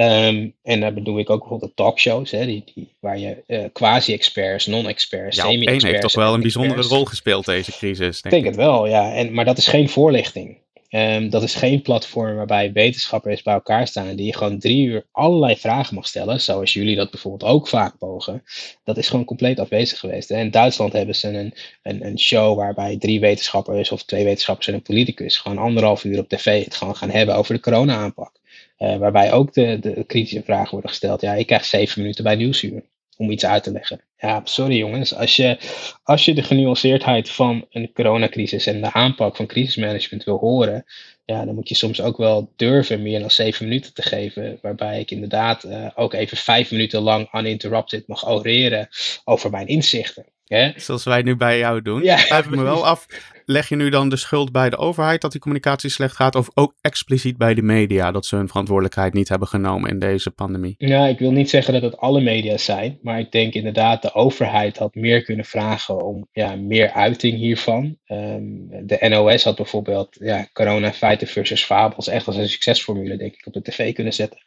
Um, 0.00 0.54
en 0.62 0.80
daar 0.80 0.94
bedoel 0.94 1.18
ik 1.18 1.30
ook 1.30 1.40
bijvoorbeeld 1.40 1.70
de 1.76 1.82
talkshows, 1.82 2.30
hè, 2.30 2.46
die, 2.46 2.64
die, 2.74 2.88
waar 3.00 3.18
je 3.18 3.42
uh, 3.46 3.64
quasi-experts, 3.72 4.66
non-experts, 4.66 5.36
ja, 5.36 5.42
semi-experts... 5.42 5.84
heeft 5.84 6.00
toch 6.00 6.14
wel 6.14 6.34
een 6.34 6.40
bijzondere 6.40 6.82
rol 6.82 7.04
gespeeld 7.04 7.44
deze 7.44 7.72
crisis, 7.72 8.22
denk 8.22 8.24
ik. 8.24 8.30
denk 8.30 8.44
het 8.44 8.56
wel, 8.56 8.86
ja. 8.86 9.14
En, 9.14 9.32
maar 9.32 9.44
dat 9.44 9.58
is 9.58 9.66
geen 9.66 9.88
voorlichting. 9.88 10.62
Um, 10.96 11.30
dat 11.30 11.42
is 11.42 11.54
geen 11.54 11.82
platform 11.82 12.36
waarbij 12.36 12.72
wetenschappers 12.72 13.42
bij 13.42 13.54
elkaar 13.54 13.86
staan 13.86 14.16
die 14.16 14.26
je 14.26 14.36
gewoon 14.36 14.58
drie 14.58 14.86
uur 14.86 15.06
allerlei 15.12 15.56
vragen 15.56 15.94
mag 15.94 16.06
stellen, 16.06 16.40
zoals 16.40 16.72
jullie 16.72 16.96
dat 16.96 17.10
bijvoorbeeld 17.10 17.50
ook 17.50 17.68
vaak 17.68 17.94
mogen. 17.98 18.42
Dat 18.84 18.96
is 18.96 19.08
gewoon 19.08 19.24
compleet 19.24 19.60
afwezig 19.60 19.98
geweest. 19.98 20.30
In 20.30 20.50
Duitsland 20.50 20.92
hebben 20.92 21.14
ze 21.14 21.28
een, 21.28 21.54
een, 21.82 22.06
een 22.06 22.18
show 22.18 22.56
waarbij 22.56 22.96
drie 22.96 23.20
wetenschappers 23.20 23.92
of 23.92 24.04
twee 24.04 24.24
wetenschappers 24.24 24.66
en 24.66 24.74
een 24.74 24.82
politicus 24.82 25.36
gewoon 25.36 25.58
anderhalf 25.58 26.04
uur 26.04 26.18
op 26.18 26.28
tv 26.28 26.64
het 26.64 26.74
gewoon 26.74 26.96
gaan 26.96 27.10
hebben 27.10 27.34
over 27.34 27.54
de 27.54 27.60
corona-aanpak. 27.60 28.32
Uh, 28.78 28.96
waarbij 28.96 29.32
ook 29.32 29.52
de, 29.52 29.78
de 29.80 30.04
kritische 30.06 30.42
vragen 30.42 30.70
worden 30.70 30.90
gesteld. 30.90 31.20
Ja, 31.20 31.34
ik 31.34 31.46
krijg 31.46 31.64
zeven 31.64 32.00
minuten 32.00 32.24
bij 32.24 32.34
Nieuwsuur 32.34 32.82
om 33.16 33.30
iets 33.30 33.44
uit 33.44 33.62
te 33.62 33.72
leggen. 33.72 34.00
Ja, 34.16 34.40
sorry 34.44 34.76
jongens. 34.76 35.14
Als 35.14 35.36
je, 35.36 35.58
als 36.02 36.24
je 36.24 36.34
de 36.34 36.42
genuanceerdheid 36.42 37.30
van 37.30 37.66
een 37.70 37.92
coronacrisis 37.92 38.66
en 38.66 38.80
de 38.80 38.92
aanpak 38.92 39.36
van 39.36 39.46
crisismanagement 39.46 40.24
wil 40.24 40.38
horen, 40.38 40.84
ja, 41.24 41.44
dan 41.44 41.54
moet 41.54 41.68
je 41.68 41.74
soms 41.74 42.00
ook 42.00 42.16
wel 42.16 42.52
durven 42.56 43.02
meer 43.02 43.20
dan 43.20 43.30
zeven 43.30 43.64
minuten 43.64 43.94
te 43.94 44.02
geven. 44.02 44.58
Waarbij 44.62 45.00
ik 45.00 45.10
inderdaad 45.10 45.64
uh, 45.64 45.90
ook 45.94 46.12
even 46.12 46.36
vijf 46.36 46.70
minuten 46.70 47.00
lang 47.00 47.34
uninterrupted 47.34 48.06
mag 48.08 48.28
oreren 48.28 48.88
over 49.24 49.50
mijn 49.50 49.66
inzichten. 49.66 50.24
Hè? 50.44 50.72
Zoals 50.76 51.04
wij 51.04 51.22
nu 51.22 51.36
bij 51.36 51.58
jou 51.58 51.82
doen. 51.82 52.02
Ja, 52.02 52.24
Blijf 52.28 52.50
me 52.50 52.62
wel 52.62 52.86
af 52.86 53.06
leg 53.46 53.68
je 53.68 53.76
nu 53.76 53.88
dan 53.90 54.08
de 54.08 54.16
schuld 54.16 54.52
bij 54.52 54.70
de 54.70 54.76
overheid 54.76 55.20
dat 55.20 55.32
die 55.32 55.40
communicatie 55.40 55.90
slecht 55.90 56.16
gaat, 56.16 56.34
of 56.34 56.48
ook 56.54 56.74
expliciet 56.80 57.36
bij 57.36 57.54
de 57.54 57.62
media 57.62 58.10
dat 58.10 58.26
ze 58.26 58.36
hun 58.36 58.48
verantwoordelijkheid 58.48 59.12
niet 59.12 59.28
hebben 59.28 59.48
genomen 59.48 59.90
in 59.90 59.98
deze 59.98 60.30
pandemie? 60.30 60.74
Ja, 60.78 61.06
ik 61.06 61.18
wil 61.18 61.30
niet 61.30 61.50
zeggen 61.50 61.72
dat 61.72 61.82
het 61.82 61.96
alle 61.96 62.20
media 62.20 62.56
zijn, 62.56 62.98
maar 63.02 63.18
ik 63.18 63.32
denk 63.32 63.54
inderdaad 63.54 64.02
de 64.02 64.14
overheid 64.14 64.78
had 64.78 64.94
meer 64.94 65.22
kunnen 65.22 65.44
vragen 65.44 66.04
om 66.04 66.28
ja, 66.32 66.56
meer 66.56 66.92
uiting 66.92 67.36
hiervan. 67.36 67.96
Um, 68.06 68.68
de 68.86 69.06
NOS 69.08 69.44
had 69.44 69.56
bijvoorbeeld 69.56 70.16
ja, 70.20 70.48
corona 70.52 70.92
feiten 70.92 71.26
versus 71.26 71.64
fabels 71.64 72.08
echt 72.08 72.26
als 72.26 72.36
een 72.36 72.48
succesformule, 72.48 73.16
denk 73.16 73.34
ik, 73.34 73.46
op 73.46 73.52
de 73.52 73.62
tv 73.62 73.94
kunnen 73.94 74.12
zetten. 74.12 74.38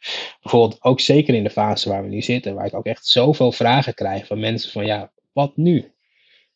Bijvoorbeeld 0.42 0.82
ook 0.82 1.00
zeker 1.00 1.34
in 1.34 1.44
de 1.44 1.50
fase 1.50 1.88
waar 1.88 2.02
we 2.02 2.08
nu 2.08 2.22
zitten, 2.22 2.54
waar 2.54 2.66
ik 2.66 2.74
ook 2.74 2.86
echt 2.86 3.06
zoveel 3.06 3.52
vragen 3.52 3.94
krijg 3.94 4.26
van 4.26 4.40
mensen 4.40 4.72
van 4.72 4.86
ja, 4.86 5.10
wat 5.38 5.56
nu? 5.56 5.92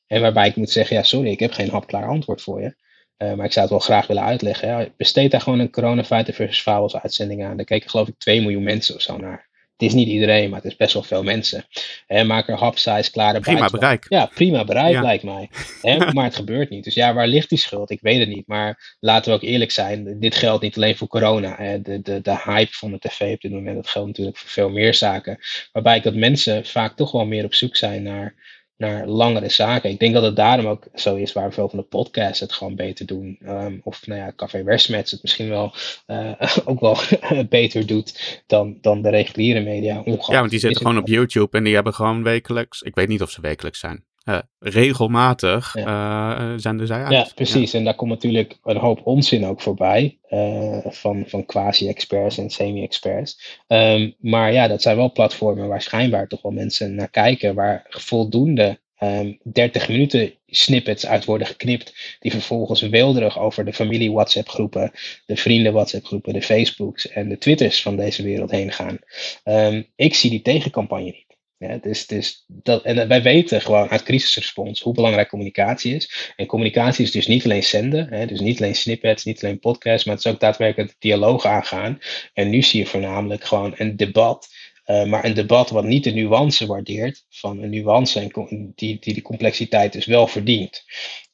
En 0.07 0.21
waarbij 0.21 0.49
ik 0.49 0.57
moet 0.57 0.71
zeggen, 0.71 0.97
ja 0.97 1.03
sorry, 1.03 1.31
ik 1.31 1.39
heb 1.39 1.53
geen 1.53 1.71
hapklaar 1.71 2.09
antwoord 2.09 2.43
voor 2.43 2.61
je. 2.61 2.75
Uh, 3.19 3.35
maar 3.35 3.47
ik 3.47 3.53
zou 3.53 3.65
het 3.65 3.71
wel 3.71 3.79
graag 3.79 4.07
willen 4.07 4.23
uitleggen. 4.23 4.93
Besteed 4.97 5.31
daar 5.31 5.41
gewoon 5.41 5.59
een 5.59 5.71
coronafeiten 5.71 6.35
versus 6.35 6.61
fabels 6.61 6.97
uitzending 6.97 7.45
aan. 7.45 7.57
Daar 7.57 7.65
keken 7.65 7.91
geloof 7.91 8.09
ik 8.09 8.19
2 8.19 8.41
miljoen 8.41 8.63
mensen 8.63 8.95
of 8.95 9.01
zo 9.01 9.17
naar. 9.17 9.51
Het 9.77 9.91
is 9.91 9.97
niet 9.97 10.09
iedereen, 10.09 10.51
maar 10.51 10.61
het 10.61 10.71
is 10.71 10.77
best 10.77 10.93
wel 10.93 11.03
veel 11.03 11.23
mensen. 11.23 11.65
He, 12.07 12.25
maak 12.25 12.49
er 12.49 12.57
hapsize 12.59 13.11
klare 13.11 13.41
Prima 13.41 13.71
bereik. 13.71 14.07
Ja, 14.09 14.27
prima 14.35 14.65
bereik 14.65 15.01
lijkt 15.01 15.25
mij. 15.25 15.51
maar 16.15 16.25
het 16.25 16.37
gebeurt 16.37 16.71
niet. 16.71 16.85
Dus 16.85 16.95
ja, 16.95 17.15
waar 17.15 17.27
ligt 17.27 17.49
die 17.49 17.59
schuld? 17.59 17.91
Ik 17.91 18.01
weet 18.01 18.19
het 18.19 18.29
niet. 18.29 18.47
Maar 18.47 18.97
laten 19.01 19.31
we 19.31 19.37
ook 19.37 19.43
eerlijk 19.43 19.71
zijn. 19.71 20.21
Dit 20.21 20.35
geldt 20.35 20.63
niet 20.63 20.77
alleen 20.77 20.97
voor 20.97 21.09
corona. 21.09 21.79
De, 21.79 22.01
de, 22.03 22.21
de 22.21 22.41
hype 22.45 22.73
van 22.73 22.91
de 22.91 22.99
tv 22.99 23.35
op 23.35 23.41
dit 23.41 23.53
moment, 23.53 23.77
dat 23.77 23.89
geldt 23.89 24.09
natuurlijk 24.09 24.37
voor 24.37 24.51
veel 24.51 24.71
meer 24.71 24.95
zaken. 24.95 25.39
Waarbij 25.73 25.97
ik 25.97 26.03
dat 26.03 26.15
mensen 26.15 26.67
vaak 26.67 26.97
toch 26.97 27.13
wel 27.13 27.27
meer 27.27 27.45
op 27.45 27.55
zoek 27.55 27.77
zijn 27.77 28.03
naar 28.03 28.35
naar 28.83 29.07
langere 29.07 29.49
zaken. 29.49 29.91
Ik 29.91 29.99
denk 29.99 30.15
dat 30.15 30.23
het 30.23 30.37
daarom 30.37 30.67
ook 30.67 30.87
zo 30.95 31.15
is 31.15 31.33
waar 31.33 31.53
veel 31.53 31.69
van 31.69 31.79
de 31.79 31.85
podcasts 31.85 32.41
het 32.41 32.53
gewoon 32.53 32.75
beter 32.75 33.07
doen. 33.07 33.39
Um, 33.47 33.81
of 33.85 34.07
nou 34.07 34.21
ja, 34.21 34.33
Café 34.37 34.63
Westmets 34.63 35.11
het 35.11 35.23
misschien 35.23 35.49
wel 35.49 35.75
uh, 36.07 36.33
ook 36.65 36.81
wel 36.81 36.97
beter 37.49 37.87
doet 37.87 38.43
dan, 38.47 38.79
dan 38.81 39.03
de 39.03 39.11
reguliere 39.11 39.61
media. 39.61 40.03
ja, 40.05 40.17
want 40.27 40.51
die 40.51 40.59
zitten 40.59 40.81
gewoon 40.81 40.99
op 40.99 41.09
YouTube 41.09 41.57
en 41.57 41.65
die 41.65 41.75
hebben 41.75 41.95
gewoon 41.95 42.23
wekelijks, 42.23 42.83
ik 42.83 42.95
weet 42.95 43.09
niet 43.09 43.23
of 43.23 43.31
ze 43.31 43.41
wekelijks 43.41 43.79
zijn. 43.79 44.05
Uh, 44.25 44.39
regelmatig 44.59 45.75
ja. 45.75 46.41
uh, 46.41 46.59
zenden 46.59 46.87
zij 46.87 47.03
uit. 47.03 47.13
Ja, 47.13 47.27
precies. 47.35 47.75
En 47.75 47.85
daar 47.85 47.95
komt 47.95 48.11
natuurlijk 48.11 48.59
een 48.63 48.77
hoop 48.77 49.01
onzin 49.05 49.47
ook 49.47 49.61
voorbij. 49.61 50.19
Uh, 50.31 50.79
van, 50.85 51.25
van 51.27 51.47
quasi-experts 51.47 52.39
en 52.39 52.51
semi-experts. 52.51 53.61
Um, 53.69 54.15
maar 54.19 54.53
ja, 54.53 54.69
dat 54.69 54.83
zijn 54.83 54.97
wel 54.97 55.13
platformen 55.13 55.69
waar 55.69 55.83
schijnbaar 55.83 56.29
toch 56.29 56.43
wel 56.43 56.53
mensen 56.53 56.95
naar 56.95 57.11
kijken. 57.11 57.55
Waar 57.55 57.87
voldoende 57.89 58.81
um, 59.03 59.09
ehm, 59.09 59.33
30 59.43 59.89
minuten 59.89 60.35
snippets 60.47 61.07
uit 61.07 61.25
worden 61.25 61.47
geknipt. 61.47 62.17
Die 62.21 62.31
vervolgens 62.31 62.81
weelderig 62.81 63.39
over 63.39 63.65
de 63.65 63.73
familie 63.73 64.13
WhatsApp 64.13 64.49
groepen. 64.49 64.91
De 65.27 65.37
vrienden 65.37 65.73
WhatsApp 65.73 66.05
groepen. 66.05 66.33
De 66.33 66.43
Facebooks 66.43 67.09
en 67.09 67.29
de 67.29 67.39
Twitters 67.39 67.83
van 67.83 67.97
deze 67.97 68.23
wereld 68.23 68.51
heen 68.51 68.73
gaan. 68.73 68.99
Um, 69.45 69.87
ik 69.97 70.15
zie 70.15 70.31
die 70.31 70.43
tegencampagne 70.43 71.05
niet. 71.05 71.32
Ja, 71.63 71.79
dus, 71.79 72.07
dus 72.07 72.45
dat, 72.47 72.83
en 72.83 73.09
wij 73.09 73.23
weten 73.23 73.61
gewoon 73.61 73.89
uit 73.89 74.03
crisisrespons 74.03 74.81
hoe 74.81 74.95
belangrijk 74.95 75.29
communicatie 75.29 75.95
is. 75.95 76.33
En 76.37 76.47
communicatie 76.47 77.05
is 77.05 77.11
dus 77.11 77.27
niet 77.27 77.45
alleen 77.45 77.63
zenden, 77.63 78.09
hè, 78.09 78.27
dus 78.27 78.41
niet 78.41 78.61
alleen 78.61 78.75
snippets, 78.75 79.25
niet 79.25 79.45
alleen 79.45 79.59
podcasts, 79.59 80.05
maar 80.05 80.15
het 80.17 80.25
is 80.25 80.33
ook 80.33 80.41
daadwerkelijk 80.41 80.95
dialoog 80.99 81.45
aangaan. 81.45 81.99
En 82.33 82.51
nu 82.51 82.63
zie 82.63 82.81
je 82.81 82.87
voornamelijk 82.87 83.45
gewoon 83.45 83.75
een 83.77 83.97
debat. 83.97 84.49
Uh, 84.87 85.05
maar 85.05 85.25
een 85.25 85.35
debat 85.35 85.71
wat 85.71 85.85
niet 85.85 86.05
de 86.05 86.11
nuance 86.11 86.67
waardeert, 86.67 87.25
van 87.29 87.63
een 87.63 87.71
nuance 87.71 88.21
en 88.21 88.73
die, 88.75 88.99
die 89.01 89.15
de 89.15 89.23
complexiteit 89.23 89.93
dus 89.93 90.07
wel 90.07 90.27
verdient. 90.27 90.85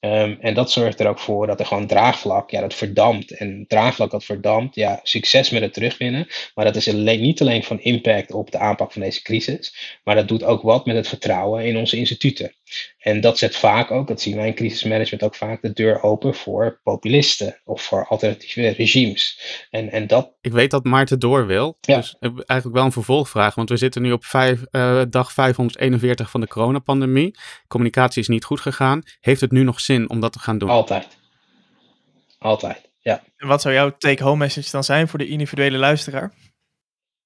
Ehm, 0.01 0.37
en 0.41 0.55
dat 0.55 0.71
zorgt 0.71 1.01
er 1.01 1.09
ook 1.09 1.19
voor 1.19 1.47
dat 1.47 1.61
er 1.61 1.67
gewoon 1.67 1.87
draagvlak, 1.87 2.51
ja, 2.51 2.61
dat 2.61 2.75
verdampt. 2.75 3.31
En 3.31 3.65
draagvlak 3.69 4.11
dat 4.11 4.25
verdampt, 4.25 4.75
ja, 4.75 5.01
succes 5.03 5.51
met 5.51 5.63
het 5.63 5.73
terugwinnen. 5.73 6.27
Maar 6.55 6.65
dat 6.65 6.77
is 6.77 6.87
niet 6.87 7.41
alleen 7.41 7.65
van 7.65 7.81
impact 7.81 8.33
op 8.33 8.51
de 8.51 8.59
aanpak 8.59 8.93
van 8.93 9.03
deze 9.03 9.23
crisis, 9.23 9.99
maar 10.05 10.15
dat 10.15 10.29
doet 10.29 10.45
ook 10.45 10.63
wat 10.63 10.87
met 10.87 10.97
het 10.97 11.09
vertrouwen 11.09 11.65
in 11.65 11.77
onze 11.77 11.97
instituten. 11.97 12.55
En 12.99 13.21
dat 13.21 13.39
zet 13.39 13.57
vaak 13.57 13.91
ook, 13.91 14.09
dat 14.09 14.21
zien 14.21 14.37
wij 14.37 14.47
in 14.47 14.55
crisismanagement 14.55 15.23
ook 15.23 15.35
vaak, 15.35 15.63
de 15.63 15.73
deur 15.73 16.03
open 16.03 16.35
voor 16.35 16.81
populisten 16.83 17.61
of 17.65 17.83
voor 17.83 18.07
alternatieve 18.07 18.69
regimes. 18.69 19.41
En, 19.71 19.91
en 19.91 20.07
dat... 20.07 20.33
Ik 20.41 20.53
weet 20.53 20.71
dat 20.71 20.85
Maarten 20.85 21.19
door 21.19 21.47
wil. 21.47 21.77
Ja. 21.81 21.97
Dus 21.97 22.17
eigenlijk 22.21 22.73
wel 22.73 22.85
een 22.85 22.93
vervolgvraag, 22.93 23.55
want 23.55 23.69
we 23.69 23.77
zitten 23.77 24.03
nu 24.03 24.13
op 24.13 24.25
vijf, 24.25 24.61
uh, 24.71 25.03
dag 25.11 25.33
541 25.33 26.31
van 26.31 26.41
de 26.41 26.49
coronapandemie. 26.49 27.35
Communicatie 27.69 28.23
is 28.23 28.29
niet 28.29 28.45
goed 28.45 28.61
gegaan. 28.61 29.03
Heeft 29.21 29.41
het 29.41 29.51
nu 29.51 29.63
nog 29.63 29.81
zin 29.81 30.11
om 30.11 30.21
dat 30.21 30.33
te 30.33 30.39
gaan 30.39 30.59
doen? 30.59 30.69
Altijd. 30.69 31.07
Altijd, 32.39 32.91
ja. 32.99 33.23
En 33.37 33.49
wat 33.49 33.63
zou 33.63 33.75
jouw 33.75 33.97
take-home 33.99 34.37
message 34.37 34.71
dan 34.71 34.85
zijn 34.85 35.09
voor 35.09 35.19
de 35.19 35.29
individuele 35.29 35.79
luisteraar? 35.79 36.33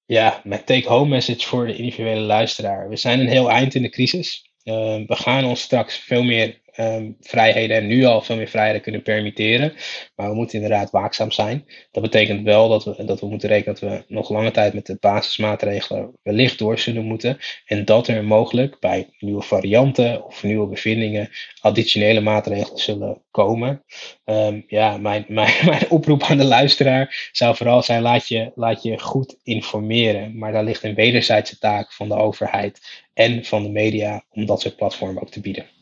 Ja, 0.05 0.41
mijn 0.43 0.63
take-home 0.63 1.09
message 1.09 1.47
voor 1.47 1.67
de 1.67 1.75
individuele 1.75 2.21
luisteraar. 2.21 2.89
We 2.89 2.95
zijn 2.95 3.19
een 3.19 3.27
heel 3.27 3.49
eind 3.49 3.75
in 3.75 3.81
de 3.81 3.89
crisis. 3.89 4.52
Uh, 4.63 5.03
we 5.07 5.15
gaan 5.15 5.45
ons 5.45 5.61
straks 5.61 5.97
veel 5.97 6.23
meer 6.23 6.62
um, 6.77 7.17
vrijheden 7.19 7.77
en 7.77 7.87
nu 7.87 8.03
al 8.03 8.21
veel 8.21 8.35
meer 8.35 8.47
vrijheden 8.47 8.81
kunnen 8.81 9.01
permitteren. 9.01 9.73
Maar 10.15 10.29
we 10.29 10.35
moeten 10.35 10.61
inderdaad 10.61 10.91
waakzaam 10.91 11.31
zijn. 11.31 11.65
Dat 11.91 12.03
betekent 12.03 12.43
wel 12.43 12.69
dat 12.69 12.83
we, 12.83 13.05
dat 13.05 13.19
we 13.19 13.27
moeten 13.27 13.49
rekenen 13.49 13.75
dat 13.79 13.89
we 13.89 14.03
nog 14.07 14.29
lange 14.29 14.51
tijd 14.51 14.73
met 14.73 14.85
de 14.85 14.97
basismaatregelen 14.99 16.11
wellicht 16.21 16.59
door 16.59 16.79
zullen 16.79 17.05
moeten. 17.05 17.37
En 17.65 17.85
dat 17.85 18.07
er 18.07 18.23
mogelijk 18.23 18.79
bij 18.79 19.09
nieuwe 19.19 19.41
varianten 19.41 20.25
of 20.25 20.43
nieuwe 20.43 20.67
bevindingen 20.67 21.29
additionele 21.61 22.21
maatregelen 22.21 22.79
zullen 22.79 23.21
komen. 23.31 23.83
Um, 24.25 24.63
ja, 24.67 24.97
mijn, 24.97 25.25
mijn, 25.39 25.53
mijn 25.65 25.89
oproep 25.89 26.23
aan 26.23 26.37
de 26.37 26.43
luisteraar 26.43 27.29
zou 27.31 27.55
vooral 27.55 27.83
zijn: 27.83 28.01
laat 28.01 28.27
je, 28.27 28.51
laat 28.55 28.83
je 28.83 28.99
goed 28.99 29.37
informeren. 29.43 30.37
Maar 30.37 30.51
daar 30.51 30.63
ligt 30.63 30.83
een 30.83 30.95
wederzijdse 30.95 31.57
taak 31.57 31.93
van 31.93 32.07
de 32.07 32.15
overheid 32.15 33.03
en 33.13 33.45
van 33.45 33.63
de 33.63 33.69
media 33.69 34.23
om 34.29 34.45
dat 34.45 34.61
soort 34.61 34.75
platformen 34.75 35.21
ook 35.21 35.31
te 35.31 35.41
bieden. 35.41 35.72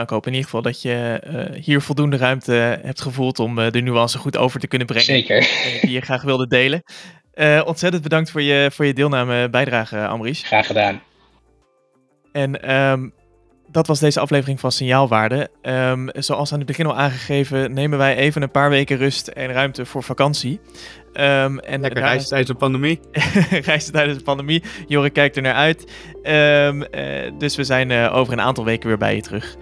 Nou, 0.00 0.12
ik 0.12 0.18
hoop 0.18 0.26
in 0.26 0.40
ieder 0.40 0.50
geval 0.50 0.72
dat 0.72 0.82
je 0.82 1.22
uh, 1.54 1.62
hier 1.62 1.80
voldoende 1.80 2.16
ruimte 2.16 2.52
hebt 2.82 3.00
gevoeld 3.00 3.38
om 3.38 3.58
uh, 3.58 3.70
de 3.70 3.80
nuance 3.80 4.18
goed 4.18 4.36
over 4.36 4.60
te 4.60 4.66
kunnen 4.66 4.86
brengen. 4.86 5.04
Zeker. 5.04 5.48
Die 5.80 5.90
je 5.90 6.00
graag 6.00 6.22
wilde 6.22 6.46
delen. 6.46 6.82
Uh, 7.34 7.62
ontzettend 7.64 8.02
bedankt 8.02 8.30
voor 8.30 8.42
je, 8.42 8.70
voor 8.72 8.86
je 8.86 8.94
deelname 8.94 9.48
bijdrage, 9.50 10.06
Amries. 10.06 10.42
Graag 10.42 10.66
gedaan. 10.66 11.02
En 12.32 12.74
um, 12.74 13.12
dat 13.70 13.86
was 13.86 13.98
deze 13.98 14.20
aflevering 14.20 14.60
van 14.60 14.72
Signaalwaarde. 14.72 15.48
Um, 15.62 16.08
zoals 16.12 16.52
aan 16.52 16.58
het 16.58 16.66
begin 16.66 16.86
al 16.86 16.96
aangegeven, 16.96 17.72
nemen 17.72 17.98
wij 17.98 18.16
even 18.16 18.42
een 18.42 18.50
paar 18.50 18.70
weken 18.70 18.96
rust 18.96 19.28
en 19.28 19.52
ruimte 19.52 19.86
voor 19.86 20.02
vakantie. 20.02 20.60
Um, 21.12 21.58
en 21.58 21.80
Lekker 21.80 22.00
reizen 22.00 22.28
tijdens 22.28 22.50
de 22.50 22.56
pandemie. 22.56 23.00
reizen 23.70 23.92
tijdens 23.92 24.18
de 24.18 24.24
pandemie. 24.24 24.62
Jorik 24.86 25.12
kijkt 25.12 25.36
er 25.36 25.42
naar 25.42 25.54
uit. 25.54 25.92
Um, 26.22 26.82
uh, 26.82 27.38
dus 27.38 27.56
we 27.56 27.64
zijn 27.64 27.90
uh, 27.90 28.14
over 28.16 28.32
een 28.32 28.40
aantal 28.40 28.64
weken 28.64 28.88
weer 28.88 28.98
bij 28.98 29.14
je 29.14 29.22
terug. 29.22 29.56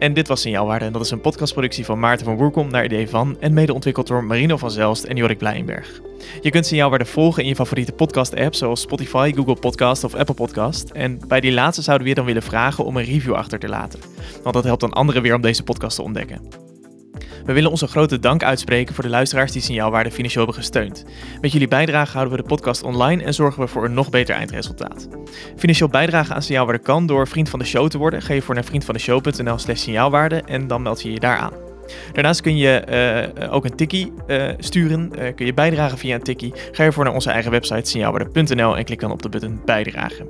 En 0.00 0.14
dit 0.14 0.28
was 0.28 0.40
Signaalwaarde 0.40 0.84
en 0.84 0.92
dat 0.92 1.04
is 1.04 1.10
een 1.10 1.20
podcastproductie 1.20 1.84
van 1.84 1.98
Maarten 1.98 2.26
van 2.26 2.36
Woerkom 2.36 2.70
naar 2.70 2.84
idee 2.84 3.08
van 3.08 3.36
en 3.40 3.52
mede 3.52 3.74
ontwikkeld 3.74 4.06
door 4.06 4.24
Marino 4.24 4.56
van 4.56 4.70
Zelst 4.70 5.04
en 5.04 5.16
Jorik 5.16 5.38
Blijenberg. 5.38 6.00
Je 6.40 6.50
kunt 6.50 6.66
Signaalwaarde 6.66 7.04
volgen 7.04 7.42
in 7.42 7.48
je 7.48 7.54
favoriete 7.54 7.92
podcast-app 7.92 8.54
zoals 8.54 8.80
Spotify, 8.80 9.32
Google 9.34 9.54
Podcast 9.54 10.04
of 10.04 10.14
Apple 10.14 10.34
Podcast. 10.34 10.90
En 10.90 11.20
bij 11.28 11.40
die 11.40 11.52
laatste 11.52 11.82
zouden 11.82 12.04
we 12.04 12.12
je 12.12 12.18
dan 12.18 12.26
willen 12.26 12.42
vragen 12.42 12.84
om 12.84 12.96
een 12.96 13.04
review 13.04 13.34
achter 13.34 13.58
te 13.58 13.68
laten. 13.68 14.00
Want 14.42 14.54
dat 14.54 14.64
helpt 14.64 14.80
dan 14.80 14.92
anderen 14.92 15.22
weer 15.22 15.34
om 15.34 15.40
deze 15.40 15.62
podcast 15.62 15.96
te 15.96 16.02
ontdekken. 16.02 16.69
We 17.44 17.52
willen 17.52 17.70
onze 17.70 17.86
grote 17.86 18.18
dank 18.18 18.42
uitspreken 18.42 18.94
voor 18.94 19.04
de 19.04 19.10
luisteraars 19.10 19.52
die 19.52 19.62
Signaalwaarde 19.62 20.10
financieel 20.10 20.44
hebben 20.44 20.62
gesteund. 20.62 21.04
Met 21.40 21.52
jullie 21.52 21.68
bijdrage 21.68 22.12
houden 22.12 22.36
we 22.36 22.42
de 22.42 22.48
podcast 22.48 22.82
online 22.82 23.22
en 23.22 23.34
zorgen 23.34 23.62
we 23.62 23.68
voor 23.68 23.84
een 23.84 23.94
nog 23.94 24.10
beter 24.10 24.34
eindresultaat. 24.34 25.08
Financieel 25.56 25.88
bijdragen 25.88 26.34
aan 26.34 26.42
Signaalwaarde 26.42 26.82
kan 26.82 27.06
door 27.06 27.28
vriend 27.28 27.48
van 27.48 27.58
de 27.58 27.64
show 27.64 27.88
te 27.88 27.98
worden. 27.98 28.22
Ga 28.22 28.34
je 28.34 28.42
voor 28.42 28.54
naar 28.54 28.64
vriendvandeshow.nl 28.64 29.58
slash 29.58 29.80
signaalwaarde 29.80 30.42
en 30.42 30.66
dan 30.66 30.82
meld 30.82 31.02
je 31.02 31.12
je 31.12 31.20
daar 31.20 31.36
aan. 31.36 31.52
Daarnaast 32.12 32.40
kun 32.40 32.56
je 32.56 33.32
uh, 33.42 33.54
ook 33.54 33.64
een 33.64 33.76
tikkie 33.76 34.12
uh, 34.26 34.48
sturen. 34.58 35.10
kun 35.34 35.46
je 35.46 35.54
bijdragen 35.54 35.98
via 35.98 36.14
een 36.14 36.22
tikkie. 36.22 36.52
Ga 36.72 36.84
ervoor 36.84 37.04
naar 37.04 37.14
onze 37.14 37.30
eigen 37.30 37.50
website 37.50 37.90
signaalwaarde.nl 37.90 38.76
en 38.76 38.84
klik 38.84 39.00
dan 39.00 39.10
op 39.10 39.22
de 39.22 39.28
button 39.28 39.60
bijdragen. 39.64 40.28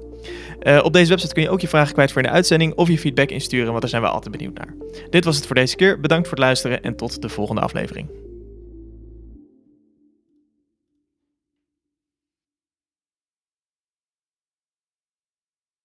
Op 0.83 0.93
deze 0.93 1.09
website 1.09 1.35
kun 1.35 1.43
je 1.43 1.51
ook 1.51 1.61
je 1.61 1.69
vragen 1.69 1.93
kwijt 1.93 2.13
voor 2.13 2.23
in 2.23 2.29
de 2.29 2.35
uitzending 2.35 2.75
of 2.75 2.89
je 2.89 2.99
feedback 2.99 3.31
insturen, 3.31 3.69
want 3.69 3.81
daar 3.81 3.91
zijn 3.91 4.03
we 4.03 4.09
altijd 4.09 4.37
benieuwd 4.37 4.59
naar. 4.59 4.75
Dit 5.11 5.25
was 5.25 5.37
het 5.37 5.47
voor 5.47 5.55
deze 5.55 5.77
keer. 5.77 6.01
Bedankt 6.01 6.29
voor 6.29 6.37
het 6.37 6.47
luisteren 6.47 6.83
en 6.83 6.97
tot 6.97 7.23
de 7.23 7.29
volgende 7.29 7.61
aflevering. 7.61 8.30